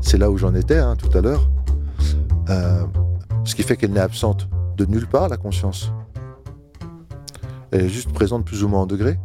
C'est 0.00 0.18
là 0.18 0.28
où 0.28 0.36
j'en 0.36 0.56
étais 0.56 0.76
hein, 0.76 0.96
tout 0.96 1.16
à 1.16 1.20
l'heure. 1.20 1.48
Euh, 2.48 2.84
ce 3.44 3.54
qui 3.54 3.62
fait 3.62 3.76
qu'elle 3.76 3.92
n'est 3.92 4.00
absente 4.00 4.48
de 4.76 4.84
nulle 4.84 5.06
part, 5.06 5.28
la 5.28 5.36
conscience. 5.36 5.92
Elle 7.70 7.82
est 7.82 7.88
juste 7.88 8.12
présente 8.12 8.44
plus 8.44 8.64
ou 8.64 8.68
moins 8.68 8.80
en 8.80 8.86
degré. 8.86 9.20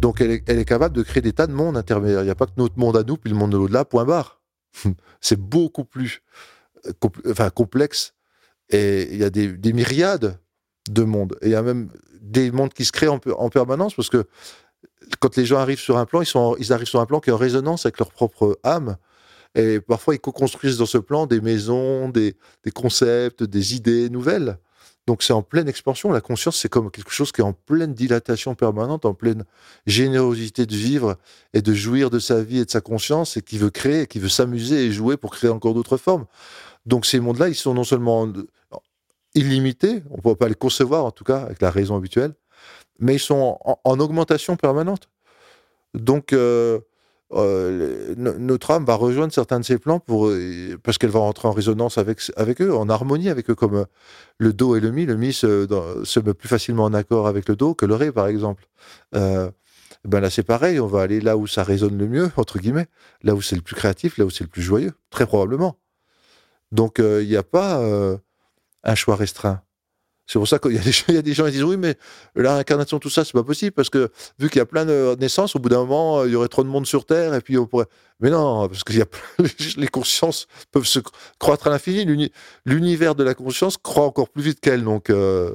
Donc 0.00 0.20
elle 0.20 0.32
est, 0.32 0.64
capable 0.64 0.96
de 0.96 1.04
créer 1.04 1.22
des 1.22 1.32
tas 1.32 1.46
de 1.46 1.52
mondes 1.52 1.76
intermédiaires. 1.76 2.22
Il 2.22 2.24
n'y 2.24 2.30
a 2.30 2.34
pas 2.34 2.46
que 2.46 2.54
notre 2.56 2.76
monde 2.76 2.96
à 2.96 3.04
nous, 3.04 3.16
puis 3.16 3.30
le 3.30 3.36
monde 3.36 3.52
de 3.52 3.56
l'au-delà, 3.56 3.84
point 3.84 4.04
barre. 4.04 4.42
c'est 5.20 5.38
beaucoup 5.38 5.84
plus 5.84 6.22
euh, 6.86 7.50
complexe. 7.50 8.14
Et 8.68 9.14
il 9.14 9.20
y 9.20 9.24
a 9.24 9.30
des, 9.30 9.52
des 9.52 9.72
myriades 9.72 10.40
de 10.90 11.04
mondes. 11.04 11.36
Et 11.40 11.46
il 11.46 11.52
y 11.52 11.54
a 11.54 11.62
même 11.62 11.88
des 12.24 12.50
mondes 12.50 12.72
qui 12.72 12.84
se 12.84 12.92
créent 12.92 13.08
en, 13.08 13.18
permanence 13.50 13.94
parce 13.94 14.08
que 14.08 14.24
quand 15.20 15.36
les 15.36 15.44
gens 15.44 15.58
arrivent 15.58 15.80
sur 15.80 15.98
un 15.98 16.06
plan, 16.06 16.22
ils, 16.22 16.26
sont, 16.26 16.56
ils 16.58 16.72
arrivent 16.72 16.88
sur 16.88 17.00
un 17.00 17.06
plan 17.06 17.20
qui 17.20 17.30
est 17.30 17.32
en 17.32 17.38
résonance 17.38 17.84
avec 17.84 17.98
leur 17.98 18.10
propre 18.10 18.58
âme. 18.62 18.96
Et 19.54 19.80
parfois, 19.80 20.14
ils 20.14 20.20
co-construisent 20.20 20.78
dans 20.78 20.86
ce 20.86 20.98
plan 20.98 21.26
des 21.26 21.40
maisons, 21.40 22.08
des, 22.08 22.34
concepts, 22.74 23.42
des 23.44 23.74
idées 23.76 24.08
nouvelles. 24.08 24.58
Donc, 25.06 25.22
c'est 25.22 25.34
en 25.34 25.42
pleine 25.42 25.68
expansion. 25.68 26.10
La 26.10 26.22
conscience, 26.22 26.56
c'est 26.56 26.70
comme 26.70 26.90
quelque 26.90 27.12
chose 27.12 27.30
qui 27.30 27.42
est 27.42 27.44
en 27.44 27.52
pleine 27.52 27.92
dilatation 27.92 28.54
permanente, 28.54 29.04
en 29.04 29.12
pleine 29.12 29.44
générosité 29.86 30.64
de 30.64 30.74
vivre 30.74 31.16
et 31.52 31.60
de 31.60 31.74
jouir 31.74 32.08
de 32.08 32.18
sa 32.18 32.42
vie 32.42 32.60
et 32.60 32.64
de 32.64 32.70
sa 32.70 32.80
conscience 32.80 33.36
et 33.36 33.42
qui 33.42 33.58
veut 33.58 33.70
créer, 33.70 34.06
qui 34.06 34.18
veut 34.18 34.30
s'amuser 34.30 34.86
et 34.86 34.92
jouer 34.92 35.18
pour 35.18 35.30
créer 35.32 35.50
encore 35.50 35.74
d'autres 35.74 35.98
formes. 35.98 36.24
Donc, 36.86 37.04
ces 37.04 37.20
mondes-là, 37.20 37.48
ils 37.48 37.54
sont 37.54 37.74
non 37.74 37.84
seulement 37.84 38.26
illimités, 39.34 40.02
on 40.10 40.16
ne 40.16 40.22
peut 40.22 40.36
pas 40.36 40.48
les 40.48 40.54
concevoir 40.54 41.04
en 41.04 41.10
tout 41.10 41.24
cas 41.24 41.38
avec 41.38 41.60
la 41.60 41.70
raison 41.70 41.96
habituelle, 41.96 42.34
mais 42.98 43.16
ils 43.16 43.20
sont 43.20 43.58
en, 43.62 44.00
augmentation 44.00 44.56
permanente. 44.56 45.08
Donc, 45.94 46.32
euh, 46.32 46.80
euh, 47.32 48.14
notre 48.16 48.70
âme 48.70 48.84
va 48.84 48.94
rejoindre 48.94 49.32
certains 49.32 49.58
de 49.58 49.64
ces 49.64 49.78
plans 49.78 49.98
pour, 49.98 50.28
euh, 50.28 50.78
parce 50.82 50.98
qu'elle 50.98 51.10
va 51.10 51.20
rentrer 51.20 51.48
en 51.48 51.52
résonance 51.52 51.98
avec, 51.98 52.20
avec 52.36 52.60
eux, 52.60 52.74
en 52.74 52.88
harmonie 52.88 53.28
avec 53.28 53.50
eux, 53.50 53.54
comme 53.54 53.86
le 54.38 54.52
do 54.52 54.76
et 54.76 54.80
le 54.80 54.90
mi. 54.90 55.06
Le 55.06 55.16
mi 55.16 55.32
se, 55.32 55.66
se 56.04 56.20
met 56.20 56.34
plus 56.34 56.48
facilement 56.48 56.84
en 56.84 56.94
accord 56.94 57.26
avec 57.26 57.48
le 57.48 57.56
do 57.56 57.74
que 57.74 57.86
le 57.86 57.94
ré, 57.94 58.12
par 58.12 58.28
exemple. 58.28 58.66
ben 59.12 60.20
là, 60.20 60.30
c'est 60.30 60.42
pareil, 60.42 60.78
on 60.80 60.86
va 60.86 61.02
aller 61.02 61.20
là 61.20 61.36
où 61.36 61.46
ça 61.46 61.64
résonne 61.64 61.96
le 61.98 62.06
mieux, 62.06 62.30
entre 62.36 62.58
guillemets, 62.58 62.86
là 63.22 63.34
où 63.34 63.42
c'est 63.42 63.56
le 63.56 63.62
plus 63.62 63.74
créatif, 63.74 64.18
là 64.18 64.24
où 64.24 64.30
c'est 64.30 64.44
le 64.44 64.50
plus 64.50 64.62
joyeux, 64.62 64.92
très 65.10 65.26
probablement. 65.26 65.78
Donc, 66.72 66.96
il 66.98 67.26
n'y 67.28 67.36
a 67.36 67.42
pas 67.42 67.80
un 68.84 68.94
choix 68.94 69.16
restreint. 69.16 69.62
C'est 70.26 70.38
pour 70.38 70.48
ça 70.48 70.58
qu'il 70.58 70.72
y, 70.72 71.12
y, 71.12 71.16
a 71.18 71.22
des 71.22 71.34
gens 71.34 71.44
qui 71.44 71.52
disent 71.52 71.64
oui, 71.64 71.76
mais 71.76 71.96
la 72.34 72.54
réincarnation, 72.54 72.98
tout 72.98 73.10
ça, 73.10 73.24
c'est 73.24 73.34
pas 73.34 73.42
possible 73.42 73.72
parce 73.72 73.90
que 73.90 74.10
vu 74.38 74.48
qu'il 74.48 74.58
y 74.58 74.62
a 74.62 74.66
plein 74.66 74.86
de 74.86 75.16
naissances, 75.20 75.54
au 75.54 75.58
bout 75.58 75.68
d'un 75.68 75.80
moment, 75.80 76.24
il 76.24 76.32
y 76.32 76.34
aurait 76.34 76.48
trop 76.48 76.64
de 76.64 76.68
monde 76.68 76.86
sur 76.86 77.04
Terre 77.04 77.34
et 77.34 77.42
puis 77.42 77.58
on 77.58 77.66
pourrait. 77.66 77.86
Mais 78.20 78.30
non, 78.30 78.66
parce 78.68 78.84
que 78.84 78.94
y 78.94 79.02
a 79.02 79.06
les 79.76 79.88
consciences 79.88 80.46
peuvent 80.72 80.86
se 80.86 81.00
croître 81.38 81.66
à 81.66 81.70
l'infini. 81.70 82.30
L'univers 82.64 83.14
de 83.14 83.22
la 83.22 83.34
conscience 83.34 83.76
croît 83.76 84.06
encore 84.06 84.30
plus 84.30 84.42
vite 84.42 84.60
qu'elle, 84.60 84.82
donc 84.82 85.10
euh, 85.10 85.54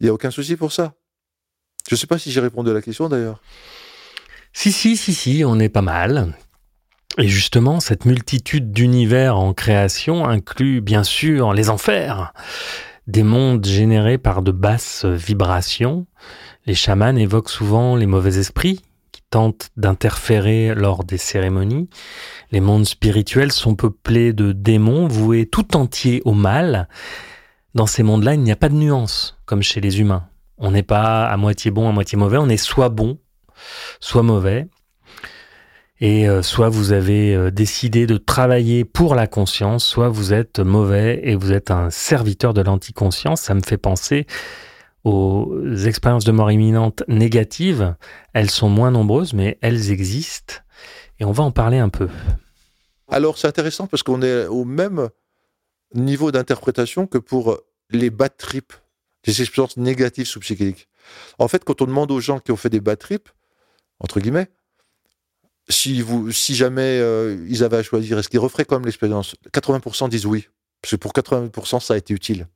il 0.00 0.04
n'y 0.04 0.10
a 0.10 0.14
aucun 0.14 0.32
souci 0.32 0.56
pour 0.56 0.72
ça. 0.72 0.94
Je 1.88 1.94
ne 1.94 1.98
sais 1.98 2.08
pas 2.08 2.18
si 2.18 2.32
j'ai 2.32 2.40
répondu 2.40 2.70
à 2.70 2.74
la 2.74 2.82
question 2.82 3.08
d'ailleurs. 3.08 3.40
Si, 4.52 4.72
si, 4.72 4.96
si, 4.96 5.14
si, 5.14 5.44
on 5.46 5.60
est 5.60 5.68
pas 5.68 5.82
mal. 5.82 6.36
Et 7.18 7.28
justement, 7.28 7.80
cette 7.80 8.04
multitude 8.04 8.72
d'univers 8.72 9.36
en 9.36 9.52
création 9.52 10.26
inclut 10.26 10.80
bien 10.80 11.02
sûr 11.02 11.52
les 11.52 11.68
enfers, 11.68 12.32
des 13.08 13.24
mondes 13.24 13.66
générés 13.66 14.18
par 14.18 14.42
de 14.42 14.52
basses 14.52 15.04
vibrations. 15.04 16.06
Les 16.66 16.74
chamans 16.74 17.16
évoquent 17.16 17.50
souvent 17.50 17.96
les 17.96 18.06
mauvais 18.06 18.38
esprits 18.38 18.82
qui 19.10 19.22
tentent 19.28 19.70
d'interférer 19.76 20.74
lors 20.74 21.02
des 21.02 21.18
cérémonies. 21.18 21.90
Les 22.52 22.60
mondes 22.60 22.86
spirituels 22.86 23.52
sont 23.52 23.74
peuplés 23.74 24.32
de 24.32 24.52
démons 24.52 25.08
voués 25.08 25.46
tout 25.46 25.76
entiers 25.76 26.22
au 26.24 26.32
mal. 26.32 26.88
Dans 27.74 27.86
ces 27.86 28.04
mondes-là, 28.04 28.34
il 28.34 28.42
n'y 28.42 28.52
a 28.52 28.56
pas 28.56 28.68
de 28.68 28.74
nuance, 28.74 29.36
comme 29.46 29.62
chez 29.62 29.80
les 29.80 30.00
humains. 30.00 30.28
On 30.58 30.70
n'est 30.70 30.84
pas 30.84 31.26
à 31.26 31.36
moitié 31.36 31.72
bon, 31.72 31.88
à 31.88 31.92
moitié 31.92 32.16
mauvais, 32.16 32.38
on 32.38 32.48
est 32.48 32.56
soit 32.56 32.88
bon, 32.88 33.18
soit 33.98 34.22
mauvais. 34.22 34.68
Et 36.00 36.28
euh, 36.28 36.42
soit 36.42 36.70
vous 36.70 36.92
avez 36.92 37.34
euh, 37.34 37.50
décidé 37.50 38.06
de 38.06 38.16
travailler 38.16 38.84
pour 38.86 39.14
la 39.14 39.26
conscience, 39.26 39.84
soit 39.84 40.08
vous 40.08 40.32
êtes 40.32 40.58
mauvais 40.58 41.20
et 41.24 41.34
vous 41.34 41.52
êtes 41.52 41.70
un 41.70 41.90
serviteur 41.90 42.54
de 42.54 42.62
l'anticonscience. 42.62 43.42
Ça 43.42 43.54
me 43.54 43.60
fait 43.60 43.76
penser 43.76 44.26
aux 45.04 45.62
expériences 45.84 46.24
de 46.24 46.32
mort 46.32 46.50
imminente 46.50 47.02
négatives. 47.06 47.94
Elles 48.32 48.50
sont 48.50 48.70
moins 48.70 48.90
nombreuses, 48.90 49.34
mais 49.34 49.58
elles 49.60 49.90
existent. 49.90 50.54
Et 51.18 51.24
on 51.24 51.32
va 51.32 51.44
en 51.44 51.50
parler 51.50 51.78
un 51.78 51.90
peu. 51.90 52.08
Alors 53.08 53.36
c'est 53.36 53.48
intéressant 53.48 53.86
parce 53.86 54.02
qu'on 54.02 54.22
est 54.22 54.46
au 54.46 54.64
même 54.64 55.10
niveau 55.94 56.30
d'interprétation 56.32 57.06
que 57.06 57.18
pour 57.18 57.58
les 57.90 58.08
bad 58.08 58.36
trips, 58.38 58.72
les 59.26 59.42
expériences 59.42 59.76
négatives 59.76 60.26
sous 60.26 60.40
psychédéliques. 60.40 60.88
En 61.38 61.48
fait, 61.48 61.64
quand 61.64 61.82
on 61.82 61.86
demande 61.86 62.10
aux 62.10 62.20
gens 62.20 62.38
qui 62.38 62.52
ont 62.52 62.56
fait 62.56 62.70
des 62.70 62.80
bad 62.80 62.98
trips, 62.98 63.28
entre 63.98 64.20
guillemets, 64.20 64.48
si, 65.70 66.02
vous, 66.02 66.30
jamais 66.30 66.98
euh, 67.00 67.44
ils 67.48 67.64
avaient 67.64 67.78
à 67.78 67.82
choisir, 67.82 68.18
est-ce 68.18 68.28
qu'ils 68.28 68.40
referaient 68.40 68.64
quand 68.64 68.76
même 68.76 68.86
l'expérience 68.86 69.36
80% 69.52 70.08
disent 70.08 70.26
oui. 70.26 70.48
Parce 70.82 70.92
que 70.92 70.96
pour 70.96 71.12
80%, 71.12 71.80
ça 71.80 71.94
a 71.94 71.96
été 71.96 72.14
utile. 72.14 72.48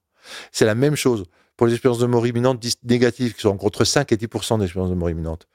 C'est 0.53 0.65
la 0.65 0.75
même 0.75 0.97
chose 0.97 1.25
pour 1.57 1.67
les 1.67 1.75
expériences 1.75 2.01
de 2.01 2.07
mort 2.07 2.27
imminente 2.27 2.65
négatives, 2.83 3.35
qui 3.35 3.43
sont 3.43 3.65
entre 3.65 3.85
5 3.85 4.11
et 4.13 4.17
10% 4.17 4.59
d'expériences 4.59 4.91
de 4.91 4.95
mort 4.95 5.11
imminente. 5.11 5.47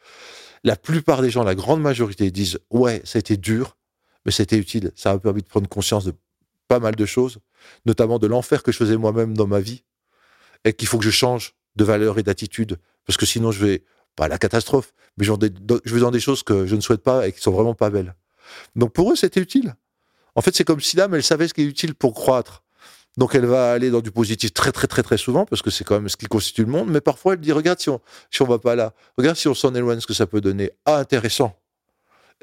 La 0.63 0.75
plupart 0.75 1.21
des 1.21 1.29
gens, 1.29 1.43
la 1.43 1.55
grande 1.55 1.81
majorité, 1.81 2.31
disent 2.31 2.59
ouais, 2.69 3.01
ça 3.05 3.17
a 3.17 3.19
été 3.19 3.37
dur, 3.37 3.77
mais 4.25 4.31
c'était 4.31 4.57
utile. 4.57 4.91
Ça 4.95 5.13
m'a 5.13 5.19
permis 5.19 5.41
de 5.41 5.47
prendre 5.47 5.67
conscience 5.67 6.05
de 6.05 6.13
pas 6.67 6.79
mal 6.79 6.95
de 6.95 7.05
choses, 7.05 7.39
notamment 7.85 8.19
de 8.19 8.27
l'enfer 8.27 8.61
que 8.63 8.71
je 8.71 8.77
faisais 8.77 8.97
moi-même 8.97 9.35
dans 9.35 9.47
ma 9.47 9.59
vie, 9.59 9.83
et 10.63 10.73
qu'il 10.73 10.87
faut 10.87 10.99
que 10.99 11.05
je 11.05 11.09
change 11.09 11.55
de 11.75 11.83
valeur 11.83 12.19
et 12.19 12.23
d'attitude, 12.23 12.77
parce 13.05 13.17
que 13.17 13.25
sinon 13.25 13.51
je 13.51 13.65
vais 13.65 13.83
pas 14.19 14.27
la 14.27 14.37
catastrophe, 14.37 14.93
mais 15.17 15.23
je 15.23 15.31
vais 15.31 15.99
dans 16.01 16.11
des 16.11 16.19
choses 16.19 16.43
que 16.43 16.65
je 16.67 16.75
ne 16.75 16.81
souhaite 16.81 17.01
pas 17.01 17.25
et 17.25 17.31
qui 17.31 17.39
sont 17.39 17.51
vraiment 17.51 17.73
pas 17.73 17.89
belles. 17.89 18.15
Donc 18.75 18.91
pour 18.91 19.11
eux, 19.11 19.15
c'était 19.15 19.39
utile. 19.39 19.75
En 20.35 20.41
fait, 20.41 20.53
c'est 20.53 20.65
comme 20.65 20.81
si 20.81 20.97
l'âme, 20.97 21.15
elle 21.15 21.23
savait 21.23 21.47
ce 21.47 21.53
qui 21.53 21.61
est 21.61 21.65
utile 21.65 21.95
pour 21.95 22.13
croître. 22.13 22.63
Donc 23.17 23.33
elle 23.33 23.45
va 23.45 23.71
aller 23.71 23.89
dans 23.89 24.01
du 24.01 24.11
positif 24.11 24.53
très 24.53 24.71
très 24.71 24.87
très 24.87 25.03
très 25.03 25.17
souvent 25.17 25.45
parce 25.45 25.61
que 25.61 25.71
c'est 25.71 25.83
quand 25.83 25.95
même 25.95 26.09
ce 26.09 26.17
qui 26.17 26.25
constitue 26.25 26.63
le 26.65 26.71
monde. 26.71 26.89
Mais 26.89 27.01
parfois 27.01 27.33
elle 27.33 27.39
dit 27.39 27.51
regarde 27.51 27.79
si 27.79 27.89
on 27.89 28.01
si 28.29 28.41
on 28.41 28.45
va 28.45 28.59
pas 28.59 28.75
là, 28.75 28.93
regarde 29.17 29.37
si 29.37 29.47
on 29.47 29.53
s'en 29.53 29.73
éloigne, 29.73 29.99
ce 30.01 30.07
que 30.07 30.13
ça 30.13 30.27
peut 30.27 30.41
donner. 30.41 30.71
Ah 30.85 30.97
intéressant. 30.97 31.57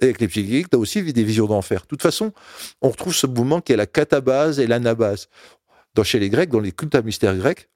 Et 0.01 0.05
avec 0.05 0.21
les 0.21 0.29
psychiques, 0.29 0.71
tu 0.71 0.77
as 0.77 0.79
aussi 0.79 1.13
des 1.13 1.25
visions 1.25 1.47
d'enfer. 1.47 1.83
De 1.83 1.87
toute 1.87 2.03
façon, 2.03 2.33
on 2.83 2.89
retrouve 2.91 3.15
ce 3.15 3.27
mouvement 3.27 3.61
qui 3.61 3.73
est 3.73 3.77
la 3.77 3.87
catabase 3.87 4.61
et 4.61 4.67
l'anabase. 4.67 5.29
Dans 5.95 6.05
chez 6.05 6.19
les 6.19 6.29
Grecs, 6.31 6.51
dans 6.51 6.61
les 6.61 6.73
cultes 6.73 6.95
à 6.95 7.03
mystère 7.03 7.37
grecs, 7.37 7.71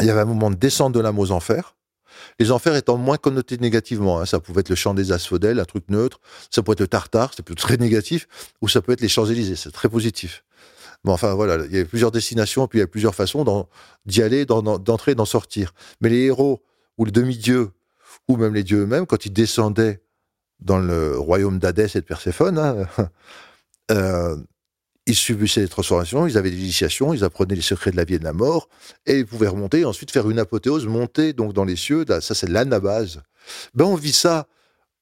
il 0.00 0.06
y 0.06 0.10
avait 0.10 0.20
un 0.20 0.26
moment 0.26 0.50
de 0.50 0.56
descente 0.56 0.92
de 0.92 1.00
l'âme 1.00 1.18
aux 1.18 1.30
enfers 1.32 1.76
les 2.38 2.50
enfers 2.50 2.74
étant 2.74 2.96
moins 2.96 3.16
connotés 3.16 3.58
négativement. 3.58 4.20
Hein. 4.20 4.26
Ça 4.26 4.40
pouvait 4.40 4.60
être 4.60 4.68
le 4.68 4.74
champ 4.74 4.94
des 4.94 5.12
asphodèles, 5.12 5.60
un 5.60 5.64
truc 5.64 5.84
neutre. 5.88 6.20
Ça 6.50 6.62
peut 6.62 6.72
être 6.72 6.80
le 6.80 6.88
tartare, 6.88 7.32
c'est 7.34 7.42
plutôt 7.42 7.62
très 7.62 7.76
négatif. 7.76 8.28
Ou 8.62 8.68
ça 8.68 8.80
peut 8.80 8.92
être 8.92 9.00
les 9.00 9.08
Champs-Élysées, 9.08 9.56
c'est 9.56 9.70
très 9.70 9.88
positif. 9.88 10.44
Mais 11.04 11.12
enfin, 11.12 11.34
voilà, 11.34 11.64
il 11.66 11.76
y 11.76 11.78
a 11.78 11.84
plusieurs 11.84 12.10
destinations, 12.10 12.66
puis 12.66 12.78
il 12.78 12.80
y 12.80 12.84
a 12.84 12.88
plusieurs 12.88 13.14
façons 13.14 13.68
d'y 14.06 14.22
aller, 14.22 14.44
d'entrer, 14.44 15.14
d'en 15.14 15.24
sortir. 15.24 15.72
Mais 16.00 16.08
les 16.08 16.22
héros, 16.22 16.62
ou 16.98 17.04
les 17.04 17.12
demi-dieux, 17.12 17.70
ou 18.28 18.36
même 18.36 18.54
les 18.54 18.64
dieux 18.64 18.82
eux-mêmes, 18.82 19.06
quand 19.06 19.26
ils 19.26 19.32
descendaient 19.32 20.02
dans 20.60 20.78
le 20.78 21.18
royaume 21.18 21.58
d'Hadès 21.58 21.94
et 21.94 22.00
de 22.00 22.06
Perséphone, 22.06 22.58
hein, 22.58 22.86
euh, 23.90 24.36
ils 25.06 25.14
subissaient 25.14 25.60
des 25.60 25.68
transformations, 25.68 26.26
ils 26.26 26.36
avaient 26.36 26.50
des 26.50 26.58
initiations, 26.58 27.14
ils 27.14 27.22
apprenaient 27.24 27.54
les 27.54 27.62
secrets 27.62 27.92
de 27.92 27.96
la 27.96 28.04
vie 28.04 28.14
et 28.14 28.18
de 28.18 28.24
la 28.24 28.32
mort, 28.32 28.68
et 29.06 29.20
ils 29.20 29.26
pouvaient 29.26 29.48
remonter, 29.48 29.80
et 29.80 29.84
ensuite 29.84 30.10
faire 30.10 30.28
une 30.28 30.38
apothéose, 30.38 30.86
monter 30.86 31.32
donc 31.32 31.52
dans 31.52 31.64
les 31.64 31.76
cieux. 31.76 32.04
Ça, 32.20 32.34
c'est 32.34 32.48
l'anabase. 32.48 33.22
Ben, 33.74 33.84
on 33.84 33.94
vit 33.94 34.12
ça 34.12 34.48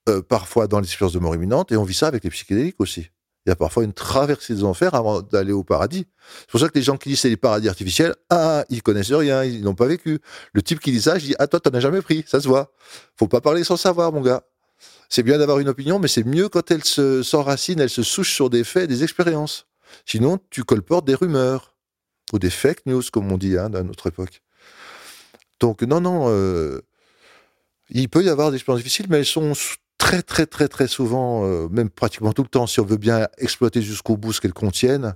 euh, 0.08 0.20
parfois 0.20 0.66
dans 0.66 0.80
les 0.80 0.86
expériences 0.86 1.14
de 1.14 1.18
mort 1.18 1.34
imminente, 1.34 1.72
et 1.72 1.76
on 1.76 1.84
vit 1.84 1.94
ça 1.94 2.06
avec 2.06 2.22
les 2.24 2.30
psychédéliques 2.30 2.80
aussi. 2.80 3.08
Il 3.46 3.50
y 3.50 3.52
a 3.52 3.56
parfois 3.56 3.84
une 3.84 3.92
traversée 3.92 4.54
des 4.54 4.64
enfers 4.64 4.94
avant 4.94 5.20
d'aller 5.20 5.52
au 5.52 5.64
paradis. 5.64 6.06
C'est 6.40 6.50
pour 6.50 6.60
ça 6.60 6.68
que 6.68 6.78
les 6.78 6.82
gens 6.82 6.96
qui 6.96 7.10
disent 7.10 7.20
c'est 7.20 7.28
les 7.28 7.36
paradis 7.36 7.68
artificiels, 7.68 8.14
ah, 8.30 8.64
ils 8.70 8.82
connaissent 8.82 9.12
rien, 9.12 9.44
ils 9.44 9.62
n'ont 9.62 9.74
pas 9.74 9.86
vécu. 9.86 10.18
Le 10.54 10.62
type 10.62 10.80
qui 10.80 10.92
dit 10.92 11.02
ça, 11.02 11.18
je 11.18 11.26
dis, 11.26 11.34
ah, 11.38 11.46
toi, 11.46 11.60
t'en 11.60 11.70
as 11.70 11.80
jamais 11.80 12.00
pris, 12.00 12.24
ça 12.26 12.40
se 12.40 12.48
voit. 12.48 12.72
Faut 13.18 13.28
pas 13.28 13.42
parler 13.42 13.62
sans 13.62 13.76
savoir, 13.76 14.12
mon 14.12 14.22
gars. 14.22 14.42
C'est 15.10 15.22
bien 15.22 15.36
d'avoir 15.36 15.58
une 15.58 15.68
opinion, 15.68 15.98
mais 15.98 16.08
c'est 16.08 16.24
mieux 16.24 16.48
quand 16.48 16.70
elle 16.70 16.84
se 16.84 17.22
s'enracine, 17.22 17.80
elle 17.80 17.90
se 17.90 18.02
souche 18.02 18.32
sur 18.32 18.48
des 18.48 18.64
faits, 18.64 18.88
des 18.88 19.04
expériences. 19.04 19.66
Sinon, 20.06 20.38
tu 20.50 20.64
colportes 20.64 21.06
des 21.06 21.14
rumeurs 21.14 21.74
ou 22.32 22.38
des 22.38 22.50
fake 22.50 22.86
news, 22.86 23.02
comme 23.12 23.30
on 23.30 23.38
dit 23.38 23.58
hein, 23.58 23.68
notre 23.68 24.08
époque. 24.08 24.42
Donc, 25.60 25.82
non, 25.82 26.00
non, 26.00 26.26
euh, 26.28 26.80
il 27.90 28.08
peut 28.08 28.24
y 28.24 28.28
avoir 28.28 28.50
des 28.50 28.56
expériences 28.56 28.82
difficiles, 28.82 29.06
mais 29.08 29.18
elles 29.18 29.26
sont 29.26 29.52
très, 29.98 30.22
très, 30.22 30.46
très, 30.46 30.68
très 30.68 30.88
souvent, 30.88 31.44
euh, 31.44 31.68
même 31.68 31.90
pratiquement 31.90 32.32
tout 32.32 32.42
le 32.42 32.48
temps, 32.48 32.66
si 32.66 32.80
on 32.80 32.84
veut 32.84 32.96
bien 32.96 33.28
exploiter 33.38 33.82
jusqu'au 33.82 34.16
bout 34.16 34.32
ce 34.32 34.40
qu'elles 34.40 34.52
contiennent, 34.52 35.14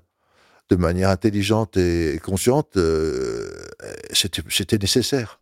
de 0.69 0.77
manière 0.77 1.11
intelligente 1.11 1.77
et 1.77 2.21
consciente, 2.23 2.77
euh, 2.77 3.51
c'était 4.13 4.79
nécessaire. 4.79 5.41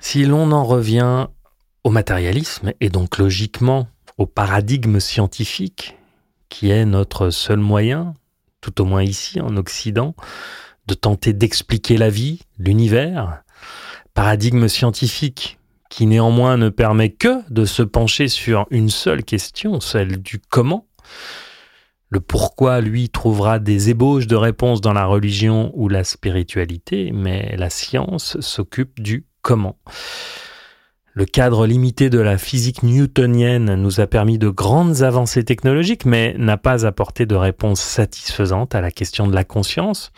Si 0.00 0.24
l'on 0.26 0.52
en 0.52 0.64
revient 0.64 1.28
au 1.82 1.90
matérialisme 1.90 2.72
et 2.80 2.90
donc 2.90 3.18
logiquement 3.18 3.88
au 4.18 4.26
paradigme 4.26 5.00
scientifique 5.00 5.96
qui 6.54 6.70
est 6.70 6.84
notre 6.84 7.30
seul 7.30 7.58
moyen, 7.58 8.14
tout 8.60 8.80
au 8.80 8.84
moins 8.84 9.02
ici 9.02 9.40
en 9.40 9.56
Occident, 9.56 10.14
de 10.86 10.94
tenter 10.94 11.32
d'expliquer 11.32 11.96
la 11.96 12.10
vie, 12.10 12.42
l'univers, 12.60 13.42
paradigme 14.14 14.68
scientifique 14.68 15.58
qui 15.90 16.06
néanmoins 16.06 16.56
ne 16.56 16.68
permet 16.68 17.10
que 17.10 17.42
de 17.50 17.64
se 17.64 17.82
pencher 17.82 18.28
sur 18.28 18.68
une 18.70 18.88
seule 18.88 19.24
question, 19.24 19.80
celle 19.80 20.22
du 20.22 20.38
comment. 20.38 20.86
Le 22.08 22.20
pourquoi, 22.20 22.80
lui, 22.80 23.08
trouvera 23.08 23.58
des 23.58 23.90
ébauches 23.90 24.28
de 24.28 24.36
réponses 24.36 24.80
dans 24.80 24.92
la 24.92 25.06
religion 25.06 25.72
ou 25.74 25.88
la 25.88 26.04
spiritualité, 26.04 27.10
mais 27.12 27.56
la 27.56 27.68
science 27.68 28.40
s'occupe 28.40 29.00
du 29.00 29.26
comment. 29.42 29.76
Le 31.16 31.26
cadre 31.26 31.64
limité 31.64 32.10
de 32.10 32.18
la 32.18 32.38
physique 32.38 32.82
newtonienne 32.82 33.76
nous 33.76 34.00
a 34.00 34.08
permis 34.08 34.36
de 34.36 34.48
grandes 34.48 35.02
avancées 35.02 35.44
technologiques, 35.44 36.06
mais 36.06 36.34
n'a 36.38 36.56
pas 36.56 36.86
apporté 36.86 37.24
de 37.24 37.36
réponse 37.36 37.80
satisfaisante 37.80 38.74
à 38.74 38.80
la 38.80 38.90
question 38.90 39.28
de 39.28 39.34
la 39.34 39.44
conscience, 39.44 40.10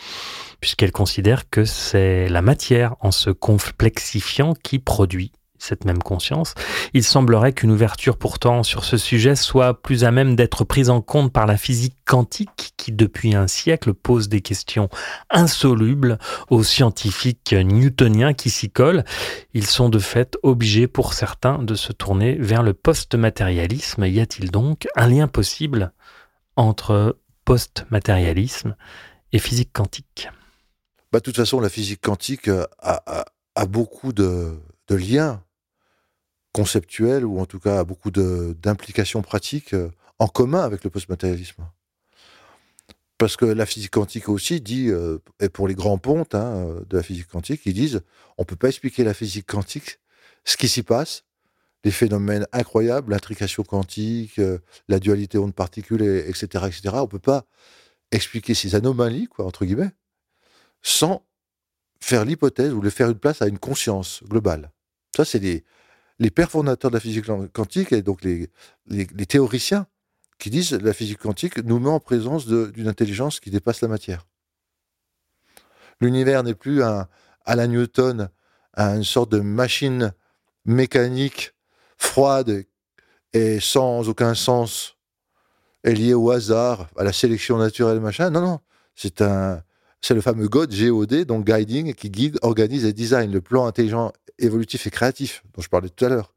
puisqu'elle 0.59 0.93
considère 0.93 1.51
que 1.51 1.67
c'est 1.67 2.31
la 2.31 2.41
matière, 2.41 2.97
en 3.01 3.11
se 3.11 3.29
complexifiant, 3.29 4.55
qui 4.55 4.79
produit 4.79 5.33
cette 5.59 5.85
même 5.85 6.03
conscience, 6.03 6.55
il 6.95 7.05
semblerait 7.05 7.53
qu'une 7.53 7.71
ouverture 7.71 8.17
pourtant 8.17 8.63
sur 8.63 8.85
ce 8.85 8.97
sujet 8.97 9.37
soit 9.37 9.81
plus 9.81 10.05
à 10.05 10.11
même 10.11 10.37
d'être 10.37 10.65
prise 10.65 10.91
en 10.91 11.01
compte 11.01 11.33
par 11.33 11.47
la 11.47 11.57
physique 11.57 11.97
quantique 12.05 12.75
qui 12.77 12.93
depuis 12.93 13.35
un 13.35 13.47
siècle 13.47 13.95
pose 13.95 14.29
des 14.29 14.41
questions 14.41 14.89
insolubles 15.31 16.19
aux 16.51 16.63
scientifiques 16.63 17.53
newtoniens 17.53 18.35
qui 18.35 18.51
s'y 18.51 18.71
collent. 18.71 19.05
Ils 19.55 19.67
sont 19.67 19.89
de 19.89 19.99
fait 19.99 20.37
obligés 20.43 20.87
pour 20.87 21.15
certains 21.15 21.59
de 21.59 21.75
se 21.75 21.93
tourner 21.93 22.35
vers 22.35 22.63
le 22.63 22.75
post-matérialisme. 22.75 24.05
Y 24.07 24.21
a-t-il 24.21 24.51
donc 24.51 24.87
un 24.97 25.09
lien 25.09 25.29
possible 25.29 25.93
entre 26.57 27.19
post-matérialisme 27.45 28.77
et 29.33 29.39
physique 29.39 29.73
quantique? 29.73 30.31
Bah, 31.13 31.21
De 31.21 31.25
toute 31.25 31.37
façon, 31.37 31.61
la 31.61 31.69
physique 31.69 32.01
quantique 32.01 32.49
a, 32.49 33.25
beaucoup 33.67 34.13
de 34.13 34.61
liens 34.89 35.43
conceptuel 36.57 37.27
ou 37.27 37.39
en 37.39 37.45
tout 37.45 37.61
cas 37.61 37.85
beaucoup 37.85 38.11
d'implications 38.11 39.21
pratiques 39.21 39.75
euh, 39.75 39.91
en 40.19 40.27
commun 40.27 40.63
avec 40.63 40.85
le 40.85 40.89
postmatérialisme. 40.89 41.63
Parce 43.19 43.37
que 43.37 43.45
la 43.45 43.67
physique 43.67 43.91
quantique 43.91 44.31
aussi 44.31 44.63
dit, 44.63 44.89
euh, 44.89 45.19
et 45.39 45.51
pour 45.51 45.69
les 45.69 45.75
grands 45.75 45.99
pontes 45.99 46.35
hein, 46.35 46.67
de 46.89 46.97
la 46.97 47.03
physique 47.03 47.29
quantique, 47.29 47.61
ils 47.67 47.75
disent 47.75 48.01
on 48.39 48.45
peut 48.45 48.57
pas 48.57 48.69
expliquer 48.69 49.05
la 49.05 49.13
physique 49.13 49.47
quantique, 49.47 50.01
ce 50.45 50.57
qui 50.57 50.69
s'y 50.69 50.83
passe, 50.83 51.25
les 51.85 51.91
phénomènes 51.91 52.47
incroyables, 52.53 53.13
l'intrication 53.13 53.63
quantique, 53.63 54.39
euh, 54.39 54.59
la 54.89 54.99
dualité 54.99 55.37
onde-particule, 55.37 56.03
etc., 56.03 56.65
etc. 56.69 56.81
On 56.95 57.07
peut 57.07 57.19
pas 57.19 57.45
expliquer 58.13 58.55
ces 58.55 58.75
anomalies, 58.75 59.27
quoi, 59.27 59.45
entre 59.45 59.67
guillemets, 59.67 59.93
sans 60.81 61.23
faire 62.01 62.25
l'hypothèse 62.25 62.73
ou 62.73 62.81
le 62.81 62.89
faire 62.89 63.11
une 63.11 63.19
place 63.19 63.43
à 63.43 63.47
une 63.47 63.59
conscience 63.59 64.23
globale. 64.25 64.73
Ça, 65.15 65.27
c'est 65.27 65.39
les, 65.39 65.65
les 66.19 66.31
pères 66.31 66.51
fondateurs 66.51 66.91
de 66.91 66.97
la 66.97 67.01
physique 67.01 67.27
quantique 67.53 67.93
et 67.93 68.03
donc 68.03 68.23
les, 68.23 68.49
théoriciens 69.27 69.87
qui 70.39 70.51
disent 70.51 70.73
la 70.73 70.93
physique 70.93 71.19
quantique 71.19 71.59
nous 71.59 71.79
met 71.79 71.91
en 71.91 72.01
présence 72.01 72.47
d'une 72.47 72.89
intelligence 72.89 73.41
qui 73.41 73.51
dépasse 73.51 73.81
la 73.81 73.89
matière. 73.89 74.27
L'univers 76.01 76.43
n'est 76.43 76.55
plus 76.55 76.83
un, 76.83 77.09
à 77.45 77.57
la 77.57 77.67
Newton, 77.67 78.29
une 78.77 79.05
sorte 79.05 79.31
de 79.31 79.41
machine 79.41 80.13
mécanique 80.65 81.55
froide 81.97 82.65
et 83.33 83.61
sans 83.61 84.09
aucun 84.09 84.35
sens, 84.35 84.97
est 85.85 85.93
liée 85.93 86.15
au 86.15 86.31
hasard, 86.31 86.89
à 86.97 87.05
la 87.05 87.13
sélection 87.13 87.59
naturelle, 87.59 88.01
machin. 88.01 88.31
Non, 88.31 88.41
non, 88.41 88.61
c'est 88.95 89.23
un, 89.23 89.63
c'est 90.01 90.15
le 90.15 90.21
fameux 90.21 90.49
God, 90.49 90.73
GOD, 90.75 91.25
donc 91.25 91.47
Guiding, 91.47 91.95
qui 91.95 92.11
guide, 92.11 92.39
organise 92.43 92.85
et 92.85 92.93
design 92.93 93.33
le 93.33 93.41
plan 93.41 93.67
intelligent 93.67 94.13
évolutif 94.39 94.87
et 94.87 94.91
créatif 94.91 95.43
dont 95.55 95.63
je 95.63 95.69
parlais 95.69 95.89
tout 95.89 96.05
à 96.05 96.09
l'heure. 96.09 96.35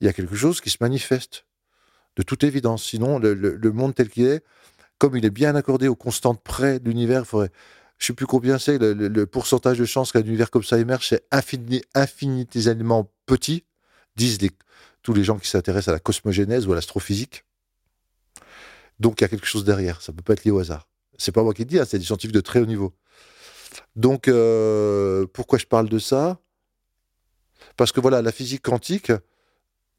Il 0.00 0.06
y 0.06 0.10
a 0.10 0.12
quelque 0.12 0.36
chose 0.36 0.60
qui 0.60 0.70
se 0.70 0.78
manifeste, 0.80 1.44
de 2.16 2.22
toute 2.22 2.44
évidence. 2.44 2.84
Sinon, 2.84 3.18
le, 3.18 3.72
monde 3.72 3.94
tel 3.94 4.10
qu'il 4.10 4.26
est, 4.26 4.44
comme 4.98 5.16
il 5.16 5.24
est 5.24 5.30
bien 5.30 5.54
accordé 5.54 5.88
aux 5.88 5.96
constantes 5.96 6.42
près 6.42 6.80
de 6.80 6.88
l'univers, 6.88 7.24
je 7.32 8.06
sais 8.06 8.12
plus 8.12 8.26
combien 8.26 8.58
c'est, 8.58 8.78
le, 8.78 9.26
pourcentage 9.26 9.78
de 9.78 9.84
chances 9.84 10.12
qu'un 10.12 10.22
univers 10.22 10.50
comme 10.50 10.64
ça 10.64 10.78
émerge, 10.78 11.08
c'est 11.08 11.24
infini, 11.30 11.82
petit, 13.26 13.64
disent 14.16 14.38
tous 15.02 15.14
les 15.14 15.24
gens 15.24 15.38
qui 15.38 15.48
s'intéressent 15.48 15.88
à 15.88 15.92
la 15.92 16.00
cosmogénèse 16.00 16.66
ou 16.66 16.72
à 16.72 16.74
l'astrophysique. 16.74 17.44
Donc 18.98 19.20
il 19.20 19.24
y 19.24 19.26
a 19.26 19.28
quelque 19.28 19.46
chose 19.46 19.64
derrière, 19.64 20.02
ça 20.02 20.12
peut 20.12 20.22
pas 20.22 20.32
être 20.32 20.44
lié 20.44 20.50
au 20.50 20.58
hasard. 20.58 20.88
C'est 21.18 21.32
pas 21.32 21.42
moi 21.42 21.52
qui 21.52 21.62
le 21.62 21.66
dis, 21.66 21.78
hein, 21.78 21.84
c'est 21.86 21.98
des 21.98 22.04
scientifiques 22.04 22.34
de 22.34 22.40
très 22.40 22.60
haut 22.60 22.66
niveau. 22.66 22.94
Donc 23.96 24.28
euh, 24.28 25.26
pourquoi 25.32 25.58
je 25.58 25.66
parle 25.66 25.88
de 25.88 25.98
ça? 25.98 26.38
Parce 27.76 27.92
que 27.92 28.00
voilà, 28.00 28.22
la 28.22 28.32
physique 28.32 28.62
quantique, 28.62 29.12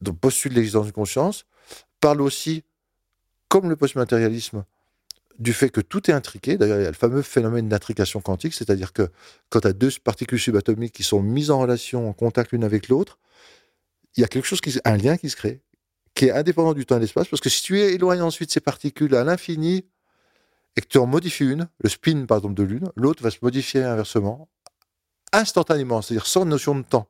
donc 0.02 0.20
postule 0.20 0.54
l'existence 0.54 0.86
d'une 0.86 0.94
conscience, 0.94 1.46
parle 2.00 2.22
aussi, 2.22 2.64
comme 3.50 3.70
le 3.70 3.76
postmatérialisme, 3.76 4.64
du 5.38 5.54
fait 5.54 5.70
que 5.70 5.82
tout 5.82 6.10
est 6.10 6.14
intriqué. 6.14 6.58
D'ailleurs, 6.58 6.80
il 6.80 6.84
y 6.84 6.86
a 6.86 6.90
le 6.90 6.96
fameux 6.96 7.22
phénomène 7.22 7.70
d'intrication 7.70 8.22
quantique, 8.22 8.54
c'est-à-dire 8.54 8.94
que 8.94 9.10
quand 9.50 9.62
tu 9.62 9.68
as 9.68 9.74
deux 9.74 9.92
particules 10.04 10.40
subatomiques 10.40 10.94
qui 10.94 11.04
sont 11.04 11.22
mises 11.22 11.52
en 11.52 11.60
relation, 11.60 12.10
en 12.10 12.14
contact 12.14 12.52
l'une 12.52 12.64
avec 12.64 12.90
l'autre, 12.90 13.18
il 14.16 14.22
y 14.22 14.24
a 14.24 14.28
quelque 14.28 14.46
chose, 14.46 14.62
qui, 14.62 14.78
un 14.84 14.98
lien 14.98 15.18
qui 15.18 15.30
se 15.30 15.36
crée, 15.36 15.62
qui 16.14 16.26
est 16.26 16.32
indépendant 16.32 16.74
du 16.74 16.86
temps 16.86 16.96
et 16.96 17.00
de 17.00 17.04
l'espace, 17.04 17.28
parce 17.28 17.42
que 17.42 17.50
si 17.50 17.62
tu 17.62 17.80
éloignes 17.80 18.22
ensuite 18.22 18.52
ces 18.52 18.60
particules 18.60 19.16
à 19.16 19.24
l'infini 19.24 19.86
et 20.80 20.82
que 20.82 20.88
tu 20.88 20.98
en 20.98 21.08
modifies 21.08 21.44
une, 21.44 21.68
le 21.80 21.90
spin 21.90 22.26
par 22.26 22.38
exemple 22.38 22.56
de 22.56 22.64
l'une, 22.64 22.90
l'autre 22.96 23.22
va 23.22 23.32
se 23.32 23.40
modifier 23.42 23.84
inversement, 23.84 24.48
instantanément, 25.34 26.02
c'est-à-dire 26.02 26.26
sans 26.26 26.46
notion 26.46 26.74
de 26.74 26.84
temps, 26.84 27.10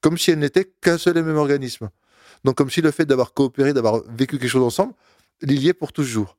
comme 0.00 0.16
si 0.16 0.30
elle 0.30 0.38
n'était 0.38 0.72
qu'un 0.80 0.96
seul 0.96 1.18
et 1.18 1.22
même 1.22 1.36
organisme. 1.36 1.90
Donc 2.44 2.56
comme 2.56 2.70
si 2.70 2.80
le 2.80 2.90
fait 2.90 3.04
d'avoir 3.04 3.34
coopéré, 3.34 3.74
d'avoir 3.74 4.02
vécu 4.08 4.38
quelque 4.38 4.48
chose 4.48 4.62
ensemble, 4.62 4.94
les 5.42 5.54
liait 5.54 5.74
pour 5.74 5.92
toujours. 5.92 6.38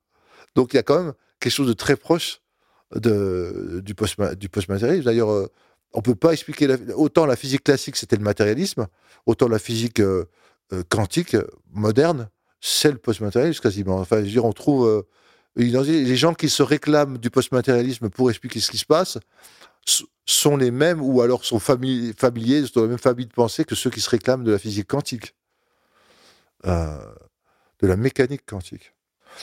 Donc 0.56 0.74
il 0.74 0.78
y 0.78 0.80
a 0.80 0.84
quand 0.84 1.04
même 1.04 1.14
quelque 1.40 1.54
chose 1.54 1.68
de 1.68 1.74
très 1.74 1.96
proche 1.96 2.42
de, 2.96 3.80
du, 3.86 3.94
post 3.94 4.20
du 4.34 4.50
postmatérialisme. 4.50 5.06
D'ailleurs, 5.06 5.30
euh, 5.30 5.52
on 5.94 6.02
peut 6.02 6.16
pas 6.16 6.34
expliquer 6.34 6.68
autant 6.96 7.28
la 7.28 7.36
physique 7.36 7.64
classique 7.64 7.96
c'était 7.96 8.16
le 8.16 8.24
matérialisme, 8.24 8.88
autant 9.28 9.48
la 9.48 9.60
physique 9.60 10.00
euh, 10.00 10.26
euh, 10.74 10.82
quantique 10.90 11.36
euh, 11.36 11.46
moderne 11.74 12.28
c'est 12.60 12.92
le 12.92 12.98
postmatérialisme 12.98 13.62
quasiment. 13.62 13.98
Enfin, 13.98 14.18
je 14.18 14.22
veux 14.22 14.30
dire, 14.30 14.46
on 14.46 14.54
trouve 14.54 15.06
les 15.56 16.16
gens 16.16 16.34
qui 16.34 16.50
se 16.50 16.64
réclament 16.64 17.18
du 17.18 17.30
postmatérialisme 17.30 18.10
pour 18.10 18.30
expliquer 18.30 18.60
ce 18.60 18.72
qui 18.72 18.78
se 18.78 18.86
passe 18.86 19.18
sont 20.26 20.58
les 20.58 20.72
mêmes 20.72 21.02
ou 21.02 21.22
alors 21.22 21.44
sont 21.44 21.60
famili- 21.60 22.14
familiers, 22.18 22.66
sont 22.66 22.74
dans 22.76 22.82
la 22.84 22.88
même 22.90 22.98
famille 22.98 23.26
de 23.26 23.34
pensée 23.34 23.66
que 23.66 23.76
ceux 23.76 23.90
qui 23.90 24.02
se 24.02 24.10
réclament 24.10 24.44
de 24.44 24.52
la 24.52 24.60
physique 24.60 24.88
quantique, 24.88 25.36
Euh, 26.66 27.16
de 27.82 27.88
la 27.88 27.96
mécanique 27.96 28.46
quantique. 28.46 28.94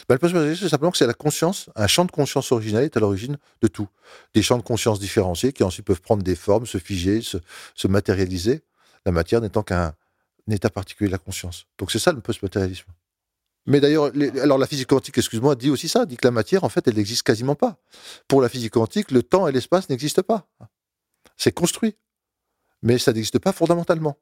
Ben, 0.09 0.15
le 0.15 0.21
postmatérialisme, 0.21 0.63
c'est 0.63 0.69
simplement 0.69 0.93
que 0.93 0.99
c'est 0.99 1.09
la 1.09 1.15
conscience, 1.15 1.69
un 1.75 1.89
champ 1.89 2.05
de 2.05 2.13
conscience 2.13 2.53
original 2.53 2.85
est 2.85 2.97
à 2.97 3.01
l'origine 3.01 3.39
de 3.61 3.67
tout. 3.67 3.89
Des 4.35 4.43
champs 4.43 4.59
de 4.59 4.63
conscience 4.63 5.01
différenciés 5.01 5.53
qui 5.53 5.65
ensuite 5.65 5.85
peuvent 5.85 6.01
prendre 6.01 6.23
des 6.23 6.37
formes, 6.37 6.67
se 6.67 6.79
figer, 6.79 7.21
se, 7.23 7.39
se 7.75 7.89
matérialiser, 7.89 8.63
la 9.05 9.11
matière 9.11 9.41
n'étant 9.41 9.65
qu'un 9.65 9.95
état 10.49 10.71
particulier 10.71 11.09
de 11.09 11.13
la 11.13 11.19
conscience. 11.19 11.67
Donc 11.79 11.91
c'est 11.91 11.99
ça 11.99 12.13
le 12.13 12.21
postmatérialisme. 12.21 12.93
Mais 13.67 13.81
d'ailleurs, 13.81 14.11
alors 14.43 14.57
la 14.57 14.67
physique 14.67 14.89
quantique, 14.89 15.19
excuse-moi, 15.19 15.55
dit 15.55 15.71
aussi 15.71 15.89
ça, 15.89 16.07
dit 16.07 16.17
que 16.17 16.27
la 16.27 16.31
matière, 16.31 16.65
en 16.65 16.69
fait, 16.69 16.89
elle 16.89 16.95
n'existe 16.95 17.23
quasiment 17.23 17.55
pas. 17.55 17.77
Pour 18.27 18.41
la 18.41 18.49
physique 18.49 18.73
quantique, 18.73 19.11
le 19.11 19.23
temps 19.23 19.47
et 19.47 19.53
l'espace 19.53 19.91
n'existent 19.91 20.23
pas. 20.23 20.49
C'est 21.37 21.53
construit. 21.53 21.97
Mais 22.83 22.99
ça 22.99 23.13
n'existe 23.13 23.39
pas 23.39 23.53
fondamentalement. 23.53 24.19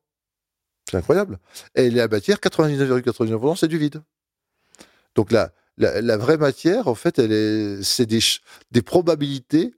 C'est 0.91 0.97
incroyable. 0.97 1.39
Et 1.75 1.91
la 1.91 2.09
matière, 2.09 2.39
99,99%, 2.39 3.57
c'est 3.57 3.69
du 3.69 3.79
vide. 3.79 4.03
Donc 5.15 5.31
la, 5.31 5.53
la, 5.79 6.17
vraie 6.17 6.39
matière, 6.39 6.89
en 6.89 6.95
fait, 6.95 7.17
c'est 7.83 8.07
des, 8.07 8.21
des 8.71 8.83
probabilités 8.83 9.75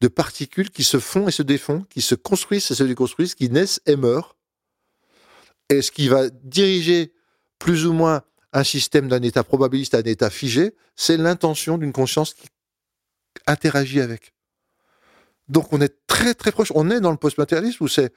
de 0.00 0.08
particules 0.08 0.70
qui 0.70 0.84
se 0.84 0.98
font 0.98 1.28
et 1.28 1.32
se 1.32 1.42
défont, 1.42 1.84
qui 1.90 2.02
se 2.02 2.14
construisent 2.14 2.70
et 2.70 2.74
se 2.74 2.84
déconstruisent, 2.84 3.34
qui 3.34 3.50
naissent 3.50 3.80
et 3.86 3.96
meurent. 3.96 4.36
Et 5.70 5.82
ce 5.82 5.90
qui 5.90 6.08
va 6.08 6.28
diriger 6.30 7.12
plus 7.58 7.86
ou 7.86 7.92
moins 7.92 8.22
un 8.58 8.64
système 8.64 9.08
d'un 9.08 9.22
état 9.22 9.44
probabiliste 9.44 9.94
à 9.94 9.98
un 9.98 10.02
état 10.02 10.30
figé, 10.30 10.74
c'est 10.96 11.16
l'intention 11.16 11.78
d'une 11.78 11.92
conscience 11.92 12.34
qui 12.34 12.48
interagit 13.46 14.00
avec. 14.00 14.32
Donc 15.48 15.72
on 15.72 15.80
est 15.80 15.94
très 16.06 16.34
très 16.34 16.52
proche, 16.52 16.72
on 16.74 16.90
est 16.90 17.00
dans 17.00 17.10
le 17.10 17.16
postmatérialisme 17.16 17.84
où 17.84 17.88
c'est 17.88 18.12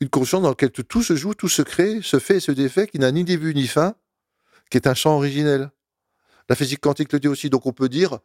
une 0.00 0.08
conscience 0.08 0.42
dans 0.42 0.48
laquelle 0.48 0.70
tout, 0.70 1.02
se 1.02 1.14
joue, 1.14 1.34
tout 1.34 1.48
se 1.48 1.62
crée, 1.62 2.00
se 2.02 2.18
fait 2.18 2.36
et 2.36 2.40
se 2.40 2.52
défait, 2.52 2.86
qui 2.86 2.98
n'a 2.98 3.12
ni 3.12 3.24
début 3.24 3.54
ni 3.54 3.66
fin, 3.66 3.94
qui 4.70 4.78
est 4.78 4.86
un 4.86 4.94
champ 4.94 5.16
originel. 5.16 5.70
La 6.48 6.56
physique 6.56 6.80
quantique 6.80 7.12
le 7.12 7.20
dit 7.20 7.28
aussi, 7.28 7.50
donc 7.50 7.66
on 7.66 7.72
peut 7.72 7.90
dire, 7.90 8.18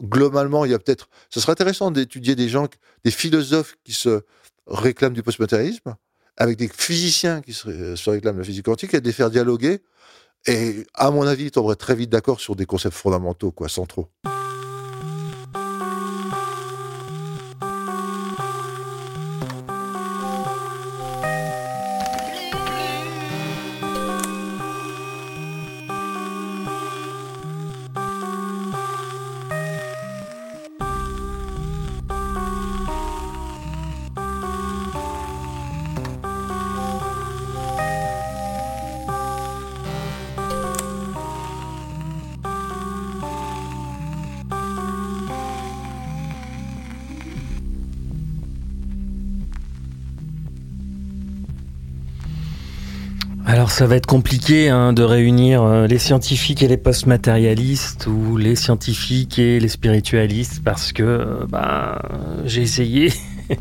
globalement, 0.00 0.64
il 0.64 0.70
y 0.70 0.74
a 0.74 0.78
peut-être... 0.78 1.08
Ce 1.28 1.38
serait 1.40 1.52
intéressant 1.52 1.90
d'étudier 1.90 2.34
des 2.34 2.48
gens, 2.48 2.66
des 3.04 3.10
philosophes 3.10 3.76
qui 3.84 3.92
se 3.92 4.22
réclament 4.66 5.12
du 5.12 5.22
postmatérialisme, 5.22 5.96
avec 6.38 6.56
des 6.56 6.68
physiciens 6.68 7.42
qui 7.42 7.52
se 7.52 8.10
réclament 8.10 8.36
de 8.36 8.40
la 8.40 8.44
physique 8.44 8.64
quantique, 8.64 8.94
et 8.94 9.00
de 9.00 9.06
les 9.06 9.12
faire 9.12 9.30
dialoguer. 9.30 9.82
Et 10.46 10.86
à 10.94 11.10
mon 11.10 11.26
avis, 11.26 11.46
ils 11.46 11.50
tomberaient 11.50 11.76
très 11.76 11.94
vite 11.94 12.10
d'accord 12.10 12.40
sur 12.40 12.56
des 12.56 12.66
concepts 12.66 12.96
fondamentaux, 12.96 13.50
quoi, 13.50 13.68
centraux. 13.68 14.08
Alors 14.24 14.37
ça 53.78 53.86
va 53.86 53.94
être 53.94 54.06
compliqué 54.06 54.70
hein, 54.70 54.92
de 54.92 55.04
réunir 55.04 55.62
euh, 55.62 55.86
les 55.86 56.00
scientifiques 56.00 56.64
et 56.64 56.66
les 56.66 56.76
post-matérialistes 56.76 58.08
ou 58.08 58.36
les 58.36 58.56
scientifiques 58.56 59.38
et 59.38 59.60
les 59.60 59.68
spiritualistes 59.68 60.62
parce 60.64 60.92
que 60.92 61.04
euh, 61.04 61.46
bah, 61.48 62.02
j'ai 62.44 62.62
essayé. 62.62 63.12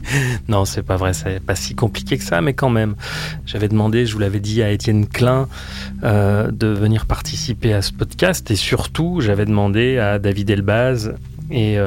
non, 0.48 0.66
c'est 0.66 0.82
pas 0.82 0.96
vrai, 0.96 1.14
c'est 1.14 1.40
pas 1.40 1.54
si 1.54 1.76
compliqué 1.76 2.18
que 2.18 2.24
ça, 2.24 2.42
mais 2.42 2.56
quand 2.56 2.72
même. 2.72 2.96
J'avais 3.46 3.68
demandé, 3.68 4.08
je 4.08 4.14
vous 4.14 4.18
l'avais 4.18 4.40
dit 4.40 4.64
à 4.64 4.72
Étienne 4.72 5.06
Klein, 5.06 5.48
euh, 6.04 6.50
de 6.50 6.66
venir 6.66 7.06
participer 7.06 7.74
à 7.74 7.84
ce 7.84 7.94
podcast 7.94 8.50
et 8.50 8.56
surtout 8.56 9.22
j'avais 9.22 9.46
demandé 9.46 10.00
à 10.00 10.18
David 10.18 10.50
Elbaz 10.50 11.14
et, 11.52 11.78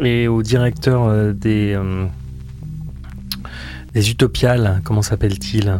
et 0.00 0.28
au 0.28 0.42
directeur 0.42 1.34
des, 1.34 1.78
des 3.92 4.10
Utopiales, 4.10 4.80
comment 4.82 5.02
s'appelle-t-il? 5.02 5.78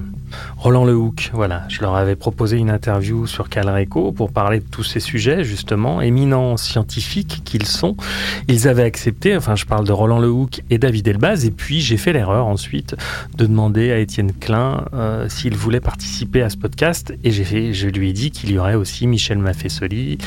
Roland 0.59 0.85
Lehoucq, 0.85 1.31
voilà, 1.35 1.63
je 1.69 1.81
leur 1.83 1.95
avais 1.95 2.17
proposé 2.17 2.57
une 2.57 2.69
interview 2.69 3.29
sur 3.29 3.49
Calreco 3.49 4.11
pour 4.11 4.33
parler 4.33 4.59
de 4.59 4.65
tous 4.65 4.83
ces 4.83 4.99
sujets, 4.99 5.45
justement, 5.45 6.01
éminents 6.01 6.57
scientifiques 6.57 7.43
qu'ils 7.45 7.65
sont. 7.65 7.97
Ils 8.49 8.67
avaient 8.67 8.83
accepté, 8.83 9.37
enfin 9.37 9.55
je 9.55 9.67
parle 9.67 9.87
de 9.87 9.93
Roland 9.93 10.19
Lehoucq 10.19 10.65
et 10.69 10.79
David 10.79 11.07
Elbaz, 11.07 11.45
et 11.45 11.53
puis 11.53 11.81
j'ai 11.81 11.97
fait 11.97 12.13
l'erreur 12.13 12.49
ensuite 12.49 12.97
de 13.37 13.47
demander 13.47 13.93
à 13.93 13.99
Étienne 13.99 14.33
Klein 14.33 14.87
euh, 14.95 15.29
s'il 15.29 15.55
voulait 15.55 15.79
participer 15.79 16.43
à 16.43 16.51
ce 16.51 16.57
podcast, 16.57 17.15
et 17.23 17.31
j'ai 17.31 17.73
je 17.73 17.87
lui 17.87 18.11
ai 18.11 18.13
dit 18.13 18.33
qu'il 18.33 18.51
y 18.51 18.59
aurait 18.59 18.75
aussi 18.75 19.07
Michel 19.07 19.39
Maffesoli, 19.39 20.19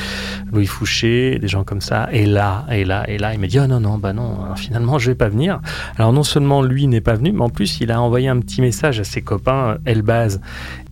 Louis 0.50 0.66
Fouché, 0.66 1.38
des 1.38 1.48
gens 1.48 1.62
comme 1.62 1.82
ça, 1.82 2.08
et 2.10 2.24
là, 2.24 2.64
et 2.70 2.86
là, 2.86 3.04
et 3.06 3.18
là, 3.18 3.34
il 3.34 3.38
m'a 3.38 3.48
dit, 3.48 3.60
oh 3.60 3.66
non, 3.66 3.80
non, 3.80 3.98
bah 3.98 4.14
non, 4.14 4.54
finalement 4.56 4.98
je 4.98 5.10
vais 5.10 5.14
pas 5.14 5.28
venir. 5.28 5.60
Alors 5.98 6.14
non 6.14 6.22
seulement 6.22 6.62
lui 6.62 6.86
n'est 6.86 7.02
pas 7.02 7.16
venu, 7.16 7.32
mais 7.32 7.42
en 7.42 7.50
plus 7.50 7.80
il 7.82 7.92
a 7.92 8.00
envoyé 8.00 8.28
un 8.28 8.40
petit 8.40 8.62
message 8.62 8.98
à 8.98 9.04
ses 9.04 9.20
copains 9.20 9.76
Elbaz 9.84 10.21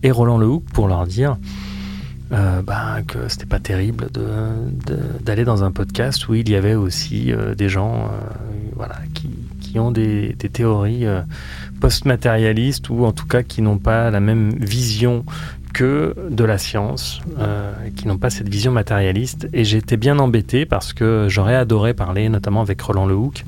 et 0.03 0.11
Roland 0.11 0.37
Lehoucq 0.37 0.63
pour 0.73 0.87
leur 0.87 1.05
dire 1.07 1.37
bah, 2.31 2.99
que 3.05 3.27
c'était 3.27 3.45
pas 3.45 3.59
terrible 3.59 4.07
d'aller 5.21 5.43
dans 5.43 5.63
un 5.63 5.71
podcast 5.71 6.29
où 6.29 6.33
il 6.33 6.49
y 6.49 6.55
avait 6.55 6.75
aussi 6.75 7.31
euh, 7.31 7.55
des 7.55 7.67
gens 7.67 8.05
euh, 8.05 8.07
voilà, 8.75 8.95
qui, 9.13 9.77
ont 9.77 9.91
des, 9.91 10.35
théories 10.51 11.05
post-matérialistes 11.79 12.89
ou 12.89 13.05
en 13.05 13.13
tout 13.13 13.25
cas 13.25 13.41
qui 13.41 13.61
n'ont 13.61 13.77
pas 13.77 14.11
la 14.11 14.19
même 14.19 14.51
vision 14.51 15.25
que 15.73 16.13
de 16.29 16.43
la 16.43 16.57
science, 16.57 17.21
qui 17.95 18.05
n'ont 18.05 18.17
pas 18.17 18.29
cette 18.29 18.49
vision 18.49 18.73
matérialiste. 18.73 19.47
Et 19.53 19.63
j'étais 19.63 19.95
bien 19.95 20.19
embêté 20.19 20.65
parce 20.65 20.91
que 20.91 21.27
j'aurais 21.29 21.55
adoré 21.55 21.93
parler 21.93 22.27
notamment 22.27 22.59
avec 22.59 22.81
Roland 22.81 23.05
Lehoucq, 23.05 23.45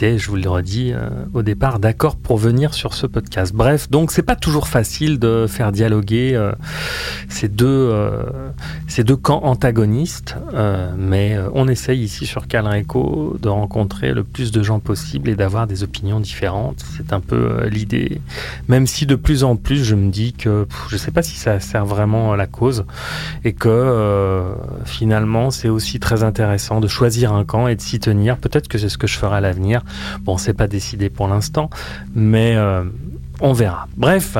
je 0.00 0.28
vous 0.28 0.36
le 0.36 0.48
redis 0.48 0.92
euh, 0.92 1.08
au 1.34 1.42
départ, 1.42 1.80
d'accord 1.80 2.14
pour 2.16 2.38
venir 2.38 2.72
sur 2.72 2.94
ce 2.94 3.06
podcast. 3.06 3.52
Bref, 3.52 3.90
donc 3.90 4.12
c'est 4.12 4.22
pas 4.22 4.36
toujours 4.36 4.68
facile 4.68 5.18
de 5.18 5.46
faire 5.48 5.72
dialoguer 5.72 6.34
euh, 6.34 6.52
ces 7.28 7.48
deux 7.48 7.66
euh, 7.66 8.22
ces 8.86 9.02
deux 9.02 9.16
camps 9.16 9.42
antagonistes, 9.44 10.36
mais 10.96 11.36
on 11.54 11.68
essaye 11.68 12.00
ici 12.02 12.26
sur 12.26 12.46
Calreco 12.46 13.36
de 13.40 13.48
rencontrer 13.48 14.12
le 14.12 14.24
plus 14.24 14.52
de 14.52 14.62
gens 14.62 14.78
possible 14.78 15.28
et 15.28 15.34
d'avoir 15.34 15.66
des 15.66 15.82
opinions 15.82 16.20
différentes. 16.20 16.84
C'est 16.96 17.12
un 17.12 17.20
peu 17.20 17.66
l'idée. 17.66 18.20
Même 18.68 18.86
si 18.86 19.06
de 19.06 19.16
plus 19.16 19.44
en 19.44 19.56
plus, 19.56 19.84
je 19.84 19.94
me 19.94 20.10
dis 20.10 20.32
que 20.32 20.66
je 20.88 20.96
sais 20.96 21.10
pas 21.10 21.22
si 21.22 21.36
ça 21.36 21.60
sert 21.60 21.84
vraiment 21.84 22.32
à 22.32 22.36
la 22.36 22.46
cause 22.46 22.84
et 23.44 23.52
que 23.52 24.44
finalement 24.84 25.50
c'est 25.50 25.68
aussi 25.68 26.00
très 26.00 26.22
intéressant 26.22 26.80
de 26.80 26.88
choisir 26.88 27.32
un 27.32 27.44
camp 27.44 27.68
et 27.68 27.76
de 27.76 27.80
s'y 27.80 27.98
tenir. 28.00 28.36
Peut-être 28.36 28.68
que 28.68 28.78
c'est 28.78 28.88
ce 28.88 28.98
que 28.98 29.06
je 29.06 29.18
ferai 29.18 29.36
à 29.36 29.40
l'avenir. 29.40 29.82
Bon, 30.22 30.36
c'est 30.38 30.54
pas 30.54 30.66
décidé 30.66 31.10
pour 31.10 31.28
l'instant, 31.28 31.70
mais 32.14 32.54
euh, 32.56 32.84
on 33.40 33.52
verra. 33.52 33.88
Bref. 33.96 34.36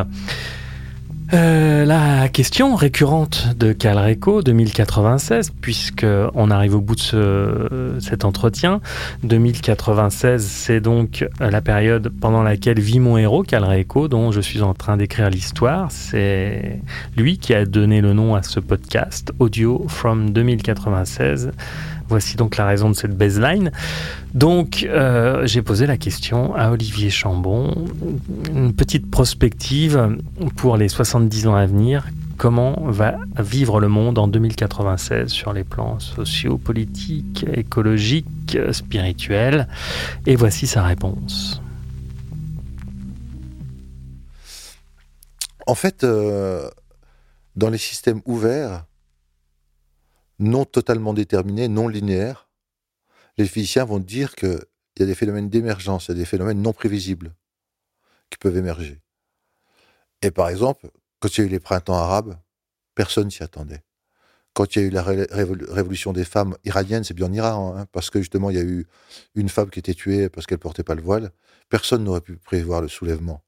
Euh, 1.34 1.84
la 1.84 2.30
question 2.30 2.74
récurrente 2.74 3.48
de 3.54 3.72
Calreco 3.72 4.40
2096, 4.42 5.52
puisque 5.60 6.06
on 6.34 6.50
arrive 6.50 6.74
au 6.74 6.80
bout 6.80 6.94
de 6.94 7.98
cet 8.00 8.24
entretien, 8.24 8.80
2096, 9.24 10.42
c'est 10.42 10.80
donc 10.80 11.26
la 11.38 11.60
période 11.60 12.10
pendant 12.20 12.42
laquelle 12.42 12.80
vit 12.80 12.98
mon 12.98 13.18
héros 13.18 13.42
Calreco, 13.42 14.08
dont 14.08 14.32
je 14.32 14.40
suis 14.40 14.62
en 14.62 14.72
train 14.72 14.96
d'écrire 14.96 15.28
l'histoire. 15.28 15.88
C'est 15.90 16.80
lui 17.14 17.36
qui 17.36 17.52
a 17.52 17.66
donné 17.66 18.00
le 18.00 18.14
nom 18.14 18.34
à 18.34 18.42
ce 18.42 18.58
podcast, 18.58 19.32
Audio 19.38 19.84
from 19.86 20.30
2096 20.30 21.50
Voici 22.08 22.36
donc 22.36 22.56
la 22.56 22.66
raison 22.66 22.88
de 22.88 22.94
cette 22.94 23.16
baseline. 23.16 23.70
Donc, 24.32 24.86
euh, 24.88 25.46
j'ai 25.46 25.62
posé 25.62 25.86
la 25.86 25.96
question 25.96 26.54
à 26.54 26.70
Olivier 26.70 27.10
Chambon, 27.10 27.74
une 28.54 28.72
petite 28.72 29.10
prospective 29.10 30.16
pour 30.56 30.76
les 30.76 30.88
70 30.88 31.46
ans 31.48 31.54
à 31.54 31.66
venir. 31.66 32.06
Comment 32.38 32.76
va 32.86 33.16
vivre 33.38 33.80
le 33.80 33.88
monde 33.88 34.18
en 34.18 34.28
2096 34.28 35.28
sur 35.28 35.52
les 35.52 35.64
plans 35.64 35.98
sociaux, 35.98 36.56
politiques, 36.56 37.44
écologiques, 37.52 38.56
spirituels? 38.72 39.68
Et 40.24 40.36
voici 40.36 40.66
sa 40.66 40.84
réponse. 40.84 41.60
En 45.66 45.74
fait, 45.74 46.04
euh, 46.04 46.70
dans 47.56 47.68
les 47.68 47.76
systèmes 47.76 48.22
ouverts, 48.24 48.86
non 50.38 50.64
totalement 50.64 51.14
déterminés, 51.14 51.68
non 51.68 51.88
linéaires, 51.88 52.48
les 53.36 53.46
physiciens 53.46 53.84
vont 53.84 53.98
dire 53.98 54.34
qu'il 54.34 54.58
y 54.98 55.02
a 55.02 55.06
des 55.06 55.14
phénomènes 55.14 55.48
d'émergence, 55.48 56.06
il 56.06 56.12
y 56.12 56.14
a 56.14 56.18
des 56.18 56.24
phénomènes 56.24 56.60
non 56.60 56.72
prévisibles 56.72 57.34
qui 58.30 58.38
peuvent 58.38 58.56
émerger. 58.56 59.00
Et 60.22 60.30
par 60.30 60.48
exemple, 60.48 60.90
quand 61.20 61.36
il 61.36 61.40
y 61.40 61.44
a 61.44 61.46
eu 61.46 61.50
les 61.50 61.60
printemps 61.60 61.94
arabes, 61.94 62.38
personne 62.94 63.30
s'y 63.30 63.42
attendait. 63.42 63.82
Quand 64.54 64.74
il 64.74 64.82
y 64.82 64.84
a 64.84 64.88
eu 64.88 64.90
la 64.90 65.02
révolution 65.02 66.12
des 66.12 66.24
femmes 66.24 66.56
iraniennes, 66.64 67.04
c'est 67.04 67.14
bien 67.14 67.26
en 67.26 67.32
Iran, 67.32 67.76
hein, 67.76 67.86
parce 67.92 68.10
que 68.10 68.18
justement 68.18 68.50
il 68.50 68.56
y 68.56 68.60
a 68.60 68.64
eu 68.64 68.86
une 69.36 69.48
femme 69.48 69.70
qui 69.70 69.78
était 69.78 69.94
tuée 69.94 70.28
parce 70.28 70.46
qu'elle 70.46 70.58
portait 70.58 70.82
pas 70.82 70.96
le 70.96 71.02
voile, 71.02 71.30
personne 71.68 72.02
n'aurait 72.02 72.20
pu 72.20 72.36
prévoir 72.36 72.80
le 72.80 72.88
soulèvement 72.88 73.44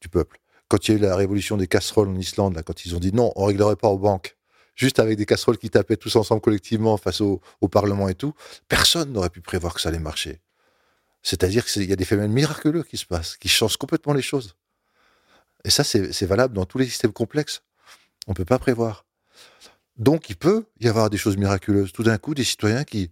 du 0.00 0.08
peuple. 0.08 0.38
Quand 0.68 0.86
il 0.86 0.92
y 0.92 0.94
a 0.94 0.98
eu 0.98 1.02
la 1.02 1.16
révolution 1.16 1.56
des 1.56 1.66
casseroles 1.66 2.08
en 2.08 2.14
Islande, 2.14 2.60
quand 2.64 2.84
ils 2.84 2.94
ont 2.94 3.00
dit 3.00 3.12
non, 3.12 3.32
on 3.34 3.46
réglerait 3.46 3.74
pas 3.76 3.88
aux 3.88 3.98
banques, 3.98 4.36
juste 4.74 4.98
avec 4.98 5.16
des 5.16 5.26
casseroles 5.26 5.58
qui 5.58 5.70
tapaient 5.70 5.96
tous 5.96 6.16
ensemble 6.16 6.40
collectivement 6.40 6.96
face 6.96 7.20
au, 7.20 7.40
Parlement 7.70 8.08
et 8.08 8.14
tout, 8.14 8.34
personne 8.68 9.12
n'aurait 9.12 9.30
pu 9.30 9.40
prévoir 9.40 9.74
que 9.74 9.80
ça 9.80 9.88
allait 9.88 9.98
marcher. 9.98 10.40
C'est-à-dire 11.22 11.64
qu'il 11.64 11.88
y 11.88 11.92
a 11.92 11.96
des 11.96 12.04
phénomènes 12.04 12.32
miraculeux 12.32 12.82
qui 12.82 12.96
se 12.96 13.06
passent, 13.06 13.36
qui 13.36 13.48
changent 13.48 13.78
complètement 13.78 14.12
les 14.12 14.22
choses. 14.22 14.54
Et 15.64 15.70
ça, 15.70 15.82
c'est 15.82 16.26
valable 16.26 16.54
dans 16.54 16.66
tous 16.66 16.78
les 16.78 16.84
systèmes 16.84 17.12
complexes. 17.12 17.62
On 18.26 18.32
ne 18.32 18.34
peut 18.34 18.44
pas 18.44 18.58
prévoir. 18.58 19.06
Donc, 19.96 20.28
il 20.28 20.36
peut 20.36 20.66
y 20.80 20.88
avoir 20.88 21.08
des 21.08 21.16
choses 21.16 21.36
miraculeuses. 21.36 21.92
Tout 21.92 22.02
d'un 22.02 22.18
coup, 22.18 22.34
des 22.34 22.44
citoyens 22.44 22.84
qui, 22.84 23.10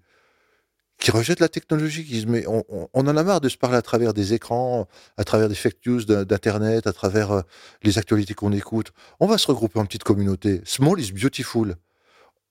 qui 1.03 1.11
rejettent 1.11 1.41
la 1.41 1.49
technologie, 1.49 2.05
qui 2.05 2.24
mais 2.27 2.45
on, 2.47 2.89
en 2.93 3.07
a 3.09 3.23
marre 3.24 3.41
de 3.41 3.49
se 3.49 3.57
parler 3.57 3.77
à 3.77 3.83
travers 3.83 4.15
des 4.15 4.35
écrans, 4.35 4.87
à 5.16 5.24
travers 5.24 5.49
des 5.49 5.57
fake 5.57 5.85
news 5.85 6.05
d'internet, 6.05 6.87
à 6.87 6.93
travers 6.93 7.33
euh, 7.33 7.43
les 7.83 7.99
actualités 7.99 8.35
qu'on 8.35 8.53
écoute. 8.53 8.93
On 9.19 9.27
va 9.27 9.37
se 9.37 9.49
regrouper 9.49 9.81
en 9.81 9.85
petites 9.85 10.05
communautés. 10.05 10.62
Small 10.65 11.01
is 11.01 11.11
beautiful. 11.11 11.74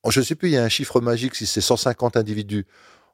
Je 0.09 0.19
ne 0.19 0.25
sais 0.25 0.35
plus, 0.35 0.49
il 0.49 0.51
y 0.51 0.57
a 0.57 0.63
un 0.63 0.69
chiffre 0.69 0.99
magique 0.99 1.35
si 1.35 1.45
c'est 1.45 1.61
150 1.61 2.17
individus. 2.17 2.65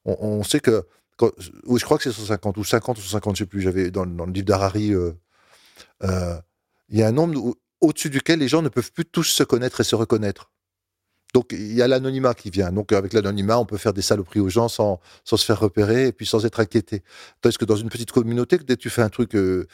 On, 0.05 0.43
sait 0.43 0.59
que, 0.59 0.88
je 1.22 1.84
crois 1.85 1.97
que 1.97 2.03
c'est 2.03 2.11
150 2.11 2.57
ou 2.57 2.64
50 2.64 2.97
ou 2.97 3.01
150, 3.01 3.35
je 3.35 3.43
sais 3.43 3.45
plus. 3.45 3.61
J'avais 3.61 3.91
dans, 3.91 4.05
le 4.05 4.31
livre 4.31 4.45
d'Harari, 4.47 4.91
euh, 4.91 5.11
euh, 6.03 6.35
il 6.89 6.97
y 6.97 7.03
a 7.03 7.07
un 7.07 7.11
nombre 7.11 7.55
au-dessus 7.80 8.09
duquel 8.09 8.39
les 8.39 8.47
gens 8.47 8.64
ne 8.64 8.69
peuvent 8.69 8.91
plus 8.91 9.05
tous 9.05 9.26
se 9.26 9.43
connaître 9.43 9.81
et 9.81 9.84
se 9.84 9.95
reconnaître. 9.95 10.49
Donc 11.38 11.51
il 11.51 11.76
y 11.76 11.84
a 11.84 11.88
l'anonymat 11.88 12.34
qui 12.34 12.49
vient. 12.49 12.72
Donc 12.72 12.91
avec 12.93 13.14
l'anonymat, 13.14 13.59
on 13.59 13.65
peut 13.65 13.77
faire 13.77 13.93
des 13.93 14.01
saloperies 14.01 14.39
aux 14.39 14.49
gens 14.49 14.69
sans, 14.69 14.99
sans 15.23 15.38
se 15.38 15.45
faire 15.45 15.59
repérer 15.59 16.07
et 16.07 16.11
puis 16.11 16.26
sans 16.26 16.47
être 16.47 16.59
inquiété. 16.59 17.03
Tandis 17.41 17.59
que 17.59 17.65
dans 17.65 17.76
une 17.76 17.89
petite 17.89 18.11
communauté, 18.11 18.57
dès 18.57 18.76
que 18.76 18.81
tu 18.81 18.89
fais 18.89 19.03
un 19.03 19.09
truc 19.09 19.35
euh, 19.35 19.68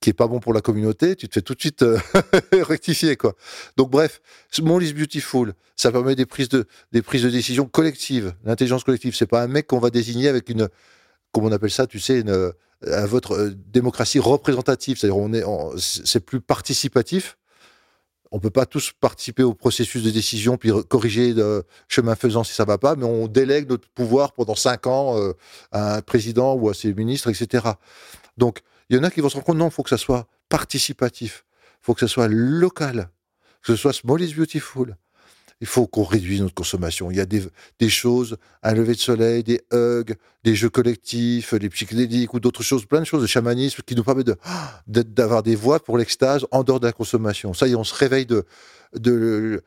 qui 0.00 0.10
est 0.10 0.12
pas 0.12 0.26
bon 0.26 0.38
pour 0.38 0.52
la 0.52 0.60
communauté, 0.60 1.16
tu 1.16 1.26
te 1.26 1.32
fais 1.32 1.40
tout 1.40 1.54
de 1.54 1.60
suite 1.60 1.82
euh, 1.82 1.98
rectifier 2.52 3.16
quoi. 3.16 3.36
Donc 3.78 3.88
bref, 3.88 4.20
Small 4.50 4.82
is 4.82 4.92
beautiful. 4.92 5.54
Ça 5.76 5.90
permet 5.90 6.14
des 6.14 6.26
prises 6.26 6.50
de 6.50 6.66
des 6.92 7.00
prises 7.00 7.22
de 7.22 7.30
décision 7.30 7.64
collectives. 7.64 8.34
L'intelligence 8.44 8.84
collective, 8.84 9.16
c'est 9.16 9.26
pas 9.26 9.42
un 9.42 9.48
mec 9.48 9.66
qu'on 9.66 9.78
va 9.78 9.88
désigner 9.88 10.28
avec 10.28 10.50
une 10.50 10.68
comment 11.32 11.48
on 11.48 11.52
appelle 11.52 11.70
ça, 11.70 11.86
tu 11.86 12.00
sais, 12.00 12.20
une, 12.20 12.28
euh, 12.28 13.54
démocratie 13.72 14.18
représentative. 14.18 14.98
C'est-à-dire 14.98 15.16
c'est 15.78 16.20
plus 16.20 16.42
participatif 16.42 17.37
on 18.30 18.40
peut 18.40 18.50
pas 18.50 18.66
tous 18.66 18.92
participer 18.92 19.42
au 19.42 19.54
processus 19.54 20.02
de 20.02 20.10
décision 20.10 20.56
puis 20.56 20.70
corriger 20.88 21.34
de 21.34 21.64
chemin 21.88 22.14
faisant 22.14 22.44
si 22.44 22.54
ça 22.54 22.64
va 22.64 22.78
pas, 22.78 22.96
mais 22.96 23.04
on 23.04 23.26
délègue 23.26 23.68
notre 23.68 23.88
pouvoir 23.88 24.32
pendant 24.32 24.54
cinq 24.54 24.86
ans 24.86 25.18
euh, 25.18 25.32
à 25.72 25.96
un 25.96 26.02
président 26.02 26.54
ou 26.54 26.68
à 26.68 26.74
ses 26.74 26.92
ministres, 26.94 27.28
etc. 27.28 27.66
Donc, 28.36 28.60
il 28.90 28.96
y 28.96 28.98
en 28.98 29.02
a 29.02 29.10
qui 29.10 29.20
vont 29.20 29.28
se 29.28 29.34
rendre 29.34 29.46
compte, 29.46 29.58
non, 29.58 29.68
il 29.68 29.72
faut 29.72 29.82
que 29.82 29.90
ça 29.90 29.98
soit 29.98 30.26
participatif, 30.48 31.44
il 31.82 31.86
faut 31.86 31.94
que 31.94 32.00
ça 32.00 32.08
soit 32.08 32.28
local, 32.28 33.10
que 33.62 33.72
ce 33.72 33.76
soit 33.76 33.92
small 33.92 34.22
is 34.22 34.34
beautiful 34.34 34.96
il 35.60 35.66
faut 35.66 35.86
qu'on 35.86 36.04
réduise 36.04 36.40
notre 36.40 36.54
consommation. 36.54 37.10
Il 37.10 37.16
y 37.16 37.20
a 37.20 37.26
des, 37.26 37.88
choses, 37.88 38.36
un 38.62 38.74
lever 38.74 38.94
de 38.94 38.98
soleil, 38.98 39.42
des 39.42 39.60
hugs, 39.72 40.14
des 40.44 40.54
jeux 40.54 40.70
collectifs, 40.70 41.54
des 41.54 41.68
psychédéliques 41.68 42.32
ou 42.34 42.40
d'autres 42.40 42.62
choses, 42.62 42.86
plein 42.86 43.00
de 43.00 43.04
choses 43.04 43.22
de 43.22 43.26
chamanisme 43.26 43.82
qui 43.84 43.96
nous 43.96 44.04
permettent 44.04 44.38
d'avoir 44.86 45.42
des 45.42 45.56
voies 45.56 45.80
pour 45.80 45.98
l'extase 45.98 46.46
en 46.50 46.62
dehors 46.62 46.80
de 46.80 46.86
la 46.86 46.92
consommation. 46.92 47.54
Ça 47.54 47.66
y 47.66 47.72
est, 47.72 47.74
on 47.74 47.84
se 47.84 47.94
réveille 47.94 48.26
du 48.94 49.60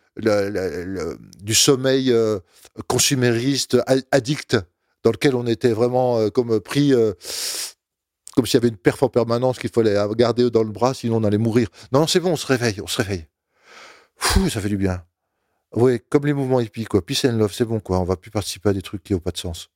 sommeil 1.53 2.11
euh, 2.11 2.39
consumériste, 2.87 3.77
addict, 4.11 4.57
dans 5.03 5.11
lequel 5.11 5.35
on 5.35 5.45
était 5.45 5.73
vraiment 5.73 6.19
euh, 6.19 6.29
comme 6.29 6.59
pris. 6.59 6.93
Euh, 6.93 7.13
comme 8.33 8.45
s'il 8.45 8.53
y 8.53 8.57
avait 8.59 8.69
une 8.69 8.77
perf 8.77 9.03
en 9.03 9.09
permanence 9.09 9.59
qu'il 9.59 9.69
fallait 9.69 9.97
garder 10.15 10.49
dans 10.49 10.63
le 10.63 10.71
bras, 10.71 10.93
sinon 10.93 11.17
on 11.17 11.25
allait 11.25 11.37
mourir. 11.37 11.67
Non, 11.91 12.07
c'est 12.07 12.21
bon, 12.21 12.31
on 12.31 12.37
se 12.37 12.47
réveille, 12.47 12.79
on 12.81 12.87
se 12.87 13.01
réveille. 13.01 13.27
Fou, 14.15 14.49
ça 14.49 14.61
fait 14.61 14.69
du 14.69 14.77
bien. 14.77 15.03
Oui, 15.73 15.99
comme 16.09 16.25
les 16.25 16.33
mouvements 16.33 16.59
hippies, 16.59 16.85
quoi. 16.85 17.05
Peace 17.05 17.25
and 17.25 17.37
love, 17.37 17.53
c'est 17.53 17.65
bon, 17.65 17.79
quoi. 17.79 17.99
On 17.99 18.03
va 18.03 18.17
plus 18.17 18.31
participer 18.31 18.69
à 18.69 18.73
des 18.73 18.81
trucs 18.81 19.03
qui 19.03 19.13
n'ont 19.13 19.19
pas 19.19 19.31
de 19.31 19.37
sens. 19.37 19.69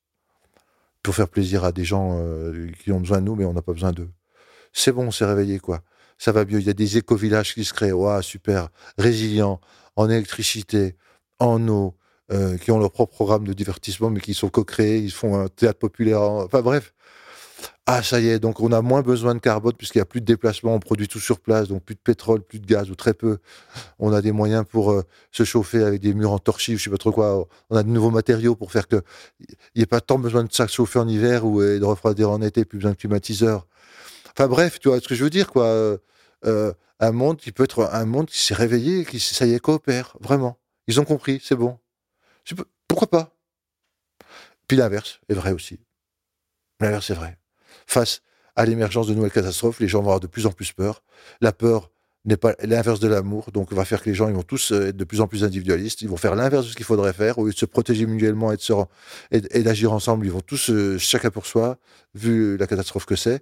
Pour 1.04 1.16
faire 1.16 1.30
plaisir 1.30 1.64
à 1.64 1.72
des 1.72 1.86
gens 1.86 2.20
euh, 2.20 2.70
qui 2.84 2.92
ont 2.92 3.00
besoin 3.00 3.20
de 3.20 3.26
nous, 3.26 3.36
mais 3.36 3.46
on 3.46 3.54
n'a 3.54 3.62
pas 3.62 3.74
besoin 3.74 3.92
d'eux. 3.92 4.10
C'est 4.74 4.92
bon, 4.92 5.08
on 5.08 5.12
s'est 5.12 5.26
réveillé, 5.26 5.60
quoi. 5.60 5.82
Ça 6.18 6.32
va 6.32 6.44
mieux. 6.46 6.60
Il 6.60 6.66
y 6.68 6.70
a 6.70 6.74
des 6.74 6.98
éco-villages 6.98 7.54
qui 7.54 7.64
se 7.64 7.74
créent. 7.74 7.92
Waouh, 7.94 8.22
super. 8.22 8.70
Résilients, 8.98 9.62
en 9.96 10.10
électricité, 10.10 10.96
en 11.40 11.66
eau, 11.68 11.96
euh, 12.32 12.58
qui 12.58 12.72
ont 12.72 12.80
leur 12.80 12.92
propre 12.92 13.14
programme 13.14 13.46
de 13.46 13.54
divertissement, 13.54 14.10
mais 14.10 14.20
qui 14.20 14.34
sont 14.34 14.50
co-créés. 14.50 14.98
Ils 14.98 15.12
font 15.12 15.40
un 15.40 15.48
théâtre 15.48 15.80
populaire. 15.80 16.22
Enfin, 16.22 16.62
bref. 16.62 16.94
Ah, 17.86 18.02
ça 18.02 18.20
y 18.20 18.30
est, 18.30 18.40
donc 18.40 18.60
on 18.62 18.72
a 18.72 18.82
moins 18.82 19.02
besoin 19.02 19.36
de 19.36 19.40
carbone 19.40 19.74
puisqu'il 19.74 20.00
n'y 20.00 20.04
a 20.04 20.06
plus 20.06 20.22
de 20.22 20.26
déplacement, 20.26 20.74
on 20.74 20.80
produit 20.80 21.08
tout 21.08 21.20
sur 21.20 21.40
place, 21.40 21.68
donc 21.68 21.84
plus 21.84 21.96
de 21.96 22.00
pétrole, 22.00 22.42
plus 22.42 22.60
de 22.60 22.66
gaz 22.66 22.90
ou 22.90 22.96
très 22.96 23.14
peu. 23.14 23.38
On 24.00 24.12
a 24.12 24.22
des 24.22 24.32
moyens 24.32 24.66
pour 24.68 24.92
euh, 24.92 25.04
se 25.32 25.44
chauffer 25.44 25.84
avec 25.84 26.02
des 26.02 26.14
murs 26.14 26.32
en 26.32 26.40
torchis, 26.40 26.78
je 26.78 26.84
sais 26.84 26.90
pas 26.90 26.98
trop 26.98 27.12
quoi. 27.12 27.48
On 27.70 27.76
a 27.76 27.84
de 27.84 27.90
nouveaux 27.90 28.12
matériaux 28.12 28.56
pour 28.56 28.72
faire 28.72 28.88
que 28.88 29.02
il 29.40 29.56
n'y 29.78 29.84
ait 29.84 29.86
pas 29.86 30.02
tant 30.02 30.18
besoin 30.18 30.44
de 30.44 30.52
ça 30.52 30.68
chauffer 30.68 31.00
en 31.00 31.08
hiver 31.08 31.46
ou 31.46 31.62
de 31.62 31.84
refroidir 31.84 32.32
en 32.32 32.42
été, 32.42 32.66
plus 32.66 32.80
besoin 32.80 32.92
de 32.92 32.98
climatiseur. 32.98 33.68
Enfin 34.38 34.48
bref, 34.50 34.80
tu 34.80 34.90
vois 34.90 35.00
ce 35.00 35.08
que 35.08 35.16
je 35.16 35.24
veux 35.24 35.30
dire, 35.30 35.52
quoi. 35.52 35.66
Euh, 35.66 35.98
euh, 36.46 36.74
un 37.00 37.12
monde 37.12 37.38
qui 37.38 37.52
peut 37.52 37.64
être 37.64 37.90
un 37.92 38.06
monde 38.06 38.28
qui 38.28 38.42
s'est 38.42 38.54
réveillé, 38.54 39.06
qui 39.06 39.20
ça 39.20 39.46
y 39.46 39.54
est 39.54 39.60
coopère, 39.60 40.16
vraiment. 40.20 40.60
Ils 40.88 41.00
ont 41.00 41.06
compris, 41.06 41.42
c'est 41.44 41.56
bon. 41.56 41.80
Pourquoi 42.88 43.10
pas? 43.10 43.36
Puis 44.68 44.78
l'inverse 44.78 45.20
est 45.30 45.34
vrai 45.34 45.52
aussi. 45.52 45.80
L'inverse 46.80 47.10
est 47.10 47.16
vrai 47.16 47.38
face 47.86 48.22
à 48.56 48.66
l'émergence 48.66 49.08
de 49.08 49.14
nouvelles 49.14 49.32
catastrophes, 49.32 49.80
les 49.80 49.88
gens 49.88 50.00
vont 50.00 50.08
avoir 50.08 50.20
de 50.20 50.28
plus 50.28 50.46
en 50.46 50.52
plus 50.52 50.72
peur. 50.72 51.04
La 51.42 51.52
peur 51.52 51.92
n'est 52.26 52.38
pas 52.38 52.56
l'inverse 52.64 53.00
de 53.00 53.08
l'amour. 53.08 53.52
Donc, 53.52 53.72
va 53.72 53.86
faire 53.86 54.02
que 54.02 54.10
les 54.10 54.16
gens 54.16 54.30
vont 54.32 54.44
tous 54.44 54.72
euh, 54.72 54.88
être 54.88 54.98
de 54.98 55.04
plus 55.04 55.22
en 55.22 55.28
plus 55.28 55.44
individualistes. 55.44 56.02
Ils 56.02 56.10
vont 56.10 56.18
faire 56.18 56.36
l'inverse 56.36 56.66
de 56.66 56.72
ce 56.72 56.76
qu'il 56.76 56.86
faudrait 56.86 57.14
faire. 57.14 57.38
Au 57.38 57.46
lieu 57.46 57.54
de 57.54 57.58
se 57.58 57.66
protéger 57.66 58.06
mutuellement 58.06 58.52
et 58.52 59.62
d'agir 59.62 59.94
ensemble, 59.94 60.26
ils 60.26 60.32
vont 60.32 60.42
tous 60.42 60.70
euh, 60.72 60.98
chacun 60.98 61.30
pour 61.30 61.46
soi, 61.46 61.78
vu 62.16 62.58
la 62.58 62.68
catastrophe 62.68 63.06
que 63.06 63.16
c'est. 63.16 63.42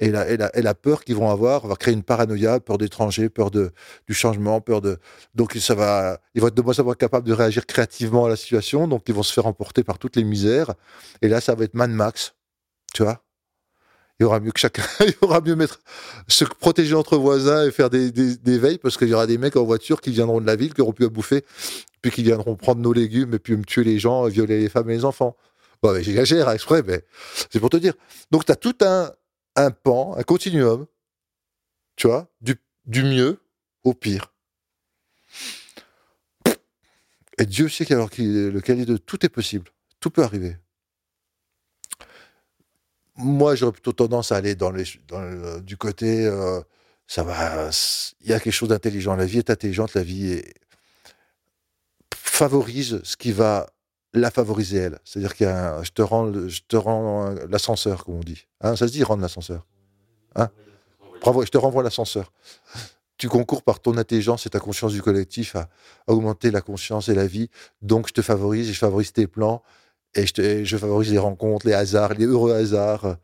Et 0.00 0.10
la, 0.10 0.28
et, 0.28 0.36
la, 0.36 0.56
et 0.56 0.62
la 0.62 0.74
peur 0.74 1.04
qu'ils 1.04 1.16
vont 1.16 1.30
avoir 1.30 1.66
va 1.66 1.76
créer 1.76 1.94
une 1.94 2.02
paranoïa, 2.02 2.58
peur 2.60 2.78
d'étrangers, 2.78 3.28
peur 3.28 3.50
de, 3.50 3.72
du 4.08 4.14
changement, 4.14 4.60
peur 4.60 4.80
de. 4.80 4.98
Donc, 5.34 5.52
ça 5.60 5.74
va, 5.74 6.18
ils 6.34 6.40
vont 6.40 6.48
être 6.48 6.54
de 6.54 6.62
moins 6.62 6.78
en 6.78 6.84
moins 6.84 6.94
capables 6.94 7.26
de 7.26 7.34
réagir 7.34 7.66
créativement 7.66 8.24
à 8.24 8.28
la 8.30 8.36
situation. 8.36 8.88
Donc, 8.88 9.02
ils 9.08 9.14
vont 9.14 9.22
se 9.22 9.32
faire 9.32 9.46
emporter 9.46 9.84
par 9.84 9.98
toutes 9.98 10.16
les 10.16 10.24
misères. 10.24 10.72
Et 11.20 11.28
là, 11.28 11.40
ça 11.40 11.54
va 11.54 11.64
être 11.64 11.74
Mad 11.74 11.90
Max. 11.90 12.34
Tu 12.94 13.02
vois? 13.02 13.22
Il 14.22 14.24
y 14.24 14.26
aura 14.26 14.38
mieux 14.38 14.52
que 14.52 14.60
chacun, 14.60 14.84
il 15.00 15.14
aura 15.20 15.40
mieux 15.40 15.56
mettre, 15.56 15.80
se 16.28 16.44
protéger 16.44 16.94
entre 16.94 17.16
voisins 17.16 17.66
et 17.66 17.72
faire 17.72 17.90
des, 17.90 18.12
veilles 18.46 18.78
parce 18.78 18.96
qu'il 18.96 19.08
y 19.08 19.14
aura 19.14 19.26
des 19.26 19.36
mecs 19.36 19.56
en 19.56 19.64
voiture 19.64 20.00
qui 20.00 20.12
viendront 20.12 20.40
de 20.40 20.46
la 20.46 20.54
ville, 20.54 20.72
qui 20.74 20.80
auront 20.80 20.92
pu 20.92 21.04
à 21.04 21.08
bouffer, 21.08 21.44
puis 22.02 22.12
qui 22.12 22.22
viendront 22.22 22.54
prendre 22.54 22.80
nos 22.80 22.92
légumes 22.92 23.34
et 23.34 23.40
puis 23.40 23.56
me 23.56 23.64
tuer 23.64 23.82
les 23.82 23.98
gens, 23.98 24.24
violer 24.28 24.60
les 24.60 24.68
femmes 24.68 24.88
et 24.90 24.94
les 24.94 25.04
enfants. 25.04 25.36
Bon, 25.82 25.92
mais 25.92 26.04
j'exagère 26.04 26.48
hein, 26.48 26.54
exprès, 26.54 26.84
mais 26.86 27.04
c'est 27.50 27.58
pour 27.58 27.70
te 27.70 27.76
dire. 27.76 27.94
Donc, 28.30 28.44
tu 28.44 28.52
as 28.52 28.56
tout 28.56 28.76
un, 28.82 29.10
un 29.56 29.72
pan, 29.72 30.14
un 30.16 30.22
continuum, 30.22 30.86
tu 31.96 32.06
vois, 32.06 32.28
du, 32.40 32.56
mieux 33.02 33.40
au 33.82 33.92
pire. 33.92 34.32
Et 37.38 37.46
Dieu 37.46 37.68
sait 37.68 37.84
qu'alors 37.84 38.10
qu'il 38.10 38.50
le 38.50 38.60
qualité 38.60 38.86
de 38.86 38.96
tout 38.98 39.26
est 39.26 39.30
possible, 39.30 39.68
tout 39.98 40.10
peut 40.10 40.22
arriver 40.22 40.58
moi, 43.22 43.54
j'aurais 43.54 43.72
plutôt 43.72 43.92
tendance 43.92 44.32
à 44.32 44.36
aller 44.36 44.54
dans, 44.54 44.70
le, 44.70 45.60
du 45.60 45.76
côté, 45.76 46.26
euh, 46.26 46.60
ça 47.06 47.22
va, 47.22 47.70
il 48.20 48.30
y 48.30 48.32
a 48.32 48.40
quelque 48.40 48.52
chose 48.52 48.68
d'intelligent. 48.68 49.16
La 49.16 49.26
vie 49.26 49.38
est 49.38 49.50
intelligente, 49.50 49.94
la 49.94 50.02
vie 50.02 50.32
est, 50.32 50.54
favorise 52.14 53.00
ce 53.04 53.16
qui 53.16 53.32
va 53.32 53.70
la 54.14 54.30
favoriser 54.30 54.78
elle. 54.78 54.98
C'est-à-dire 55.04 55.34
qu'il 55.34 55.46
je 55.46 55.90
te 55.90 56.02
rends, 56.02 56.32
je 56.48 56.60
te 56.66 56.76
rends 56.76 57.34
l'ascenseur, 57.48 58.04
comme 58.04 58.16
on 58.16 58.20
dit. 58.20 58.46
Hein, 58.60 58.76
ça 58.76 58.86
se 58.86 58.92
dit 58.92 59.02
rendre 59.02 59.22
l'ascenseur. 59.22 59.66
Hein? 60.34 60.50
Bravo, 61.20 61.44
je 61.44 61.50
te 61.50 61.58
renvoie 61.58 61.82
l'ascenseur. 61.82 62.32
Tu 63.16 63.28
concours 63.28 63.62
par 63.62 63.80
ton 63.80 63.96
intelligence 63.96 64.46
et 64.46 64.50
ta 64.50 64.58
conscience 64.58 64.92
du 64.92 65.02
collectif 65.02 65.54
à 65.54 65.68
augmenter 66.08 66.50
la 66.50 66.60
conscience 66.60 67.08
et 67.08 67.14
la 67.14 67.26
vie. 67.26 67.48
Donc, 67.80 68.08
je 68.08 68.12
te 68.12 68.22
favorise 68.22 68.68
et 68.68 68.72
je 68.72 68.78
favorise 68.78 69.12
tes 69.12 69.26
plans 69.26 69.62
et 70.14 70.26
je, 70.26 70.76
favorise 70.76 71.10
les 71.10 71.18
rencontres, 71.18 71.66
les 71.66 71.72
hasards, 71.72 72.14
les 72.14 72.26
heureux 72.26 72.52
hasards 72.52 73.16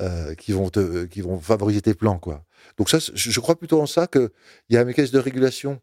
euh, 0.00 0.34
qui, 0.34 0.52
vont 0.52 0.70
qui 0.70 1.20
vont 1.20 1.38
favoriser 1.38 1.82
tes 1.82 1.94
plans. 1.94 2.18
Quoi. 2.18 2.44
Donc 2.76 2.90
ça, 2.90 2.98
je, 2.98 3.40
crois 3.40 3.56
plutôt 3.56 3.80
en 3.80 3.86
ça 3.86 4.06
qu'il 4.06 4.30
y 4.70 4.76
a 4.76 4.80
un 4.80 4.84
mécanisme 4.84 5.14
de 5.14 5.20
régulation. 5.20 5.80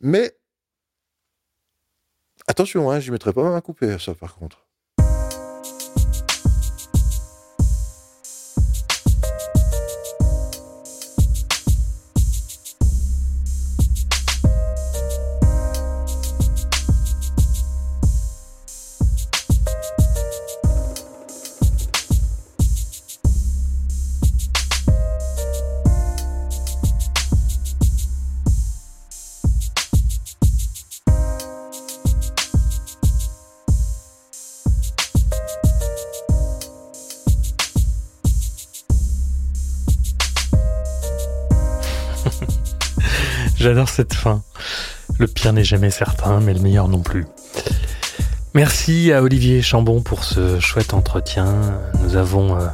Mais 0.00 0.36
attention, 2.46 2.90
hein, 2.90 3.00
je 3.00 3.08
ne 3.08 3.12
mettrai 3.12 3.32
pas 3.32 3.48
ma 3.50 3.60
coupée 3.60 3.92
à 3.92 3.98
ça 3.98 4.14
par 4.14 4.36
contre. 4.36 4.66
J'adore 43.60 43.90
cette 43.90 44.14
fin. 44.14 44.42
Le 45.18 45.26
pire 45.26 45.52
n'est 45.52 45.64
jamais 45.64 45.90
certain, 45.90 46.40
mais 46.40 46.54
le 46.54 46.60
meilleur 46.60 46.88
non 46.88 47.00
plus. 47.00 47.26
Merci 48.54 49.12
à 49.12 49.22
Olivier 49.22 49.60
Chambon 49.60 50.00
pour 50.00 50.24
ce 50.24 50.58
chouette 50.60 50.94
entretien. 50.94 51.60
Nous 52.02 52.16
avons 52.16 52.56
euh, 52.56 52.68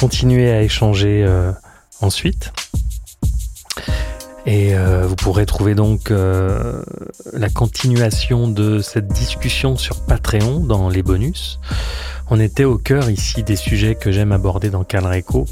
continué 0.00 0.50
à 0.50 0.62
échanger 0.62 1.22
euh, 1.28 1.52
ensuite. 2.00 2.50
Et 4.46 4.74
euh, 4.74 5.06
vous 5.06 5.16
pourrez 5.16 5.44
trouver 5.44 5.74
donc 5.74 6.10
la 6.10 7.50
continuation 7.50 8.48
de 8.48 8.80
cette 8.80 9.08
discussion 9.08 9.76
sur 9.76 10.00
Patreon 10.00 10.60
dans 10.60 10.88
les 10.88 11.02
bonus. 11.02 11.60
On 12.30 12.40
était 12.40 12.64
au 12.64 12.78
cœur 12.78 13.10
ici 13.10 13.42
des 13.42 13.56
sujets 13.56 13.96
que 13.96 14.10
j'aime 14.10 14.32
aborder 14.32 14.70
dans 14.70 14.82
Calreco, 14.82 15.44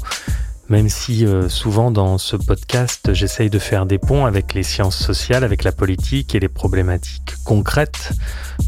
même 0.71 0.87
si 0.87 1.25
euh, 1.25 1.49
souvent 1.49 1.91
dans 1.91 2.17
ce 2.17 2.37
podcast 2.37 3.13
j'essaye 3.13 3.49
de 3.49 3.59
faire 3.59 3.85
des 3.85 3.97
ponts 3.97 4.25
avec 4.25 4.53
les 4.53 4.63
sciences 4.63 4.95
sociales, 4.95 5.43
avec 5.43 5.65
la 5.65 5.73
politique 5.73 6.33
et 6.33 6.39
les 6.39 6.47
problématiques 6.47 7.35
concrètes 7.43 8.13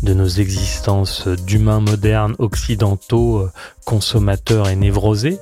de 0.03 0.13
nos 0.13 0.27
existences 0.27 1.29
d'humains 1.29 1.79
modernes, 1.79 2.35
occidentaux, 2.39 3.47
consommateurs 3.85 4.67
et 4.67 4.75
névrosés. 4.75 5.39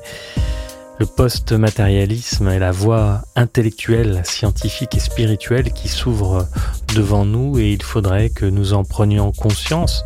Le 1.00 1.08
post-matérialisme 1.08 2.50
est 2.50 2.60
la 2.60 2.72
voie 2.72 3.24
intellectuelle, 3.36 4.22
scientifique 4.24 4.94
et 4.94 5.00
spirituelle 5.00 5.74
qui 5.74 5.88
s'ouvre 5.88 6.48
devant 6.96 7.26
nous 7.26 7.58
et 7.58 7.72
il 7.72 7.82
faudrait 7.82 8.30
que 8.30 8.46
nous 8.46 8.74
en 8.74 8.84
prenions 8.84 9.32
conscience 9.32 10.04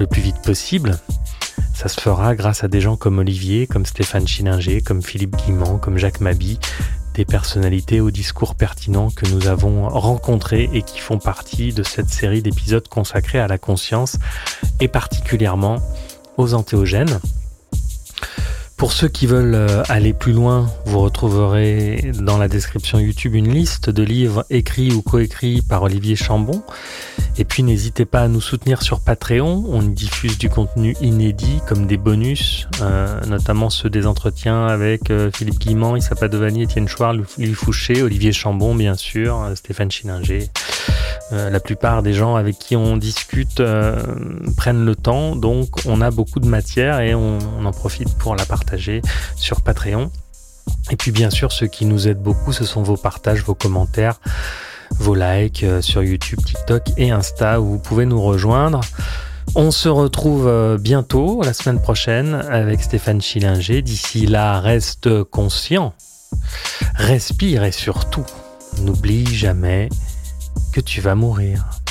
le 0.00 0.06
plus 0.06 0.22
vite 0.22 0.40
possible. 0.42 0.96
Ça 1.82 1.88
se 1.88 2.00
fera 2.00 2.36
grâce 2.36 2.62
à 2.62 2.68
des 2.68 2.80
gens 2.80 2.94
comme 2.94 3.18
Olivier, 3.18 3.66
comme 3.66 3.86
Stéphane 3.86 4.28
Chininger, 4.28 4.82
comme 4.82 5.02
Philippe 5.02 5.34
Guimand, 5.34 5.78
comme 5.78 5.98
Jacques 5.98 6.20
Mabi, 6.20 6.60
des 7.14 7.24
personnalités 7.24 8.00
au 8.00 8.12
discours 8.12 8.54
pertinent 8.54 9.10
que 9.10 9.26
nous 9.26 9.48
avons 9.48 9.88
rencontrés 9.88 10.70
et 10.72 10.82
qui 10.82 11.00
font 11.00 11.18
partie 11.18 11.72
de 11.72 11.82
cette 11.82 12.08
série 12.08 12.40
d'épisodes 12.40 12.86
consacrés 12.86 13.40
à 13.40 13.48
la 13.48 13.58
conscience 13.58 14.18
et 14.78 14.86
particulièrement 14.86 15.82
aux 16.36 16.54
antéogènes. 16.54 17.18
Pour 18.82 18.92
ceux 18.92 19.06
qui 19.06 19.28
veulent 19.28 19.54
euh, 19.54 19.84
aller 19.88 20.12
plus 20.12 20.32
loin, 20.32 20.68
vous 20.86 20.98
retrouverez 20.98 22.10
dans 22.18 22.36
la 22.36 22.48
description 22.48 22.98
YouTube 22.98 23.36
une 23.36 23.54
liste 23.54 23.90
de 23.90 24.02
livres 24.02 24.44
écrits 24.50 24.92
ou 24.92 25.02
coécrits 25.02 25.62
par 25.62 25.84
Olivier 25.84 26.16
Chambon. 26.16 26.64
Et 27.38 27.44
puis 27.44 27.62
n'hésitez 27.62 28.06
pas 28.06 28.22
à 28.22 28.28
nous 28.28 28.40
soutenir 28.40 28.82
sur 28.82 28.98
Patreon. 28.98 29.66
On 29.68 29.82
y 29.82 29.92
diffuse 29.92 30.36
du 30.36 30.50
contenu 30.50 30.96
inédit 31.00 31.60
comme 31.68 31.86
des 31.86 31.96
bonus, 31.96 32.66
euh, 32.80 33.20
notamment 33.26 33.70
ceux 33.70 33.88
des 33.88 34.04
entretiens 34.04 34.66
avec 34.66 35.12
euh, 35.12 35.30
Philippe 35.32 35.60
Guimand, 35.60 35.94
Issa 35.94 36.16
Padovani, 36.16 36.64
Étienne 36.64 36.88
Chouard, 36.88 37.14
Louis 37.14 37.54
Fouché, 37.54 38.02
Olivier 38.02 38.32
Chambon 38.32 38.74
bien 38.74 38.94
sûr, 38.94 39.48
Stéphane 39.54 39.92
Chininger. 39.92 40.48
La 41.30 41.60
plupart 41.60 42.02
des 42.02 42.12
gens 42.12 42.36
avec 42.36 42.58
qui 42.58 42.76
on 42.76 42.98
discute 42.98 43.62
prennent 44.58 44.84
le 44.84 44.94
temps, 44.94 45.34
donc 45.34 45.86
on 45.86 46.02
a 46.02 46.10
beaucoup 46.10 46.40
de 46.40 46.46
matière 46.46 47.00
et 47.00 47.14
on, 47.14 47.38
on 47.58 47.64
en 47.64 47.70
profite 47.70 48.18
pour 48.18 48.36
la 48.36 48.44
partager 48.44 48.71
sur 49.36 49.60
Patreon. 49.60 50.10
Et 50.90 50.96
puis 50.96 51.10
bien 51.10 51.30
sûr, 51.30 51.52
ce 51.52 51.64
qui 51.64 51.86
nous 51.86 52.08
aide 52.08 52.18
beaucoup, 52.18 52.52
ce 52.52 52.64
sont 52.64 52.82
vos 52.82 52.96
partages, 52.96 53.42
vos 53.42 53.54
commentaires, 53.54 54.20
vos 54.98 55.14
likes 55.14 55.64
euh, 55.64 55.80
sur 55.80 56.02
YouTube, 56.02 56.40
TikTok 56.44 56.82
et 56.96 57.10
Insta 57.10 57.60
où 57.60 57.72
vous 57.72 57.78
pouvez 57.78 58.06
nous 58.06 58.20
rejoindre. 58.20 58.80
On 59.54 59.70
se 59.70 59.88
retrouve 59.88 60.46
euh, 60.48 60.78
bientôt, 60.78 61.42
la 61.42 61.52
semaine 61.52 61.80
prochaine, 61.80 62.34
avec 62.34 62.82
Stéphane 62.82 63.20
Schillinger. 63.20 63.82
D'ici 63.82 64.26
là, 64.26 64.60
reste 64.60 65.24
conscient, 65.24 65.94
respire 66.94 67.64
et 67.64 67.72
surtout, 67.72 68.24
n'oublie 68.78 69.26
jamais 69.26 69.88
que 70.72 70.80
tu 70.80 71.00
vas 71.00 71.14
mourir. 71.14 71.81